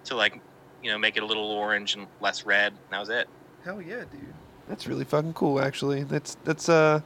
to 0.05 0.17
like, 0.17 0.41
you 0.83 0.91
know, 0.91 0.99
make 0.99 1.17
it 1.17 1.23
a 1.23 1.27
little 1.27 1.45
orange 1.51 1.95
and 1.95 2.07
less 2.21 2.45
red. 2.47 2.73
And 2.73 2.81
that 2.91 3.01
was 3.01 3.09
it. 3.09 3.29
Hell 3.65 3.81
yeah, 3.81 4.01
dude. 4.11 4.35
That's 4.69 4.87
really 4.87 5.05
fucking 5.05 5.35
cool. 5.35 5.61
Actually, 5.61 6.05
that's 6.05 6.37
that's 6.45 6.69
uh, 6.69 7.01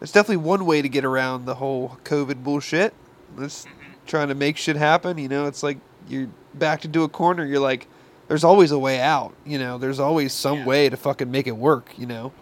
that's 0.00 0.12
definitely 0.12 0.38
one 0.38 0.64
way 0.66 0.82
to 0.82 0.88
get 0.88 1.04
around 1.04 1.44
the 1.44 1.54
whole 1.56 1.98
COVID 2.04 2.42
bullshit. 2.44 2.94
That's 3.36 3.66
trying 4.06 4.28
to 4.28 4.34
make 4.34 4.56
shit 4.56 4.76
happen. 4.76 5.18
You 5.18 5.28
know, 5.28 5.46
it's 5.46 5.62
like 5.62 5.78
you're 6.08 6.28
backed 6.54 6.84
into 6.84 7.02
a 7.04 7.08
corner. 7.08 7.44
You're 7.44 7.60
like, 7.60 7.88
there's 8.28 8.44
always 8.44 8.70
a 8.72 8.78
way 8.78 9.00
out. 9.00 9.34
You 9.44 9.58
know, 9.58 9.78
there's 9.78 9.98
always 10.00 10.32
some 10.32 10.58
Yeah. 10.58 10.64
way 10.66 10.88
to 10.88 10.96
fucking 10.96 11.30
make 11.30 11.46
it 11.46 11.56
work. 11.56 11.90
You 11.96 12.06
know. 12.06 12.32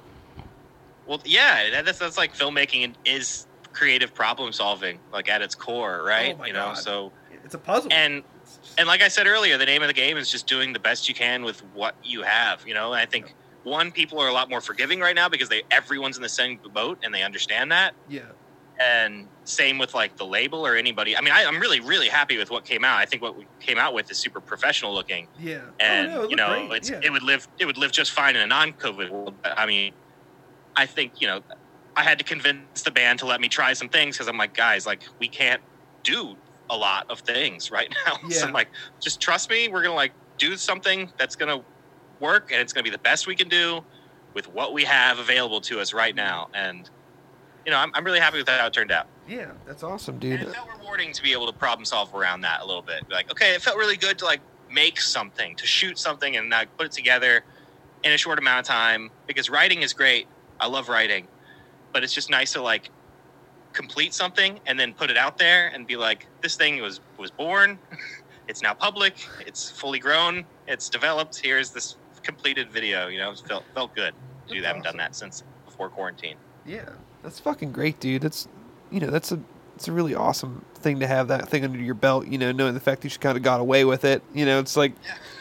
Well, 1.06 1.20
yeah, 1.24 1.70
that- 1.70 1.84
that's 1.86 1.98
that's 1.98 2.16
like 2.18 2.34
filmmaking 2.34 2.94
is 3.04 3.46
creative 3.72 4.12
problem 4.14 4.52
solving, 4.52 4.98
like 5.12 5.28
at 5.28 5.42
its 5.42 5.54
core, 5.54 6.02
right? 6.04 6.34
Oh 6.34 6.38
my 6.38 6.46
you 6.48 6.52
know, 6.52 6.66
God. 6.66 6.78
so 6.78 7.12
It's 7.44 7.54
a 7.54 7.58
puzzle. 7.58 7.92
and 7.92 8.22
and 8.80 8.88
like 8.88 9.02
I 9.02 9.08
said 9.08 9.26
earlier, 9.26 9.58
the 9.58 9.66
name 9.66 9.82
of 9.82 9.88
the 9.88 9.94
game 9.94 10.16
is 10.16 10.30
just 10.30 10.46
doing 10.46 10.72
the 10.72 10.78
best 10.78 11.06
you 11.06 11.14
can 11.14 11.44
with 11.44 11.60
what 11.74 11.94
you 12.02 12.22
have. 12.22 12.66
You 12.66 12.72
know, 12.72 12.92
and 12.94 13.00
I 13.00 13.04
think 13.04 13.34
one 13.62 13.92
people 13.92 14.18
are 14.18 14.28
a 14.28 14.32
lot 14.32 14.48
more 14.48 14.62
forgiving 14.62 15.00
right 15.00 15.14
now 15.14 15.28
because 15.28 15.50
they 15.50 15.62
everyone's 15.70 16.16
in 16.16 16.22
the 16.22 16.30
same 16.30 16.58
boat 16.72 16.98
and 17.02 17.12
they 17.12 17.22
understand 17.22 17.70
that. 17.72 17.94
yeah, 18.08 18.22
and 18.80 19.28
same 19.44 19.76
with 19.76 19.94
like 19.94 20.16
the 20.16 20.24
label 20.24 20.66
or 20.66 20.74
anybody. 20.74 21.14
I 21.14 21.20
mean, 21.20 21.34
I, 21.34 21.44
I'm 21.44 21.60
really, 21.60 21.80
really 21.80 22.08
happy 22.08 22.38
with 22.38 22.50
what 22.50 22.64
came 22.64 22.82
out. 22.82 22.98
I 22.98 23.04
think 23.04 23.20
what 23.20 23.36
we 23.36 23.46
came 23.60 23.76
out 23.76 23.92
with 23.92 24.10
is 24.10 24.16
super 24.16 24.40
professional 24.40 24.94
looking, 24.94 25.28
yeah. 25.38 25.60
and 25.78 26.10
oh, 26.10 26.22
no, 26.22 26.28
you 26.30 26.36
know, 26.36 26.66
great. 26.68 26.78
it's 26.78 26.90
yeah. 26.90 27.00
it 27.02 27.10
would 27.10 27.22
live 27.22 27.46
it 27.58 27.66
would 27.66 27.76
live 27.76 27.92
just 27.92 28.12
fine 28.12 28.34
in 28.34 28.40
a 28.42 28.46
non-COVID 28.46 29.10
world. 29.10 29.34
But, 29.42 29.58
I 29.58 29.66
mean, 29.66 29.92
I 30.74 30.86
think 30.86 31.20
you 31.20 31.26
know, 31.26 31.42
I 31.94 32.02
had 32.02 32.18
to 32.18 32.24
convince 32.24 32.80
the 32.82 32.90
band 32.90 33.18
to 33.18 33.26
let 33.26 33.42
me 33.42 33.48
try 33.48 33.74
some 33.74 33.90
things 33.90 34.16
because 34.16 34.28
I'm 34.28 34.38
like, 34.38 34.54
guys, 34.54 34.86
like 34.86 35.02
we 35.18 35.28
can't 35.28 35.60
do 36.02 36.36
a 36.70 36.76
lot 36.76 37.04
of 37.10 37.20
things 37.20 37.70
right 37.70 37.92
now. 38.06 38.16
so 38.30 38.46
I'm 38.46 38.52
like, 38.54 38.68
just 39.00 39.20
trust 39.20 39.50
me. 39.50 39.68
We're 39.68 39.82
gonna 39.82 39.94
like 39.94 40.12
do 40.38 40.56
something 40.56 41.12
that's 41.18 41.36
gonna 41.36 41.60
work, 42.20 42.50
and 42.52 42.60
it's 42.60 42.72
gonna 42.72 42.84
be 42.84 42.90
the 42.90 42.98
best 42.98 43.26
we 43.26 43.34
can 43.36 43.48
do 43.48 43.84
with 44.32 44.48
what 44.54 44.72
we 44.72 44.84
have 44.84 45.18
available 45.18 45.60
to 45.62 45.80
us 45.80 45.92
right 45.92 46.14
now. 46.14 46.48
And 46.54 46.88
you 47.66 47.72
know, 47.72 47.78
I'm, 47.78 47.90
I'm 47.94 48.04
really 48.04 48.20
happy 48.20 48.38
with 48.38 48.48
how 48.48 48.66
it 48.66 48.72
turned 48.72 48.90
out. 48.92 49.06
yeah, 49.28 49.50
that's 49.66 49.82
awesome, 49.82 50.14
And 50.14 50.20
dude. 50.22 50.40
it 50.40 50.48
felt 50.54 50.68
rewarding 50.78 51.12
to 51.12 51.22
be 51.22 51.32
able 51.32 51.46
to 51.46 51.52
problem 51.52 51.84
solve 51.84 52.14
around 52.14 52.40
that 52.42 52.62
a 52.62 52.66
little 52.66 52.80
bit. 52.82 53.04
Like, 53.10 53.30
okay, 53.30 53.54
it 53.54 53.60
felt 53.60 53.76
really 53.76 53.98
good 53.98 54.16
to 54.20 54.24
like 54.24 54.40
make 54.70 54.98
something, 55.00 55.56
to 55.56 55.66
shoot 55.66 55.98
something, 55.98 56.36
and 56.36 56.48
like 56.48 56.74
put 56.78 56.86
it 56.86 56.92
together 56.92 57.44
in 58.02 58.12
a 58.12 58.16
short 58.16 58.38
amount 58.38 58.60
of 58.60 58.66
time. 58.66 59.10
Because 59.26 59.50
writing 59.50 59.82
is 59.82 59.92
great. 59.92 60.26
I 60.58 60.68
love 60.68 60.88
writing, 60.88 61.26
but 61.92 62.02
it's 62.04 62.14
just 62.14 62.30
nice 62.30 62.52
to 62.54 62.62
like 62.62 62.90
complete 63.72 64.14
something 64.14 64.60
and 64.66 64.78
then 64.78 64.92
put 64.94 65.10
it 65.10 65.16
out 65.16 65.38
there 65.38 65.68
and 65.68 65.86
be 65.86 65.96
like, 65.96 66.26
this 66.42 66.56
thing 66.56 66.80
was 66.80 67.00
was 67.18 67.30
born. 67.30 67.78
it's 68.48 68.62
now 68.62 68.74
public. 68.74 69.14
It's 69.46 69.70
fully 69.70 69.98
grown. 69.98 70.44
It's 70.66 70.88
developed. 70.88 71.40
Here's 71.42 71.70
this 71.70 71.96
completed 72.22 72.70
video. 72.70 73.08
You 73.08 73.18
know, 73.18 73.30
it 73.30 73.42
felt 73.46 73.64
felt 73.74 73.94
good. 73.94 74.14
do. 74.48 74.54
That's 74.54 74.64
I 74.64 74.68
haven't 74.68 74.82
done 74.84 74.96
that 74.98 75.16
since 75.16 75.44
before 75.64 75.88
quarantine. 75.88 76.36
Yeah, 76.66 76.88
that's 77.22 77.40
fucking 77.40 77.72
great, 77.72 78.00
dude. 78.00 78.22
That's 78.22 78.48
you 78.90 79.00
know 79.00 79.10
that's 79.10 79.32
a 79.32 79.40
it's 79.76 79.88
a 79.88 79.92
really 79.92 80.14
awesome 80.14 80.64
thing 80.74 81.00
to 81.00 81.06
have 81.06 81.28
that 81.28 81.48
thing 81.48 81.64
under 81.64 81.78
your 81.78 81.94
belt. 81.94 82.26
You 82.26 82.38
know, 82.38 82.52
knowing 82.52 82.74
the 82.74 82.80
fact 82.80 83.02
that 83.02 83.12
you 83.12 83.18
kind 83.18 83.36
of 83.36 83.42
got 83.42 83.60
away 83.60 83.84
with 83.84 84.04
it. 84.04 84.22
You 84.34 84.44
know, 84.46 84.58
it's 84.58 84.76
like 84.76 84.92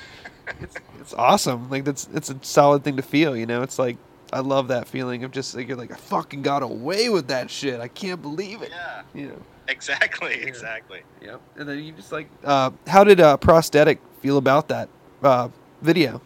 it's 0.61 0.75
it's 0.99 1.13
awesome. 1.13 1.69
Like 1.69 1.85
that's 1.85 2.07
it's 2.13 2.29
a 2.29 2.37
solid 2.41 2.83
thing 2.83 2.97
to 2.97 3.03
feel. 3.03 3.35
You 3.35 3.45
know, 3.45 3.63
it's 3.63 3.79
like 3.79 3.97
I 4.31 4.41
love 4.41 4.67
that 4.67 4.87
feeling 4.87 5.23
of 5.23 5.31
just 5.31 5.55
like 5.55 5.67
you're 5.67 5.77
like 5.77 5.91
I 5.91 5.95
fucking 5.95 6.41
got 6.43 6.61
away 6.63 7.09
with 7.09 7.27
that 7.29 7.49
shit. 7.49 7.79
I 7.79 7.87
can't 7.87 8.21
believe 8.21 8.61
it. 8.61 8.69
Yeah, 8.71 9.01
You 9.13 9.27
know. 9.29 9.41
exactly, 9.67 10.39
Yeah. 10.41 10.47
exactly. 10.47 11.01
Yep. 11.21 11.41
And 11.57 11.69
then 11.69 11.83
you 11.83 11.91
just 11.93 12.11
like 12.11 12.29
uh, 12.43 12.71
how 12.87 13.03
did 13.03 13.19
uh, 13.19 13.37
prosthetic 13.37 13.99
feel 14.21 14.37
about 14.37 14.67
that 14.69 14.89
uh, 15.23 15.49
video? 15.81 16.21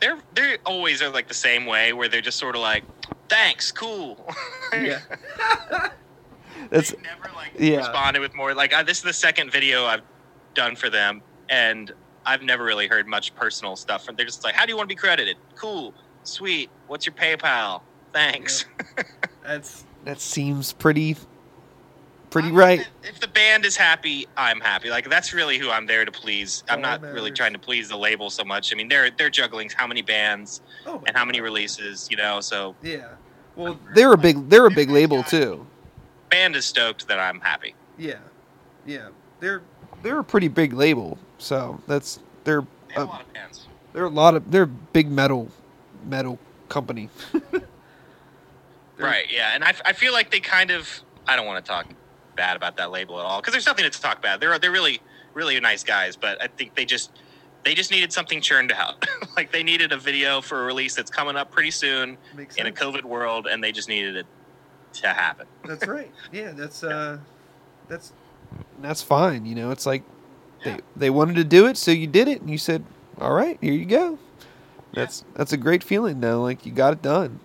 they're 0.00 0.18
they 0.34 0.56
always 0.66 1.00
are 1.00 1.10
like 1.10 1.28
the 1.28 1.34
same 1.34 1.64
way 1.64 1.92
where 1.92 2.08
they're 2.08 2.20
just 2.20 2.38
sort 2.38 2.56
of 2.56 2.60
like 2.60 2.82
thanks 3.28 3.70
cool 3.70 4.18
That's 4.72 6.90
They've 6.90 7.02
never 7.02 7.30
like 7.36 7.52
yeah. 7.58 7.76
responded 7.76 8.18
with 8.20 8.34
more 8.34 8.52
like 8.54 8.72
uh, 8.72 8.82
this 8.82 8.98
is 8.98 9.04
the 9.04 9.12
second 9.12 9.52
video 9.52 9.84
i've 9.84 10.02
done 10.54 10.74
for 10.74 10.90
them 10.90 11.22
and 11.48 11.92
i've 12.26 12.42
never 12.42 12.64
really 12.64 12.88
heard 12.88 13.06
much 13.06 13.32
personal 13.36 13.76
stuff 13.76 14.04
from 14.04 14.16
they're 14.16 14.26
just 14.26 14.42
like 14.42 14.54
how 14.56 14.64
do 14.66 14.70
you 14.72 14.76
want 14.76 14.88
to 14.88 14.94
be 14.94 14.98
credited 14.98 15.36
cool 15.54 15.94
sweet 16.24 16.70
what's 16.86 17.06
your 17.06 17.14
paypal 17.14 17.80
thanks 18.12 18.64
that's 19.44 19.84
that 20.04 20.20
seems 20.20 20.72
pretty 20.72 21.16
pretty 22.30 22.48
I'm- 22.48 22.56
right. 22.56 22.88
if 23.02 23.20
the 23.20 23.28
band 23.28 23.64
is 23.64 23.76
happy 23.76 24.26
i'm 24.36 24.60
happy 24.60 24.88
like 24.90 25.08
that's 25.10 25.32
really 25.34 25.58
who 25.58 25.70
i'm 25.70 25.86
there 25.86 26.04
to 26.04 26.12
please 26.12 26.62
i'm 26.68 26.76
all 26.78 26.82
not 26.82 27.02
that 27.02 27.12
really 27.12 27.30
trying 27.30 27.52
to 27.52 27.58
please 27.58 27.88
the 27.88 27.96
label 27.96 28.30
so 28.30 28.44
much 28.44 28.72
i 28.72 28.76
mean 28.76 28.88
they're 28.88 29.10
they're 29.10 29.30
juggling 29.30 29.70
how 29.76 29.86
many 29.86 30.02
bands 30.02 30.60
Oh 30.86 31.02
and 31.06 31.16
how 31.16 31.24
many 31.24 31.40
releases 31.40 32.08
you 32.10 32.16
know 32.16 32.40
so 32.40 32.74
Yeah. 32.82 33.08
Well, 33.54 33.78
they're 33.94 34.12
a 34.14 34.16
big 34.18 34.48
they're 34.48 34.66
a 34.66 34.70
big 34.70 34.88
label 34.90 35.22
too. 35.22 35.66
band 36.30 36.56
is 36.56 36.64
stoked 36.64 37.06
that 37.08 37.18
i'm 37.18 37.40
happy 37.40 37.74
Yeah. 37.98 38.14
Yeah. 38.86 39.08
They're 39.40 39.62
they're 40.02 40.18
a 40.20 40.24
pretty 40.24 40.48
big 40.48 40.72
label. 40.72 41.16
So 41.38 41.80
that's 41.86 42.18
they're 42.44 42.62
they 42.88 42.94
have 42.94 43.02
Uh, 43.02 43.06
a 43.06 43.12
lot 43.12 43.20
of 43.22 43.32
bands 43.34 43.66
they're 43.92 44.04
a 44.04 44.08
lot 44.08 44.34
of 44.34 44.50
they're 44.50 44.66
big 44.66 45.10
metal 45.10 45.48
metal 46.06 46.38
company. 46.68 47.08
Right, 48.98 49.26
yeah, 49.32 49.54
and 49.54 49.64
I, 49.64 49.74
I 49.84 49.92
feel 49.94 50.12
like 50.12 50.30
they 50.30 50.38
kind 50.38 50.70
of 50.70 50.88
I 51.26 51.34
don't 51.34 51.46
want 51.46 51.64
to 51.64 51.68
talk 51.68 51.86
bad 52.36 52.56
about 52.56 52.76
that 52.76 52.90
label 52.90 53.18
at 53.18 53.26
all 53.26 53.40
because 53.40 53.52
there's 53.52 53.66
nothing 53.66 53.84
to 53.84 53.90
talk 53.90 54.22
bad. 54.22 54.38
They're 54.40 54.56
they're 54.58 54.70
really 54.70 55.00
really 55.34 55.58
nice 55.58 55.82
guys, 55.82 56.14
but 56.14 56.40
I 56.40 56.46
think 56.46 56.74
they 56.74 56.84
just 56.84 57.10
they 57.64 57.74
just 57.74 57.90
needed 57.90 58.12
something 58.12 58.40
churned 58.40 58.70
out. 58.70 59.04
like 59.36 59.50
they 59.50 59.62
needed 59.62 59.92
a 59.92 59.96
video 59.96 60.40
for 60.40 60.62
a 60.62 60.64
release 60.66 60.94
that's 60.94 61.10
coming 61.10 61.36
up 61.36 61.50
pretty 61.50 61.70
soon 61.70 62.16
in 62.56 62.66
a. 62.66 62.70
COVID 62.70 63.02
world, 63.02 63.46
and 63.50 63.64
they 63.64 63.72
just 63.72 63.88
needed 63.88 64.14
it 64.16 64.26
to 64.94 65.08
happen. 65.08 65.46
That's 65.64 65.86
right. 65.86 66.12
Yeah, 66.30 66.52
that's 66.52 66.84
uh 66.84 67.18
that's 67.88 68.12
that's 68.82 69.02
fine, 69.02 69.46
you 69.46 69.54
know. 69.54 69.70
It's 69.70 69.86
like 69.86 70.02
Yeah. 70.64 70.76
they 70.76 70.80
they 70.96 71.10
wanted 71.10 71.36
to 71.36 71.44
do 71.44 71.66
it, 71.66 71.76
so 71.76 71.90
you 71.90 72.06
did 72.06 72.28
it 72.28 72.40
and 72.42 72.50
you 72.50 72.58
said, 72.58 72.84
"All 73.20 73.32
right, 73.32 73.58
here 73.60 73.72
you 73.72 73.86
go." 73.86 74.18
That's 74.94 75.24
that's 75.34 75.52
a 75.52 75.56
great 75.56 75.82
feeling 75.82 76.20
though, 76.20 76.42
like 76.42 76.66
you 76.66 76.72
got 76.72 76.92
it 76.92 77.02
done. 77.02 77.40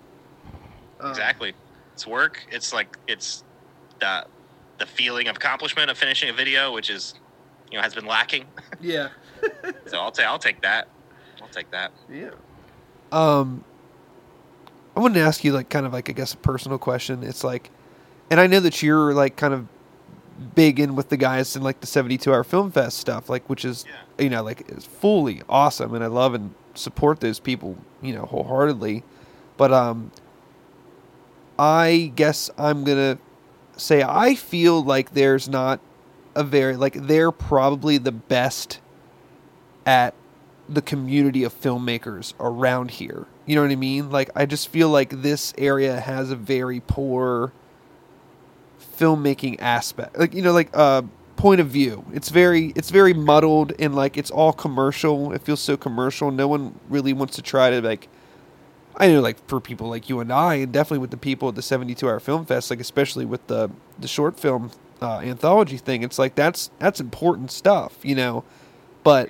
Um, 0.99 1.09
Exactly. 1.11 1.53
it's 1.93 2.05
work. 2.07 2.45
It's 2.51 2.73
like 2.73 2.97
it's 3.07 3.43
the 3.99 4.25
the 4.79 4.85
feeling 4.85 5.27
of 5.27 5.37
accomplishment 5.37 5.89
of 5.89 5.97
finishing 5.97 6.29
a 6.29 6.33
video, 6.33 6.73
which 6.73 6.89
is 6.89 7.13
you 7.71 7.77
know 7.77 7.83
has 7.83 7.95
been 7.95 8.05
lacking. 8.05 8.45
Yeah. 8.81 9.09
so 9.87 9.99
I'll 9.99 10.11
take 10.11 10.25
I'll 10.25 10.39
take 10.39 10.61
that. 10.61 10.87
I'll 11.41 11.47
take 11.47 11.69
that. 11.71 11.91
Yeah. 12.11 12.31
Um, 13.11 13.63
I 14.95 14.99
wanted 14.99 15.15
to 15.15 15.21
ask 15.21 15.43
you 15.43 15.53
like 15.53 15.69
kind 15.69 15.85
of 15.85 15.93
like 15.93 16.09
I 16.09 16.13
guess 16.13 16.33
a 16.33 16.37
personal 16.37 16.77
question. 16.77 17.23
It's 17.23 17.43
like, 17.43 17.69
and 18.29 18.39
I 18.39 18.47
know 18.47 18.59
that 18.59 18.81
you're 18.83 19.13
like 19.13 19.35
kind 19.35 19.53
of 19.53 19.67
big 20.53 20.79
in 20.79 20.95
with 20.95 21.09
the 21.09 21.17
guys 21.17 21.55
in 21.55 21.63
like 21.63 21.79
the 21.81 21.87
72 21.87 22.31
hour 22.31 22.43
film 22.43 22.71
fest 22.71 22.97
stuff, 22.97 23.29
like 23.29 23.47
which 23.49 23.63
is 23.65 23.85
Yeah. 24.17 24.23
you 24.25 24.29
know 24.29 24.43
like 24.43 24.69
is 24.69 24.85
fully 24.85 25.41
awesome, 25.47 25.93
and 25.93 26.03
I 26.03 26.07
love 26.07 26.33
and 26.33 26.53
support 26.77 27.19
those 27.19 27.39
people 27.39 27.77
you 28.01 28.13
know 28.13 28.25
wholeheartedly. 28.25 29.03
But 29.57 29.73
um, 29.73 30.11
I 31.57 32.11
guess 32.15 32.49
I'm 32.57 32.83
gonna 32.83 33.17
say 33.75 34.03
I 34.03 34.35
feel 34.35 34.83
like 34.83 35.13
there's 35.13 35.49
not 35.49 35.79
a 36.35 36.43
very 36.43 36.75
like 36.77 36.93
they're 36.93 37.31
probably 37.31 37.97
the 37.97 38.11
best 38.11 38.79
at 39.85 40.13
the 40.69 40.81
community 40.81 41.43
of 41.43 41.59
filmmakers 41.59 42.33
around 42.39 42.91
here. 42.91 43.25
You 43.45 43.55
know 43.55 43.61
what 43.61 43.71
I 43.71 43.75
mean? 43.75 44.11
Like 44.11 44.29
I 44.35 44.45
just 44.45 44.67
feel 44.67 44.89
like 44.89 45.21
this 45.21 45.53
area 45.57 45.99
has 45.99 46.29
a 46.29 46.35
very 46.35 46.81
poor 46.81 47.53
filmmaking 48.97 49.59
aspect. 49.59 50.17
Like 50.17 50.33
you 50.33 50.41
know 50.41 50.51
like 50.53 50.69
uh 50.73 51.03
point 51.37 51.61
of 51.61 51.67
view. 51.67 52.05
It's 52.13 52.29
very 52.29 52.73
it's 52.75 52.89
very 52.89 53.13
muddled 53.13 53.71
and 53.79 53.95
like 53.95 54.17
it's 54.17 54.31
all 54.31 54.51
commercial. 54.51 55.31
It 55.31 55.41
feels 55.41 55.61
so 55.61 55.77
commercial. 55.77 56.31
No 56.31 56.47
one 56.47 56.77
really 56.89 57.13
wants 57.13 57.35
to 57.35 57.41
try 57.41 57.69
to 57.69 57.81
like 57.81 58.09
I 58.97 59.07
know 59.07 59.21
like 59.21 59.37
for 59.47 59.61
people 59.61 59.87
like 59.87 60.09
you 60.09 60.19
and 60.19 60.33
I 60.33 60.55
and 60.55 60.73
definitely 60.73 60.99
with 60.99 61.11
the 61.11 61.17
people 61.17 61.47
at 61.47 61.55
the 61.55 61.61
72 61.61 62.07
hour 62.07 62.19
film 62.19 62.45
fest 62.45 62.69
like 62.69 62.79
especially 62.79 63.25
with 63.25 63.45
the 63.47 63.69
the 63.97 64.07
short 64.07 64.39
film 64.39 64.71
uh, 65.01 65.19
anthology 65.19 65.77
thing 65.77 66.01
it's 66.01 66.17
like 66.19 66.35
that's 66.35 66.71
that's 66.79 66.99
important 66.99 67.51
stuff, 67.51 67.97
you 68.03 68.15
know. 68.15 68.43
But 69.03 69.29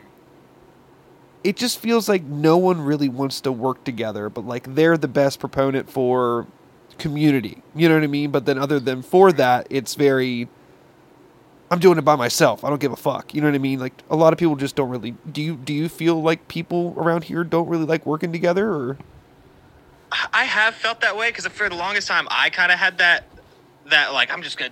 it 1.43 1.55
just 1.55 1.79
feels 1.79 2.09
like 2.09 2.23
no 2.23 2.57
one 2.57 2.81
really 2.81 3.09
wants 3.09 3.41
to 3.41 3.51
work 3.51 3.83
together, 3.83 4.29
but 4.29 4.45
like 4.45 4.75
they're 4.75 4.97
the 4.97 5.07
best 5.07 5.39
proponent 5.39 5.89
for 5.89 6.47
community. 6.97 7.61
You 7.75 7.89
know 7.89 7.95
what 7.95 8.03
I 8.03 8.07
mean? 8.07 8.31
But 8.31 8.45
then 8.45 8.57
other 8.57 8.79
than 8.79 9.01
for 9.01 9.31
that, 9.33 9.67
it's 9.69 9.95
very 9.95 10.47
I'm 11.69 11.79
doing 11.79 11.97
it 11.97 12.05
by 12.05 12.15
myself. 12.15 12.63
I 12.63 12.69
don't 12.69 12.79
give 12.79 12.93
a 12.93 12.97
fuck. 12.97 13.33
You 13.33 13.41
know 13.41 13.47
what 13.47 13.55
I 13.55 13.59
mean? 13.59 13.79
Like 13.79 13.93
a 14.09 14.15
lot 14.15 14.31
of 14.31 14.39
people 14.39 14.55
just 14.55 14.75
don't 14.75 14.89
really 14.89 15.11
do 15.31 15.41
you 15.41 15.55
do 15.55 15.73
you 15.73 15.89
feel 15.89 16.21
like 16.21 16.47
people 16.47 16.93
around 16.97 17.25
here 17.25 17.43
don't 17.43 17.67
really 17.67 17.85
like 17.85 18.05
working 18.05 18.31
together 18.31 18.69
or 18.69 18.97
I 20.33 20.45
have 20.45 20.75
felt 20.75 21.01
that 21.01 21.17
way 21.17 21.29
because 21.29 21.45
for 21.47 21.67
the 21.67 21.75
longest 21.75 22.07
time 22.07 22.27
I 22.31 22.49
kind 22.49 22.71
of 22.71 22.79
had 22.79 22.97
that 22.99 23.25
that 23.87 24.13
like 24.13 24.31
I'm 24.31 24.41
just 24.41 24.57
gonna 24.57 24.71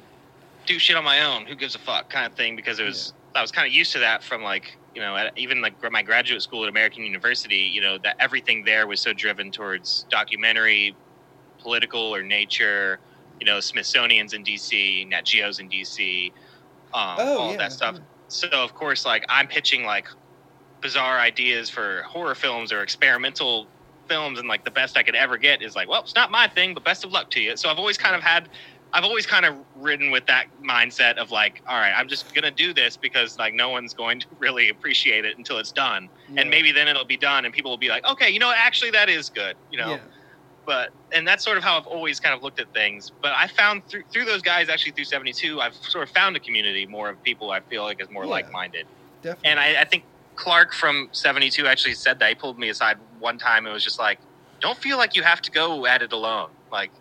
do 0.66 0.80
shit 0.80 0.96
on 0.96 1.04
my 1.04 1.24
own. 1.24 1.46
Who 1.46 1.56
gives 1.56 1.76
a 1.76 1.80
fuck 1.80 2.10
kind 2.10 2.26
of 2.26 2.34
thing 2.34 2.56
because 2.56 2.80
it 2.80 2.86
was 2.86 3.14
I 3.36 3.42
was 3.42 3.52
kind 3.52 3.68
of 3.68 3.74
used 3.74 3.92
to 3.94 4.00
that 4.00 4.24
from 4.24 4.42
like 4.42 4.78
you 4.94 5.02
know 5.02 5.18
at, 5.18 5.38
even 5.38 5.62
like 5.62 5.74
my 5.92 6.02
graduate 6.02 6.42
school 6.42 6.64
at 6.64 6.70
American 6.70 7.04
University. 7.04 7.70
You 7.74 7.82
know 7.82 7.98
that 8.00 8.16
everything 8.20 8.64
there 8.64 8.88
was 8.88 9.02
so 9.02 9.12
driven 9.12 9.52
towards 9.52 10.06
documentary, 10.10 10.96
political 11.60 12.16
or 12.16 12.24
nature. 12.24 13.00
You 13.40 13.46
know 13.46 13.60
Smithsonian's 13.60 14.34
in 14.34 14.46
DC, 14.46 15.10
Nat 15.10 15.26
Geo's 15.26 15.60
in 15.60 15.70
DC, 15.70 16.32
um, 16.96 17.18
Oh, 17.20 17.38
all 17.38 17.52
yeah, 17.52 17.58
that 17.58 17.74
stuff. 17.74 18.00
So 18.30 18.50
of 18.52 18.74
course 18.74 19.06
like 19.06 19.26
I'm 19.30 19.48
pitching 19.48 19.86
like 19.86 20.08
bizarre 20.82 21.20
ideas 21.20 21.70
for 21.70 22.04
horror 22.04 22.36
films 22.36 22.72
or 22.72 22.82
experimental 22.84 23.72
films 24.08 24.40
and 24.40 24.48
like 24.48 24.64
the 24.66 24.72
best 24.72 24.98
I 24.98 25.04
could 25.04 25.16
ever 25.16 25.38
get 25.38 25.62
is 25.62 25.76
like, 25.76 25.88
well, 25.90 26.02
it's 26.02 26.16
not 26.16 26.32
my 26.32 26.48
thing, 26.48 26.74
but 26.74 26.84
best 26.84 27.04
of 27.04 27.12
luck 27.12 27.30
to 27.32 27.42
you. 27.42 27.58
So 27.58 27.70
I've 27.70 27.80
always 27.80 27.98
kind 27.98 28.16
of 28.16 28.22
had 28.24 28.50
I've 28.94 29.04
always 29.04 29.26
kind 29.26 29.46
of 29.46 29.66
ridden 29.74 30.12
with 30.12 30.26
that 30.28 30.48
mindset 30.64 31.18
of 31.18 31.32
like, 31.32 31.62
all 31.68 31.78
right, 31.78 31.94
I'm 31.94 32.08
just 32.08 32.34
gonna 32.34 32.52
do 32.52 32.74
this 32.74 32.98
because 32.98 33.38
like 33.40 33.54
no 33.54 33.70
one's 33.70 33.94
going 33.94 34.20
to 34.22 34.28
really 34.40 34.70
appreciate 34.70 35.26
it 35.26 35.38
until 35.38 35.58
it's 35.58 35.72
done, 35.72 36.10
and 36.38 36.50
maybe 36.50 36.72
then 36.72 36.88
it'll 36.88 37.06
be 37.06 37.18
done, 37.18 37.46
and 37.46 37.54
people 37.54 37.72
will 37.72 37.78
be 37.78 37.90
like, 37.90 38.06
okay, 38.06 38.30
you 38.30 38.40
know, 38.40 38.48
what, 38.48 38.58
actually 38.58 38.92
that 38.92 39.10
is 39.10 39.30
good, 39.30 39.58
you 39.70 39.78
know. 39.80 39.98
Yeah. 39.98 40.08
But 40.66 40.92
and 41.14 41.28
that's 41.28 41.44
sort 41.44 41.58
of 41.58 41.64
how 41.64 41.78
I've 41.78 41.88
always 41.88 42.20
kind 42.20 42.36
of 42.36 42.44
looked 42.44 42.60
at 42.60 42.68
things. 42.74 43.12
But 43.22 43.34
I 43.34 43.48
found 43.48 43.84
through 43.90 44.04
through 44.14 44.26
those 44.26 44.42
guys 44.42 44.70
actually 44.70 44.94
through 44.94 45.06
'72, 45.06 45.62
I've 45.62 45.76
sort 45.76 46.04
of 46.04 46.12
found 46.12 46.36
a 46.38 46.40
community 46.42 46.86
more 46.88 47.10
of 47.10 47.22
people 47.24 47.52
I 47.52 47.62
feel 47.62 47.84
like 47.84 48.02
is 48.02 48.10
more 48.12 48.26
Yeah. 48.26 48.32
like-minded. 48.32 48.88
Definitely. 49.24 49.52
And 49.52 49.60
I, 49.60 49.82
I 49.82 49.86
think 49.86 50.06
Clark 50.38 50.74
from 50.74 51.10
72 51.14 51.68
actually 51.68 51.96
said 51.96 52.20
that. 52.20 52.30
He 52.30 52.36
pulled 52.36 52.60
me 52.60 52.70
aside 52.70 52.98
one 53.20 53.38
time 53.40 53.66
and 53.66 53.74
was 53.74 53.84
just 53.84 54.00
like, 54.00 54.20
don't 54.62 54.78
feel 54.80 54.98
like 54.98 55.16
you 55.16 55.24
have 55.24 55.42
to 55.44 55.52
go 55.52 55.86
at 55.88 56.02
it 56.02 56.14
alone. 56.14 56.50
Like, 56.72 56.94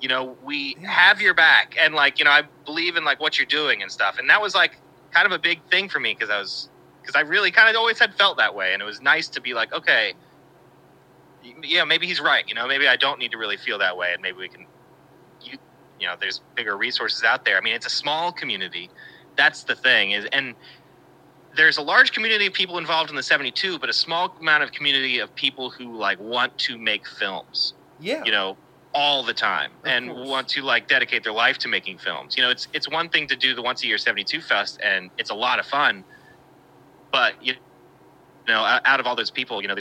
you 0.00 0.08
know, 0.08 0.38
we 0.42 0.76
Yeah. 0.80 0.90
have 0.90 1.20
your 1.20 1.34
back. 1.34 1.74
And 1.80 1.94
like, 1.94 2.18
you 2.18 2.24
know, 2.26 2.32
I 2.32 2.44
believe 2.66 2.96
in 2.96 3.04
like 3.04 3.20
what 3.20 3.38
you're 3.38 3.46
doing 3.46 3.82
and 3.82 3.92
stuff. 3.92 4.18
And 4.18 4.30
that 4.30 4.42
was 4.42 4.54
like 4.54 4.72
kind 5.14 5.26
of 5.26 5.32
a 5.32 5.38
big 5.38 5.64
thing 5.70 5.88
for 5.88 6.00
me 6.00 6.12
because 6.12 6.30
I 6.30 6.38
was, 6.38 6.70
because 7.02 7.16
I 7.16 7.22
really 7.22 7.50
kind 7.52 7.68
of 7.70 7.76
always 7.76 7.98
had 7.98 8.14
felt 8.14 8.38
that 8.38 8.54
way. 8.54 8.72
And 8.74 8.82
it 8.82 8.86
was 8.86 9.00
nice 9.02 9.28
to 9.30 9.40
be 9.40 9.54
like, 9.54 9.72
okay, 9.74 10.14
yeah, 11.62 11.84
maybe 11.84 12.06
he's 12.06 12.20
right. 12.20 12.44
You 12.48 12.54
know, 12.54 12.66
maybe 12.66 12.88
I 12.88 12.96
don't 12.96 13.18
need 13.18 13.32
to 13.32 13.38
really 13.38 13.56
feel 13.56 13.78
that 13.78 13.96
way. 13.96 14.12
And 14.12 14.22
maybe 14.22 14.38
we 14.38 14.48
can, 14.48 14.66
you, 15.42 15.58
you 16.00 16.06
know, 16.06 16.14
there's 16.18 16.40
bigger 16.54 16.76
resources 16.76 17.22
out 17.24 17.44
there. 17.44 17.56
I 17.56 17.60
mean, 17.60 17.74
it's 17.74 17.86
a 17.86 17.90
small 17.90 18.32
community. 18.32 18.90
That's 19.36 19.64
the 19.64 19.74
thing 19.74 20.12
is, 20.12 20.26
and 20.32 20.54
there's 21.56 21.76
a 21.76 21.82
large 21.82 22.12
community 22.12 22.46
of 22.46 22.52
people 22.52 22.78
involved 22.78 23.10
in 23.10 23.16
the 23.16 23.22
72 23.22 23.78
but 23.78 23.88
a 23.88 23.92
small 23.92 24.34
amount 24.40 24.62
of 24.62 24.72
community 24.72 25.18
of 25.18 25.34
people 25.34 25.70
who 25.70 25.96
like 25.96 26.18
want 26.20 26.56
to 26.58 26.76
make 26.78 27.06
films 27.06 27.74
yeah. 28.00 28.22
you 28.24 28.32
know 28.32 28.56
all 28.92 29.22
the 29.22 29.34
time 29.34 29.70
Of 29.82 29.86
and 29.90 30.10
course. 30.10 30.28
want 30.28 30.48
to 30.50 30.62
like 30.62 30.88
dedicate 30.88 31.24
their 31.24 31.32
life 31.32 31.58
to 31.58 31.68
making 31.68 31.98
films 31.98 32.36
you 32.36 32.42
know 32.42 32.50
it's 32.50 32.68
it's 32.72 32.88
one 32.88 33.08
thing 33.08 33.26
to 33.28 33.36
do 33.36 33.54
the 33.54 33.62
once 33.62 33.82
a 33.84 33.86
year 33.86 33.98
72 33.98 34.40
fest 34.40 34.80
and 34.82 35.10
it's 35.18 35.30
a 35.30 35.34
lot 35.34 35.58
of 35.58 35.66
fun 35.66 36.04
but 37.12 37.34
you 37.44 37.54
you 38.46 38.52
know 38.52 38.60
out 38.84 39.00
of 39.00 39.06
all 39.06 39.16
those 39.16 39.30
people 39.30 39.62
you 39.62 39.68
know 39.68 39.74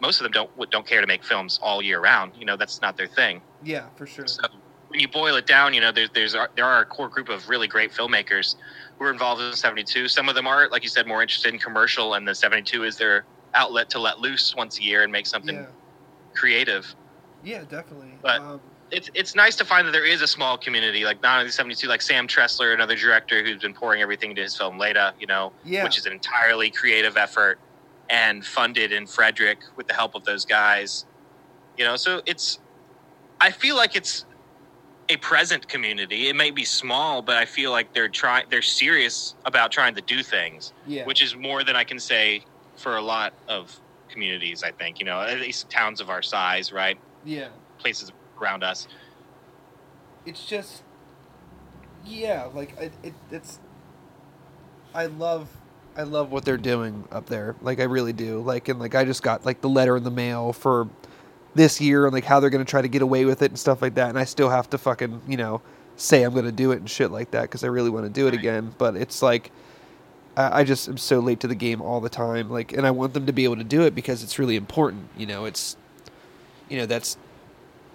most 0.00 0.20
of 0.20 0.24
them 0.24 0.32
don't 0.32 0.70
don't 0.70 0.86
care 0.86 1.00
to 1.00 1.06
make 1.06 1.24
films 1.24 1.58
all 1.62 1.80
year 1.82 2.00
round 2.00 2.32
you 2.38 2.44
know 2.44 2.56
that's 2.56 2.80
not 2.80 2.96
their 2.96 3.06
thing 3.06 3.40
yeah, 3.62 3.86
for 3.96 4.06
sure. 4.06 4.26
so 4.26 4.42
when 4.88 4.98
you 4.98 5.06
boil 5.08 5.36
it 5.36 5.46
down, 5.46 5.72
you 5.72 5.80
know, 5.80 5.92
there's 5.92 6.10
there's 6.10 6.32
there 6.32 6.64
are 6.64 6.80
a 6.80 6.84
core 6.84 7.08
group 7.08 7.28
of 7.28 7.48
really 7.48 7.68
great 7.68 7.92
filmmakers 7.92 8.56
who 8.98 9.04
are 9.04 9.12
involved 9.12 9.40
in 9.40 9.52
72. 9.52 10.08
Some 10.08 10.28
of 10.28 10.34
them 10.34 10.46
are, 10.46 10.68
like 10.68 10.82
you 10.82 10.88
said, 10.88 11.06
more 11.06 11.22
interested 11.22 11.52
in 11.52 11.60
commercial, 11.60 12.14
and 12.14 12.26
the 12.26 12.34
72 12.34 12.84
is 12.84 12.96
their 12.96 13.24
outlet 13.54 13.88
to 13.90 14.00
let 14.00 14.18
loose 14.18 14.54
once 14.56 14.78
a 14.80 14.82
year 14.82 15.02
and 15.04 15.12
make 15.12 15.26
something 15.26 15.54
Yeah. 15.54 15.66
creative. 16.34 16.92
Yeah, 17.44 17.62
definitely. 17.68 18.18
But- 18.20 18.40
um, 18.40 18.60
It's 18.90 19.08
it's 19.14 19.36
nice 19.36 19.54
to 19.56 19.64
find 19.64 19.86
that 19.86 19.92
there 19.92 20.04
is 20.04 20.20
a 20.20 20.26
small 20.26 20.58
community, 20.58 21.04
like 21.04 21.22
not 21.22 21.38
only 21.38 21.52
72, 21.52 21.86
like 21.86 22.02
Sam 22.02 22.26
Tressler, 22.26 22.74
another 22.74 22.96
director 22.96 23.44
who's 23.44 23.62
been 23.62 23.72
pouring 23.72 24.02
everything 24.02 24.30
into 24.30 24.42
his 24.42 24.56
film 24.56 24.78
Leda, 24.78 25.14
you 25.20 25.28
know, 25.28 25.52
yeah. 25.64 25.84
which 25.84 25.96
is 25.96 26.06
an 26.06 26.12
entirely 26.12 26.70
creative 26.70 27.16
effort 27.16 27.60
and 28.10 28.44
funded 28.44 28.92
in 28.92 29.06
Frederick 29.06 29.58
with 29.76 29.86
the 29.86 29.94
help 29.94 30.14
of 30.14 30.24
those 30.24 30.44
guys. 30.44 31.06
You 31.78 31.84
know, 31.84 31.96
so 31.96 32.20
it's 32.26 32.58
I 33.40 33.50
feel 33.50 33.76
like 33.76 33.96
it's 33.96 34.26
a 35.08 35.16
present 35.16 35.68
community. 35.68 36.28
It 36.28 36.36
may 36.36 36.50
be 36.50 36.64
small, 36.64 37.22
but 37.22 37.36
I 37.36 37.44
feel 37.44 37.70
like 37.70 37.92
they're 37.94 38.08
trying 38.08 38.46
they're 38.50 38.62
serious 38.62 39.34
about 39.44 39.72
trying 39.72 39.94
to 39.94 40.02
do 40.02 40.22
things, 40.22 40.72
yeah. 40.86 41.04
which 41.04 41.22
is 41.22 41.36
more 41.36 41.64
than 41.64 41.76
I 41.76 41.84
can 41.84 41.98
say 41.98 42.44
for 42.76 42.96
a 42.96 43.02
lot 43.02 43.32
of 43.48 43.78
communities, 44.08 44.62
I 44.62 44.72
think, 44.72 44.98
you 44.98 45.04
know, 45.04 45.20
at 45.20 45.38
least 45.38 45.70
towns 45.70 46.00
of 46.00 46.10
our 46.10 46.22
size, 46.22 46.72
right? 46.72 46.98
yeah. 47.24 47.48
Places 47.78 48.12
around 48.40 48.62
us. 48.64 48.88
it's 50.26 50.44
just 50.46 50.82
yeah 52.04 52.48
like 52.54 52.74
it, 52.78 52.92
it, 53.02 53.14
it's 53.30 53.58
i 54.94 55.06
love 55.06 55.48
i 55.96 56.02
love 56.02 56.30
what 56.30 56.44
they're 56.44 56.56
doing 56.56 57.04
up 57.10 57.26
there. 57.26 57.56
Like 57.62 57.80
i 57.80 57.84
really 57.84 58.12
do. 58.12 58.40
Like 58.40 58.68
and 58.68 58.78
like 58.78 58.94
i 58.94 59.04
just 59.04 59.22
got 59.22 59.44
like 59.44 59.60
the 59.60 59.68
letter 59.68 59.96
in 59.96 60.04
the 60.04 60.10
mail 60.10 60.52
for 60.52 60.88
this 61.54 61.80
year 61.80 62.06
and 62.06 62.12
like 62.12 62.24
how 62.24 62.40
they're 62.40 62.50
gonna 62.50 62.64
try 62.64 62.82
to 62.82 62.88
get 62.88 63.02
away 63.02 63.24
with 63.24 63.42
it 63.42 63.50
and 63.50 63.58
stuff 63.58 63.82
like 63.82 63.94
that. 63.94 64.08
And 64.08 64.18
i 64.18 64.24
still 64.24 64.50
have 64.50 64.70
to 64.70 64.78
fucking 64.78 65.22
you 65.28 65.36
know 65.36 65.62
say 65.96 66.22
i'm 66.22 66.34
gonna 66.34 66.52
do 66.52 66.72
it 66.72 66.78
and 66.78 66.88
shit 66.88 67.10
like 67.10 67.32
that 67.32 67.42
because 67.42 67.64
i 67.64 67.66
really 67.66 67.90
want 67.90 68.06
to 68.06 68.10
do 68.10 68.26
it 68.26 68.34
again. 68.34 68.74
But 68.78 68.96
it's 68.96 69.22
like 69.22 69.50
I, 70.36 70.60
I 70.60 70.64
just 70.64 70.88
am 70.88 70.96
so 70.96 71.20
late 71.20 71.40
to 71.40 71.48
the 71.48 71.54
game 71.54 71.82
all 71.82 72.00
the 72.00 72.08
time. 72.08 72.50
Like 72.50 72.72
and 72.72 72.86
i 72.86 72.90
want 72.90 73.14
them 73.14 73.26
to 73.26 73.32
be 73.32 73.44
able 73.44 73.56
to 73.56 73.64
do 73.64 73.82
it 73.82 73.94
because 73.94 74.22
it's 74.22 74.38
really 74.38 74.56
important 74.56 75.08
you 75.16 75.26
know? 75.26 75.44
It's 75.44 75.76
you 76.68 76.78
know 76.78 76.86
that's 76.86 77.16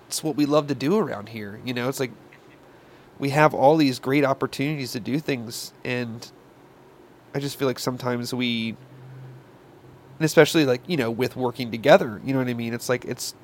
it's 0.07 0.23
what 0.23 0.35
we 0.35 0.45
love 0.45 0.67
to 0.67 0.75
do 0.75 0.97
around 0.97 1.29
here. 1.29 1.59
You 1.65 1.73
know, 1.73 1.89
it's 1.89 1.99
like 1.99 2.11
we 3.17 3.29
have 3.29 3.53
all 3.53 3.77
these 3.77 3.99
great 3.99 4.23
opportunities 4.23 4.91
to 4.91 4.99
do 4.99 5.19
things, 5.19 5.73
and 5.83 6.29
I 7.35 7.39
just 7.39 7.59
feel 7.59 7.67
like 7.67 7.77
sometimes 7.77 8.33
we, 8.33 8.69
and 8.69 10.25
especially 10.25 10.65
like 10.65 10.81
you 10.87 10.97
know, 10.97 11.11
with 11.11 11.35
working 11.35 11.69
together, 11.69 12.19
you 12.25 12.33
know 12.33 12.39
what 12.39 12.47
I 12.47 12.55
mean. 12.55 12.73
It's 12.73 12.89
like 12.89 13.05
it's. 13.05 13.35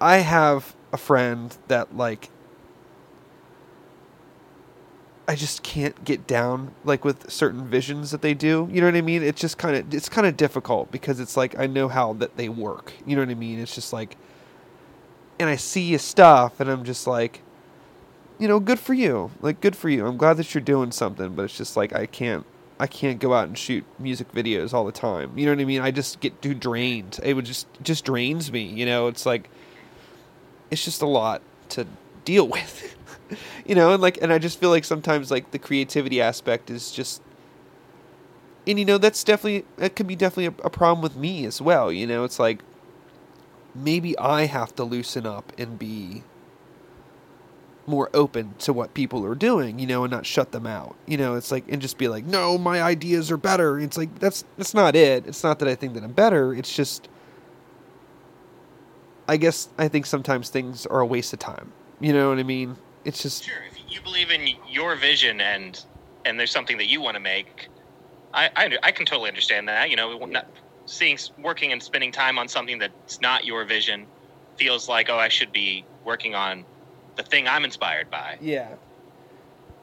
I 0.00 0.18
have 0.18 0.74
a 0.92 0.96
friend 0.96 1.56
that 1.68 1.94
like. 1.96 2.30
I 5.28 5.34
just 5.36 5.62
can't 5.62 6.04
get 6.04 6.26
down 6.26 6.74
like 6.84 7.04
with 7.04 7.30
certain 7.30 7.66
visions 7.66 8.10
that 8.10 8.22
they 8.22 8.34
do. 8.34 8.68
You 8.72 8.80
know 8.80 8.86
what 8.86 8.96
I 8.96 9.02
mean? 9.02 9.22
It's 9.22 9.40
just 9.40 9.58
kind 9.58 9.76
of 9.76 9.92
it's 9.92 10.08
kind 10.08 10.26
of 10.26 10.36
difficult 10.36 10.90
because 10.90 11.20
it's 11.20 11.36
like 11.36 11.58
I 11.58 11.66
know 11.66 11.88
how 11.88 12.14
that 12.14 12.36
they 12.36 12.48
work. 12.48 12.94
You 13.06 13.16
know 13.16 13.22
what 13.22 13.30
I 13.30 13.34
mean? 13.34 13.58
It's 13.58 13.74
just 13.74 13.92
like 13.92 14.16
and 15.42 15.50
I 15.50 15.56
see 15.56 15.82
your 15.82 15.98
stuff, 15.98 16.60
and 16.60 16.70
I'm 16.70 16.84
just 16.84 17.06
like, 17.06 17.42
you 18.42 18.48
know, 18.48 18.58
good 18.58 18.80
for 18.80 18.92
you. 18.92 19.30
Like, 19.40 19.60
good 19.60 19.76
for 19.76 19.88
you. 19.88 20.04
I'm 20.04 20.16
glad 20.16 20.36
that 20.36 20.52
you're 20.52 20.62
doing 20.62 20.90
something, 20.90 21.36
but 21.36 21.44
it's 21.44 21.56
just 21.56 21.76
like 21.76 21.94
I 21.94 22.06
can't. 22.06 22.44
I 22.80 22.88
can't 22.88 23.20
go 23.20 23.32
out 23.32 23.46
and 23.46 23.56
shoot 23.56 23.84
music 24.00 24.32
videos 24.32 24.72
all 24.74 24.84
the 24.84 24.90
time. 24.90 25.38
You 25.38 25.46
know 25.46 25.52
what 25.52 25.60
I 25.60 25.64
mean? 25.64 25.80
I 25.80 25.92
just 25.92 26.18
get 26.18 26.42
too 26.42 26.52
drained. 26.52 27.20
It 27.22 27.34
would 27.34 27.44
just 27.44 27.68
just 27.84 28.04
drains 28.04 28.50
me. 28.50 28.64
You 28.64 28.84
know, 28.84 29.06
it's 29.06 29.24
like 29.24 29.48
it's 30.72 30.84
just 30.84 31.02
a 31.02 31.06
lot 31.06 31.40
to 31.68 31.86
deal 32.24 32.48
with. 32.56 32.96
you 33.64 33.76
know, 33.76 33.92
and 33.92 34.02
like 34.02 34.20
and 34.20 34.32
I 34.32 34.38
just 34.38 34.58
feel 34.58 34.70
like 34.70 34.84
sometimes 34.84 35.30
like 35.30 35.52
the 35.52 35.60
creativity 35.60 36.20
aspect 36.20 36.68
is 36.68 36.90
just 36.90 37.22
and 38.66 38.76
you 38.76 38.84
know 38.84 38.98
that's 38.98 39.22
definitely 39.22 39.64
that 39.76 39.94
could 39.94 40.08
be 40.08 40.16
definitely 40.16 40.46
a, 40.46 40.66
a 40.66 40.70
problem 40.70 41.00
with 41.00 41.14
me 41.14 41.46
as 41.46 41.62
well. 41.62 41.92
You 41.92 42.08
know, 42.08 42.24
it's 42.24 42.40
like 42.40 42.64
maybe 43.72 44.18
I 44.18 44.46
have 44.46 44.74
to 44.74 44.82
loosen 44.82 45.26
up 45.26 45.52
and 45.56 45.78
be 45.78 46.24
more 47.86 48.10
open 48.14 48.54
to 48.60 48.72
what 48.72 48.94
people 48.94 49.24
are 49.24 49.34
doing, 49.34 49.78
you 49.78 49.86
know, 49.86 50.04
and 50.04 50.10
not 50.10 50.26
shut 50.26 50.52
them 50.52 50.66
out. 50.66 50.96
You 51.06 51.16
know, 51.16 51.34
it's 51.34 51.50
like 51.50 51.64
and 51.68 51.82
just 51.82 51.98
be 51.98 52.08
like, 52.08 52.24
"No, 52.24 52.58
my 52.58 52.82
ideas 52.82 53.30
are 53.30 53.36
better." 53.36 53.78
It's 53.78 53.96
like 53.96 54.18
that's 54.18 54.44
that's 54.56 54.74
not 54.74 54.94
it. 54.94 55.26
It's 55.26 55.42
not 55.42 55.58
that 55.58 55.68
I 55.68 55.74
think 55.74 55.94
that 55.94 56.04
I'm 56.04 56.12
better. 56.12 56.54
It's 56.54 56.74
just 56.74 57.08
I 59.28 59.36
guess 59.36 59.68
I 59.78 59.88
think 59.88 60.06
sometimes 60.06 60.48
things 60.48 60.86
are 60.86 61.00
a 61.00 61.06
waste 61.06 61.32
of 61.32 61.38
time. 61.38 61.72
You 62.00 62.12
know 62.12 62.28
what 62.30 62.38
I 62.38 62.42
mean? 62.42 62.76
It's 63.04 63.22
just 63.22 63.44
Sure, 63.44 63.62
if 63.70 63.92
you 63.92 64.00
believe 64.00 64.30
in 64.30 64.48
your 64.68 64.96
vision 64.96 65.40
and 65.40 65.82
and 66.24 66.38
there's 66.38 66.52
something 66.52 66.78
that 66.78 66.86
you 66.86 67.00
want 67.00 67.14
to 67.14 67.20
make, 67.20 67.68
I 68.32 68.50
I, 68.56 68.78
I 68.82 68.92
can 68.92 69.06
totally 69.06 69.28
understand 69.28 69.68
that. 69.68 69.90
You 69.90 69.96
know, 69.96 70.18
not, 70.26 70.46
seeing 70.86 71.18
working 71.38 71.72
and 71.72 71.82
spending 71.82 72.12
time 72.12 72.38
on 72.38 72.48
something 72.48 72.78
that's 72.78 73.20
not 73.20 73.44
your 73.44 73.64
vision 73.64 74.06
feels 74.56 74.88
like 74.88 75.08
oh 75.08 75.16
I 75.16 75.28
should 75.28 75.52
be 75.52 75.84
working 76.04 76.34
on 76.34 76.64
the 77.16 77.22
thing 77.22 77.48
I'm 77.48 77.64
inspired 77.64 78.10
by. 78.10 78.38
Yeah. 78.40 78.74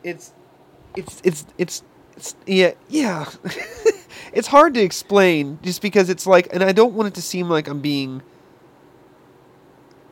It's 0.04 0.34
it's 0.96 1.22
it's 1.24 1.46
it's, 1.58 1.84
it's 2.16 2.36
yeah, 2.46 2.72
yeah. 2.88 3.30
it's 4.34 4.48
hard 4.48 4.74
to 4.76 4.82
explain 4.82 5.60
just 5.62 5.82
because 5.82 6.10
it's 6.10 6.26
like 6.26 6.48
and 6.54 6.64
I 6.64 6.72
don't 6.72 6.94
want 6.94 7.08
it 7.08 7.14
to 7.16 7.22
seem 7.22 7.50
like 7.50 7.68
I'm 7.68 7.82
being 7.82 8.22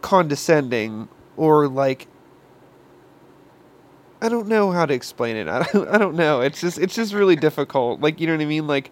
condescending 0.01 1.09
or 1.35 1.67
like 1.67 2.07
I 4.21 4.29
don't 4.29 4.47
know 4.47 4.71
how 4.71 4.85
to 4.85 4.93
explain 4.93 5.35
it. 5.35 5.47
I 5.47 5.63
don't 5.63 5.87
I 5.87 5.97
don't 5.97 6.15
know. 6.15 6.41
It's 6.41 6.61
just 6.61 6.77
it's 6.77 6.95
just 6.95 7.13
really 7.13 7.35
difficult. 7.35 8.01
Like 8.01 8.19
you 8.19 8.27
know 8.27 8.33
what 8.33 8.41
I 8.41 8.45
mean? 8.45 8.67
Like 8.67 8.91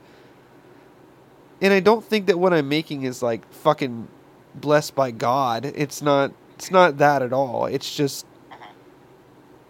and 1.62 1.74
I 1.74 1.80
don't 1.80 2.04
think 2.04 2.28
that 2.28 2.38
what 2.40 2.54
I'm 2.54 2.68
making 2.68 3.04
is 3.04 3.22
like 3.22 3.50
fucking 3.52 4.08
blessed 4.56 4.96
by 4.96 5.12
God. 5.12 5.66
It's 5.66 6.02
not 6.02 6.34
it's 6.56 6.72
not 6.72 6.98
that 6.98 7.22
at 7.22 7.32
all. 7.34 7.66
It's 7.66 7.96
just 7.96 8.26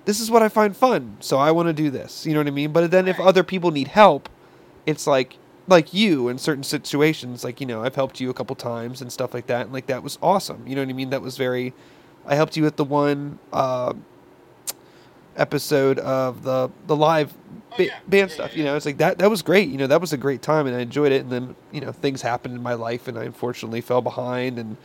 this 0.06 0.20
is 0.20 0.30
what 0.30 0.44
I 0.44 0.50
find 0.50 0.78
fun, 0.78 1.18
so 1.20 1.38
I 1.38 1.52
want 1.52 1.68
to 1.68 1.74
do 1.74 1.90
this. 1.90 2.26
You 2.26 2.34
know 2.34 2.40
what 2.40 2.48
I 2.48 2.52
mean? 2.52 2.72
But 2.72 2.92
then 2.92 3.08
if 3.08 3.20
other 3.20 3.44
people 3.44 3.72
need 3.72 3.88
help, 3.90 4.30
it's 4.86 5.08
like 5.08 5.38
like 5.68 5.94
you 5.96 6.30
in 6.30 6.38
certain 6.38 6.64
situations, 6.64 7.44
like 7.44 7.60
you 7.60 7.66
know, 7.66 7.84
I've 7.84 7.96
helped 7.96 8.20
you 8.22 8.30
a 8.30 8.34
couple 8.34 8.56
times 8.56 9.02
and 9.02 9.12
stuff 9.12 9.34
like 9.34 9.48
that, 9.48 9.64
and 9.66 9.74
like 9.74 9.88
that 9.88 10.04
was 10.04 10.20
awesome. 10.22 10.64
You 10.68 10.76
know 10.76 10.82
what 10.84 10.90
I 10.90 10.94
mean? 10.94 11.10
That 11.10 11.22
was 11.24 11.38
very. 11.38 11.74
I 12.28 12.36
helped 12.36 12.56
you 12.58 12.64
with 12.64 12.76
the 12.76 12.84
one 12.84 13.40
uh, 13.54 13.94
episode 15.36 16.00
of 16.00 16.44
the 16.44 16.70
the 16.88 16.96
live 16.96 17.34
ba- 17.34 17.76
Oh, 17.78 17.82
yeah. 17.84 18.00
band 18.08 18.30
Yeah, 18.30 18.36
stuff. 18.36 18.52
yeah, 18.54 18.58
You 18.60 18.64
know, 18.66 18.76
it's 18.76 18.86
like 18.86 18.98
that. 18.98 19.18
That 19.18 19.30
was 19.30 19.42
great. 19.42 19.70
You 19.70 19.78
know, 19.78 19.88
that 19.88 20.00
was 20.02 20.14
a 20.14 20.18
great 20.18 20.42
time, 20.42 20.66
and 20.68 20.76
I 20.76 20.80
enjoyed 20.80 21.12
it. 21.12 21.22
And 21.24 21.32
then 21.32 21.56
you 21.72 21.82
know, 21.82 21.92
things 21.92 22.22
happened 22.22 22.56
in 22.56 22.64
my 22.64 22.74
life, 22.74 23.08
and 23.08 23.18
I 23.18 23.24
unfortunately 23.24 23.82
fell 23.82 24.02
behind 24.02 24.58
and 24.60 24.78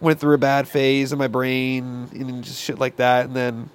went 0.00 0.20
through 0.20 0.34
a 0.34 0.38
bad 0.38 0.68
phase 0.68 1.12
in 1.12 1.18
my 1.18 1.28
brain 1.28 2.08
and 2.12 2.42
just 2.44 2.60
shit 2.60 2.78
like 2.78 2.96
that. 2.96 3.26
And 3.26 3.36
then 3.36 3.70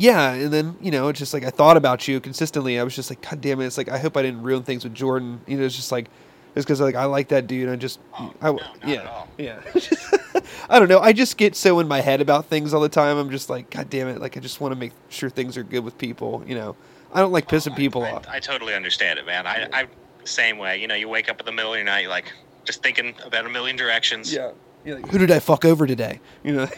yeah, 0.00 0.32
and 0.32 0.50
then 0.50 0.76
you 0.80 0.90
know, 0.90 1.08
it's 1.08 1.18
just 1.18 1.34
like 1.34 1.44
I 1.44 1.50
thought 1.50 1.76
about 1.76 2.08
you 2.08 2.20
consistently. 2.20 2.78
I 2.80 2.84
was 2.84 2.96
just 2.96 3.10
like, 3.10 3.20
God 3.20 3.42
damn 3.42 3.60
it! 3.60 3.66
It's 3.66 3.76
like 3.76 3.90
I 3.90 3.98
hope 3.98 4.16
I 4.16 4.22
didn't 4.22 4.42
ruin 4.42 4.62
things 4.62 4.82
with 4.82 4.94
Jordan. 4.94 5.42
You 5.46 5.58
know, 5.58 5.64
it's 5.64 5.76
just 5.76 5.92
like 5.92 6.06
it's 6.54 6.64
because 6.64 6.80
like 6.80 6.94
I 6.94 7.04
like 7.04 7.28
that 7.28 7.46
dude. 7.46 7.68
I 7.68 7.76
just, 7.76 8.00
Oh, 8.18 8.32
I, 8.40 8.50
no, 8.50 8.58
yeah, 8.86 9.24
yeah. 9.36 9.60
I 10.70 10.78
don't 10.78 10.88
know. 10.88 11.00
I 11.00 11.12
just 11.12 11.36
get 11.36 11.54
so 11.54 11.80
in 11.80 11.86
my 11.86 12.00
head 12.00 12.22
about 12.22 12.46
things 12.46 12.72
all 12.72 12.80
the 12.80 12.88
time. 12.88 13.18
I'm 13.18 13.30
just 13.30 13.50
like, 13.50 13.68
God 13.68 13.90
damn 13.90 14.08
it! 14.08 14.22
Like 14.22 14.38
I 14.38 14.40
just 14.40 14.58
want 14.58 14.72
to 14.72 14.76
make 14.76 14.92
sure 15.10 15.28
things 15.28 15.58
are 15.58 15.62
good 15.62 15.84
with 15.84 15.98
people. 15.98 16.42
You 16.46 16.54
know, 16.54 16.76
I 17.12 17.20
don't 17.20 17.32
like 17.32 17.52
oh, 17.52 17.56
pissing 17.56 17.72
I- 17.72 17.76
people 17.76 18.02
I, 18.02 18.12
off. 18.12 18.26
I, 18.26 18.40
totally 18.40 18.74
understand 18.74 19.18
it, 19.18 19.26
man. 19.26 19.46
I, 19.46 19.68
I 19.70 19.86
same 20.24 20.56
way. 20.56 20.80
You 20.80 20.88
know, 20.88 20.94
you 20.94 21.10
wake 21.10 21.28
up 21.28 21.40
in 21.40 21.44
the 21.46 21.52
middle 21.52 21.74
of 21.74 21.78
the 21.78 21.84
night, 21.84 22.00
you're 22.00 22.10
like 22.10 22.32
just 22.64 22.82
thinking 22.82 23.14
about 23.24 23.46
a 23.46 23.48
million 23.48 23.76
directions. 23.76 24.32
yeah. 24.32 24.52
You're 24.84 24.96
like, 24.96 25.10
Who 25.10 25.18
did 25.18 25.30
I 25.30 25.40
fuck 25.40 25.66
over 25.66 25.86
today? 25.86 26.20
You 26.42 26.54
know, 26.54 26.66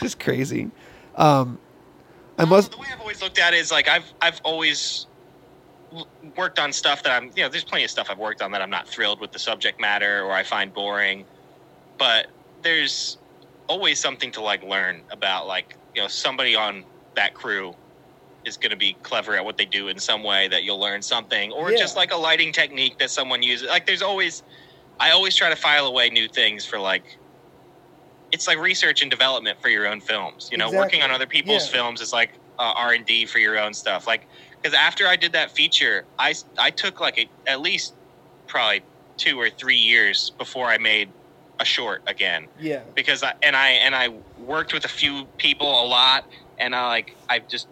just 0.00 0.18
crazy. 0.18 0.70
Um, 1.14 1.58
I 2.38 2.44
must. 2.44 2.72
The 2.72 2.78
way 2.78 2.86
I've 2.92 3.00
always 3.00 3.22
looked 3.22 3.38
at 3.38 3.54
it 3.54 3.58
is 3.58 3.70
like 3.70 3.88
I've 3.88 4.12
I've 4.20 4.40
always 4.42 5.06
worked 6.36 6.58
on 6.58 6.72
stuff 6.72 7.02
that 7.04 7.12
I'm 7.12 7.30
you 7.36 7.44
know 7.44 7.48
there's 7.48 7.64
plenty 7.64 7.84
of 7.84 7.90
stuff 7.90 8.08
I've 8.10 8.18
worked 8.18 8.42
on 8.42 8.50
that 8.52 8.62
I'm 8.62 8.70
not 8.70 8.88
thrilled 8.88 9.20
with 9.20 9.32
the 9.32 9.38
subject 9.38 9.80
matter 9.80 10.24
or 10.24 10.32
I 10.32 10.42
find 10.42 10.74
boring, 10.74 11.24
but 11.98 12.26
there's 12.62 13.18
always 13.68 14.00
something 14.00 14.30
to 14.32 14.40
like 14.40 14.62
learn 14.62 15.02
about 15.10 15.46
like 15.46 15.76
you 15.94 16.02
know 16.02 16.08
somebody 16.08 16.56
on 16.56 16.84
that 17.14 17.34
crew 17.34 17.74
is 18.46 18.56
going 18.56 18.70
to 18.70 18.76
be 18.76 18.98
clever 19.02 19.36
at 19.36 19.44
what 19.44 19.58
they 19.58 19.66
do 19.66 19.88
in 19.88 19.98
some 19.98 20.22
way 20.22 20.48
that 20.48 20.62
you'll 20.64 20.80
learn 20.80 21.02
something 21.02 21.52
or 21.52 21.70
Yeah. 21.72 21.78
just 21.78 21.96
like 21.96 22.12
a 22.12 22.16
lighting 22.16 22.52
technique 22.52 22.96
that 23.00 23.10
someone 23.10 23.42
uses 23.42 23.68
like 23.68 23.86
there's 23.86 24.02
always 24.02 24.42
I 25.00 25.10
always 25.10 25.36
try 25.36 25.50
to 25.50 25.56
file 25.56 25.86
away 25.86 26.10
new 26.10 26.28
things 26.28 26.64
for 26.66 26.78
like 26.78 27.04
it's 28.32 28.48
like 28.48 28.58
research 28.58 29.02
and 29.02 29.10
development 29.10 29.58
for 29.60 29.68
your 29.68 29.86
own 29.86 30.00
films. 30.00 30.48
You 30.50 30.58
know, 30.58 30.70
working 30.70 31.02
on 31.02 31.10
other 31.10 31.26
people's 31.26 31.66
Yeah. 31.66 31.80
films 31.80 32.00
is 32.00 32.12
like 32.12 32.32
uh, 32.58 32.72
R 32.76 32.92
and 32.92 33.06
D 33.06 33.26
for 33.26 33.38
your 33.38 33.58
own 33.58 33.74
stuff. 33.74 34.06
Like, 34.06 34.26
because 34.62 34.76
after 34.76 35.06
I 35.06 35.16
did 35.16 35.32
that 35.32 35.52
feature, 35.52 36.08
I 36.18 36.34
I 36.58 36.70
took 36.70 37.00
like 37.00 37.18
a, 37.18 37.30
at 37.46 37.60
least 37.60 37.96
probably 38.48 38.84
two 39.18 39.40
or 39.40 39.50
three 39.50 39.76
years 39.76 40.32
before 40.38 40.66
I 40.66 40.78
made 40.78 41.14
a 41.60 41.64
short 41.64 42.02
again 42.06 42.48
Yeah. 42.58 42.84
because 42.94 43.22
I 43.22 43.34
and 43.42 43.56
I 43.56 43.70
and 43.70 43.94
I 43.94 44.08
worked 44.36 44.72
with 44.74 44.84
a 44.84 44.88
few 44.88 45.30
people 45.38 45.68
a 45.68 45.86
lot, 45.86 46.24
and 46.58 46.74
I 46.74 46.88
like 46.88 47.12
I 47.30 47.40
just 47.40 47.68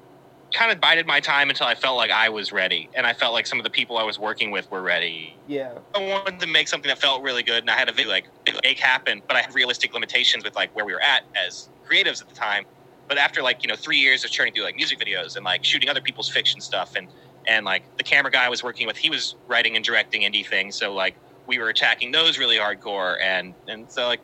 kind 0.55 0.71
of 0.71 0.81
bided 0.81 1.07
my 1.07 1.21
time 1.21 1.51
until 1.51 1.67
I 1.67 1.75
felt 1.75 1.97
like 1.97 2.11
I 2.11 2.29
was 2.29 2.53
ready, 2.53 2.89
and 2.95 3.07
I 3.07 3.13
felt 3.13 3.35
like 3.35 3.47
some 3.47 3.59
of 3.59 3.65
the 3.65 3.71
people 3.71 3.99
I 3.99 4.05
was 4.05 4.19
working 4.19 4.51
with 4.51 4.71
were 4.71 4.81
ready. 4.83 5.37
Yeah. 5.49 5.73
I 5.95 6.07
wanted 6.07 6.41
to 6.41 6.47
make 6.47 6.69
something 6.69 6.89
that 6.89 6.99
felt 6.99 7.23
really 7.23 7.43
good, 7.43 7.63
and 7.63 7.71
I 7.71 7.75
had 7.77 7.89
a 7.89 7.93
video 7.93 8.13
like 8.13 8.27
make 8.63 8.79
happen, 8.79 9.21
but 9.27 9.37
I 9.37 9.43
had 9.43 9.55
realistic 9.55 9.93
limitations 9.93 10.45
with 10.45 10.55
like 10.55 10.75
where 10.75 10.85
we 10.85 10.93
were 10.95 11.03
at 11.03 11.25
as 11.35 11.69
creatives 11.87 12.23
at 12.23 12.29
the 12.29 12.35
time. 12.35 12.65
But 13.09 13.19
after 13.19 13.43
like 13.43 13.63
you 13.63 13.69
know 13.69 13.77
three 13.77 13.99
years 13.99 14.25
of 14.25 14.31
churning 14.31 14.55
through 14.55 14.63
like 14.65 14.77
music 14.77 14.99
videos 14.99 15.37
and 15.37 15.45
like 15.45 15.65
shooting 15.65 15.91
other 15.91 16.01
people's 16.01 16.31
fiction 16.31 16.61
stuff, 16.61 16.95
and 16.97 17.09
and 17.47 17.67
like 17.67 17.83
the 17.99 18.05
camera 18.05 18.31
guy 18.31 18.47
I 18.47 18.49
was 18.49 18.63
working 18.63 18.87
with, 18.87 18.97
he 18.97 19.11
was 19.11 19.35
writing 19.49 19.77
and 19.77 19.85
directing 19.85 20.23
indie 20.23 20.47
things, 20.47 20.77
so 20.77 20.95
like 20.95 21.17
we 21.47 21.59
were 21.59 21.69
attacking 21.69 22.13
those 22.13 22.39
really 22.39 22.57
hardcore, 22.57 23.21
and 23.21 23.55
and 23.69 23.91
so 23.91 24.07
like 24.07 24.21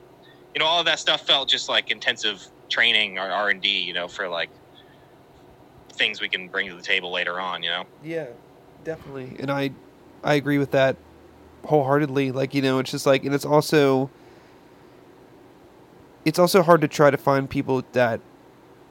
you 0.54 0.60
know 0.60 0.66
all 0.66 0.78
of 0.78 0.86
that 0.86 1.00
stuff 1.00 1.26
felt 1.26 1.48
just 1.48 1.68
like 1.68 1.90
intensive 1.90 2.46
training 2.70 3.18
or 3.18 3.28
R 3.30 3.50
and 3.50 3.60
D, 3.60 3.68
you 3.68 3.92
know, 3.92 4.06
for 4.06 4.28
like 4.28 4.50
things 6.00 6.20
we 6.20 6.28
can 6.28 6.48
bring 6.48 6.68
to 6.68 6.74
the 6.74 6.82
table 6.82 7.12
later 7.12 7.38
on, 7.38 7.62
you 7.62 7.68
know. 7.68 7.84
Yeah, 8.02 8.26
definitely. 8.82 9.36
And 9.38 9.50
I 9.50 9.70
I 10.24 10.34
agree 10.34 10.58
with 10.58 10.70
that 10.72 10.96
wholeheartedly. 11.66 12.32
Like, 12.32 12.54
you 12.54 12.62
know, 12.62 12.78
it's 12.78 12.90
just 12.90 13.06
like 13.06 13.24
and 13.24 13.34
it's 13.34 13.44
also 13.44 14.10
it's 16.24 16.38
also 16.38 16.62
hard 16.62 16.80
to 16.80 16.88
try 16.88 17.10
to 17.10 17.16
find 17.18 17.48
people 17.48 17.84
that 17.92 18.20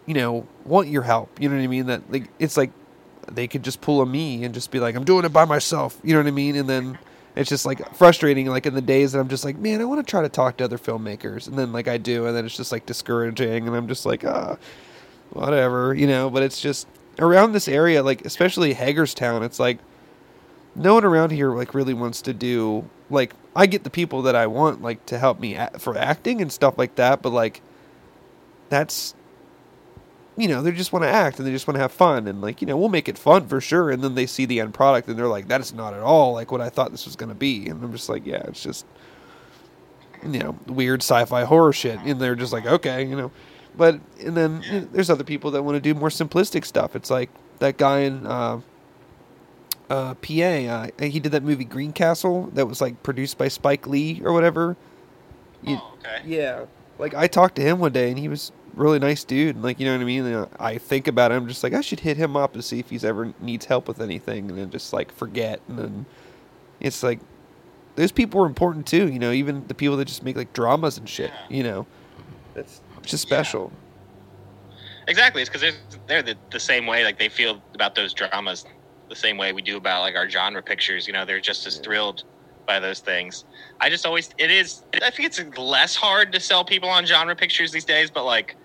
you 0.06 0.14
know 0.14 0.48
want 0.64 0.88
your 0.88 1.02
help. 1.02 1.42
You 1.42 1.50
know 1.50 1.56
what 1.56 1.64
I 1.64 1.68
mean? 1.68 1.88
That 1.88 2.10
like 2.12 2.30
it's 2.38 2.56
like 2.56 2.72
they 3.28 3.48
could 3.48 3.64
just 3.64 3.82
pull 3.82 4.02
a 4.02 4.06
me 4.06 4.44
and 4.44 4.54
just 4.54 4.72
be 4.72 4.80
like, 4.80 4.96
I'm 4.96 5.04
doing 5.04 5.26
it 5.26 5.34
by 5.34 5.46
myself. 5.46 6.00
You 6.04 6.14
know 6.14 6.20
what 6.20 6.28
I 6.28 6.32
mean? 6.32 6.56
And 6.56 6.70
then 6.70 6.98
it's 7.36 7.50
just 7.50 7.66
like 7.66 7.96
frustrating. 7.96 8.48
Like 8.48 8.68
in 8.68 8.76
the 8.76 8.82
days 8.82 9.14
that 9.14 9.20
I'm 9.20 9.30
just 9.30 9.44
like, 9.46 9.58
man, 9.58 9.82
I 9.82 9.86
want 9.86 10.06
to 10.06 10.10
try 10.10 10.22
to 10.22 10.30
talk 10.30 10.58
to 10.58 10.64
other 10.64 10.78
filmmakers, 10.78 11.48
and 11.48 11.58
then 11.58 11.72
like 11.72 11.88
I 11.88 11.98
do, 11.98 12.28
and 12.28 12.36
then 12.38 12.46
it's 12.46 12.56
just 12.56 12.72
like 12.72 12.86
discouraging, 12.86 13.68
and 13.68 13.76
I'm 13.76 13.88
just 13.88 14.06
like, 14.06 14.24
ah, 14.26 14.58
whatever, 15.32 15.94
you 15.94 16.08
know. 16.08 16.30
But 16.30 16.44
it's 16.44 16.62
just 16.62 16.88
around 17.20 17.52
this 17.52 17.68
area, 17.68 18.02
like 18.04 18.26
especially 18.26 18.74
Hagerstown, 18.74 19.44
it's 19.44 19.60
like 19.60 19.80
no 20.76 20.94
one 20.96 21.04
around 21.04 21.32
here 21.32 21.56
like 21.56 21.74
really 21.74 21.94
wants 21.94 22.22
to 22.24 22.34
do 22.34 22.88
like 23.10 23.34
I 23.56 23.66
get 23.66 23.84
the 23.84 23.90
people 23.90 24.22
that 24.24 24.36
I 24.36 24.48
want 24.48 24.82
like 24.82 25.06
to 25.08 25.18
help 25.18 25.40
me 25.40 25.56
act, 25.56 25.82
for 25.82 25.98
acting 25.98 26.42
and 26.42 26.52
stuff 26.52 26.78
like 26.78 26.96
that, 26.96 27.22
but 27.22 27.32
like 27.32 27.62
that's 28.70 29.16
you 30.38 30.48
know 30.48 30.62
they 30.62 30.72
just 30.72 30.94
want 30.94 31.04
to 31.04 31.10
act 31.10 31.38
and 31.38 31.48
they 31.48 31.52
just 31.52 31.68
want 31.68 31.76
to 31.76 31.82
have 31.82 31.92
fun 31.92 32.28
and 32.28 32.42
like 32.42 32.62
you 32.62 32.68
know 32.68 32.78
we'll 32.78 32.88
make 32.88 33.10
it 33.10 33.18
fun 33.18 33.48
for 33.48 33.60
sure 33.60 33.90
and 33.90 34.02
then 34.02 34.16
they 34.16 34.26
see 34.26 34.46
the 34.46 34.62
end 34.62 34.74
product 34.74 35.08
and 35.10 35.20
they're 35.20 35.28
like 35.28 35.50
that 35.50 35.60
is 35.60 35.74
not 35.74 35.94
at 35.94 36.00
all 36.00 36.34
like 36.34 36.52
what 36.52 36.62
I 36.62 36.70
thought 36.70 36.92
this 36.92 37.06
was 37.06 37.16
going 37.16 37.30
to 37.30 37.36
be. 37.36 37.68
And 37.68 37.84
I'm 37.84 37.92
just 37.92 38.08
like 38.08 38.26
yeah 38.26 38.44
it's 38.48 38.64
just 38.64 38.86
you 40.24 40.40
know 40.40 40.58
weird 40.68 41.02
sci-fi 41.02 41.44
horror 41.44 41.74
shit. 41.74 42.00
And 42.00 42.20
they're 42.22 42.36
just 42.36 42.54
like 42.54 42.66
okay 42.66 43.04
you 43.04 43.16
know 43.16 43.32
but 43.80 44.00
and 44.20 44.38
then 44.38 44.62
you 44.62 44.72
know, 44.82 44.88
there's 44.92 45.10
other 45.10 45.24
people 45.24 45.50
that 45.50 45.64
want 45.64 45.76
to 45.76 45.82
do 45.82 45.96
more 45.96 46.10
simplistic 46.10 46.64
stuff 46.66 46.96
it's 46.96 47.10
like 47.10 47.30
that 47.58 47.78
guy 47.78 48.02
in 48.02 48.28
uh, 48.28 48.62
uh, 49.90 50.14
PA 50.14 50.44
uh, 50.44 50.88
he 51.02 51.20
did 51.20 51.32
that 51.32 51.44
movie 51.44 51.66
Green 51.66 51.92
Castle 51.94 52.52
that 52.54 52.68
was 52.68 52.80
like 52.80 53.02
produced 53.02 53.38
by 53.40 53.48
Spike 53.48 53.88
Lee 53.88 54.22
or 54.24 54.34
whatever 54.34 54.78
You- 55.64 55.78
oh, 55.82 55.94
okay. 56.00 56.22
Yeah. 56.26 56.66
Like 57.00 57.14
I 57.16 57.28
talked 57.28 57.56
to 57.56 57.62
him 57.62 57.80
one 57.80 57.92
day 57.94 58.10
and 58.10 58.20
he 58.20 58.28
was 58.28 58.52
really 58.76 59.00
nice 59.00 59.24
dude. 59.24 59.56
And, 59.56 59.64
like 59.64 59.80
you 59.80 59.86
know 59.86 59.94
what 59.94 60.02
I 60.02 60.06
mean. 60.06 60.26
And 60.26 60.48
I 60.60 60.78
think 60.78 61.08
about 61.08 61.32
him 61.32 61.44
I'm 61.44 61.48
just 61.48 61.64
like 61.64 61.74
I 61.74 61.82
should 61.82 62.02
hit 62.02 62.18
him 62.18 62.36
up 62.38 62.54
to 62.54 62.62
see 62.62 62.80
if 62.80 62.90
he's 62.90 63.04
ever 63.04 63.34
needs 63.40 63.66
help 63.66 63.88
with 63.88 64.00
anything, 64.02 64.50
and 64.50 64.58
then 64.60 64.70
just 64.70 64.94
like 64.94 65.12
forget. 65.12 65.60
And 65.68 65.80
then 65.80 66.06
it's 66.80 67.02
like 67.02 67.20
those 67.96 68.12
people 68.12 68.42
are 68.42 68.46
important 68.46 68.86
too. 68.86 69.08
You 69.12 69.20
know, 69.20 69.32
even 69.32 69.66
the 69.68 69.74
people 69.74 69.98
that 69.98 70.06
just 70.06 70.24
make 70.24 70.36
like 70.36 70.54
dramas 70.54 70.98
and 70.98 71.08
shit. 71.10 71.32
Yeah. 71.50 71.58
You 71.58 71.64
know, 71.64 71.88
that's 72.54 72.82
just 73.06 73.30
Yeah. 73.30 73.38
special. 73.38 73.72
Exactly. 75.08 75.42
It's 75.42 75.50
because 75.50 75.62
they're, 75.62 76.00
they're 76.08 76.22
the, 76.24 76.40
the 76.52 76.60
same 76.60 76.86
way. 76.86 77.04
Like 77.04 77.18
they 77.18 77.30
feel 77.30 77.62
about 77.74 77.96
those 77.96 78.14
dramas 78.14 78.64
the 79.10 79.16
same 79.16 79.38
way 79.38 79.54
we 79.54 79.62
do 79.62 79.78
about 79.78 80.02
like 80.02 80.16
our 80.16 80.30
genre 80.30 80.62
pictures. 80.62 81.08
You 81.08 81.14
know, 81.14 81.26
they're 81.26 81.42
just 81.42 81.66
as 81.66 81.78
Yeah. 81.78 81.82
thrilled 81.84 82.24
by 82.68 82.80
those 82.80 83.00
things. 83.00 83.44
I 83.82 83.90
just 83.90 84.06
always 84.06 84.30
it 84.38 84.52
is. 84.52 84.84
I 85.02 85.10
think 85.10 85.28
it's 85.28 85.42
less 85.58 85.96
hard 85.96 86.32
to 86.34 86.40
sell 86.40 86.64
people 86.64 86.90
on 86.90 87.06
genre 87.06 87.36
pictures 87.36 87.72
these 87.72 87.86
days, 87.86 88.12
but 88.12 88.24
like 88.26 88.56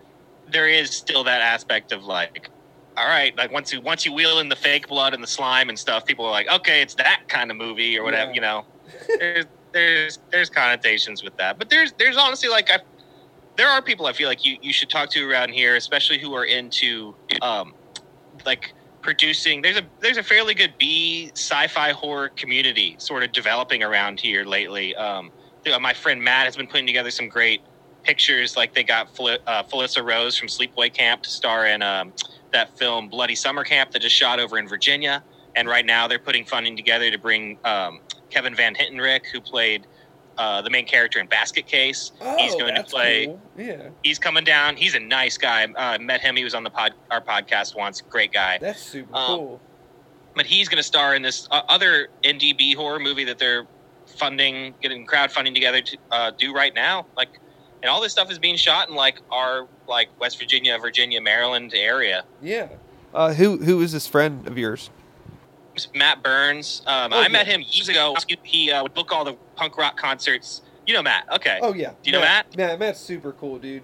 there 0.46 0.68
is 0.68 0.90
still 0.94 1.24
that 1.24 1.40
aspect 1.40 1.92
of 1.92 2.04
like. 2.04 2.50
All 2.96 3.08
right, 3.08 3.36
like 3.36 3.50
once 3.50 3.72
you 3.72 3.80
once 3.80 4.06
you 4.06 4.12
wheel 4.12 4.38
in 4.38 4.48
the 4.48 4.54
fake 4.54 4.86
blood 4.86 5.14
and 5.14 5.22
the 5.22 5.26
slime 5.26 5.68
and 5.68 5.76
stuff, 5.76 6.06
people 6.06 6.24
are 6.26 6.30
like, 6.30 6.46
okay, 6.48 6.80
it's 6.80 6.94
that 6.94 7.22
kind 7.28 7.50
of 7.50 7.56
movie 7.56 7.98
or 7.98 8.04
whatever, 8.04 8.30
Yeah. 8.30 8.34
you 8.34 8.40
know. 8.40 8.62
there's 9.18 9.46
there's 9.72 10.18
there's 10.30 10.48
connotations 10.48 11.24
with 11.24 11.36
that, 11.38 11.58
but 11.58 11.70
there's 11.70 11.92
there's 11.98 12.16
honestly 12.16 12.48
like 12.48 12.70
I 12.70 12.78
there 13.56 13.68
are 13.68 13.80
people 13.82 14.06
I 14.06 14.12
feel 14.12 14.28
like 14.28 14.44
you, 14.44 14.56
you 14.60 14.72
should 14.72 14.90
talk 14.90 15.10
to 15.10 15.30
around 15.30 15.50
here, 15.50 15.76
especially 15.76 16.18
who 16.18 16.34
are 16.34 16.44
into 16.44 17.14
um, 17.42 17.74
like 18.44 18.74
producing. 19.02 19.62
There's 19.62 19.76
a 19.76 19.82
there's 20.00 20.16
a 20.16 20.22
fairly 20.22 20.54
good 20.54 20.74
B 20.78 21.30
sci-fi 21.34 21.92
horror 21.92 22.30
community 22.30 22.96
sort 22.98 23.22
of 23.22 23.32
developing 23.32 23.82
around 23.82 24.20
here 24.20 24.44
lately. 24.44 24.94
Um, 24.96 25.30
my 25.80 25.94
friend 25.94 26.22
Matt 26.22 26.46
has 26.46 26.56
been 26.56 26.66
putting 26.66 26.86
together 26.86 27.10
some 27.10 27.28
great 27.28 27.62
pictures. 28.02 28.56
Like 28.56 28.74
they 28.74 28.84
got 28.84 29.14
Fel- 29.16 29.38
uh, 29.46 29.62
Felissa 29.64 30.04
Rose 30.04 30.36
from 30.36 30.48
Sleepaway 30.48 30.92
Camp 30.92 31.22
to 31.22 31.30
star 31.30 31.66
in 31.66 31.82
um, 31.82 32.12
that 32.52 32.76
film 32.76 33.08
Bloody 33.08 33.34
Summer 33.34 33.64
Camp 33.64 33.90
that 33.92 34.02
just 34.02 34.14
shot 34.14 34.40
over 34.40 34.58
in 34.58 34.68
Virginia. 34.68 35.22
And 35.56 35.68
right 35.68 35.86
now 35.86 36.08
they're 36.08 36.18
putting 36.18 36.44
funding 36.44 36.76
together 36.76 37.10
to 37.10 37.18
bring 37.18 37.58
um, 37.64 38.00
Kevin 38.30 38.54
Van 38.54 38.74
Hentenryck, 38.74 39.26
who 39.32 39.40
played 39.40 39.86
uh, 40.38 40.60
the 40.62 40.70
main 40.70 40.86
character 40.86 41.18
in 41.20 41.26
Basket 41.26 41.66
Case. 41.66 42.12
He's 42.38 42.54
going 42.56 42.74
to 42.74 42.82
play 42.84 43.28
Oh, 43.28 43.40
Yeah, 43.56 43.88
he's 44.02 44.18
coming 44.18 44.44
down. 44.44 44.76
He's 44.76 44.94
a 44.94 45.00
nice 45.00 45.36
guy. 45.38 45.64
Uh, 45.66 45.98
met 45.98 46.20
him. 46.20 46.36
He 46.36 46.44
was 46.44 46.54
on 46.54 46.62
the 46.64 46.70
pod, 46.70 46.92
our 47.10 47.20
podcast 47.20 47.76
once. 47.76 48.00
Great 48.00 48.32
guy. 48.32 48.58
that's 48.58 48.80
super 48.82 49.14
Um, 49.14 49.26
cool. 49.38 49.60
But 50.36 50.46
he's 50.46 50.68
going 50.68 50.78
to 50.78 50.82
star 50.82 51.14
in 51.14 51.22
this 51.22 51.46
uh, 51.50 51.62
other 51.68 52.08
NDB 52.24 52.74
horror 52.74 52.98
movie 52.98 53.24
that 53.24 53.38
they're 53.38 53.66
funding, 54.06 54.74
getting 54.82 55.06
crowdfunding 55.06 55.54
together 55.54 55.80
to 55.80 55.98
uh, 56.10 56.30
do 56.36 56.52
right 56.52 56.74
now. 56.74 57.06
Like, 57.16 57.28
and 57.82 57.90
all 57.90 58.00
this 58.00 58.12
stuff 58.12 58.30
is 58.30 58.38
being 58.38 58.56
shot 58.56 58.88
in 58.88 58.94
like 58.94 59.20
our 59.30 59.68
like 59.86 60.08
West 60.20 60.38
Virginia, 60.38 60.76
Virginia, 60.78 61.20
Maryland 61.20 61.72
area. 61.74 62.24
Yeah. 62.42 62.68
Uh, 63.12 63.32
who 63.34 63.58
who 63.58 63.80
is 63.80 63.92
this 63.92 64.06
friend 64.08 64.46
of 64.48 64.58
yours? 64.58 64.90
Matt 65.94 66.22
Burns. 66.22 66.82
Um, 66.86 67.12
Oh, 67.12 67.20
I 67.20 67.28
met 67.28 67.46
him 67.46 67.62
years 67.66 67.88
ago. 67.88 68.14
He 68.42 68.70
uh, 68.70 68.82
would 68.82 68.94
book 68.94 69.12
all 69.12 69.24
the 69.24 69.34
punk 69.56 69.76
rock 69.76 69.96
concerts. 69.96 70.62
You 70.86 70.94
know 70.94 71.02
Matt? 71.02 71.26
Okay. 71.32 71.58
Oh 71.62 71.72
yeah. 71.72 71.90
Do 72.02 72.10
you 72.10 72.12
know 72.12 72.20
Matt? 72.20 72.56
Matt, 72.56 72.78
Matt's 72.78 73.00
super 73.00 73.32
cool, 73.32 73.58
dude. 73.58 73.82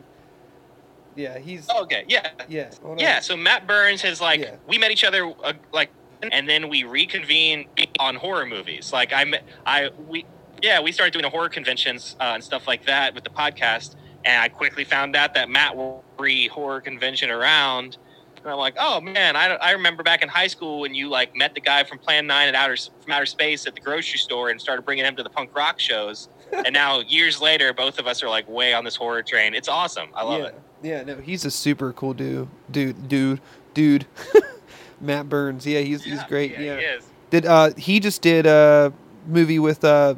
Yeah, 1.16 1.38
he's 1.38 1.66
Oh, 1.70 1.82
Okay. 1.82 2.04
Yeah. 2.08 2.28
yeah. 2.48 2.70
Yeah, 2.96 3.20
so 3.20 3.36
Matt 3.36 3.66
Burns 3.66 4.02
has 4.02 4.20
like 4.20 4.40
Yeah. 4.40 4.56
we 4.66 4.78
met 4.78 4.90
each 4.90 5.04
other 5.04 5.32
uh, 5.42 5.52
like, 5.72 5.90
and 6.32 6.48
then 6.48 6.68
we 6.68 6.84
reconvened 6.84 7.66
on 7.98 8.14
horror 8.16 8.46
movies. 8.46 8.92
Like 8.92 9.12
I, 9.12 9.24
met, 9.24 9.44
I 9.66 9.90
we 10.08 10.24
yeah 10.62 10.80
we 10.80 10.92
started 10.92 11.12
doing 11.18 11.24
horror 11.30 11.48
conventions 11.48 12.16
uh, 12.20 12.32
and 12.34 12.44
stuff 12.44 12.66
like 12.68 12.84
that 12.86 13.14
with 13.14 13.24
the 13.24 13.30
podcast, 13.30 13.96
and 14.24 14.40
I 14.42 14.48
quickly 14.48 14.84
found 14.84 15.16
out 15.16 15.34
that 15.34 15.48
Matt 15.48 15.74
will 15.76 16.04
re 16.18 16.48
horror 16.48 16.80
convention 16.80 17.30
around. 17.30 17.96
And 18.42 18.50
I'm 18.50 18.58
like, 18.58 18.74
oh 18.78 19.00
man, 19.00 19.36
I, 19.36 19.54
I 19.56 19.72
remember 19.72 20.02
back 20.02 20.22
in 20.22 20.28
high 20.28 20.46
school 20.46 20.80
when 20.80 20.94
you 20.94 21.08
like 21.08 21.36
met 21.36 21.54
the 21.54 21.60
guy 21.60 21.84
from 21.84 21.98
Plan 21.98 22.26
Nine 22.26 22.48
at 22.48 22.54
outer 22.54 22.76
from 22.76 23.12
outer 23.12 23.26
space 23.26 23.66
at 23.66 23.74
the 23.74 23.80
grocery 23.80 24.18
store 24.18 24.48
and 24.48 24.60
started 24.60 24.82
bringing 24.82 25.04
him 25.04 25.16
to 25.16 25.22
the 25.22 25.30
punk 25.30 25.54
rock 25.54 25.78
shows. 25.78 26.28
and 26.52 26.72
now 26.72 27.00
years 27.00 27.40
later, 27.40 27.72
both 27.72 27.98
of 27.98 28.06
us 28.06 28.22
are 28.22 28.28
like 28.28 28.48
way 28.48 28.72
on 28.72 28.84
this 28.84 28.96
horror 28.96 29.22
train. 29.22 29.54
It's 29.54 29.68
awesome. 29.68 30.08
I 30.14 30.24
love 30.24 30.40
yeah. 30.40 30.46
it. 30.46 30.62
Yeah, 30.82 31.02
no, 31.02 31.16
he's 31.16 31.44
a 31.44 31.50
super 31.50 31.92
cool 31.92 32.14
dude. 32.14 32.48
Dude, 32.70 33.08
dude, 33.08 33.40
dude. 33.74 34.06
Matt 35.00 35.28
Burns. 35.28 35.66
Yeah, 35.66 35.80
he's 35.80 36.04
he's 36.04 36.22
great. 36.24 36.52
Yeah. 36.52 36.76
he 36.76 36.84
is. 36.84 37.06
Did 37.30 37.46
uh 37.46 37.74
he 37.76 38.00
just 38.00 38.22
did 38.22 38.46
a 38.46 38.92
movie 39.26 39.58
with 39.58 39.84
uh 39.84 40.14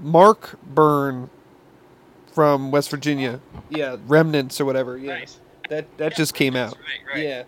Mark 0.00 0.58
Byrne 0.62 1.30
from 2.32 2.70
West 2.70 2.90
Virginia. 2.90 3.40
Yeah, 3.70 3.96
Remnants 4.06 4.60
or 4.60 4.64
whatever. 4.64 4.96
Yeah. 4.98 5.18
Nice. 5.18 5.40
That 5.74 5.98
that 5.98 6.12
Yeah, 6.12 6.16
just 6.16 6.34
came 6.34 6.56
out. 6.56 6.76
Right, 6.76 7.14
right. 7.14 7.24
Yeah. 7.24 7.42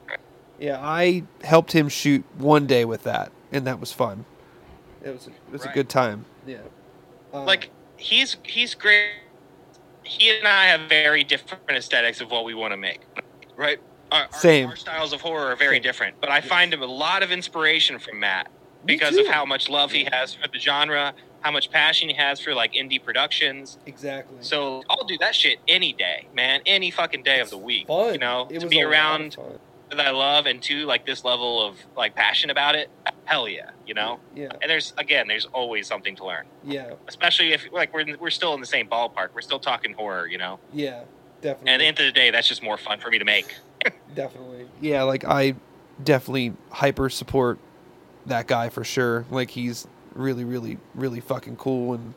Yeah, 0.59 0.79
I 0.81 1.23
helped 1.45 1.73
him 1.73 1.89
shoot 1.89 2.25
one 2.39 2.67
day 2.67 2.85
with 2.85 3.03
that 3.05 3.31
and 3.53 3.67
that 3.67 3.79
was 3.79 3.93
fun. 3.93 4.25
It 5.05 5.11
was 5.13 5.27
a, 5.27 5.31
it 5.31 5.53
was 5.53 5.65
a 5.65 5.69
good 5.69 5.89
time. 5.89 6.25
Yeah. 6.47 6.59
Uh, 7.33 7.45
like 7.45 7.71
he's 7.97 8.37
he's 8.43 8.75
great. 8.75 9.11
He 10.03 10.31
and 10.37 10.47
I 10.49 10.67
have 10.67 10.89
very 10.89 11.25
different 11.25 11.63
aesthetics 11.71 12.21
of 12.21 12.31
what 12.31 12.45
we 12.45 12.55
want 12.55 12.73
to 12.73 12.77
make, 12.77 13.01
right? 13.57 13.79
Our, 14.13 14.23
our- 14.23 14.33
Same. 14.33 14.69
Our, 14.71 14.77
styles 14.77 15.13
of 15.13 15.21
horror 15.21 15.53
are 15.53 15.57
very 15.57 15.77
Same. 15.77 15.83
different, 15.83 16.21
but 16.21 16.31
I 16.31 16.37
Yes. 16.37 16.47
find 16.47 16.73
him 16.73 16.83
a 16.83 16.87
lot 16.87 17.23
of 17.23 17.31
inspiration 17.33 17.99
from 17.99 18.21
Matt 18.21 18.51
because 18.85 19.17
of 19.17 19.27
how 19.27 19.45
much 19.45 19.69
love 19.69 19.91
he 19.91 20.07
has 20.13 20.33
for 20.35 20.47
the 20.49 20.59
genre, 20.61 21.13
how 21.47 21.53
much 21.53 21.71
passion 21.71 22.09
he 22.09 22.15
has 22.17 22.41
for 22.41 22.55
like 22.55 22.73
indie 22.73 23.01
productions. 23.03 23.79
exactly. 23.87 24.37
So 24.41 24.83
I'll 24.91 25.05
do 25.07 25.17
that 25.19 25.33
shit 25.33 25.61
any 25.69 25.93
day, 25.93 26.27
man, 26.35 26.61
any 26.67 26.91
fucking 26.91 27.23
day 27.23 27.37
It's 27.41 27.53
of 27.53 27.59
the 27.61 27.65
week. 27.65 27.87
fun. 27.87 28.15
You 28.15 28.19
know, 28.19 28.49
It 28.51 28.59
to 28.61 28.67
be 28.67 28.81
a 28.81 28.85
lot 28.85 28.87
of 28.87 28.93
around 28.93 29.37
that 29.91 30.01
I 30.01 30.11
love 30.11 30.47
and 30.47 30.61
to 30.65 30.85
like 30.87 31.07
this 31.07 31.25
level 31.25 31.65
of 31.65 31.77
like 31.97 32.17
passion 32.17 32.51
about 32.51 32.75
it. 32.75 32.91
Hell 33.27 33.49
yeah, 33.49 33.71
you 33.87 33.95
know. 33.95 34.19
Yeah. 34.35 34.49
And 34.61 34.69
there's 34.69 34.93
again, 34.99 35.29
there's 35.29 35.45
always 35.47 35.87
something 35.87 36.17
to 36.17 36.27
learn. 36.27 36.47
Yeah. 36.65 36.95
especially 37.07 37.53
if 37.53 37.69
like 37.73 37.95
we're 37.95 38.17
we're 38.19 38.31
still 38.31 38.53
in 38.55 38.61
the 38.61 38.67
same 38.67 38.89
ballpark. 38.89 39.29
We're 39.33 39.41
still 39.43 39.61
talking 39.61 39.93
horror, 39.93 40.27
you 40.27 40.39
know. 40.39 40.59
Yeah. 40.73 41.05
Definitely. 41.43 41.71
And 41.73 41.75
at 41.75 41.79
the 41.79 41.87
end 41.87 41.99
of 42.01 42.07
the 42.07 42.13
day, 42.21 42.31
that's 42.33 42.49
just 42.49 42.65
more 42.65 42.77
fun 42.77 42.99
for 42.99 43.09
me 43.11 43.21
to 43.21 43.25
make. 43.25 43.55
Definitely. 44.17 44.67
Yeah, 44.81 45.05
like 45.05 45.25
I 45.25 45.55
definitely 46.03 46.55
hyper 46.73 47.09
support 47.09 47.59
that 48.27 48.49
guy 48.49 48.69
for 48.71 48.83
sure. 48.83 49.25
Like 49.31 49.51
he's 49.51 49.87
really, 50.17 50.45
really, 50.45 50.79
really 50.95 51.21
fucking 51.21 51.57
cool, 51.57 51.95
and 51.95 52.15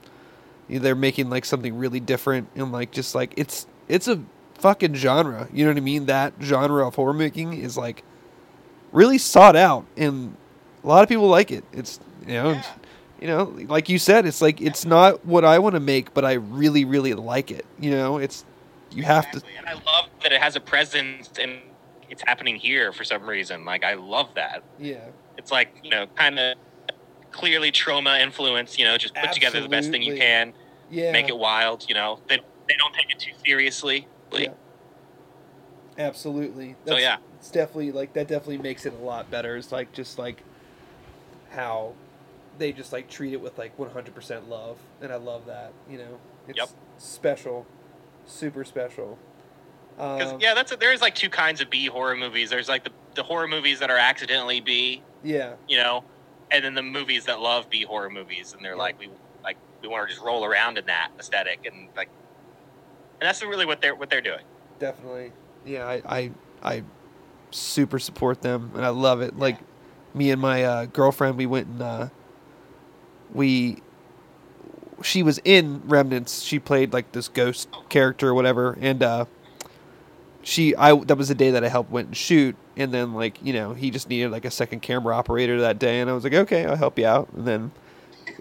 they're 0.70 0.96
making 0.96 1.30
like 1.30 1.46
something 1.46 1.78
really 1.78 2.00
different, 2.00 2.48
and 2.56 2.72
like 2.72 2.92
just 2.92 3.16
like 3.16 3.34
it's 3.38 3.68
it's 3.88 4.08
a 4.08 4.22
fucking 4.56 4.94
genre. 4.96 5.48
You 5.54 5.66
know 5.66 5.72
what 5.72 5.78
I 5.78 5.82
mean? 5.82 6.06
That 6.08 6.34
genre 6.42 6.88
of 6.88 6.96
horror 6.96 7.14
making 7.14 7.54
is 7.54 7.78
like 7.78 8.04
really 8.92 9.18
sought 9.18 9.56
out, 9.56 9.86
and 9.98 10.36
a 10.84 10.88
lot 10.88 11.04
of 11.04 11.10
people 11.10 11.28
like 11.28 11.52
it. 11.52 11.64
It's 11.74 12.00
you 12.26 12.34
know. 12.34 12.52
Yeah. 12.52 12.64
You 13.22 13.28
know, 13.28 13.54
like 13.68 13.90
you 13.90 14.00
said, 14.00 14.26
it's 14.26 14.42
like 14.42 14.62
it's 14.62 14.86
not 14.86 15.26
what 15.26 15.44
I 15.44 15.60
want 15.60 15.76
to 15.76 15.82
make, 15.82 16.14
but 16.14 16.24
I 16.24 16.36
really, 16.36 16.86
really 16.86 17.14
like 17.14 17.52
it. 17.52 17.66
You 17.78 17.92
know, 17.92 18.18
it's 18.18 18.46
you 18.92 19.04
have 19.04 19.30
to 19.32 19.42
And 19.58 19.68
I 19.68 19.74
love 19.74 20.06
that 20.24 20.32
it 20.32 20.42
has 20.42 20.56
a 20.56 20.62
presence 20.62 21.30
and 21.38 21.60
it's 22.10 22.24
happening 22.26 22.56
here 22.56 22.94
for 22.94 23.04
some 23.04 23.24
reason. 23.28 23.66
Like 23.66 23.84
I 23.84 23.96
love 23.96 24.34
that. 24.36 24.64
yeah. 24.80 25.04
It's 25.38 25.52
like 25.52 25.70
you 25.84 25.90
know, 25.90 26.08
kind 26.16 26.40
of 26.40 26.58
clearly 27.32 27.72
Troma 27.72 28.20
influence. 28.22 28.78
You 28.78 28.86
know, 28.86 28.98
just 28.98 29.14
put 29.16 29.32
together 29.32 29.62
the 29.62 29.70
best 29.70 29.92
thing 29.92 30.02
you 30.02 30.16
can, 30.16 30.54
Yeah. 30.90 31.12
make 31.12 31.30
it 31.30 31.38
wild. 31.38 31.86
You 31.88 31.96
know, 31.96 32.20
they 32.28 32.38
they 32.68 32.76
don't 32.78 32.94
take 32.94 33.10
it 33.12 33.20
too 33.20 33.32
seriously. 33.46 34.08
Yeah. 34.32 34.50
Absolutely. 35.98 36.76
So, 36.86 36.98
yeah. 36.98 37.18
it's 37.40 37.52
definitely 37.52 37.92
like 37.92 38.14
that. 38.14 38.28
Definitely 38.28 38.60
makes 38.60 38.86
it 38.86 38.94
a 38.94 39.04
lot 39.04 39.30
better. 39.30 39.58
It's 39.58 39.72
like 39.72 39.92
just 39.92 40.18
like 40.18 40.44
how 41.50 41.94
they 42.58 42.72
just 42.72 42.94
like 42.94 43.10
treat 43.10 43.34
it 43.34 43.42
with 43.42 43.58
like 43.58 43.78
100% 43.78 44.48
love, 44.48 44.78
and 45.02 45.12
I 45.12 45.16
love 45.18 45.46
that. 45.48 45.74
You 45.90 45.98
know, 45.98 46.20
it's 46.48 46.58
Yep. 46.58 46.70
special, 46.98 47.66
super 48.26 48.64
special. 48.64 49.18
Because 49.98 50.34
Um, 50.34 50.40
yeah, 50.40 50.54
that's 50.54 50.74
there's 50.78 51.02
like 51.02 51.16
two 51.16 51.30
kinds 51.30 51.60
of 51.60 51.70
B 51.70 51.88
horror 51.88 52.16
movies. 52.16 52.50
There's 52.50 52.70
like 52.70 52.84
the 52.86 52.92
the 53.16 53.24
horror 53.24 53.48
movies 53.50 53.80
that 53.80 53.90
are 53.90 53.98
accidentally 53.98 54.62
B, 54.62 55.02
yeah, 55.24 55.56
you 55.68 55.78
know, 55.78 56.06
and 56.52 56.64
then 56.64 56.74
the 56.76 56.84
movies 56.84 57.26
that 57.26 57.40
love 57.40 57.70
B 57.70 57.84
horror 57.84 58.10
movies, 58.10 58.54
and 58.54 58.64
they're 58.64 58.74
Yeah. 58.74 58.78
like 58.80 59.00
we 59.00 59.10
like 59.44 59.58
we 59.82 59.88
want 59.88 60.08
to 60.08 60.14
just 60.14 60.26
roll 60.26 60.44
around 60.46 60.78
in 60.78 60.86
that 60.88 61.12
aesthetic, 61.20 61.66
and 61.66 61.88
like, 61.96 62.10
and 63.20 63.28
that's 63.28 63.42
really 63.42 63.66
what 63.66 63.82
they're 63.82 63.96
what 63.96 64.10
they're 64.10 64.22
doing. 64.22 64.44
definitely. 64.80 65.32
Yeah, 65.66 65.86
I, 65.86 66.02
I, 66.06 66.32
I 66.64 66.84
super 67.52 68.00
support 68.00 68.42
them, 68.42 68.72
and 68.76 68.86
I 68.86 68.90
love 68.90 69.22
it. 69.22 69.38
Like 69.38 69.58
me 70.14 70.32
and 70.32 70.42
my 70.42 70.64
uh, 70.64 70.86
girlfriend, 70.86 71.38
we 71.38 71.46
went 71.46 71.68
and 71.68 71.82
uh, 71.82 72.10
we. 73.34 73.82
She 75.02 75.24
was 75.24 75.40
in 75.46 75.82
Remnants. 75.86 76.42
She 76.42 76.60
played 76.60 76.92
like 76.92 77.12
this 77.14 77.28
ghost 77.30 77.70
character 77.90 78.30
or 78.30 78.34
whatever, 78.34 78.78
and 78.82 79.02
uh, 79.02 79.26
she 80.50 80.76
I 80.76 80.96
that 80.96 81.18
was 81.18 81.28
the 81.30 81.36
day 81.36 81.52
that 81.52 81.64
I 81.64 81.70
helped 81.70 81.92
went 81.92 82.08
and 82.08 82.18
shoot, 82.18 82.56
and 82.76 82.94
then 82.94 83.14
like 83.14 83.38
you 83.44 83.54
know 83.54 83.74
he 83.74 83.92
just 83.92 84.10
needed 84.10 84.32
like 84.32 84.46
a 84.46 84.52
second 84.52 84.82
camera 84.82 85.16
operator 85.16 85.62
that 85.62 85.80
day, 85.80 86.00
and 86.02 86.10
I 86.10 86.14
was 86.14 86.24
like 86.24 86.34
okay, 86.34 86.66
I'll 86.66 86.76
help 86.76 86.98
you 87.00 87.06
out, 87.06 87.30
and 87.34 87.48
then 87.48 87.72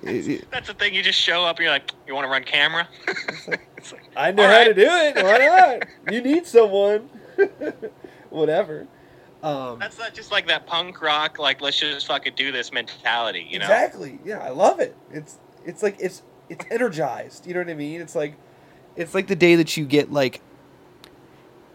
It- 0.02 0.28
it- 0.28 0.50
That's 0.50 0.68
the 0.68 0.74
thing. 0.74 0.94
You 0.94 1.02
just 1.02 1.18
show 1.18 1.44
up 1.44 1.56
and 1.56 1.64
you're 1.64 1.72
like, 1.72 1.90
you 2.06 2.14
want 2.14 2.24
to 2.26 2.30
run 2.30 2.44
camera? 2.44 2.88
It's 3.78 3.92
like, 3.92 4.10
I 4.16 4.32
know 4.32 4.42
how 4.44 4.56
right. 4.58 4.64
to 4.64 4.74
do 4.74 4.82
it. 4.82 5.14
Why 5.16 5.38
not? 5.38 6.12
you 6.12 6.20
need 6.20 6.46
someone. 6.48 7.08
Whatever. 8.30 8.86
Um, 9.42 9.78
that's 9.78 9.98
not 9.98 10.14
just 10.14 10.32
like 10.32 10.48
that 10.48 10.66
punk 10.66 11.00
rock, 11.00 11.38
like 11.38 11.60
let's 11.60 11.78
just 11.78 12.06
fucking 12.08 12.32
do 12.34 12.50
this 12.50 12.72
mentality, 12.72 13.46
you 13.48 13.60
know? 13.60 13.66
Exactly. 13.66 14.18
Yeah, 14.24 14.38
I 14.38 14.48
love 14.50 14.80
it. 14.80 14.96
It's 15.12 15.38
it's 15.64 15.82
like 15.82 15.96
it's 16.00 16.22
it's 16.48 16.64
energized. 16.72 17.46
You 17.46 17.54
know 17.54 17.60
what 17.60 17.70
I 17.70 17.74
mean? 17.74 18.00
It's 18.00 18.16
like 18.16 18.34
it's 18.96 19.14
like 19.14 19.28
the 19.28 19.36
day 19.36 19.54
that 19.54 19.76
you 19.76 19.84
get 19.86 20.12
like 20.12 20.40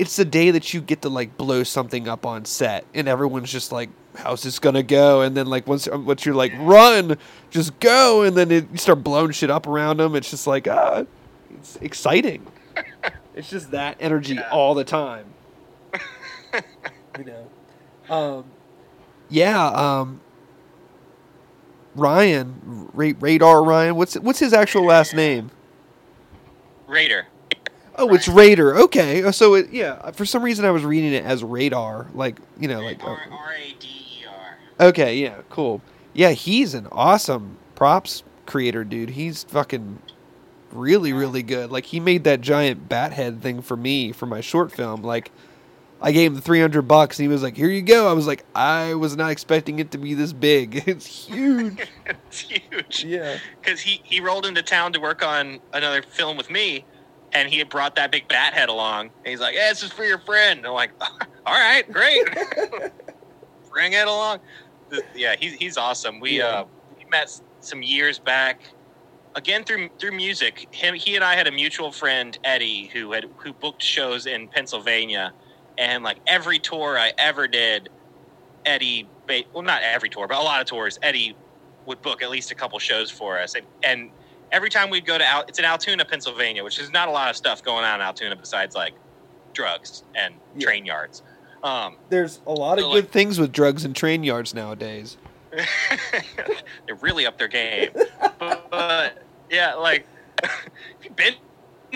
it's 0.03 0.15
the 0.17 0.25
day 0.25 0.51
that 0.51 0.73
you 0.73 0.81
get 0.81 1.01
to 1.01 1.09
like 1.09 1.37
blow 1.37 1.63
something 1.63 2.07
up 2.07 2.25
on 2.25 2.45
set 2.45 2.85
and 2.93 3.07
everyone's 3.07 3.51
just 3.51 3.71
like 3.71 3.89
how's 4.17 4.43
this 4.43 4.59
gonna 4.59 4.83
go 4.83 5.21
and 5.21 5.35
then 5.35 5.47
like 5.47 5.65
once 5.65 5.87
once 5.91 6.25
you're 6.25 6.35
like 6.35 6.51
run 6.59 7.17
just 7.49 7.79
go 7.79 8.21
and 8.21 8.35
then 8.37 8.51
it, 8.51 8.69
you 8.71 8.77
start 8.77 9.03
blowing 9.03 9.31
shit 9.31 9.49
up 9.49 9.65
around 9.65 9.97
them 9.97 10.15
it's 10.15 10.29
just 10.29 10.45
like 10.45 10.67
ah 10.67 11.03
it's 11.55 11.77
exciting 11.77 12.45
it's 13.35 13.49
just 13.49 13.71
that 13.71 13.97
energy 13.99 14.35
Yeah. 14.35 14.49
all 14.51 14.73
the 14.75 14.83
time 14.83 15.25
you 17.17 17.25
know 17.25 17.47
um 18.13 18.45
yeah 19.29 19.67
um 19.67 20.19
Ryan, 21.95 22.89
Ra- 22.93 23.11
Radar 23.19 23.63
Ryan. 23.63 23.95
What's 23.95 24.15
what's 24.15 24.39
his 24.39 24.51
actual 24.51 24.83
last 24.85 25.13
name? 25.13 25.51
Raider. 26.87 27.27
Oh, 27.95 28.13
it's 28.13 28.27
Raider. 28.27 28.75
Okay, 28.77 29.23
Uh, 29.23 29.31
so 29.31 29.53
it, 29.55 29.71
yeah. 29.71 30.11
For 30.11 30.25
some 30.25 30.43
reason, 30.43 30.65
I 30.65 30.71
was 30.71 30.83
reading 30.83 31.13
it 31.13 31.23
as 31.23 31.43
Radar, 31.43 32.07
like 32.13 32.37
you 32.59 32.67
know, 32.67 32.81
like. 32.81 33.03
R 33.03 33.19
A 33.55 33.75
D 33.79 33.87
E 33.87 34.25
R. 34.27 34.87
Okay, 34.87 35.17
yeah, 35.17 35.41
cool. 35.49 35.81
Yeah, 36.13 36.31
he's 36.31 36.73
an 36.73 36.87
awesome 36.91 37.57
props 37.75 38.23
creator, 38.45 38.83
dude. 38.83 39.11
He's 39.11 39.43
fucking 39.43 39.99
really, 40.71 41.13
really 41.13 41.43
good. 41.43 41.71
Like 41.71 41.85
he 41.85 41.99
made 41.99 42.23
that 42.23 42.41
giant 42.41 42.89
bat 42.89 43.13
head 43.13 43.41
thing 43.41 43.61
for 43.61 43.77
me 43.77 44.11
for 44.11 44.25
my 44.25 44.41
short 44.41 44.71
film. 44.71 45.03
Like 45.03 45.31
I 46.01 46.11
gave 46.11 46.33
him 46.33 46.41
three 46.41 46.59
hundred 46.61 46.83
bucks, 46.83 47.17
and 47.19 47.23
he 47.23 47.27
was 47.29 47.43
like, 47.43 47.55
"Here 47.55 47.69
you 47.69 47.81
go." 47.83 48.09
I 48.09 48.13
was 48.13 48.27
like, 48.27 48.43
I 48.55 48.95
was 48.95 49.15
not 49.15 49.29
expecting 49.31 49.79
it 49.79 49.91
to 49.91 49.97
be 49.97 50.13
this 50.15 50.33
big. 50.33 50.83
It's 50.87 51.05
huge. 51.05 51.77
It's 52.05 52.39
huge. 52.39 53.05
yeah. 53.05 53.37
Because 53.61 53.79
he, 53.79 54.01
he 54.03 54.19
rolled 54.19 54.45
into 54.47 54.63
town 54.63 54.91
to 54.93 54.99
work 54.99 55.23
on 55.23 55.59
another 55.73 56.01
film 56.01 56.35
with 56.35 56.49
me, 56.49 56.83
and 57.33 57.49
he 57.49 57.59
had 57.59 57.69
brought 57.69 57.95
that 57.95 58.11
big 58.11 58.27
bat 58.27 58.53
head 58.53 58.69
along. 58.69 59.07
And 59.07 59.27
he's 59.27 59.39
like, 59.41 59.55
"Yeah, 59.55 59.69
this 59.69 59.83
is 59.83 59.91
for 59.91 60.05
your 60.05 60.19
friend." 60.19 60.59
And 60.59 60.67
I'm 60.67 60.73
like, 60.73 60.91
"All 61.45 61.53
right, 61.55 61.89
great, 61.91 62.25
bring 63.71 63.93
it 63.93 64.07
along." 64.07 64.39
Yeah, 65.15 65.35
he's 65.39 65.53
he's 65.55 65.77
awesome. 65.77 66.19
We 66.19 66.39
Yeah. 66.39 66.45
uh 66.47 66.65
we 66.97 67.05
met 67.11 67.29
some 67.61 67.83
years 67.83 68.19
back, 68.19 68.61
again 69.35 69.63
through 69.63 69.89
through 69.99 70.13
music. 70.13 70.67
Him 70.71 70.95
he 70.95 71.15
and 71.15 71.23
I 71.23 71.35
had 71.35 71.47
a 71.47 71.51
mutual 71.51 71.91
friend 71.91 72.37
Eddie 72.43 72.87
who 72.93 73.11
had 73.13 73.25
who 73.37 73.53
booked 73.53 73.81
shows 73.83 74.25
in 74.27 74.47
Pennsylvania, 74.49 75.33
and 75.77 76.03
like 76.03 76.19
every 76.27 76.59
tour 76.59 76.97
I 76.99 77.13
ever 77.17 77.47
did, 77.47 77.89
Eddie. 78.65 79.09
Well, 79.53 79.63
not 79.63 79.83
every 79.83 80.09
tour, 80.09 80.27
but 80.27 80.37
a 80.37 80.43
lot 80.43 80.61
of 80.61 80.67
tours. 80.67 80.99
Eddie 81.01 81.37
would 81.85 82.01
book 82.01 82.21
at 82.21 82.29
least 82.29 82.51
a 82.51 82.55
couple 82.55 82.79
shows 82.79 83.11
for 83.11 83.39
us, 83.39 83.55
and, 83.55 83.65
and 83.83 84.11
every 84.53 84.69
time 84.69 84.89
we'd 84.89 85.05
go 85.05 85.17
to 85.17 85.25
Al, 85.27 85.43
it's 85.47 85.59
in 85.59 85.65
Altoona, 85.65 86.05
Pennsylvania, 86.05 86.63
which 86.63 86.79
is 86.79 86.91
not 86.91 87.09
a 87.09 87.11
lot 87.11 87.29
of 87.29 87.35
stuff 87.35 87.61
going 87.63 87.83
on 87.83 87.95
in 87.95 88.01
Altoona 88.01 88.35
besides 88.37 88.75
like 88.75 88.93
drugs 89.53 90.03
and 90.15 90.35
Yeah. 90.55 90.65
train 90.67 90.85
yards. 90.85 91.23
Um, 91.63 91.97
There's 92.09 92.39
a 92.47 92.51
lot 92.53 92.77
of 92.77 92.83
So, 92.85 92.93
good 92.93 93.03
like- 93.05 93.11
things 93.11 93.39
with 93.39 93.51
drugs 93.51 93.83
and 93.83 93.95
train 93.95 94.23
yards 94.23 94.53
nowadays. 94.53 95.17
they're 95.51 96.95
really 97.01 97.25
up 97.25 97.37
their 97.37 97.47
game. 97.47 97.89
But, 98.39 98.69
but, 98.71 99.23
yeah, 99.49 99.73
like, 99.75 100.05
been 101.15 101.35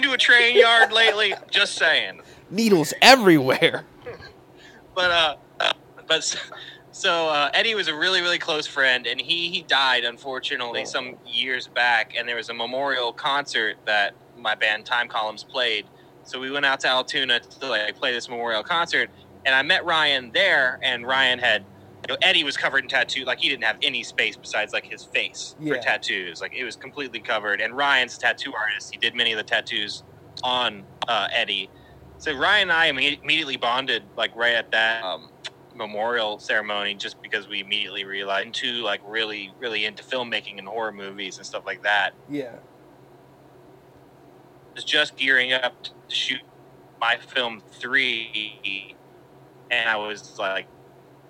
to 0.01 0.13
a 0.13 0.17
train 0.17 0.57
yard 0.57 0.91
lately? 0.91 1.33
Just 1.49 1.75
saying. 1.75 2.21
Needles 2.49 2.93
everywhere. 3.01 3.85
But 4.95 5.11
uh, 5.11 5.35
uh, 5.59 5.73
but 6.07 6.41
so 6.97 7.29
uh, 7.29 7.49
Eddie 7.53 7.75
was 7.75 7.87
a 7.87 7.95
really 7.95 8.21
really 8.21 8.39
close 8.39 8.65
friend, 8.65 9.05
and 9.05 9.21
he 9.21 9.49
he 9.49 9.61
died 9.61 10.03
unfortunately 10.03 10.83
some 10.85 11.15
years 11.25 11.67
back. 11.67 12.13
And 12.17 12.27
there 12.27 12.35
was 12.35 12.49
a 12.49 12.55
memorial 12.55 13.13
concert 13.13 13.77
that 13.85 14.13
my 14.35 14.55
band 14.55 14.85
Time 14.85 15.07
Columns 15.07 15.43
played. 15.43 15.85
So 16.23 16.39
we 16.39 16.49
went 16.49 16.65
out 16.65 16.79
to 16.81 16.87
Altoona 16.87 17.39
to 17.39 17.67
like 17.67 17.95
play 17.97 18.13
this 18.13 18.27
memorial 18.27 18.63
concert, 18.63 19.11
and 19.45 19.53
I 19.53 19.61
met 19.61 19.85
Ryan 19.85 20.31
there. 20.33 20.79
And 20.83 21.05
Ryan 21.05 21.37
had, 21.37 21.65
you 22.07 22.13
know, 22.13 22.17
Eddie 22.23 22.43
was 22.43 22.57
covered 22.57 22.83
in 22.83 22.89
tattoo, 22.89 23.25
like 23.25 23.37
he 23.39 23.47
didn't 23.47 23.63
have 23.65 23.77
any 23.83 24.03
space 24.03 24.35
besides 24.35 24.73
like 24.73 24.85
his 24.85 25.05
face 25.05 25.55
Yeah. 25.59 25.75
for 25.75 25.79
tattoos, 25.81 26.41
like 26.41 26.53
it 26.55 26.63
was 26.63 26.75
completely 26.75 27.19
covered. 27.19 27.61
And 27.61 27.77
Ryan's 27.77 28.15
a 28.17 28.19
tattoo 28.19 28.53
artist; 28.59 28.89
he 28.91 28.97
did 28.97 29.13
many 29.15 29.31
of 29.33 29.37
the 29.37 29.43
tattoos 29.43 30.03
on 30.43 30.83
uh, 31.07 31.27
Eddie. 31.31 31.69
So 32.17 32.35
Ryan 32.35 32.71
and 32.71 32.71
I 32.71 32.85
immediately 32.87 33.57
bonded, 33.57 34.09
like 34.17 34.35
right 34.35 34.55
at 34.55 34.71
that 34.71 35.03
um, 35.03 35.29
memorial 35.77 36.39
ceremony, 36.39 36.95
just 36.95 37.21
because 37.21 37.47
we 37.47 37.61
immediately 37.61 38.03
realized 38.03 38.47
into 38.47 38.83
like 38.83 39.01
really, 39.05 39.51
really 39.59 39.85
into 39.85 40.03
filmmaking 40.03 40.57
and 40.57 40.67
horror 40.67 40.91
movies 40.91 41.37
and 41.37 41.45
stuff 41.45 41.65
like 41.65 41.83
that. 41.83 42.11
Yeah. 42.29 42.55
Was 44.75 44.83
just 44.83 45.15
gearing 45.15 45.53
up 45.53 45.83
to 45.83 45.91
shoot 46.07 46.41
my 46.99 47.17
film 47.17 47.61
three, 47.71 48.95
and 49.71 49.89
I 49.89 49.95
was 49.95 50.37
like 50.37 50.67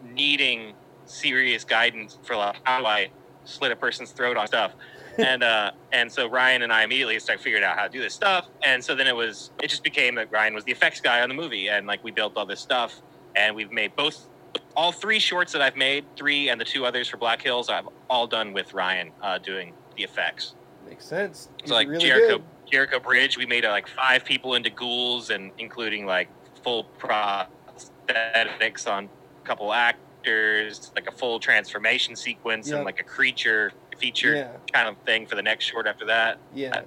needing 0.03 0.73
serious 1.05 1.63
guidance 1.63 2.17
for 2.23 2.35
like 2.35 2.57
how 2.63 2.79
do 2.79 2.85
I 2.85 3.09
slit 3.45 3.71
a 3.71 3.75
person's 3.75 4.11
throat 4.11 4.37
on 4.37 4.47
stuff. 4.47 4.73
and 5.17 5.43
uh, 5.43 5.71
and 5.91 6.11
so 6.11 6.29
Ryan 6.29 6.61
and 6.61 6.71
I 6.71 6.83
immediately 6.83 7.19
started 7.19 7.41
figuring 7.41 7.63
out 7.63 7.77
how 7.77 7.83
to 7.85 7.89
do 7.89 7.99
this 7.99 8.13
stuff. 8.13 8.47
And 8.63 8.83
so 8.83 8.93
then 8.93 9.07
it 9.07 9.15
was 9.15 9.51
it 9.63 9.67
just 9.67 9.83
became 9.83 10.15
that 10.15 10.31
Ryan 10.31 10.53
was 10.53 10.63
the 10.63 10.71
effects 10.71 11.01
guy 11.01 11.21
on 11.21 11.29
the 11.29 11.35
movie, 11.35 11.69
and 11.69 11.87
like 11.87 12.03
we 12.03 12.11
built 12.11 12.33
all 12.37 12.45
this 12.45 12.59
stuff, 12.59 13.01
and 13.35 13.55
we've 13.55 13.71
made 13.71 13.95
both 13.95 14.27
all 14.77 14.91
three 14.91 15.17
shorts 15.19 15.51
that 15.53 15.61
I've 15.61 15.75
made, 15.75 16.05
three 16.15 16.49
and 16.49 16.61
the 16.61 16.65
two 16.65 16.85
others 16.85 17.07
for 17.09 17.17
Black 17.17 17.41
Hills, 17.41 17.67
I've 17.67 17.89
all 18.11 18.27
done 18.27 18.53
with 18.53 18.73
Ryan 18.75 19.11
uh, 19.23 19.39
doing 19.39 19.73
the 19.97 20.03
effects. 20.03 20.53
Makes 20.87 21.05
sense. 21.05 21.49
So 21.65 21.73
like 21.73 21.87
really 21.87 22.05
Jericho 22.05 22.37
good. 22.37 22.43
Jericho 22.71 22.99
Bridge, 22.99 23.37
we 23.37 23.45
made 23.47 23.65
uh, 23.65 23.71
like 23.71 23.87
five 23.87 24.23
people 24.23 24.53
into 24.53 24.69
ghouls, 24.69 25.31
and 25.31 25.51
including 25.57 26.05
like 26.05 26.29
full 26.63 26.85
prosthetics 26.99 28.87
on 28.87 29.05
a 29.43 29.47
couple 29.47 29.73
actors, 29.73 30.91
like 30.95 31.07
a 31.07 31.11
full 31.11 31.39
transformation 31.39 32.15
sequence, 32.15 32.69
Yeah. 32.69 32.75
and 32.77 32.85
like 32.85 32.99
a 32.99 33.03
creature 33.03 33.71
feature 33.97 34.35
Yeah. 34.35 34.51
kind 34.71 34.87
of 34.87 34.95
thing 35.05 35.25
for 35.25 35.35
the 35.35 35.41
next 35.41 35.65
short 35.65 35.87
after 35.87 36.05
that. 36.05 36.37
Yeah. 36.53 36.81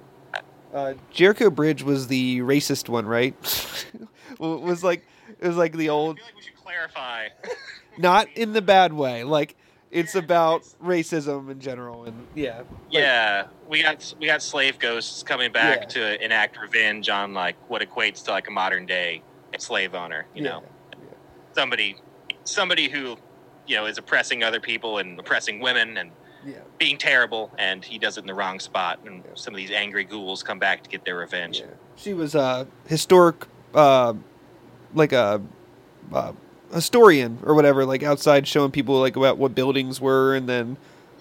Uh, 0.73 0.93
Jericho 1.11 1.49
Bridge 1.49 1.83
was 1.83 2.07
the 2.07 2.39
racist 2.39 2.87
one, 2.87 3.05
right? 3.05 3.35
It 4.31 4.39
was 4.39 4.81
like 4.83 5.05
it 5.39 5.45
was 5.47 5.57
like 5.57 5.73
the 5.73 5.89
old. 5.89 6.15
I 6.15 6.19
feel 6.19 6.25
like 6.27 6.35
we 6.37 6.41
should 6.41 6.55
clarify. 6.55 7.27
not 8.01 8.27
in 8.35 8.53
the 8.53 8.61
bad 8.61 8.93
way. 8.93 9.23
Like 9.23 9.55
it's 9.91 10.15
about 10.15 10.63
racism 10.83 11.49
in 11.51 11.59
general, 11.59 12.05
and 12.05 12.25
yeah, 12.35 12.57
like- 12.59 12.65
yeah, 12.89 13.47
we 13.67 13.81
got 13.83 14.13
we 14.19 14.27
got 14.27 14.41
slave 14.41 14.79
ghosts 14.79 15.23
coming 15.23 15.51
back 15.51 15.81
Yeah. 15.81 15.87
to 15.87 16.23
enact 16.25 16.57
revenge 16.59 17.09
on 17.09 17.33
like 17.33 17.55
what 17.69 17.81
equates 17.81 18.23
to 18.25 18.31
like 18.31 18.47
a 18.47 18.51
modern 18.51 18.85
day 18.85 19.21
slave 19.57 19.93
owner. 19.95 20.25
You 20.33 20.43
yeah, 20.43 20.49
know, 20.51 20.63
somebody 21.53 21.95
somebody 22.43 22.89
who 22.89 23.17
you 23.67 23.75
know 23.75 23.85
is 23.85 23.97
oppressing 23.97 24.43
other 24.43 24.59
people 24.59 24.97
and 24.97 25.19
oppressing 25.19 25.59
women 25.59 25.97
and 25.97 26.11
yeah, 26.45 26.55
being 26.79 26.97
terrible, 26.97 27.51
and 27.59 27.83
he 27.85 27.99
does 27.99 28.17
it 28.17 28.21
in 28.21 28.27
the 28.27 28.33
wrong 28.33 28.59
spot. 28.59 28.99
And 29.05 29.23
Yeah. 29.23 29.31
some 29.35 29.53
of 29.53 29.57
these 29.57 29.71
angry 29.71 30.03
ghouls 30.05 30.41
come 30.41 30.57
back 30.57 30.83
to 30.83 30.89
get 30.89 31.05
their 31.05 31.17
revenge. 31.17 31.59
yeah. 31.59 31.65
She 31.95 32.13
was 32.15 32.33
a 32.33 32.65
historic, 32.87 33.45
uh, 33.75 34.13
like 34.95 35.11
a 35.11 35.39
uh, 36.11 36.31
historian 36.73 37.39
or 37.43 37.53
whatever, 37.53 37.85
like 37.85 38.03
outside 38.03 38.47
showing 38.47 38.71
people 38.71 38.99
like 38.99 39.15
about 39.15 39.37
what 39.37 39.53
buildings 39.55 39.99
were, 40.01 40.35
and 40.35 40.47
then 40.49 40.77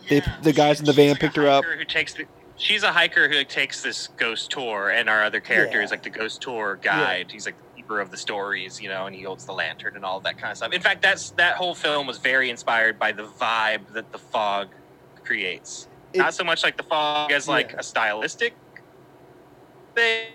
They- 0.09 0.23
the 0.43 0.53
guys 0.53 0.81
in 0.81 0.87
the 0.87 0.93
van 0.93 1.11
like 1.11 1.21
picked 1.21 1.37
her 1.37 1.49
up. 1.49 1.65
Who 1.65 1.85
takes 1.85 2.15
the, 2.15 2.27
she's 2.57 2.83
a 2.83 2.93
hiker 2.93 3.29
who 3.29 3.45
takes 3.45 3.83
this 3.83 4.09
ghost 4.17 4.51
tour, 4.51 4.91
and 4.91 5.09
our 5.09 5.23
other 5.25 5.41
character 5.41 5.79
Yeah. 5.79 5.85
is 5.85 5.91
like 5.91 6.03
the 6.03 6.11
ghost 6.11 6.41
tour 6.43 6.79
guide. 6.83 7.31
He's 7.31 7.47
like 7.47 7.57
the 7.59 7.77
keeper 7.77 8.01
of 8.01 8.11
the 8.11 8.17
stories, 8.17 8.81
you 8.81 8.89
know, 8.89 9.07
and 9.07 9.15
he 9.15 9.23
holds 9.23 9.45
the 9.47 9.53
lantern 9.53 9.97
and 9.97 10.05
all 10.05 10.21
that 10.21 10.39
kind 10.39 10.51
of 10.51 10.57
stuff. 10.57 10.73
In 10.73 10.81
fact, 10.81 11.03
that's 11.03 11.31
that 11.33 11.57
whole 11.57 11.75
film 11.75 12.07
was 12.07 12.19
very 12.19 12.51
inspired 12.51 12.99
by 12.99 13.13
the 13.13 13.25
vibe 13.25 13.93
that 13.93 14.11
the 14.13 14.19
fog 14.19 14.69
creates. 15.25 15.87
It- 16.13 16.19
Not 16.19 16.35
so 16.35 16.43
much 16.45 16.63
like 16.65 16.77
the 16.77 16.83
fog 16.83 17.31
as 17.31 17.47
like 17.47 17.73
Yeah. 17.73 17.81
a 17.81 17.83
stylistic 17.85 18.55
thing, 19.95 20.27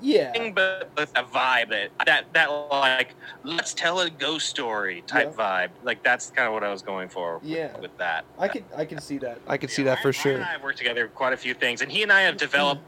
yeah, 0.00 0.50
but 0.50 0.90
with 0.96 1.10
a 1.16 1.22
vibe 1.24 1.70
that 1.70 1.90
that 2.06 2.32
that 2.34 2.46
like 2.70 3.14
let's 3.42 3.72
tell 3.74 4.00
a 4.00 4.10
ghost 4.10 4.48
story 4.48 5.02
type 5.06 5.34
vibe. 5.34 5.70
Like 5.82 6.02
that's 6.02 6.30
kind 6.30 6.46
of 6.46 6.52
what 6.54 6.62
I 6.64 6.70
was 6.70 6.82
going 6.82 7.08
for. 7.08 7.38
with- 7.38 7.44
Yeah. 7.48 7.78
with 7.80 7.96
that. 7.98 8.24
I 8.38 8.48
can 8.48 8.64
I 8.76 8.84
can 8.84 9.00
see 9.00 9.18
that. 9.18 9.38
I 9.46 9.56
can 9.56 9.68
see 9.68 9.82
Yeah, 9.82 9.94
that 9.94 10.02
for 10.02 10.08
Ryan- 10.08 10.14
Ryan 10.14 10.22
sure. 10.22 10.34
and 10.34 10.44
I 10.44 10.52
have 10.52 10.62
worked 10.62 10.78
together 10.78 11.08
quite 11.08 11.32
a 11.32 11.36
few 11.36 11.54
things, 11.54 11.80
and 11.82 11.90
he 11.90 12.02
and 12.02 12.12
I 12.12 12.22
have 12.22 12.36
developed, 12.36 12.82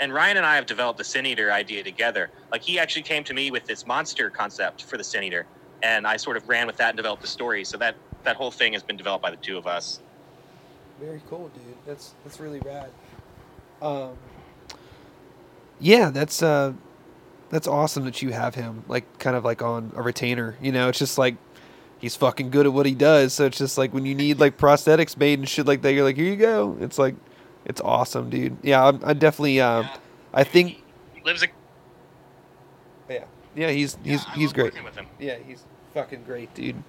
and 0.00 0.12
Ryan 0.12 0.36
and 0.38 0.46
I 0.46 0.56
have 0.56 0.66
developed 0.66 0.98
the 0.98 1.04
Sin 1.04 1.26
Eater 1.26 1.52
idea 1.52 1.82
together. 1.84 2.30
Like 2.50 2.62
he 2.62 2.78
actually 2.78 3.02
came 3.02 3.22
to 3.24 3.34
me 3.34 3.50
with 3.50 3.64
this 3.66 3.86
monster 3.86 4.30
concept 4.30 4.84
for 4.84 4.96
the 4.96 5.04
Sin 5.04 5.22
Eater, 5.24 5.46
and 5.82 6.06
I 6.06 6.16
sort 6.16 6.36
of 6.36 6.48
ran 6.48 6.66
with 6.66 6.76
that 6.78 6.88
and 6.90 6.96
developed 6.96 7.22
the 7.22 7.28
story. 7.28 7.64
So 7.64 7.76
that 7.78 7.94
that 8.24 8.36
whole 8.36 8.50
thing 8.50 8.72
has 8.72 8.82
been 8.82 8.96
developed 8.96 9.22
by 9.22 9.30
the 9.30 9.36
two 9.36 9.56
of 9.56 9.66
us. 9.66 10.00
Very 11.00 11.20
cool, 11.28 11.48
dude. 11.54 11.62
That's 11.86 12.14
that's 12.24 12.40
really 12.40 12.60
rad. 12.60 12.90
Um, 13.82 14.16
yeah, 15.80 16.10
that's 16.10 16.42
uh, 16.42 16.72
that's 17.50 17.66
awesome 17.66 18.04
that 18.04 18.22
you 18.22 18.32
have 18.32 18.54
him 18.54 18.84
like 18.88 19.18
kind 19.18 19.36
of 19.36 19.44
like 19.44 19.62
on 19.62 19.92
a 19.96 20.02
retainer. 20.02 20.56
You 20.60 20.72
know, 20.72 20.88
it's 20.88 20.98
just 20.98 21.18
like 21.18 21.36
he's 21.98 22.16
fucking 22.16 22.50
good 22.50 22.66
at 22.66 22.72
what 22.72 22.86
he 22.86 22.94
does. 22.94 23.32
So 23.34 23.46
it's 23.46 23.58
just 23.58 23.78
like 23.78 23.92
when 23.94 24.04
you 24.06 24.14
need 24.14 24.38
like 24.40 24.58
prosthetics 24.58 25.16
made 25.16 25.38
and 25.38 25.48
shit 25.48 25.66
like 25.66 25.82
that, 25.82 25.92
you're 25.92 26.04
like, 26.04 26.16
here 26.16 26.26
you 26.26 26.36
go. 26.36 26.76
It's 26.80 26.98
like 26.98 27.14
it's 27.64 27.80
awesome, 27.80 28.30
dude. 28.30 28.56
Yeah, 28.62 28.84
I'm, 28.86 29.00
I 29.04 29.12
definitely. 29.12 29.60
Uh, 29.60 29.82
Yeah. 29.82 29.96
I 30.34 30.44
think. 30.44 30.82
He 31.14 31.22
lives 31.24 31.42
a 31.42 31.46
Yeah, 33.08 33.24
yeah, 33.54 33.70
he's 33.70 33.96
he's 34.04 34.24
yeah, 34.24 34.34
he's 34.34 34.52
great. 34.52 34.74
with 34.84 34.94
him. 34.96 35.06
Yeah, 35.18 35.36
he's 35.46 35.64
fucking 35.94 36.24
great, 36.24 36.52
dude. 36.54 36.82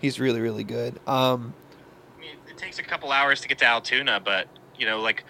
He's 0.00 0.20
really 0.20 0.40
really 0.40 0.64
good. 0.64 0.98
Um, 1.06 1.54
I 2.16 2.20
mean, 2.20 2.36
it 2.48 2.58
takes 2.58 2.78
a 2.78 2.82
couple 2.82 3.10
hours 3.12 3.40
to 3.40 3.48
get 3.48 3.58
to 3.58 3.66
Altoona, 3.66 4.20
but 4.20 4.48
you 4.76 4.86
know, 4.86 5.00
like 5.00 5.24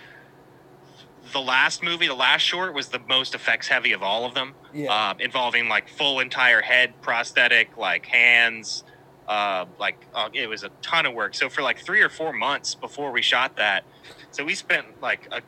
the 1.33 1.41
last 1.41 1.83
movie, 1.83 2.07
the 2.07 2.15
last 2.15 2.43
short 2.43 2.75
was 2.75 2.89
the 2.89 3.01
most 3.09 3.35
effects 3.35 3.69
heavy 3.69 3.93
of 3.93 4.03
all 4.03 4.25
of 4.25 4.35
them, 4.35 4.55
yeah, 4.73 5.11
um, 5.11 5.21
involving 5.21 5.69
like 5.69 5.89
full 5.89 6.21
entire 6.21 6.61
head 6.63 7.01
prosthetic, 7.03 7.77
like 7.77 8.07
hands. 8.07 8.85
Uh, 9.29 9.67
like 9.79 10.07
uh, 10.13 10.29
it 10.33 10.49
was 10.49 10.65
a 10.65 10.71
ton 10.83 11.07
of 11.07 11.15
work. 11.15 11.35
So 11.37 11.49
for 11.49 11.63
like 11.63 11.79
three 11.79 12.01
or 12.03 12.09
four 12.09 12.33
months 12.33 12.75
before 12.75 13.13
we 13.13 13.23
shot 13.23 13.57
that, 13.57 13.85
so 14.33 14.45
we 14.45 14.57
spent 14.57 15.01
like 15.01 15.29
a, 15.31 15.41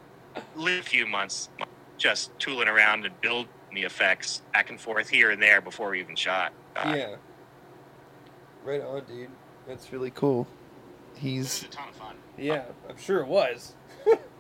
a 0.57 0.83
few 0.83 1.05
months 1.05 1.49
just 1.99 2.37
tooling 2.39 2.69
around 2.69 3.05
and 3.07 3.21
building 3.21 3.49
the 3.75 3.83
effects 3.83 4.43
back 4.53 4.71
and 4.71 4.81
forth 4.81 5.09
here 5.09 5.31
and 5.31 5.43
there 5.43 5.61
before 5.61 5.91
we 5.91 6.01
even 6.01 6.15
shot. 6.15 6.53
Uh, 6.77 6.95
yeah. 6.97 7.17
Right 8.65 8.81
on, 8.83 9.03
dude. 9.05 9.31
That's 9.67 9.93
really 9.93 10.11
cool. 10.11 10.47
He's 11.17 11.65
a 11.65 11.69
ton 11.69 11.89
of 11.89 11.95
fun. 11.97 12.17
yeah, 12.39 12.65
I'm 12.89 12.97
sure 12.99 13.21
it 13.21 13.27
was. 13.27 13.75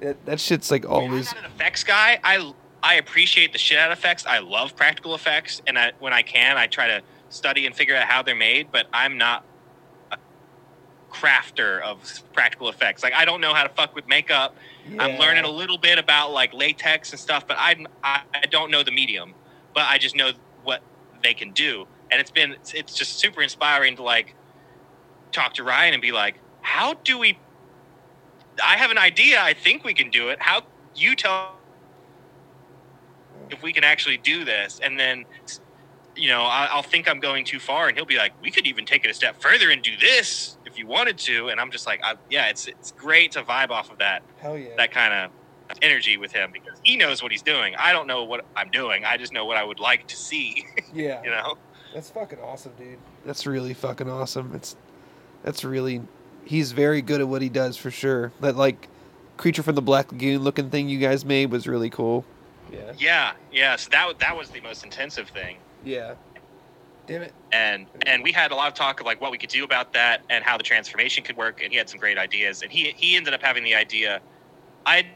that, 0.00 0.24
that 0.26 0.40
shit's 0.40 0.70
like 0.70 0.88
always. 0.88 1.32
I'm 1.32 1.44
an 1.44 1.50
effects 1.50 1.84
guy. 1.84 2.18
I 2.22 2.52
I 2.82 2.94
appreciate 2.94 3.52
the 3.52 3.58
shit 3.58 3.78
out 3.78 3.90
of 3.90 3.98
effects. 3.98 4.24
I 4.26 4.38
love 4.38 4.76
practical 4.76 5.14
effects, 5.14 5.62
and 5.66 5.78
I, 5.78 5.92
when 5.98 6.12
I 6.12 6.22
can, 6.22 6.56
I 6.56 6.66
try 6.66 6.86
to 6.86 7.02
study 7.28 7.66
and 7.66 7.74
figure 7.74 7.96
out 7.96 8.06
how 8.06 8.22
they're 8.22 8.36
made. 8.36 8.70
But 8.70 8.86
I'm 8.92 9.18
not 9.18 9.44
a 10.12 10.18
crafter 11.10 11.82
of 11.82 11.98
practical 12.32 12.68
effects. 12.68 13.02
Like 13.02 13.14
I 13.14 13.24
don't 13.24 13.40
know 13.40 13.54
how 13.54 13.62
to 13.62 13.68
fuck 13.68 13.94
with 13.94 14.06
makeup. 14.08 14.56
I'm 14.98 15.18
learning 15.18 15.44
a 15.44 15.50
little 15.50 15.76
bit 15.76 15.98
about 15.98 16.32
like 16.32 16.54
latex 16.54 17.10
and 17.10 17.20
stuff, 17.20 17.46
but 17.46 17.56
I, 17.58 17.84
I 18.02 18.22
I 18.34 18.46
don't 18.46 18.70
know 18.70 18.82
the 18.82 18.92
medium. 18.92 19.34
But 19.74 19.84
I 19.84 19.98
just 19.98 20.16
know 20.16 20.32
what 20.64 20.82
they 21.22 21.34
can 21.34 21.52
do, 21.52 21.86
and 22.10 22.20
it's 22.20 22.30
been 22.30 22.56
it's 22.74 22.94
just 22.94 23.18
super 23.18 23.42
inspiring 23.42 23.96
to 23.96 24.02
like 24.02 24.34
talk 25.32 25.54
to 25.54 25.64
Ryan 25.64 25.92
and 25.92 26.02
be 26.02 26.12
like, 26.12 26.36
how 26.62 26.94
do 26.94 27.18
we? 27.18 27.38
I 28.64 28.76
have 28.76 28.90
an 28.90 28.98
idea. 28.98 29.40
I 29.40 29.54
think 29.54 29.84
we 29.84 29.94
can 29.94 30.10
do 30.10 30.28
it. 30.28 30.40
How 30.40 30.62
you 30.94 31.14
tell 31.14 31.56
if 33.50 33.62
we 33.62 33.72
can 33.72 33.84
actually 33.84 34.18
do 34.18 34.44
this, 34.44 34.80
and 34.82 34.98
then 34.98 35.24
you 36.16 36.28
know 36.28 36.42
I, 36.42 36.68
I'll 36.70 36.82
think 36.82 37.08
I'm 37.08 37.20
going 37.20 37.44
too 37.44 37.58
far, 37.58 37.88
and 37.88 37.96
he'll 37.96 38.06
be 38.06 38.16
like, 38.16 38.32
we 38.42 38.50
could 38.50 38.66
even 38.66 38.84
take 38.84 39.04
it 39.04 39.10
a 39.10 39.14
step 39.14 39.40
further 39.40 39.70
and 39.70 39.82
do 39.82 39.96
this 39.96 40.58
if 40.64 40.78
you 40.78 40.86
wanted 40.86 41.18
to. 41.18 41.48
And 41.48 41.60
I'm 41.60 41.70
just 41.70 41.86
like, 41.86 42.00
I, 42.02 42.14
yeah, 42.30 42.48
it's 42.48 42.66
it's 42.66 42.92
great 42.92 43.32
to 43.32 43.42
vibe 43.42 43.70
off 43.70 43.90
of 43.90 43.98
that 43.98 44.22
Hell 44.38 44.58
yeah. 44.58 44.70
that 44.76 44.90
kind 44.90 45.12
of 45.12 45.30
energy 45.82 46.16
with 46.16 46.32
him 46.32 46.50
because 46.52 46.78
he 46.82 46.96
knows 46.96 47.22
what 47.22 47.30
he's 47.30 47.42
doing. 47.42 47.74
I 47.76 47.92
don't 47.92 48.06
know 48.06 48.24
what 48.24 48.44
I'm 48.56 48.70
doing. 48.70 49.04
I 49.04 49.16
just 49.16 49.32
know 49.32 49.44
what 49.44 49.56
I 49.56 49.64
would 49.64 49.80
like 49.80 50.06
to 50.08 50.16
see. 50.16 50.66
yeah. 50.94 51.22
you 51.22 51.30
know. 51.30 51.58
That's 51.94 52.10
fucking 52.10 52.38
awesome, 52.40 52.72
dude. 52.78 52.98
That's 53.24 53.46
really 53.46 53.74
fucking 53.74 54.10
awesome. 54.10 54.54
It's 54.54 54.76
that's 55.42 55.64
really 55.64 56.02
he's 56.44 56.72
very 56.72 57.02
good 57.02 57.20
at 57.20 57.28
what 57.28 57.42
he 57.42 57.48
does 57.48 57.76
for 57.76 57.90
sure. 57.90 58.32
That 58.40 58.56
like 58.56 58.88
creature 59.36 59.62
from 59.62 59.74
the 59.74 59.82
Black 59.82 60.12
Lagoon 60.12 60.42
looking 60.42 60.70
thing 60.70 60.88
you 60.88 60.98
guys 60.98 61.24
made 61.24 61.50
was 61.50 61.66
really 61.66 61.90
cool. 61.90 62.24
Yeah. 62.72 62.92
Yeah, 62.98 63.32
yeah. 63.52 63.76
So 63.76 63.88
that 63.90 64.18
that 64.18 64.36
was 64.36 64.50
the 64.50 64.60
most 64.60 64.84
intensive 64.84 65.28
thing. 65.28 65.58
Yeah. 65.84 66.14
Damn 67.06 67.22
it. 67.22 67.32
and 67.52 67.86
and 68.04 68.22
we 68.22 68.32
had 68.32 68.50
a 68.50 68.54
lot 68.54 68.68
of 68.68 68.74
talk 68.74 69.00
of 69.00 69.06
like 69.06 69.18
what 69.18 69.30
we 69.30 69.38
could 69.38 69.48
do 69.48 69.64
about 69.64 69.94
that 69.94 70.20
and 70.28 70.44
how 70.44 70.58
the 70.58 70.62
transformation 70.62 71.24
could 71.24 71.38
work 71.38 71.62
and 71.62 71.72
he 71.72 71.78
had 71.78 71.88
some 71.88 71.98
great 71.98 72.18
ideas 72.18 72.60
and 72.60 72.70
he 72.70 72.92
he 72.94 73.16
ended 73.16 73.32
up 73.32 73.40
having 73.40 73.64
the 73.64 73.74
idea 73.74 74.20
i 74.84 75.06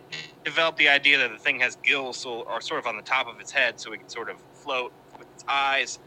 developed 0.43 0.78
the 0.78 0.89
idea 0.89 1.19
that 1.19 1.31
the 1.31 1.39
thing 1.39 1.61
has 1.61 1.77
gills 1.82 2.16
so 2.16 2.44
are 2.44 2.62
sort 2.62 2.81
of 2.81 2.86
on 2.86 2.97
the 2.97 3.03
top 3.03 3.27
of 3.28 3.39
its 3.40 3.53
head 3.53 3.78
so 3.78 3.93
it 3.93 3.99
can 3.99 4.09
sort 4.09 4.31
of 4.31 4.39
float 4.55 4.90
with 5.19 5.28
its 5.35 5.44
eyes 5.47 5.99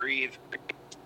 breathe 0.00 0.32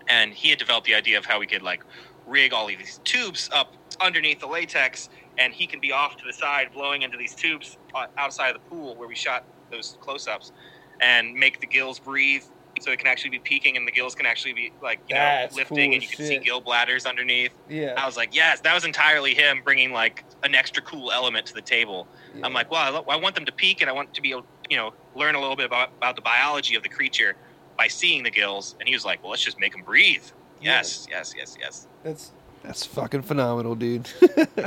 and 0.08 0.32
he 0.32 0.50
had 0.50 0.58
developed 0.58 0.86
the 0.86 0.94
idea 0.94 1.18
of 1.18 1.24
how 1.24 1.38
we 1.38 1.46
could 1.46 1.62
like 1.62 1.82
rig 2.26 2.52
all 2.52 2.68
of 2.68 2.78
these 2.78 3.00
tubes 3.04 3.48
up 3.52 3.72
underneath 4.00 4.40
the 4.40 4.46
latex 4.46 5.08
and 5.38 5.52
he 5.52 5.66
can 5.66 5.80
be 5.80 5.92
off 5.92 6.16
to 6.16 6.24
the 6.26 6.32
side 6.32 6.68
blowing 6.72 7.02
into 7.02 7.16
these 7.16 7.34
tubes 7.34 7.78
uh, 7.94 8.06
outside 8.16 8.48
of 8.48 8.54
the 8.54 8.68
pool 8.68 8.94
where 8.96 9.08
we 9.08 9.14
shot 9.14 9.44
those 9.70 9.96
close-ups 10.00 10.52
and 11.00 11.32
make 11.34 11.60
the 11.60 11.66
gills 11.66 11.98
breathe 11.98 12.42
so 12.80 12.92
it 12.92 12.98
can 12.98 13.08
actually 13.08 13.30
be 13.30 13.38
peaking 13.40 13.76
and 13.76 13.88
the 13.88 13.92
gills 13.92 14.14
can 14.14 14.24
actually 14.24 14.52
be 14.52 14.72
like 14.82 15.00
you 15.08 15.14
That's 15.14 15.54
know 15.56 15.60
lifting 15.60 15.90
cool 15.90 15.94
and 15.94 16.02
you 16.02 16.08
can 16.08 16.24
see 16.26 16.38
gill 16.38 16.60
bladders 16.60 17.06
underneath 17.06 17.52
Yeah. 17.68 17.94
i 17.96 18.06
was 18.06 18.16
like 18.16 18.34
yes 18.34 18.60
that 18.60 18.74
was 18.74 18.84
entirely 18.84 19.34
him 19.34 19.62
bringing 19.64 19.92
like 19.92 20.24
an 20.44 20.54
extra 20.54 20.82
cool 20.82 21.10
element 21.10 21.46
to 21.46 21.54
the 21.54 21.62
table 21.62 22.06
yeah. 22.36 22.46
i'm 22.46 22.52
like 22.52 22.70
well 22.70 22.82
I, 22.82 22.90
lo- 22.90 23.04
I 23.08 23.16
want 23.16 23.34
them 23.34 23.44
to 23.46 23.52
peak 23.52 23.80
and 23.80 23.90
i 23.90 23.92
want 23.92 24.14
to 24.14 24.22
be 24.22 24.30
able 24.30 24.46
you 24.70 24.76
know 24.76 24.92
learn 25.16 25.34
a 25.34 25.40
little 25.40 25.56
bit 25.56 25.66
about, 25.66 25.90
about 25.96 26.14
the 26.14 26.22
biology 26.22 26.76
of 26.76 26.82
the 26.84 26.88
creature 26.88 27.36
by 27.78 27.86
seeing 27.88 28.22
the 28.24 28.30
gills 28.30 28.74
and 28.80 28.88
he 28.88 28.94
was 28.94 29.04
like 29.06 29.22
well 29.22 29.30
let's 29.30 29.42
just 29.42 29.58
make 29.58 29.72
them 29.72 29.82
breathe 29.82 30.22
yes 30.60 31.06
yes 31.10 31.32
yes 31.36 31.56
yes 31.58 31.86
that's 32.02 32.32
that's 32.64 32.84
fucking 32.84 33.22
phenomenal, 33.22 33.76
dude. 33.76 34.08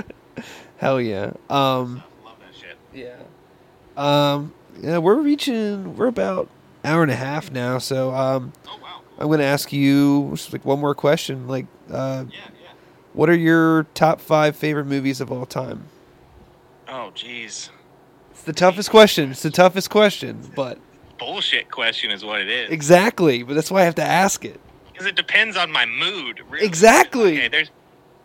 Hell 0.78 1.00
yeah. 1.02 1.34
Um 1.50 2.02
love 2.24 2.38
that 2.40 2.56
shit 2.58 2.78
yeah. 2.94 3.18
Um 3.98 4.54
yeah, 4.82 4.98
we're 4.98 5.20
reaching 5.22 5.98
we're 5.98 6.08
about 6.08 6.48
hour 6.86 7.04
and 7.04 7.12
a 7.12 7.16
half 7.16 7.52
now, 7.52 7.78
so 7.78 8.12
um 8.14 8.54
oh 8.68 8.80
wow 8.82 9.02
I'm 9.20 9.30
gonna 9.30 9.44
ask 9.44 9.72
you 9.74 10.30
just 10.32 10.54
like 10.54 10.64
one 10.66 10.80
more 10.80 10.96
question. 10.96 11.48
Like 11.50 11.66
uh 11.92 12.24
yeah 12.30 12.38
yeah 12.64 12.70
what 13.14 13.30
are 13.30 13.36
your 13.36 13.84
top 13.94 14.22
five 14.22 14.56
favorite 14.56 14.86
movies 14.86 15.20
of 15.20 15.32
all 15.32 15.46
time? 15.46 15.84
oh 16.88 17.12
jeez 17.14 17.70
It's 18.32 18.44
the 18.44 18.54
toughest 18.54 18.90
question. 18.90 19.32
It's 19.32 19.44
the 19.44 19.52
toughest 19.52 19.90
question, 19.90 20.50
but 20.56 20.80
bullshit 21.22 21.69
question 21.72 22.10
is 22.11 22.26
what 22.26 22.41
it 22.41 22.49
is 22.49 22.72
exactly. 22.72 23.43
But 23.43 23.53
that's 23.53 23.69
why 23.72 23.81
I 23.81 23.84
have 23.85 23.95
to 23.95 24.03
ask 24.03 24.43
it. 24.43 24.60
because 24.91 25.06
it 25.06 25.15
depends 25.15 25.56
on 25.56 25.72
my 25.72 25.85
mood. 25.85 26.41
Really. 26.49 26.65
Exactly. 26.65 27.34
Okay, 27.38 27.48
there's. 27.48 27.69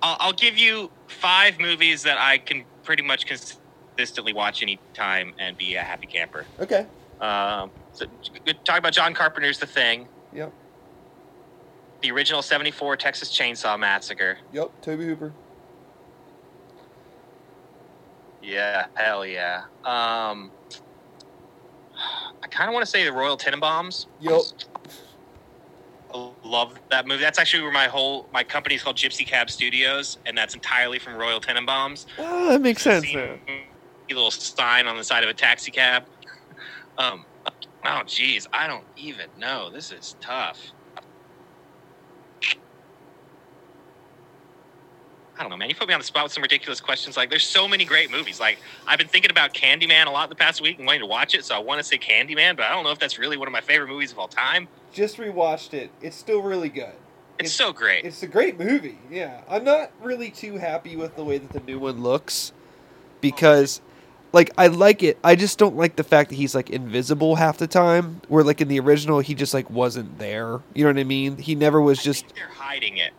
I'll, 0.02 0.16
I'll 0.18 0.32
give 0.32 0.56
you 0.58 0.90
five 1.06 1.60
movies 1.60 2.02
that 2.04 2.18
I 2.18 2.38
can 2.38 2.64
pretty 2.84 3.02
much 3.02 3.26
consistently 3.26 4.32
watch 4.32 4.62
any 4.62 4.78
time 4.94 5.34
and 5.38 5.56
be 5.58 5.74
a 5.74 5.82
happy 5.82 6.06
camper. 6.06 6.46
Okay. 6.60 6.86
Um, 7.20 7.70
so, 7.92 8.06
talk 8.64 8.78
about 8.78 8.92
John 8.92 9.14
Carpenter's 9.14 9.58
The 9.58 9.66
Thing, 9.66 10.06
Yep. 10.34 10.52
the 12.02 12.10
original 12.12 12.42
'74 12.42 12.96
Texas 12.96 13.30
Chainsaw 13.30 13.78
Massacre. 13.78 14.38
Yep. 14.52 14.70
Tobe 14.82 15.00
Hooper. 15.00 15.32
Yeah, 18.42 18.86
hell 18.94 19.26
yeah. 19.26 19.64
Um, 19.84 20.50
I 22.42 22.46
kind 22.48 22.68
of 22.68 22.74
want 22.74 22.84
to 22.84 22.90
say 22.90 23.04
the 23.04 23.12
Royal 23.12 23.36
Tenenbaums. 23.36 24.06
Yep. 24.20 24.40
I 26.14 26.30
love 26.44 26.78
that 26.90 27.06
movie. 27.06 27.22
That's 27.22 27.38
actually 27.38 27.62
where 27.62 27.72
my 27.72 27.86
whole 27.88 28.28
my 28.32 28.44
company's 28.44 28.82
called 28.82 28.96
Gypsy 28.96 29.26
Cab 29.26 29.50
Studios, 29.50 30.18
and 30.26 30.36
that's 30.36 30.54
entirely 30.54 30.98
from 30.98 31.14
Royal 31.14 31.40
Tenenbaums. 31.40 32.06
Oh, 32.18 32.50
that 32.50 32.60
makes 32.60 32.82
sense. 32.82 33.06
A 33.14 33.38
little 34.08 34.30
sign 34.30 34.86
on 34.86 34.96
the 34.96 35.04
side 35.04 35.24
of 35.24 35.30
a 35.30 35.34
taxi 35.34 35.70
cab. 35.70 36.04
Um, 36.98 37.24
oh, 37.84 38.02
geez, 38.06 38.46
I 38.52 38.66
don't 38.66 38.84
even 38.96 39.26
know. 39.38 39.70
This 39.70 39.90
is 39.90 40.16
tough. 40.20 40.58
I 45.38 45.42
don't 45.42 45.50
know, 45.50 45.56
man. 45.56 45.68
You 45.68 45.74
put 45.74 45.86
me 45.88 45.92
on 45.94 46.00
the 46.00 46.06
spot 46.06 46.24
with 46.24 46.32
some 46.32 46.42
ridiculous 46.42 46.80
questions. 46.80 47.16
Like, 47.16 47.28
there's 47.28 47.44
so 47.44 47.68
many 47.68 47.84
great 47.84 48.10
movies. 48.10 48.40
Like, 48.40 48.58
I've 48.86 48.98
been 48.98 49.08
thinking 49.08 49.30
about 49.30 49.52
Candyman 49.52 50.06
a 50.06 50.10
lot 50.10 50.28
the 50.30 50.34
past 50.34 50.62
week 50.62 50.78
and 50.78 50.86
wanting 50.86 51.02
to 51.02 51.06
watch 51.06 51.34
it, 51.34 51.44
so 51.44 51.54
I 51.54 51.58
want 51.58 51.78
to 51.78 51.84
say 51.84 51.98
Candyman, 51.98 52.56
but 52.56 52.64
I 52.64 52.70
don't 52.70 52.84
know 52.84 52.90
if 52.90 52.98
that's 52.98 53.18
really 53.18 53.36
one 53.36 53.46
of 53.46 53.52
my 53.52 53.60
favorite 53.60 53.88
movies 53.88 54.12
of 54.12 54.18
all 54.18 54.28
time. 54.28 54.66
Just 54.92 55.18
rewatched 55.18 55.74
it. 55.74 55.90
It's 56.00 56.16
still 56.16 56.40
really 56.40 56.70
good. 56.70 56.92
It's, 57.38 57.50
It's- 57.50 57.52
so 57.52 57.70
great. 57.72 58.06
It's 58.06 58.22
a 58.22 58.26
great 58.26 58.58
movie. 58.58 58.98
Yeah, 59.10 59.42
I'm 59.48 59.62
not 59.64 59.90
really 60.02 60.30
too 60.30 60.56
happy 60.56 60.96
with 60.96 61.16
the 61.16 61.24
way 61.24 61.36
that 61.36 61.52
the 61.52 61.60
new 61.60 61.78
one 61.78 62.02
looks 62.02 62.52
because, 63.20 63.82
like, 64.32 64.50
I 64.56 64.68
like 64.68 65.02
it. 65.02 65.18
I 65.22 65.34
just 65.36 65.58
don't 65.58 65.76
like 65.76 65.96
the 65.96 66.04
fact 66.04 66.30
that 66.30 66.36
he's 66.36 66.54
like 66.54 66.70
invisible 66.70 67.36
half 67.36 67.58
the 67.58 67.66
time. 67.66 68.22
Where 68.28 68.42
like 68.42 68.62
in 68.62 68.68
the 68.68 68.80
original, 68.80 69.20
he 69.20 69.34
just 69.34 69.52
like 69.54 69.68
wasn't 69.68 70.18
there. 70.18 70.60
You 70.74 70.84
know 70.84 70.90
what 70.90 70.98
I 70.98 71.04
mean? 71.04 71.36
He 71.36 71.54
never 71.54 71.80
was 71.80 72.02
just. 72.02 72.24
they're 72.34 72.48
hiding 72.48 72.96
it. 72.96 73.12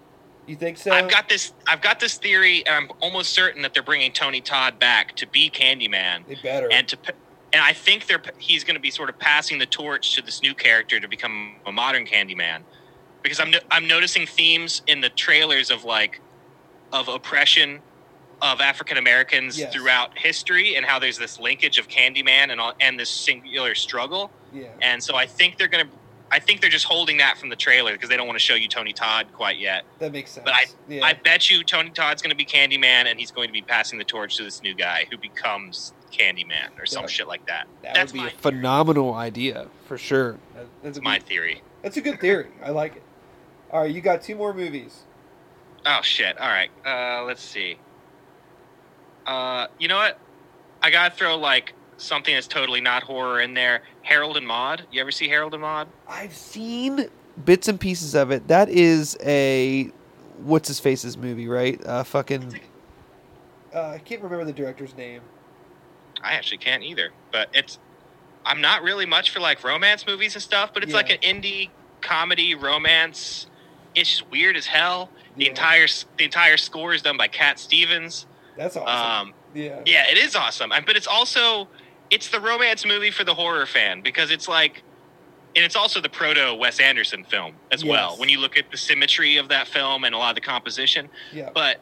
You 0.48 0.56
think 0.56 0.78
so? 0.78 0.92
I've 0.92 1.10
got 1.10 1.28
this. 1.28 1.54
I've 1.68 1.82
got 1.82 2.00
this 2.00 2.16
theory, 2.18 2.66
and 2.66 2.74
I'm 2.74 2.92
almost 3.02 3.34
certain 3.34 3.62
that 3.64 3.74
they're 3.74 3.84
bringing 3.84 4.14
Tony 4.14 4.40
Todd 4.40 4.80
back 4.80 5.14
to 5.18 5.28
be 5.28 5.50
Candyman, 5.50 6.26
They 6.26 6.36
better. 6.36 6.72
and 6.72 6.88
to 6.88 6.98
and 7.54 7.62
I 7.62 7.74
think 7.74 8.08
they're 8.08 8.22
he's 8.38 8.64
going 8.64 8.76
to 8.76 8.82
be 8.82 8.90
sort 8.90 9.10
of 9.10 9.20
passing 9.20 9.60
the 9.60 9.66
torch 9.66 10.16
to 10.16 10.22
this 10.22 10.42
new 10.42 10.54
character 10.54 11.00
to 11.02 11.08
become 11.08 11.58
a 11.66 11.72
modern 11.72 12.06
Candyman, 12.06 12.62
because 13.24 13.42
I'm 13.42 13.52
no, 13.52 13.60
I'm 13.70 13.88
noticing 13.88 14.26
themes 14.26 14.82
in 14.88 15.02
the 15.02 15.10
trailers 15.10 15.70
of 15.70 15.84
like 15.84 16.22
of 16.94 17.10
oppression 17.10 17.82
of 18.42 18.62
African 18.62 18.98
Americans 18.98 19.60
Yes. 19.60 19.74
throughout 19.74 20.18
history, 20.18 20.76
and 20.78 20.86
how 20.86 20.98
there's 20.98 21.18
this 21.18 21.40
linkage 21.42 21.78
of 21.78 21.90
Candyman 21.90 22.52
and 22.52 22.62
all, 22.62 22.74
and 22.80 22.98
this 22.98 23.10
singular 23.10 23.76
struggle. 23.76 24.32
Yeah. 24.54 24.68
And 24.82 25.04
so 25.04 25.18
I 25.18 25.26
think 25.26 25.58
they're 25.58 25.68
gonna. 25.68 25.90
I 26.30 26.40
think 26.40 26.60
they're 26.62 26.70
just 26.70 26.86
holding 26.86 27.18
that 27.18 27.38
from 27.38 27.50
the 27.50 27.56
trailer 27.56 27.94
because 27.94 28.10
they 28.10 28.18
don't 28.18 28.28
want 28.28 28.38
to 28.38 28.44
show 28.44 28.54
you 28.56 28.68
Tony 28.68 28.92
Todd 28.94 29.28
quite 29.34 29.58
yet. 29.58 29.86
That 30.00 30.12
makes 30.12 30.32
sense. 30.32 30.44
But 30.46 30.54
I- 30.56 30.66
yeah. 30.90 31.06
I 31.06 31.14
bet 31.14 31.50
you 31.50 31.64
Tony 31.64 31.90
Todd's 31.90 32.22
going 32.22 32.32
to 32.32 32.36
be 32.36 32.46
Candyman, 32.46 33.06
and 33.06 33.18
he's 33.20 33.32
going 33.32 33.48
to 33.48 33.54
be 33.54 33.62
passing 33.62 33.98
the 33.98 34.04
torch 34.06 34.36
to 34.38 34.44
this 34.44 34.62
new 34.62 34.74
guy 34.76 35.08
who 35.10 35.18
becomes 35.18 35.94
Candyman 36.12 36.78
or 36.80 36.86
some 36.86 37.04
Yeah. 37.04 37.08
shit 37.08 37.28
like 37.28 37.46
that. 37.48 37.68
that 37.84 37.94
That's 37.94 38.12
would 38.14 38.22
be 38.22 38.28
a 38.28 38.32
phenomenal 38.32 39.14
idea 39.14 39.68
for 39.86 39.98
sure. 39.98 40.38
That's 40.84 41.00
my 41.02 41.18
good- 41.20 41.28
theory. 41.28 41.62
That's 41.82 41.96
a 41.98 42.02
good 42.02 42.20
theory. 42.20 42.48
I 42.64 42.72
like 42.72 42.98
it. 42.98 43.04
All 43.72 43.82
right, 43.82 43.92
you 43.94 44.02
got 44.02 44.22
two 44.22 44.36
more 44.36 44.54
movies. 44.54 45.04
Oh 45.86 46.02
shit! 46.02 46.38
All 46.40 46.48
right, 46.50 46.70
uh, 46.86 47.24
let's 47.24 47.42
see. 47.42 47.78
Uh, 49.26 49.68
you 49.80 49.88
know 49.88 49.98
what? 49.98 50.20
I 50.82 50.90
gotta 50.90 51.14
throw 51.16 51.38
like 51.38 51.74
something 51.98 52.34
that's 52.34 52.48
totally 52.48 52.82
not 52.82 53.04
horror 53.04 53.40
in 53.42 53.54
there. 53.54 53.84
Harold 54.08 54.38
and 54.38 54.48
Maude. 54.48 54.84
You 54.92 55.02
ever 55.02 55.12
see 55.12 55.28
Harold 55.28 55.54
and 55.54 55.62
Maude? 55.62 55.88
I've 56.08 56.34
seen 56.34 57.10
bits 57.44 57.68
and 57.68 57.78
pieces 57.78 58.16
of 58.16 58.32
it. 58.32 58.48
That 58.48 58.70
is 58.70 59.18
a 59.22 59.92
what's 60.44 60.70
his 60.70 60.80
face's 60.80 61.18
movie, 61.18 61.48
right? 61.50 61.84
Uh, 61.86 62.04
fucking. 62.06 62.58
Uh, 63.76 63.82
I 63.90 63.98
can't 64.00 64.22
remember 64.22 64.46
the 64.46 64.54
director's 64.54 64.96
name. 64.96 65.22
I 66.24 66.34
actually 66.34 66.60
can't 66.60 66.84
either. 66.84 67.10
But 67.34 67.50
it's. 67.54 67.80
I'm 68.46 68.62
not 68.62 68.82
really 68.82 69.06
much 69.06 69.32
for 69.32 69.42
like 69.42 69.62
romance 69.62 70.08
movies 70.08 70.36
and 70.36 70.42
stuff, 70.42 70.74
but 70.74 70.82
it's 70.84 70.94
like 70.94 71.10
an 71.10 71.18
indie 71.18 71.70
comedy 72.00 72.56
romance. 72.56 73.48
It's 73.94 74.10
just 74.10 74.32
weird 74.32 74.56
as 74.56 74.66
hell. 74.68 75.10
The 75.36 75.44
Yeah. 75.44 75.50
entire 75.50 75.88
the 76.18 76.24
entire 76.24 76.56
score 76.56 76.94
is 76.94 77.02
done 77.02 77.18
by 77.18 77.28
Cat 77.28 77.60
Stevens. 77.60 78.26
That's 78.56 78.78
awesome. 78.78 79.28
Um, 79.30 79.34
yeah. 79.54 79.82
Yeah, 79.86 80.10
it 80.10 80.18
is 80.18 80.34
awesome. 80.34 80.70
But 80.86 80.96
it's 80.96 81.08
also 81.08 81.68
it's 82.10 82.30
the 82.30 82.40
romance 82.40 82.86
movie 82.86 83.12
for 83.12 83.24
the 83.24 83.34
horror 83.34 83.66
fan 83.66 84.02
because 84.02 84.32
it's 84.32 84.48
like 84.48 84.84
and 85.56 85.66
it's 85.66 85.76
also 85.76 86.00
the 86.00 86.10
proto 86.10 86.54
Wes 86.54 86.80
Anderson 86.80 87.24
film 87.24 87.56
as 87.72 87.84
well. 87.84 88.16
When 88.18 88.30
you 88.30 88.40
look 88.40 88.58
at 88.58 88.70
the 88.70 88.78
symmetry 88.78 89.38
of 89.38 89.50
that 89.50 89.68
film 89.68 90.04
and 90.04 90.14
a 90.14 90.18
lot 90.18 90.30
of 90.30 90.36
the 90.36 90.42
composition, 90.42 91.10
Yeah. 91.34 91.50
but 91.54 91.80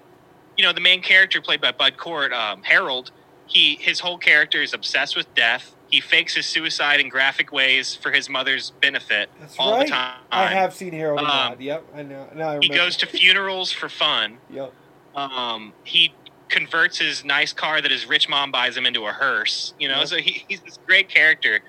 you 0.58 0.64
know 0.64 0.72
the 0.72 0.80
main 0.82 1.02
character 1.02 1.42
played 1.42 1.60
by 1.62 1.72
Bud 1.74 1.98
Cort, 1.98 2.32
um, 2.32 2.64
Harold, 2.64 3.12
he 3.48 3.76
his 3.76 4.00
whole 4.00 4.18
character 4.18 4.62
is 4.62 4.74
obsessed 4.74 5.16
with 5.16 5.34
death. 5.36 5.76
He 5.90 6.02
fakes 6.02 6.34
his 6.36 6.46
suicide 6.48 7.00
in 7.00 7.10
graphic 7.10 7.52
ways 7.52 7.96
for 7.96 8.12
his 8.12 8.28
mother's 8.30 8.72
benefit 8.82 9.30
That's 9.40 9.56
all 9.60 9.74
right. 9.78 9.86
the 9.86 9.92
time. 9.92 10.20
I 10.32 10.48
have 10.48 10.74
seen 10.74 10.94
Harold 10.94 11.20
Um, 11.20 11.56
Yep, 11.60 11.84
I 11.96 12.02
know. 12.04 12.28
Now 12.34 12.50
I. 12.52 12.60
He 12.62 12.70
goes 12.70 12.98
to 12.98 13.06
funerals 13.06 13.72
for 13.72 13.88
fun. 13.90 14.38
Yep. 14.50 14.74
um, 15.16 15.74
he 15.84 16.14
converts 16.56 16.98
his 16.98 17.26
nice 17.26 17.52
car 17.52 17.82
that 17.82 17.92
his 17.92 18.06
rich 18.06 18.30
mom 18.30 18.50
buys 18.50 18.78
him 18.78 18.86
into 18.86 19.06
a 19.06 19.12
hearse. 19.12 19.74
You 19.78 19.90
know, 19.90 20.06
so 20.06 20.16
he, 20.16 20.46
he's 20.48 20.62
this 20.62 20.80
great 20.86 21.10
character, 21.10 21.60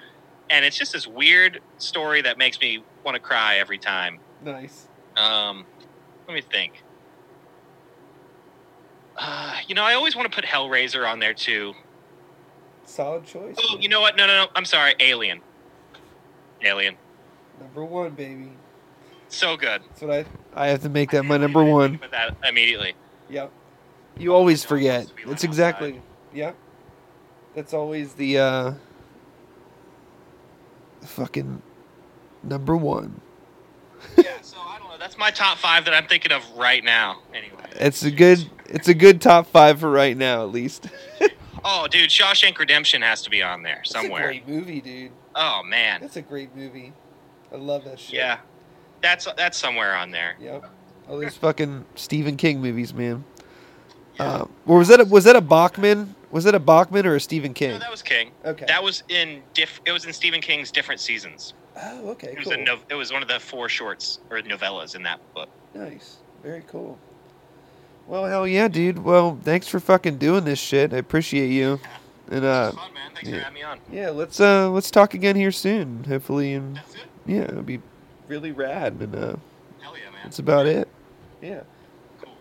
and 0.48 0.64
it's 0.64 0.78
just 0.78 0.92
this 0.92 1.08
weird 1.08 1.60
story 1.78 2.22
that 2.22 2.38
makes 2.38 2.60
me 2.60 2.84
want 3.04 3.16
to 3.16 3.20
cry 3.20 3.56
every 3.56 3.78
time. 3.78 4.20
Nice. 4.44 4.86
Um, 5.16 5.64
let 6.28 6.34
me 6.34 6.40
think. 6.40 6.84
Uh, 9.18 9.56
you 9.66 9.74
know, 9.74 9.82
I 9.82 9.94
always 9.94 10.14
want 10.14 10.30
to 10.30 10.34
put 10.34 10.44
Hellraiser 10.44 11.10
on 11.10 11.18
there 11.18 11.34
too. 11.34 11.74
Solid 12.84 13.24
choice. 13.24 13.56
Oh, 13.58 13.74
man. 13.74 13.82
you 13.82 13.88
know 13.88 14.00
what? 14.00 14.16
No, 14.16 14.26
no, 14.26 14.44
no. 14.44 14.50
I'm 14.54 14.64
sorry. 14.64 14.94
Alien. 15.00 15.40
Alien. 16.62 16.96
Number 17.58 17.84
one, 17.84 18.12
baby. 18.12 18.52
So 19.28 19.56
good. 19.56 19.82
That's 19.88 20.02
what 20.02 20.10
I. 20.12 20.24
I 20.54 20.68
have 20.68 20.82
to 20.82 20.88
make 20.88 21.10
that 21.10 21.24
my 21.24 21.38
number 21.38 21.64
one. 21.64 21.98
That 22.12 22.36
immediately. 22.48 22.94
Yep. 23.28 23.50
You 24.18 24.34
always 24.34 24.64
forget. 24.64 24.96
wants 25.06 25.10
to 25.10 25.14
be 25.16 25.24
let 25.24 25.32
It's 25.32 25.44
exactly. 25.44 26.02
Yeah. 26.32 26.52
That's 27.54 27.72
always 27.74 28.14
the 28.14 28.38
uh 28.38 28.72
fucking 31.02 31.62
number 32.42 32.76
one. 32.76 33.20
yeah. 34.16 34.40
So 34.42 34.56
I 34.58 34.78
don't 34.78 34.88
know. 34.88 34.98
That's 34.98 35.18
my 35.18 35.30
top 35.30 35.58
five 35.58 35.84
that 35.84 35.94
I'm 35.94 36.06
thinking 36.06 36.32
of 36.32 36.42
right 36.56 36.82
now. 36.84 37.20
Anyway. 37.34 37.64
It's 37.72 38.02
a 38.02 38.10
good 38.10 38.48
it's 38.66 38.88
a 38.88 38.94
good 38.94 39.20
top 39.20 39.46
five 39.46 39.80
for 39.80 39.90
right 39.90 40.16
now 40.16 40.42
at 40.42 40.50
least. 40.52 40.88
Oh, 41.68 41.88
dude, 41.88 42.10
Shawshank 42.10 42.58
Redemption 42.58 43.02
has 43.02 43.22
to 43.22 43.30
be 43.30 43.42
on 43.42 43.64
there 43.64 43.82
somewhere. 43.82 44.32
That's 44.32 44.38
a 44.38 44.40
great 44.44 44.48
movie, 44.48 44.80
dude. 44.80 45.10
Oh 45.34 45.62
man, 45.64 46.00
That's 46.00 46.16
a 46.16 46.22
great 46.22 46.54
movie. 46.54 46.92
I 47.52 47.56
love 47.56 47.84
that 47.86 47.98
shit. 47.98 48.14
yeah, 48.14 48.38
that's 49.02 49.26
that's 49.36 49.58
somewhere 49.58 49.96
on 49.96 50.12
there. 50.12 50.36
Yep. 50.38 50.64
All 51.08 51.18
these 51.18 51.36
fucking 51.36 51.84
Stephen 51.96 52.36
King 52.36 52.62
movies, 52.62 52.94
man. 52.94 53.24
Uh, 54.18 54.46
or 54.66 54.78
was 54.78 54.88
that 54.88 55.00
a, 55.00 55.04
was 55.04 55.24
that 55.24 55.36
a 55.36 55.40
Bachman? 55.40 56.14
Was 56.30 56.44
that 56.44 56.54
a 56.54 56.60
Bachman 56.60 57.06
or 57.06 57.14
a 57.14 57.20
Stephen 57.20 57.50
No, 57.50 57.54
King? 57.54 57.78
that 57.78 57.90
was 57.90 58.02
King. 58.02 58.30
Okay. 58.44 58.64
That 58.66 58.82
was 58.82 59.02
in 59.08 59.42
diff. 59.54 59.80
It 59.84 59.92
was 59.92 60.04
in 60.04 60.12
Stephen 60.12 60.40
King's 60.40 60.70
different 60.70 61.00
seasons. 61.00 61.54
oh, 61.76 62.10
okay. 62.10 62.28
It 62.28 62.38
was 62.38 62.48
Cool. 62.48 62.54
a 62.54 62.64
no, 62.64 62.78
It 62.88 62.94
was 62.94 63.12
one 63.12 63.22
of 63.22 63.28
the 63.28 63.38
four 63.40 63.68
shorts 63.68 64.20
or 64.30 64.38
novellas 64.40 64.94
in 64.96 65.02
that 65.04 65.20
book. 65.34 65.48
Nice. 65.74 66.16
Very 66.42 66.62
cool. 66.68 66.98
Well, 68.06 68.24
hell 68.26 68.46
yeah, 68.46 68.68
dude. 68.68 68.98
Well, 69.02 69.38
thanks 69.42 69.66
for 69.66 69.80
fucking 69.80 70.18
doing 70.18 70.44
this 70.44 70.58
shit. 70.60 70.92
I 70.92 70.98
appreciate 70.98 71.48
you. 71.48 71.80
And 72.30 72.44
uh, 72.44 72.72
fun, 72.72 72.92
man. 72.94 73.10
Thanks 73.14 73.28
yeah. 73.28 73.36
for 73.38 73.40
having 73.44 73.54
me 73.54 73.62
on. 73.62 73.80
yeah, 73.92 74.10
let's 74.10 74.40
uh, 74.40 74.68
let's 74.70 74.90
talk 74.90 75.14
again 75.14 75.36
here 75.36 75.52
soon. 75.52 76.04
Hopefully, 76.04 76.54
and 76.54 76.76
That's 76.76 76.94
it. 76.94 77.00
yeah, 77.26 77.42
it'll 77.42 77.62
be 77.62 77.80
really 78.28 78.52
rad. 78.52 78.94
And 79.00 79.14
uh, 79.14 79.18
Hell 79.80 79.96
yeah, 79.96 80.10
man. 80.10 80.20
that's 80.24 80.38
about 80.38 80.66
it. 80.66 80.88
Yeah. 81.42 81.62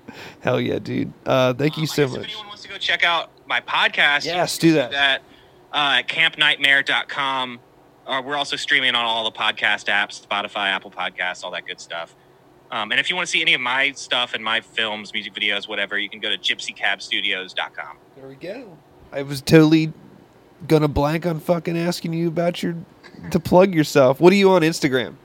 Hell 0.41 0.59
yeah, 0.61 0.79
dude. 0.79 1.11
Uh, 1.25 1.53
thank 1.53 1.77
you 1.77 1.83
Um, 1.83 1.87
so 1.87 2.03
guess 2.05 2.13
If 2.13 2.19
much. 2.21 2.29
anyone 2.29 2.47
wants 2.47 2.61
to 2.63 2.69
go 2.69 2.77
check 2.77 3.03
out 3.03 3.29
my 3.47 3.61
podcast, 3.61 4.25
Yes, 4.25 4.57
do 4.57 4.73
that. 4.73 4.91
that 4.91 5.21
uh, 5.73 5.97
at 5.99 6.07
campnightmare.com. 6.07 7.59
Uh, 8.07 8.21
we're 8.23 8.35
also 8.37 8.55
streaming 8.55 8.93
on 8.95 9.03
all 9.05 9.23
the 9.23 9.31
podcast 9.37 9.85
apps, 9.87 10.25
Spotify, 10.25 10.67
Apple 10.69 10.91
Podcasts, 10.91 11.43
all 11.43 11.51
that 11.51 11.65
good 11.65 11.79
stuff. 11.79 12.15
Um, 12.71 12.91
and 12.91 12.99
if 12.99 13.09
you 13.09 13.15
want 13.15 13.27
to 13.27 13.31
see 13.31 13.41
any 13.41 13.53
of 13.53 13.61
my 13.61 13.91
stuff 13.93 14.33
and 14.33 14.43
my 14.43 14.61
films, 14.61 15.11
music 15.13 15.33
videos, 15.33 15.67
whatever, 15.67 15.97
you 15.97 16.09
can 16.09 16.19
go 16.19 16.29
to 16.29 16.37
gypsycabstudios.com. 16.37 17.97
There 18.15 18.27
we 18.27 18.35
go. 18.35 18.77
I 19.11 19.21
was 19.23 19.41
totally 19.41 19.93
gonna 20.67 20.87
blank 20.87 21.25
on 21.25 21.39
fucking 21.39 21.77
asking 21.77 22.13
you 22.13 22.27
about 22.27 22.61
your 22.63 22.75
to 23.31 23.39
plug 23.39 23.73
yourself. 23.73 24.19
What 24.19 24.33
are 24.33 24.35
you 24.35 24.51
on 24.51 24.61
Instagram? 24.61 25.15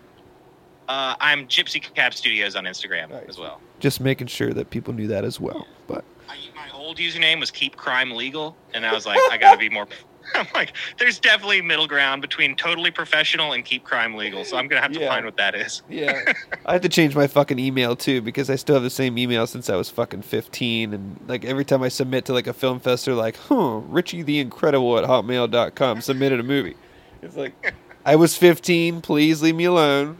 Uh, 0.88 1.14
I'm 1.20 1.46
Gypsy 1.46 1.80
Cab 1.94 2.12
Studios 2.14 2.56
on 2.56 2.64
Instagram 2.64 3.10
Nice. 3.10 3.24
as 3.28 3.38
well. 3.38 3.60
Just 3.80 4.00
making 4.00 4.28
sure 4.28 4.52
that 4.52 4.70
people 4.70 4.92
knew 4.94 5.08
that 5.08 5.24
as 5.24 5.40
well. 5.40 5.66
But 5.88 6.04
I, 6.28 6.36
my 6.54 6.68
old 6.72 6.98
username 6.98 7.40
was 7.40 7.50
Keep 7.50 7.76
Crime 7.76 8.10
Legal, 8.12 8.54
and 8.74 8.86
I 8.86 8.92
was 8.92 9.06
like, 9.06 9.18
I 9.30 9.36
got 9.38 9.52
to 9.52 9.58
be 9.58 9.68
more. 9.68 9.88
I'm 10.34 10.46
like, 10.54 10.74
there's 10.98 11.18
definitely 11.18 11.60
middle 11.60 11.88
ground 11.88 12.22
between 12.22 12.54
totally 12.54 12.92
professional 12.92 13.52
and 13.52 13.64
Keep 13.64 13.82
Crime 13.82 14.14
Legal, 14.14 14.44
so 14.44 14.56
I'm 14.56 14.68
gonna 14.68 14.80
have 14.82 14.92
to 14.92 15.00
Yeah. 15.00 15.08
find 15.08 15.24
what 15.24 15.36
that 15.38 15.56
is. 15.56 15.82
yeah, 15.88 16.22
I 16.66 16.74
have 16.74 16.82
to 16.82 16.88
change 16.88 17.16
my 17.16 17.26
fucking 17.26 17.58
email 17.58 17.96
too 17.96 18.20
because 18.20 18.48
I 18.48 18.54
still 18.54 18.74
have 18.76 18.84
the 18.84 18.90
same 18.90 19.18
email 19.18 19.46
since 19.48 19.68
I 19.68 19.74
was 19.76 19.90
fucking 19.90 20.22
15. 20.22 20.94
And 20.94 21.18
like 21.26 21.44
every 21.44 21.64
time 21.64 21.82
I 21.82 21.88
submit 21.88 22.26
to 22.26 22.32
like 22.32 22.46
a 22.46 22.52
film 22.52 22.78
fest, 22.78 23.06
they're 23.06 23.14
like, 23.14 23.36
"Huh, 23.48 23.78
Richie 23.88 24.22
the 24.22 24.38
Incredible 24.38 24.96
at 24.98 25.04
hotmail.com 25.04 26.00
submitted 26.02 26.38
a 26.38 26.44
movie." 26.44 26.76
It's 27.22 27.36
like, 27.36 27.74
I 28.06 28.14
was 28.14 28.36
15. 28.36 29.00
Please 29.00 29.42
leave 29.42 29.56
me 29.56 29.64
alone. 29.64 30.16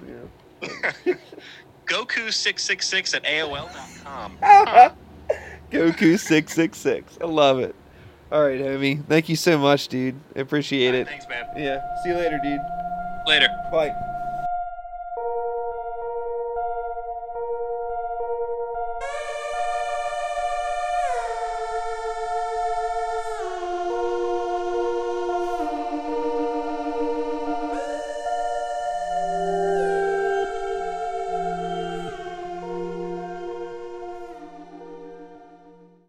Goku666 1.91 3.17
at 3.17 3.25
AOL.com. 3.25 4.39
Huh. 4.41 4.91
Goku666. 5.73 7.21
I 7.21 7.25
love 7.25 7.59
it. 7.59 7.75
All 8.31 8.43
right, 8.45 8.61
homie. 8.61 9.05
Thank 9.07 9.29
you 9.29 9.35
so 9.35 9.59
much, 9.59 9.89
dude. 9.89 10.15
I 10.37 10.41
appreciate 10.41 10.93
right, 10.93 11.01
it. 11.01 11.09
Thanks, 11.09 11.29
man. 11.29 11.47
Yeah. 11.57 11.83
See 12.03 12.11
you 12.11 12.15
later, 12.15 12.39
dude. 12.41 12.61
Later. 13.27 13.49
Bye. 13.73 13.93